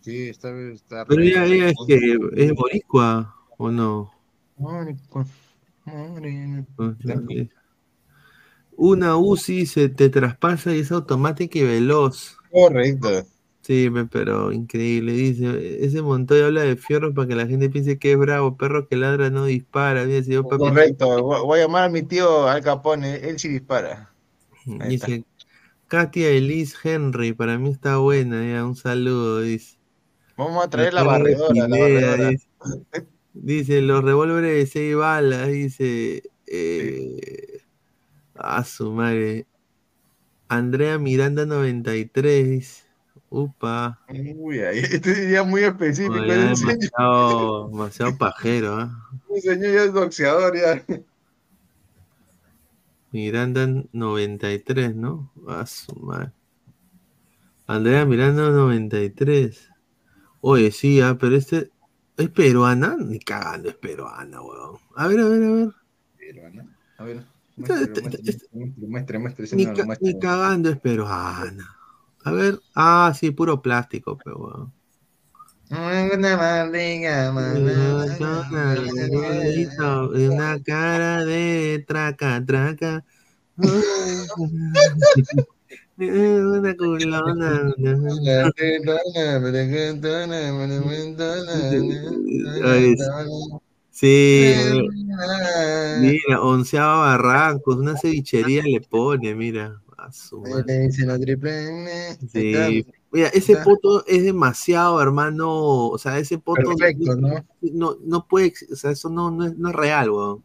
Sí, 0.00 0.28
está, 0.28 0.50
está 0.70 1.04
Pero 1.06 1.22
ella, 1.22 1.44
ella 1.44 1.68
es 1.70 1.76
que 1.86 2.18
es 2.36 2.54
boricua, 2.54 3.34
¿o 3.56 3.70
no? 3.70 4.10
Moreno. 4.56 4.98
Una 8.76 9.16
UCI 9.16 9.66
se 9.66 9.88
te 9.88 10.08
traspasa 10.08 10.74
y 10.74 10.80
es 10.80 10.92
automática 10.92 11.58
y 11.58 11.64
veloz. 11.64 12.38
Correcto. 12.50 13.26
Sí, 13.68 13.90
pe- 13.90 14.06
pero 14.06 14.50
increíble. 14.52 15.12
Dice, 15.12 15.84
ese 15.84 16.00
Montoya 16.02 16.46
habla 16.46 16.62
de 16.62 16.76
fierros 16.76 17.14
para 17.14 17.28
que 17.28 17.34
la 17.34 17.46
gente 17.46 17.68
piense 17.68 17.98
que 17.98 18.12
es 18.12 18.18
bravo, 18.18 18.56
perro 18.56 18.88
que 18.88 18.96
ladra 18.96 19.28
no 19.30 19.44
dispara. 19.44 20.06
Dice, 20.06 20.32
yo, 20.32 20.48
papi, 20.48 20.64
Correcto. 20.64 21.22
Voy 21.22 21.60
a 21.60 21.62
llamar 21.62 21.84
a 21.84 21.88
mi 21.88 22.02
tío 22.02 22.48
Al 22.48 22.62
Capone, 22.62 23.16
él 23.16 23.38
sí 23.38 23.48
dispara. 23.48 24.12
Ahí 24.80 24.90
está. 24.90 25.06
Dice, 25.06 25.24
Katia 25.88 26.30
Elise 26.30 26.76
Henry, 26.84 27.32
para 27.32 27.58
mí 27.58 27.70
está 27.70 27.98
buena, 27.98 28.46
ya, 28.46 28.64
un 28.64 28.76
saludo, 28.76 29.40
dice. 29.42 29.78
Vamos 30.36 30.64
a 30.64 30.70
traer 30.70 30.94
la 30.94 31.02
barredora, 31.04 31.68
la 31.68 31.76
barredora. 31.76 32.30
Dice, 32.30 32.48
dice, 33.34 33.82
los 33.82 34.04
revólveres 34.04 34.54
de 34.56 34.66
seis 34.66 34.96
balas, 34.96 35.48
dice. 35.48 36.22
Eh, 36.46 37.62
a 38.34 38.64
su 38.64 38.92
madre. 38.92 39.46
Andrea 40.48 40.98
Miranda 40.98 41.46
93, 41.46 42.50
dice. 42.50 42.82
Upa. 43.30 44.00
Uy, 44.36 44.60
ahí, 44.60 44.78
este 44.90 45.30
ya 45.30 45.42
muy 45.44 45.62
específico. 45.62 46.16
No, 46.16 46.26
ya 46.26 46.56
señor, 46.56 46.78
demasiado, 46.78 47.68
demasiado 47.68 48.18
pajero, 48.18 48.74
¿ah? 48.76 49.10
ese 49.34 49.54
señor 49.54 49.74
ya 49.74 49.84
es 49.84 49.92
boxeador 49.92 50.56
ya. 50.56 50.84
Miranda 53.12 53.66
93, 53.92 54.96
¿no? 54.96 55.32
A 55.46 55.66
su 55.66 55.94
madre. 55.96 56.32
Andrea 57.66 58.04
Miranda 58.04 58.50
93. 58.50 59.70
Oye, 60.40 60.70
sí, 60.70 61.00
ah, 61.00 61.16
pero 61.18 61.36
este. 61.36 61.70
¿Es 62.16 62.30
peruana? 62.30 62.96
Ni 62.98 63.18
cagando, 63.20 63.68
es 63.68 63.76
peruana, 63.76 64.42
weón. 64.42 64.78
A 64.96 65.06
ver, 65.06 65.20
a 65.20 65.24
ver, 65.28 65.42
a 65.42 65.50
ver. 65.50 65.68
Peruana. 66.16 66.76
A 66.96 67.04
ver. 67.04 67.24
Muestre, 67.56 68.02
muestre, 68.02 69.18
muestre, 69.18 69.18
muestre, 69.18 69.84
muestre. 69.84 69.96
ni 70.00 70.18
cagando 70.18 70.70
es 70.70 70.78
peruana. 70.78 71.77
A 72.28 72.30
ver, 72.30 72.60
ah, 72.74 73.14
sí, 73.18 73.30
puro 73.30 73.62
plástico, 73.62 74.18
pero 74.22 74.36
weón. 74.36 74.72
Una 80.30 80.58
cara 80.62 81.24
de 81.24 81.82
traca, 81.88 82.44
traca. 82.44 83.02
Una 85.96 86.76
culona. 86.76 87.72
Sí, 93.90 94.54
mira, 95.96 96.42
onceaba 96.42 96.98
barrancos, 97.16 97.76
una 97.76 97.96
cevichería 97.96 98.62
le 98.64 98.82
pone, 98.82 99.34
mira. 99.34 99.80
A 99.98 100.10
su 100.12 100.40
madre. 100.40 100.64
Le 100.66 100.78
dicen 100.86 101.08
la 101.08 101.18
triple. 101.18 102.14
Sí. 102.32 102.86
Mira, 103.10 103.28
ese 103.28 103.56
poto 103.56 104.04
es 104.06 104.22
demasiado, 104.22 105.00
hermano. 105.02 105.88
O 105.88 105.98
sea, 105.98 106.18
ese 106.18 106.38
poto 106.38 106.62
Perfecto, 106.76 107.16
¿no? 107.16 107.44
no, 107.60 107.96
no 108.04 108.26
puede, 108.26 108.52
o 108.72 108.76
sea, 108.76 108.90
eso 108.92 109.08
no, 109.10 109.30
no, 109.30 109.44
es, 109.46 109.56
no 109.58 109.70
es 109.70 109.74
real, 109.74 110.10
weón. 110.10 110.44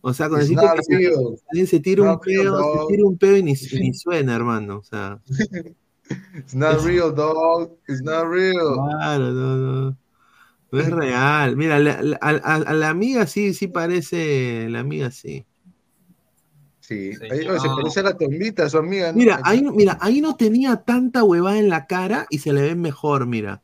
O 0.00 0.12
sea, 0.14 0.28
decirte 0.28 0.64
not 0.64 0.76
que 0.76 0.82
se, 0.84 0.96
real. 0.96 1.14
alguien 1.50 1.66
se 1.66 1.80
tira 1.80 2.12
un 2.12 2.20
pedo, 2.20 2.80
se 2.82 2.86
tira 2.94 3.04
un 3.06 3.18
pedo 3.18 3.36
y 3.36 3.42
ni, 3.42 3.54
ni 3.72 3.92
suena, 3.94 4.36
hermano. 4.36 4.78
O 4.78 4.82
sea, 4.82 5.20
It's 6.36 6.54
not 6.54 6.80
real, 6.84 7.14
dog. 7.14 7.70
It's 7.88 8.02
not 8.02 8.26
real. 8.28 8.74
claro, 8.98 9.30
no, 9.32 9.56
no. 9.56 9.96
No 10.70 10.80
es 10.80 10.90
real. 10.90 11.56
Mira, 11.56 11.78
la- 11.78 12.02
la- 12.02 12.18
a, 12.20 12.30
a- 12.30 12.54
a 12.56 12.74
la 12.74 12.90
amiga 12.90 13.26
sí, 13.26 13.54
sí 13.54 13.68
parece, 13.68 14.68
la 14.68 14.80
amiga 14.80 15.10
sí. 15.10 15.46
Sí. 16.88 17.12
Ahí, 17.30 17.40
se 17.60 17.68
parece 17.68 18.00
a 18.00 18.02
la 18.02 18.16
tombita, 18.16 18.66
su 18.70 18.78
amiga, 18.78 19.12
¿no? 19.12 19.18
Mira, 19.18 19.42
ahí, 19.44 19.62
mira, 19.62 19.98
ahí 20.00 20.22
no 20.22 20.36
tenía 20.36 20.74
tanta 20.76 21.22
huevada 21.22 21.58
en 21.58 21.68
la 21.68 21.86
cara 21.86 22.26
y 22.30 22.38
se 22.38 22.50
le 22.50 22.62
ve 22.62 22.74
mejor, 22.76 23.26
mira. 23.26 23.60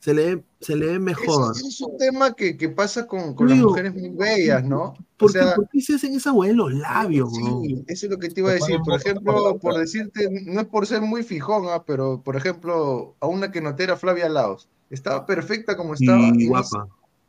Se 0.00 0.12
le 0.12 0.34
ve, 0.34 0.44
se 0.60 0.74
le 0.74 0.86
ve 0.86 0.98
mejor. 0.98 1.54
Es 1.56 1.80
un 1.80 1.96
tema 1.96 2.34
que, 2.34 2.56
que 2.56 2.68
pasa 2.68 3.06
con, 3.06 3.34
con 3.34 3.48
las 3.48 3.58
Digo, 3.58 3.68
mujeres 3.68 3.94
muy 3.94 4.08
bellas, 4.08 4.64
¿no? 4.64 4.86
O 4.86 4.96
¿Por 5.16 5.32
qué, 5.32 5.38
sea, 5.38 5.54
por 5.54 5.68
qué 5.68 5.80
se 5.80 5.94
hacen 5.94 6.14
esa 6.14 6.32
hueá 6.32 6.50
en 6.50 6.56
los 6.56 6.72
labios, 6.74 7.30
sí, 7.32 7.84
eso 7.86 8.06
es 8.06 8.10
lo 8.10 8.18
que 8.18 8.28
te 8.28 8.40
iba 8.40 8.50
a 8.50 8.54
decir. 8.54 8.80
Por 8.84 8.98
ejemplo, 8.98 9.56
por 9.60 9.78
decirte, 9.78 10.28
no 10.46 10.60
es 10.60 10.66
por 10.66 10.84
ser 10.84 11.00
muy 11.00 11.22
fijón, 11.22 11.66
ah, 11.68 11.84
pero 11.86 12.22
por 12.24 12.34
ejemplo, 12.34 13.14
a 13.20 13.28
una 13.28 13.52
que 13.52 13.60
noté 13.60 13.84
era 13.84 13.96
Flavia 13.96 14.28
Laos. 14.28 14.68
Estaba 14.90 15.26
perfecta 15.26 15.76
como 15.76 15.94
estaba. 15.94 16.18
Y 16.18 16.32
no 16.32 16.48
guapa. 16.48 16.88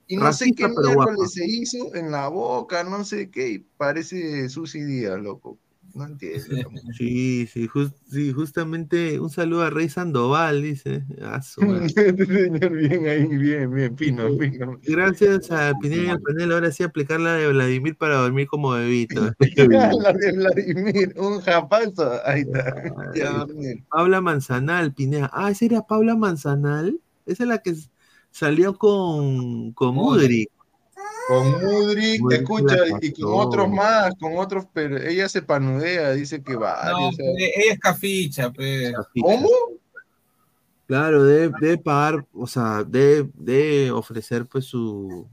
Y 0.10 0.18
no 0.18 0.34
sé 0.34 0.54
qué 0.54 0.68
miércoles 0.68 1.34
se 1.34 1.46
hizo 1.46 1.94
en 1.94 2.10
la 2.10 2.30
boca, 2.30 2.84
no 2.84 3.06
sé 3.06 3.30
qué, 3.30 3.50
y 3.50 3.60
parece 3.60 4.50
Susy 4.50 4.82
Díaz, 4.82 5.22
loco. 5.22 5.60
No 5.94 6.06
entiendo. 6.06 6.48
Sí, 6.98 7.46
sí, 7.46 7.70
sí, 8.10 8.32
justamente 8.34 9.20
un 9.20 9.30
saludo 9.30 9.64
a 9.64 9.70
Rey 9.70 9.88
Sandoval, 9.88 10.64
dice. 10.64 11.04
A 11.22 11.44
su 11.44 11.62
madre. 11.62 11.86
Este 11.96 12.26
señor, 12.26 12.72
bien 12.72 13.08
ahí, 13.08 13.28
bien, 13.38 13.72
bien, 13.72 13.96
fino, 13.96 14.36
fino. 14.38 14.80
Gracias 14.84 15.52
a 15.52 15.74
Pineda 15.82 16.04
y 16.04 16.08
al 16.08 16.22
panel, 16.22 16.54
ahora 16.54 16.72
sí 16.72 16.82
aplicar 16.82 17.20
la 17.20 17.34
de 17.34 17.48
Vladimir 17.48 17.96
para 17.96 18.16
dormir 18.16 18.48
como 18.48 18.72
bebito. 18.72 19.32
La 19.58 20.14
de 20.14 20.32
Vladimir, 20.32 21.14
un 21.18 21.40
japazo, 21.42 22.20
ahí 22.26 22.42
está. 22.42 22.84
Ya 23.14 23.32
dormir. 23.32 23.84
Paula 23.92 24.22
Manzanal, 24.22 24.92
Pineda. 24.92 25.30
Ah, 25.32 25.52
esa 25.52 25.66
era 25.66 25.82
Paula 25.86 26.16
Manzanal. 26.16 27.00
Esa 27.28 27.44
es 27.44 27.50
la 27.50 27.60
que 27.60 27.76
salió 28.32 28.78
con, 28.78 29.72
con 29.74 29.96
Mudrik. 29.96 30.50
Con 31.28 31.52
Mudrik, 31.64 32.22
Mudrik 32.22 32.42
escucha, 32.42 32.76
y 33.02 33.12
con 33.12 33.34
otros 33.34 33.70
más, 33.70 34.14
con 34.20 34.38
otros, 34.38 34.66
pero 34.74 34.98
ella 34.98 35.30
se 35.30 35.42
panudea, 35.42 36.12
dice 36.14 36.42
que 36.42 36.56
va. 36.56 36.90
No, 36.92 37.10
ella 37.38 37.74
es 37.74 37.80
caficha, 37.80 38.52
pe. 38.52 38.94
¿Cómo? 39.22 39.50
Claro, 40.88 41.24
debe, 41.24 41.54
debe 41.62 41.78
pagar, 41.78 42.26
o 42.34 42.48
sea, 42.48 42.84
debe, 42.84 43.30
debe 43.36 43.92
ofrecer 43.92 44.48
pues 44.48 44.66
su 44.66 45.28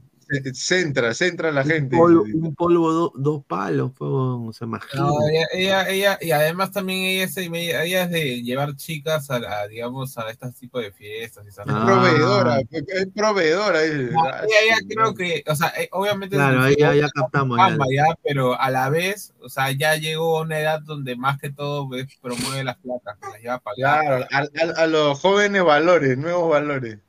Centra, 0.53 1.13
centra 1.13 1.49
a 1.49 1.51
la 1.51 1.63
gente. 1.63 1.95
polvo, 1.95 2.23
un 2.23 2.53
polvo 2.55 2.91
do- 2.91 3.13
dos 3.15 3.45
palos, 3.45 3.91
pues, 3.97 4.09
o 4.11 4.51
sea, 4.53 4.67
No, 4.67 4.75
imagínate. 4.77 5.13
ella, 5.31 5.47
ella, 5.53 5.89
ella- 5.89 6.17
y 6.21 6.31
además 6.31 6.71
también 6.71 6.99
ella 6.99 7.23
es, 7.23 7.37
ella 7.37 8.03
es 8.03 8.09
de 8.11 8.41
llevar 8.43 8.75
chicas 8.75 9.29
a, 9.29 9.39
la- 9.39 9.67
digamos, 9.67 10.17
a 10.17 10.29
estos 10.29 10.53
tipos 10.55 10.81
de 10.81 10.91
fiestas. 10.91 11.45
Y 11.45 11.49
Ah. 11.65 11.83
proveedora, 11.85 12.59
es 12.59 13.07
proveedora. 13.15 13.83
es- 13.83 14.11
No, 14.11 14.23
ah, 14.23 14.41
ella, 14.43 14.55
ella 14.65 14.75
sí, 14.79 14.87
creo 14.87 15.13
que, 15.13 15.43
o 15.47 15.55
sea, 15.55 15.73
eh, 15.77 15.89
obviamente 15.91 16.35
Claro, 16.35 16.61
ahí 16.61 16.75
ya, 16.77 16.93
ya 16.93 17.07
captamos. 17.09 17.57
ya. 17.57 17.69
fama 17.69 17.85
ya, 17.93 18.05
pero 18.23 18.59
a 18.59 18.69
la 18.69 18.89
vez, 18.89 19.33
o 19.41 19.49
sea, 19.49 19.71
ya 19.71 19.95
llegó 19.95 20.39
a 20.39 20.41
una 20.43 20.59
edad 20.59 20.81
donde 20.81 21.15
más 21.15 21.39
que 21.39 21.49
todo 21.51 21.87
pues, 21.87 22.07
promueve 22.21 22.63
las 22.63 22.77
placas, 22.77 23.17
las 23.21 23.41
lleva 23.41 23.55
a 23.55 23.59
pagar. 23.59 24.27
Claro, 24.27 24.27
a, 24.31 24.37
a- 24.81 24.83
a 24.83 24.87
los 24.87 25.19
jóvenes 25.19 25.63
valores, 25.63 26.17
nuevos 26.17 26.49
valores. 26.49 26.99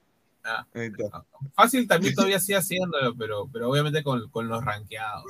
Ah. 0.48 0.66
Fácil 1.54 1.86
también 1.86 2.14
todavía 2.14 2.40
sigue 2.40 2.58
haciéndolo, 2.58 3.14
pero, 3.16 3.48
pero 3.52 3.70
obviamente 3.70 4.02
con, 4.02 4.28
con 4.30 4.48
los 4.48 4.64
rankeados. 4.64 5.24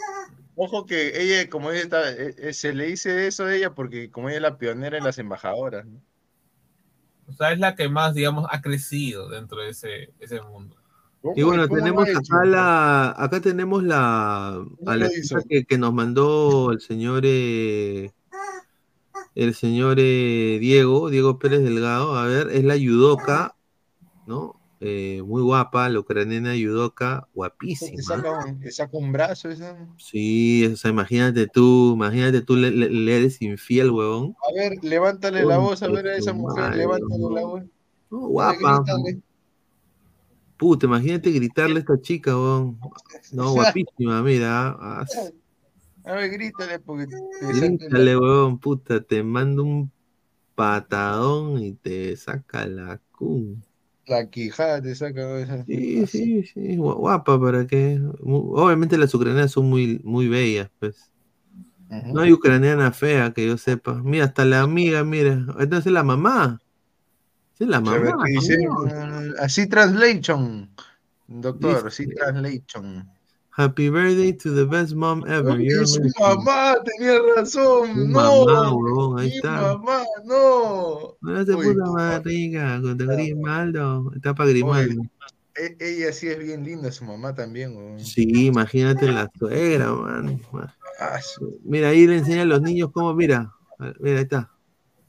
Ojo 0.54 0.86
que 0.86 1.20
ella, 1.20 1.50
como 1.50 1.70
ella 1.70 1.82
está, 1.82 2.12
eh, 2.12 2.34
eh, 2.38 2.52
se 2.52 2.72
le 2.72 2.86
dice 2.86 3.26
eso 3.26 3.44
a 3.44 3.54
ella 3.54 3.74
porque 3.74 4.10
como 4.10 4.28
ella 4.28 4.36
es 4.36 4.42
la 4.42 4.58
pionera 4.58 4.98
en 4.98 5.04
las 5.04 5.18
embajadoras, 5.18 5.86
¿no? 5.86 6.00
O 7.28 7.32
sea, 7.32 7.52
es 7.52 7.58
la 7.58 7.74
que 7.74 7.88
más, 7.88 8.14
digamos, 8.14 8.46
ha 8.50 8.62
crecido 8.62 9.28
dentro 9.28 9.60
de 9.60 9.70
ese, 9.70 10.12
ese 10.18 10.40
mundo. 10.40 10.76
Y 11.36 11.42
bueno, 11.42 11.68
¿Cómo 11.68 11.76
lo 11.78 11.84
tenemos 11.84 12.08
acá 12.08 12.44
la, 12.44 13.10
acá 13.10 13.40
tenemos 13.40 13.82
la, 13.82 14.64
a 14.86 14.96
que, 15.48 15.64
que 15.64 15.78
nos 15.78 15.92
mandó 15.92 16.70
el 16.70 16.80
señor, 16.80 17.22
eh, 17.24 18.12
el 19.34 19.54
señor 19.54 19.98
eh, 20.00 20.58
Diego, 20.60 21.10
Diego 21.10 21.38
Pérez 21.38 21.62
Delgado. 21.62 22.16
A 22.16 22.26
ver, 22.26 22.48
es 22.50 22.64
la 22.64 22.76
yudoka, 22.76 23.56
¿no? 24.26 24.57
Eh, 24.80 25.22
muy 25.24 25.42
guapa, 25.42 25.88
la 25.88 26.00
ucraniana 26.00 26.54
yudoka, 26.56 27.28
guapísima. 27.34 28.02
saca 28.02 28.32
un, 28.32 28.60
que 28.60 28.70
saca 28.70 28.96
un 28.96 29.12
brazo, 29.12 29.48
esa. 29.50 29.76
Sí, 29.96 30.64
o 30.66 30.76
sea, 30.76 30.90
imagínate 30.90 31.46
tú, 31.48 31.92
imagínate 31.94 32.40
tú 32.42 32.56
le, 32.56 32.70
le- 32.70 32.88
le 32.90 33.16
eres 33.16 33.42
infiel, 33.42 33.90
huevón. 33.90 34.36
A 34.48 34.52
ver, 34.52 34.72
levántale 34.82 35.44
la 35.46 35.58
voz, 35.58 35.82
a 35.82 35.88
ver 35.88 36.08
a 36.08 36.16
esa 36.16 36.32
mujer, 36.32 36.70
madre, 36.70 36.76
levántale 36.76 37.28
no. 37.28 37.30
la 37.30 37.42
voz. 37.42 37.62
No, 38.10 38.28
guapa. 38.28 38.82
Puta, 40.56 40.86
imagínate 40.86 41.30
gritarle 41.30 41.76
a 41.78 41.80
esta 41.80 42.00
chica, 42.00 42.36
huevón. 42.36 42.78
No, 43.30 43.52
guapísima, 43.52 44.22
mira. 44.22 44.76
ah, 44.80 45.04
A 46.04 46.12
ver, 46.14 46.30
grítale 46.30 46.80
porque 46.80 47.06
te 47.06 47.16
Grítale, 47.40 48.16
huevón, 48.16 48.58
puta, 48.60 49.00
te 49.02 49.22
mando 49.22 49.64
un 49.64 49.92
patadón 50.54 51.62
y 51.62 51.74
te 51.74 52.16
saca 52.16 52.66
la 52.66 53.00
cum. 53.12 53.62
La 54.08 54.28
quijada, 54.30 54.82
te 54.82 54.94
saca. 54.94 55.66
Sí, 55.66 56.06
sí, 56.06 56.42
sí, 56.44 56.76
gua- 56.78 56.94
guapa, 56.96 57.38
¿para 57.40 57.66
qué? 57.66 58.00
Obviamente 58.22 58.96
las 58.96 59.14
ucranianas 59.14 59.52
son 59.52 59.66
muy, 59.68 60.00
muy 60.04 60.26
bellas, 60.28 60.70
pues. 60.78 61.12
No 62.10 62.20
hay 62.22 62.32
ucraniana 62.32 62.92
fea 62.92 63.32
que 63.32 63.46
yo 63.46 63.58
sepa. 63.58 63.94
Mira, 64.02 64.26
hasta 64.26 64.44
la 64.44 64.60
amiga, 64.62 65.04
mira. 65.04 65.32
Entonces 65.58 65.86
es 65.86 65.92
la 65.92 66.02
mamá. 66.04 66.58
Es 67.58 67.68
la 67.68 67.80
mamá. 67.80 68.12
Así 69.40 69.66
translation, 69.68 70.70
doctor, 71.26 71.86
así 71.88 72.08
translation. 72.08 73.10
Happy 73.58 73.90
birthday 73.90 74.32
to 74.32 74.54
the 74.54 74.64
best 74.64 74.94
mom 74.94 75.24
ever. 75.26 75.60
Es 75.60 75.94
su 75.94 76.00
mamá, 76.20 76.76
tenía 76.84 77.18
razón. 77.34 78.12
No, 78.12 78.44
mamá, 78.46 78.72
huevón, 78.72 79.18
ahí 79.18 79.30
mi 79.30 79.34
está. 79.34 79.50
mamá, 79.50 80.04
no. 80.24 81.16
No 81.20 81.44
se 81.44 81.52
puta 81.54 81.84
más 81.90 82.22
rica, 82.22 82.80
con 82.80 82.96
Grimaldo. 82.96 84.12
Está 84.14 84.32
para 84.32 84.50
Grimaldo. 84.50 85.02
e- 85.56 85.76
ella 85.80 86.12
sí 86.12 86.28
es 86.28 86.38
bien 86.38 86.62
linda, 86.64 86.92
su 86.92 87.04
mamá 87.04 87.34
también. 87.34 87.76
weón. 87.76 87.98
Sí, 87.98 88.46
imagínate 88.46 89.10
la 89.10 89.28
suegra, 89.36 89.92
man. 89.92 90.40
Ah, 91.00 91.18
Mira, 91.64 91.88
ahí 91.88 92.06
le 92.06 92.18
enseña 92.18 92.42
a 92.42 92.44
los 92.44 92.62
niños 92.62 92.90
cómo, 92.92 93.12
mira. 93.12 93.52
Mira, 93.98 94.18
ahí 94.18 94.22
está. 94.22 94.50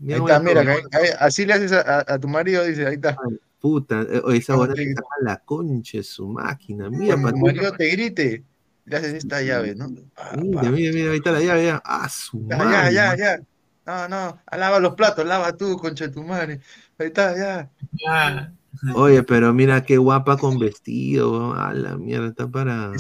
Ahí 0.02 0.14
cómo 0.16 0.28
está, 0.28 0.40
mira, 0.40 0.62
ahí- 0.62 0.82
ahí- 0.92 1.10
así 1.20 1.46
le 1.46 1.54
haces 1.54 1.72
a, 1.72 1.82
a- 2.00 2.06
a 2.16 2.20
tu 2.20 2.28
marido, 2.28 2.64
dice, 2.64 2.88
ahí 2.88 2.96
está. 2.96 3.16
Puta, 3.60 4.02
eh, 4.04 4.22
oye, 4.24 4.38
esa 4.38 4.56
buena 4.56 4.74
te- 4.74 4.94
saca 4.96 5.08
la 5.22 5.38
concha 5.44 5.98
de 5.98 6.04
su 6.04 6.28
máquina. 6.28 6.90
Mira, 6.90 7.16
Cuando 7.16 7.32
tu 7.32 7.46
marido 7.46 7.72
te 7.76 7.90
grite, 7.90 8.46
le 8.86 8.96
haces 8.98 9.14
esta 9.16 9.42
llave, 9.42 9.76
¿no? 9.76 9.90
Pa, 10.16 10.32
Mira, 10.38 10.62
pa. 10.62 10.72
mira, 10.72 10.94
mira, 10.94 11.12
ahí 11.12 11.18
está 11.18 11.32
la 11.32 11.42
llave. 11.42 11.66
Ya. 11.66 11.82
Ah, 11.84 12.08
su 12.10 12.40
Ya, 12.40 12.58
madre. 12.58 12.92
ya, 12.92 13.16
ya, 13.16 13.18
ya. 13.18 13.40
No, 13.86 14.08
no, 14.08 14.42
ah, 14.46 14.58
lava 14.58 14.80
los 14.80 14.94
platos, 14.96 15.26
lava 15.26 15.56
tú, 15.58 15.78
concha 15.78 16.08
de 16.08 16.14
tu 16.14 16.24
madre. 16.24 16.62
Ahí 16.98 17.08
está, 17.08 17.36
ya. 17.36 17.72
Ah, 18.08 18.52
Oye, 18.96 19.24
pero 19.24 19.54
mira 19.54 19.84
qué 19.84 19.98
guapa 19.98 20.38
con 20.38 20.60
vestido. 20.60 21.54
A 21.54 21.74
la 21.74 21.98
mierda, 21.98 22.28
está 22.28 22.48
para. 22.48 22.92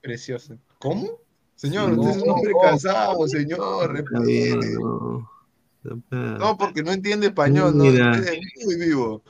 Precioso. 0.00 0.58
¿Cómo? 0.78 1.06
Señor, 1.56 1.92
usted 1.92 2.10
es 2.10 2.22
un 2.22 2.30
hombre 2.30 2.52
No, 2.52 2.60
casado, 2.60 3.28
señor. 3.28 3.96
Está 3.98 4.20
bien, 4.20 4.58
respete. 4.60 4.78
no. 4.82 5.30
No, 6.10 6.56
porque 6.56 6.82
no 6.82 6.92
entiende 6.92 7.28
español, 7.28 7.76
no. 7.76 7.84
Mira. 7.84 8.12
Usted 8.12 8.34
es 8.34 8.64
muy 8.64 8.76
vivo. 8.76 9.22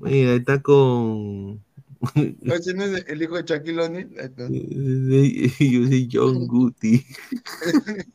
Mira, 0.00 0.34
está 0.34 0.62
con. 0.62 1.62
Ese 2.42 2.74
no 2.74 2.84
es 2.84 3.04
el 3.08 3.22
hijo 3.22 3.36
de 3.36 3.42
Shaquille 3.42 3.80
O'Neal. 3.80 4.08
Yo 5.58 5.86
soy 5.86 6.08
John 6.10 6.46
Guti. 6.46 7.04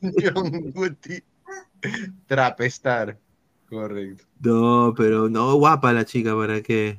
John 0.34 0.70
Guti. 0.72 1.22
Trapestar. 2.26 3.18
Correcto. 3.68 4.24
No, 4.40 4.94
pero 4.96 5.28
no, 5.28 5.54
guapa 5.56 5.92
la 5.92 6.04
chica, 6.04 6.34
¿para 6.36 6.62
qué? 6.62 6.98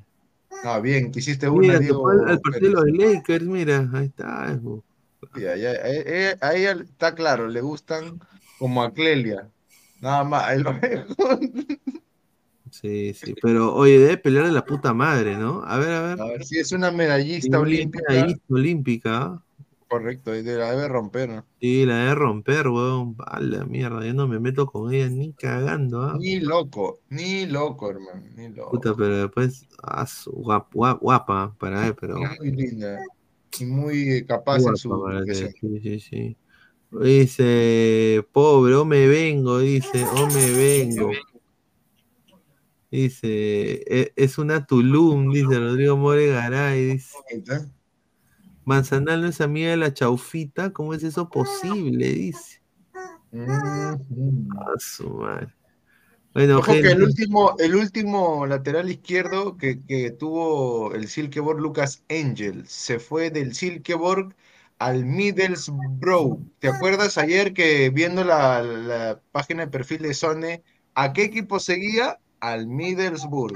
Ah, 0.63 0.79
bien, 0.79 1.11
que 1.11 1.19
hiciste 1.19 1.49
una, 1.49 1.59
Mira, 1.67 1.79
Diego. 1.79 2.09
al, 2.09 2.39
partido 2.39 2.83
de 2.83 2.91
Lakers, 2.91 3.45
mira, 3.45 3.89
ahí 3.93 4.05
está. 4.05 4.47
a 4.47 4.59
ella- 5.35 6.37
a 6.41 6.55
ella 6.55 6.71
está 6.83 7.13
claro, 7.13 7.47
le 7.47 7.61
gustan 7.61 8.19
como 8.57 8.83
a 8.83 8.93
Clelia. 8.93 9.49
Nada 10.01 10.23
más, 10.23 10.43
ahí 10.43 10.61
lo. 10.61 10.71
Sí, 12.81 13.13
sí, 13.13 13.33
pero 13.41 13.73
oye, 13.73 13.97
debe 13.99 14.17
pelear 14.17 14.45
de 14.45 14.51
la 14.51 14.65
puta 14.65 14.93
madre, 14.93 15.37
¿no? 15.37 15.63
A 15.65 15.77
ver, 15.77 15.91
a 15.93 16.01
ver. 16.01 16.21
A 16.21 16.25
ver 16.25 16.43
si 16.43 16.59
es 16.59 16.71
una 16.73 16.91
medallista 16.91 17.57
Sí, 17.57 17.61
olímpica. 17.63 18.03
medallista 18.09 18.53
olímpica. 18.53 19.43
Correcto, 19.87 20.35
y 20.35 20.41
de 20.43 20.57
la 20.57 20.71
debe 20.71 20.87
romper, 20.87 21.29
¿no? 21.29 21.45
Sí, 21.61 21.85
la 21.85 21.97
de 22.07 22.15
romper, 22.15 22.67
weón. 22.67 23.15
A 23.25 23.39
la 23.39 23.65
mierda, 23.65 24.05
yo 24.05 24.13
no 24.13 24.27
me 24.27 24.39
meto 24.39 24.65
con 24.65 24.93
ella 24.93 25.07
ni 25.09 25.31
cagando, 25.33 26.01
¿ah? 26.01 26.17
Ni 26.19 26.39
loco, 26.41 26.99
ni 27.09 27.45
loco, 27.45 27.91
hermano, 27.91 28.23
ni 28.35 28.49
loco. 28.49 28.71
Puta, 28.71 28.93
pero 28.93 29.17
después, 29.19 29.65
ah, 29.81 30.05
su- 30.05 30.31
guap- 30.33 30.67
guap- 30.73 30.99
guapa, 30.99 31.55
para 31.57 31.81
ver, 31.81 31.95
pero 31.95 32.17
Muy 32.39 32.51
linda 32.51 32.99
y 33.59 33.65
muy 33.65 34.25
capaz 34.25 34.57
en 34.57 34.61
guapa 34.63 34.77
su 34.77 35.01
para 35.01 35.25
que- 35.25 35.33
sí, 35.33 35.79
sí, 35.81 35.99
sí. 35.99 36.37
Dice, 36.91 38.25
pobre, 38.31 38.75
o 38.75 38.85
me 38.85 39.07
vengo, 39.07 39.59
dice, 39.59 40.03
o 40.13 40.27
me 40.27 40.51
vengo. 40.51 41.11
Dice, 42.95 43.83
"E- 43.87 44.13
es 44.15 44.37
una 44.37 44.65
Tulum, 44.65 45.29
dice 45.29 45.59
Rodrigo 45.59 45.97
More 45.97 46.27
Garay, 46.27 46.85
dice. 46.93 47.17
Manzanal 48.63 49.21
no 49.21 49.27
es 49.27 49.41
amiga 49.41 49.71
de 49.71 49.77
la 49.77 49.93
chaufita, 49.93 50.71
¿cómo 50.71 50.93
es 50.93 51.03
eso 51.03 51.29
posible? 51.29 52.07
Dice. 52.07 52.61
A 53.33 54.79
su 54.79 55.09
madre. 55.09 55.53
Bueno, 56.33 56.59
Ojo 56.59 56.71
que 56.71 56.91
el 56.91 57.03
último, 57.03 57.55
el 57.59 57.75
último 57.75 58.45
lateral 58.45 58.89
izquierdo 58.89 59.57
que, 59.57 59.81
que 59.83 60.11
tuvo 60.11 60.93
el 60.93 61.09
Silkeborg, 61.09 61.59
Lucas 61.59 62.01
Engel, 62.07 62.65
se 62.65 62.99
fue 62.99 63.29
del 63.29 63.53
Silkeborg 63.55 64.33
al 64.79 65.05
Middlesbrough. 65.05 66.39
¿Te 66.59 66.69
acuerdas 66.69 67.17
ayer 67.17 67.53
que 67.53 67.89
viendo 67.89 68.23
la, 68.23 68.61
la 68.61 69.21
página 69.33 69.65
de 69.65 69.71
perfil 69.71 70.01
de 70.01 70.13
Sone, 70.13 70.63
¿a 70.93 71.11
qué 71.11 71.23
equipo 71.23 71.59
seguía? 71.59 72.19
Al 72.45 72.67
Middlesbrough. 72.67 73.53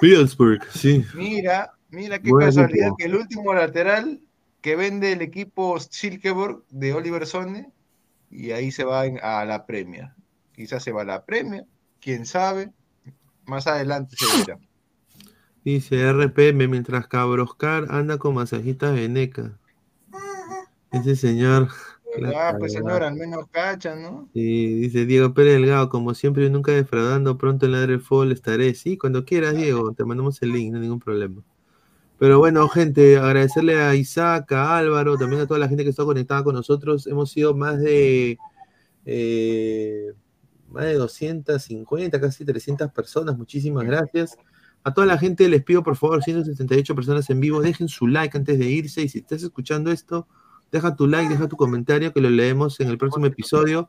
Pittsburgh, 0.00 0.62
sí. 0.72 1.04
Mira, 1.14 1.72
mira 1.90 2.18
qué 2.18 2.30
Buen 2.30 2.46
casualidad 2.46 2.88
equipo. 2.88 2.96
que 2.96 3.04
el 3.04 3.14
último 3.14 3.54
lateral 3.54 4.20
que 4.60 4.74
vende 4.74 5.12
el 5.12 5.22
equipo 5.22 5.78
Silkeborg 5.78 6.64
de 6.70 6.92
Oliver 6.92 7.24
Sone 7.26 7.70
y 8.30 8.50
ahí 8.50 8.72
se 8.72 8.82
va 8.84 9.02
a 9.02 9.44
la 9.44 9.64
Premier. 9.64 10.10
Quizás 10.52 10.82
se 10.82 10.90
va 10.90 11.02
a 11.02 11.04
la 11.04 11.24
Premier, 11.24 11.66
quién 12.00 12.26
sabe. 12.26 12.72
Más 13.44 13.68
adelante 13.68 14.16
se 14.18 14.26
verá. 14.38 14.58
Dice 15.64 16.12
RPM, 16.12 16.68
mientras 16.68 17.06
Cabroscar 17.06 17.86
anda 17.90 18.18
con 18.18 18.34
masajitas 18.34 18.92
veneca. 18.92 19.56
Ese 20.90 21.14
señor. 21.14 21.68
Ah, 22.24 22.54
pues 22.58 22.74
cagada. 22.74 22.94
señor, 22.94 23.02
al 23.02 23.14
menos 23.14 23.46
cacha, 23.50 23.94
¿no? 23.94 24.28
Sí, 24.32 24.74
dice 24.74 25.06
Diego 25.06 25.34
Pérez 25.34 25.54
Delgado, 25.54 25.88
como 25.88 26.14
siempre, 26.14 26.48
nunca 26.50 26.72
defraudando, 26.72 27.36
pronto 27.38 27.66
en 27.66 27.72
la 27.72 27.98
Fútbol 27.98 28.32
estaré. 28.32 28.74
Sí, 28.74 28.96
cuando 28.96 29.24
quieras, 29.24 29.56
Diego, 29.56 29.92
te 29.92 30.04
mandamos 30.04 30.40
el 30.42 30.52
link, 30.52 30.72
no 30.72 30.78
hay 30.78 30.82
ningún 30.82 31.00
problema. 31.00 31.42
Pero 32.18 32.38
bueno, 32.38 32.66
gente, 32.68 33.18
agradecerle 33.18 33.78
a 33.78 33.94
Isaac, 33.94 34.52
a 34.52 34.78
Álvaro, 34.78 35.16
también 35.18 35.42
a 35.42 35.46
toda 35.46 35.60
la 35.60 35.68
gente 35.68 35.84
que 35.84 35.90
está 35.90 36.04
conectada 36.04 36.42
con 36.42 36.54
nosotros. 36.54 37.06
Hemos 37.06 37.30
sido 37.30 37.54
más 37.54 37.78
de 37.78 38.38
eh, 39.04 40.12
más 40.68 40.84
de 40.84 40.94
250, 40.94 42.20
casi 42.20 42.44
300 42.44 42.90
personas. 42.92 43.36
Muchísimas 43.36 43.84
gracias. 43.84 44.36
A 44.82 44.94
toda 44.94 45.06
la 45.06 45.18
gente 45.18 45.48
les 45.48 45.64
pido, 45.64 45.82
por 45.82 45.96
favor, 45.96 46.22
178 46.22 46.94
personas 46.94 47.28
en 47.30 47.40
vivo, 47.40 47.60
dejen 47.60 47.88
su 47.88 48.06
like 48.06 48.36
antes 48.36 48.58
de 48.58 48.66
irse. 48.66 49.02
Y 49.02 49.08
si 49.08 49.18
estás 49.18 49.42
escuchando 49.42 49.90
esto, 49.90 50.28
deja 50.70 50.94
tu 50.96 51.06
like, 51.06 51.28
deja 51.28 51.48
tu 51.48 51.56
comentario, 51.56 52.12
que 52.12 52.20
lo 52.20 52.30
leemos 52.30 52.80
en 52.80 52.88
el 52.88 52.98
próximo 52.98 53.26
episodio. 53.26 53.88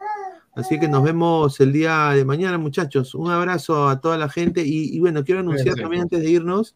Así 0.56 0.80
que 0.80 0.88
nos 0.88 1.04
vemos 1.04 1.60
el 1.60 1.72
día 1.72 2.10
de 2.10 2.26
mañana, 2.26 2.58
muchachos. 2.58 3.14
Un 3.14 3.30
abrazo 3.30 3.88
a 3.88 4.02
toda 4.02 4.18
la 4.18 4.28
gente. 4.30 4.62
Y, 4.66 4.96
y 4.96 5.00
bueno, 5.00 5.24
quiero 5.24 5.42
anunciar 5.42 5.76
también 5.76 6.04
antes 6.04 6.20
de 6.22 6.30
irnos, 6.30 6.76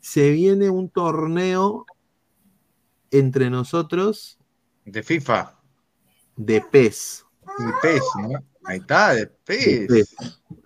se 0.00 0.30
viene 0.30 0.70
un 0.70 0.88
torneo 0.88 1.84
entre 3.10 3.50
nosotros 3.50 4.38
De 4.84 5.02
FIFA. 5.02 5.58
de 6.36 6.62
PES. 6.70 7.26
De 7.58 7.72
PES, 7.82 8.02
¿no? 8.22 8.44
Ahí 8.64 8.78
está, 8.78 9.14
de 9.14 9.20
de 9.20 9.26
PES. 9.46 9.86
PES. 9.88 10.16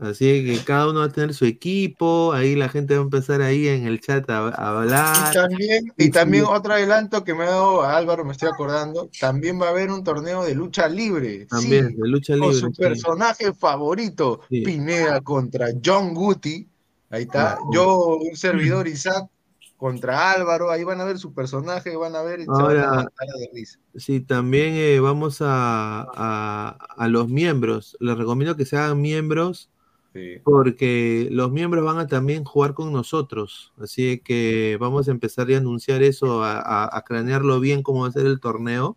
Así 0.00 0.44
que 0.44 0.64
cada 0.64 0.90
uno 0.90 1.00
va 1.00 1.06
a 1.06 1.12
tener 1.12 1.32
su 1.32 1.44
equipo, 1.44 2.32
ahí 2.32 2.56
la 2.56 2.68
gente 2.68 2.94
va 2.94 3.00
a 3.00 3.04
empezar 3.04 3.40
ahí 3.40 3.68
en 3.68 3.86
el 3.86 4.00
chat 4.00 4.28
a, 4.28 4.48
a 4.48 4.80
hablar. 4.80 5.30
Y 5.30 5.34
también, 5.34 5.92
y 5.96 6.10
también 6.10 6.44
otro 6.44 6.74
adelanto 6.74 7.22
que 7.24 7.32
me 7.34 7.44
ha 7.44 7.50
dado 7.50 7.82
a 7.82 7.96
Álvaro, 7.96 8.24
me 8.24 8.32
estoy 8.32 8.48
acordando, 8.52 9.08
también 9.20 9.60
va 9.60 9.68
a 9.68 9.70
haber 9.70 9.90
un 9.90 10.02
torneo 10.02 10.44
de 10.44 10.54
lucha 10.54 10.88
libre. 10.88 11.46
También, 11.46 11.88
sí, 11.90 11.94
de 11.96 12.08
lucha 12.08 12.32
con 12.36 12.50
libre. 12.50 12.60
su 12.60 12.72
sí. 12.72 12.82
personaje 12.82 13.52
favorito, 13.54 14.40
Sí. 14.50 14.62
Pineda 14.62 15.20
contra 15.20 15.68
John 15.82 16.12
Guti. 16.12 16.68
Ahí 17.10 17.22
está. 17.22 17.52
Ah, 17.52 17.58
Yo, 17.72 18.16
un 18.16 18.36
servidor, 18.36 18.88
Isaac, 18.88 19.28
contra 19.84 20.32
Álvaro. 20.32 20.70
Ahí 20.70 20.82
van 20.82 20.98
a 21.02 21.04
ver 21.04 21.18
su 21.18 21.34
personaje, 21.34 21.94
van 21.94 22.16
a 22.16 22.22
ver 22.22 22.40
y 22.40 22.44
se 22.44 22.50
van 22.50 22.60
a 22.62 22.64
Ahora, 22.84 23.02
de 23.38 23.50
risa. 23.52 23.78
Sí, 23.94 24.20
también 24.20 24.72
eh, 24.76 24.98
vamos 24.98 25.42
a, 25.42 26.06
a- 26.14 26.78
a 26.96 27.08
los 27.08 27.28
miembros. 27.28 27.94
Les 28.00 28.16
recomiendo 28.16 28.56
que 28.56 28.64
se 28.64 28.78
hagan 28.78 29.02
miembros 29.02 29.70
Sí. 30.14 30.38
porque 30.42 31.28
los 31.32 31.50
miembros 31.52 31.84
van 31.84 31.98
a 31.98 32.06
también 32.06 32.44
jugar 32.44 32.72
con 32.72 32.92
nosotros. 32.94 33.74
Así 33.78 34.20
que 34.20 34.78
vamos 34.80 35.06
a 35.08 35.10
empezar 35.10 35.50
a 35.52 35.58
anunciar 35.58 36.02
eso, 36.02 36.42
a, 36.42 36.60
a- 36.60 36.96
a 36.96 37.02
cranearlo 37.02 37.60
bien 37.60 37.82
cómo 37.82 38.02
va 38.02 38.08
a 38.08 38.12
ser 38.12 38.24
el 38.24 38.40
torneo. 38.40 38.96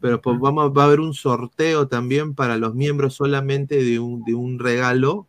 Pero 0.00 0.20
pues 0.20 0.38
vamos, 0.38 0.70
va 0.76 0.82
a 0.82 0.86
haber 0.86 1.00
un 1.00 1.14
sorteo 1.14 1.88
también 1.88 2.34
para 2.36 2.58
los 2.58 2.74
miembros 2.76 3.14
solamente 3.14 3.82
de 3.82 3.98
un, 3.98 4.22
de 4.24 4.34
un 4.34 4.60
regalo. 4.60 5.26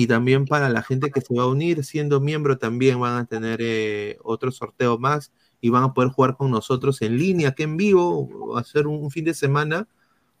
Y 0.00 0.06
también 0.06 0.46
para 0.46 0.70
la 0.70 0.82
gente 0.82 1.10
que 1.10 1.20
se 1.20 1.34
va 1.34 1.42
a 1.42 1.46
unir 1.46 1.84
siendo 1.84 2.22
miembro 2.22 2.56
también 2.56 2.98
van 2.98 3.18
a 3.18 3.26
tener 3.26 3.60
eh, 3.60 4.16
otro 4.22 4.50
sorteo 4.50 4.96
más 4.98 5.30
y 5.60 5.68
van 5.68 5.82
a 5.84 5.92
poder 5.92 6.10
jugar 6.10 6.38
con 6.38 6.50
nosotros 6.50 7.02
en 7.02 7.18
línea, 7.18 7.52
que 7.52 7.64
en 7.64 7.76
vivo, 7.76 8.30
ser 8.64 8.86
un, 8.86 9.04
un 9.04 9.10
fin 9.10 9.26
de 9.26 9.34
semana, 9.34 9.88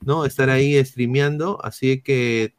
¿no? 0.00 0.24
Estar 0.24 0.48
ahí 0.48 0.82
streameando, 0.82 1.62
así 1.62 2.00
que 2.00 2.54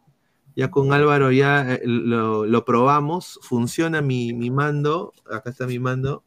ya 0.56 0.70
con 0.70 0.94
Álvaro 0.94 1.32
ya 1.32 1.74
eh, 1.74 1.82
lo, 1.86 2.46
lo 2.46 2.66
probamos, 2.66 3.40
funciona 3.42 4.04
mi, 4.04 4.32
mi 4.34 4.52
mando, 4.52 5.16
acá 5.28 5.50
está 5.50 5.66
mi 5.66 5.80
mando, 5.80 6.24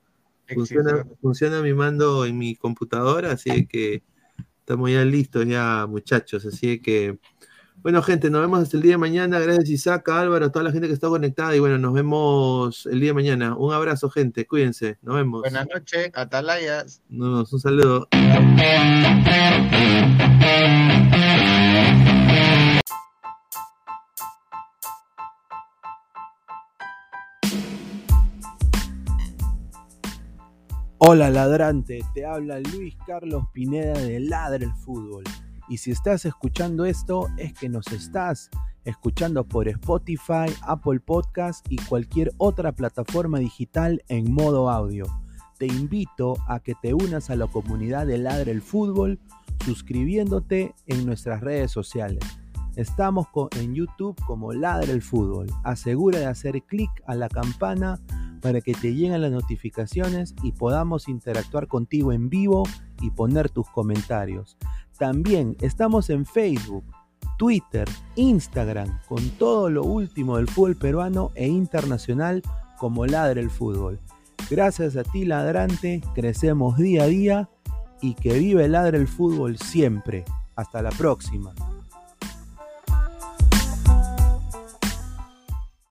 funciona, 0.52 1.06
funciona 1.22 1.62
mi 1.62 1.72
mando 1.72 2.26
en 2.26 2.36
mi 2.36 2.56
computadora, 2.56 3.30
así 3.30 3.68
que 3.68 4.02
estamos 4.58 4.90
ya 4.90 5.04
listos 5.04 5.46
ya 5.46 5.86
muchachos, 5.88 6.44
así 6.46 6.80
que 6.80 7.20
bueno 7.74 8.02
gente, 8.02 8.30
nos 8.30 8.40
vemos 8.40 8.62
hasta 8.62 8.76
el 8.76 8.82
día 8.82 8.92
de 8.92 8.98
mañana, 8.98 9.38
gracias 9.38 9.68
Isaac, 9.68 10.08
Álvaro, 10.08 10.46
a 10.46 10.52
toda 10.52 10.64
la 10.64 10.72
gente 10.72 10.86
que 10.86 10.94
está 10.94 11.08
conectada 11.08 11.54
y 11.54 11.58
bueno, 11.58 11.78
nos 11.78 11.92
vemos 11.92 12.86
el 12.86 13.00
día 13.00 13.10
de 13.10 13.14
mañana, 13.14 13.56
un 13.56 13.72
abrazo 13.72 14.08
gente, 14.10 14.46
cuídense, 14.46 14.98
nos 15.02 15.16
vemos. 15.16 15.42
Buenas 15.42 15.66
noches, 15.72 16.10
Atalayas. 16.14 17.02
Nos 17.08 17.28
vemos, 17.28 17.52
un 17.52 17.60
saludo. 17.60 18.08
Hola 31.06 31.28
ladrante, 31.28 32.00
te 32.14 32.24
habla 32.24 32.60
Luis 32.60 32.96
Carlos 33.06 33.44
Pineda 33.52 33.92
de 33.92 34.20
Ladre 34.20 34.64
el 34.64 34.72
Fútbol. 34.72 35.24
Y 35.68 35.78
si 35.78 35.90
estás 35.90 36.24
escuchando 36.24 36.84
esto 36.84 37.28
es 37.36 37.54
que 37.54 37.68
nos 37.68 37.86
estás 37.88 38.50
escuchando 38.84 39.44
por 39.44 39.68
Spotify, 39.68 40.52
Apple 40.62 41.00
Podcast 41.00 41.64
y 41.70 41.76
cualquier 41.76 42.32
otra 42.36 42.72
plataforma 42.72 43.38
digital 43.38 44.02
en 44.08 44.32
modo 44.32 44.70
audio. 44.70 45.06
Te 45.58 45.66
invito 45.66 46.36
a 46.48 46.60
que 46.60 46.74
te 46.74 46.92
unas 46.92 47.30
a 47.30 47.36
la 47.36 47.46
comunidad 47.46 48.06
de 48.06 48.18
Ladre 48.18 48.52
el 48.52 48.60
Fútbol 48.60 49.18
suscribiéndote 49.64 50.74
en 50.86 51.06
nuestras 51.06 51.40
redes 51.40 51.70
sociales. 51.70 52.22
Estamos 52.76 53.28
en 53.56 53.74
YouTube 53.74 54.20
como 54.26 54.52
Ladre 54.52 54.92
el 54.92 55.00
Fútbol. 55.00 55.46
Asegura 55.62 56.18
de 56.18 56.26
hacer 56.26 56.60
clic 56.62 56.90
a 57.06 57.14
la 57.14 57.28
campana 57.28 58.00
para 58.42 58.60
que 58.60 58.74
te 58.74 58.94
lleguen 58.94 59.22
las 59.22 59.30
notificaciones 59.30 60.34
y 60.42 60.52
podamos 60.52 61.08
interactuar 61.08 61.66
contigo 61.66 62.12
en 62.12 62.28
vivo 62.28 62.64
y 63.00 63.10
poner 63.10 63.48
tus 63.48 63.70
comentarios. 63.70 64.58
También 64.98 65.56
estamos 65.60 66.10
en 66.10 66.24
Facebook, 66.24 66.84
Twitter, 67.38 67.88
Instagram, 68.16 69.00
con 69.08 69.28
todo 69.30 69.70
lo 69.70 69.82
último 69.82 70.36
del 70.36 70.48
fútbol 70.48 70.76
peruano 70.76 71.30
e 71.34 71.48
internacional 71.48 72.42
como 72.78 73.06
Ladre 73.06 73.40
el 73.40 73.50
Fútbol. 73.50 74.00
Gracias 74.50 74.96
a 74.96 75.04
ti, 75.04 75.24
ladrante, 75.24 76.02
crecemos 76.14 76.76
día 76.76 77.04
a 77.04 77.06
día 77.06 77.48
y 78.00 78.14
que 78.14 78.38
vive 78.38 78.68
ladre 78.68 78.98
el 78.98 79.08
fútbol 79.08 79.56
siempre. 79.56 80.24
Hasta 80.56 80.82
la 80.82 80.90
próxima. 80.90 81.54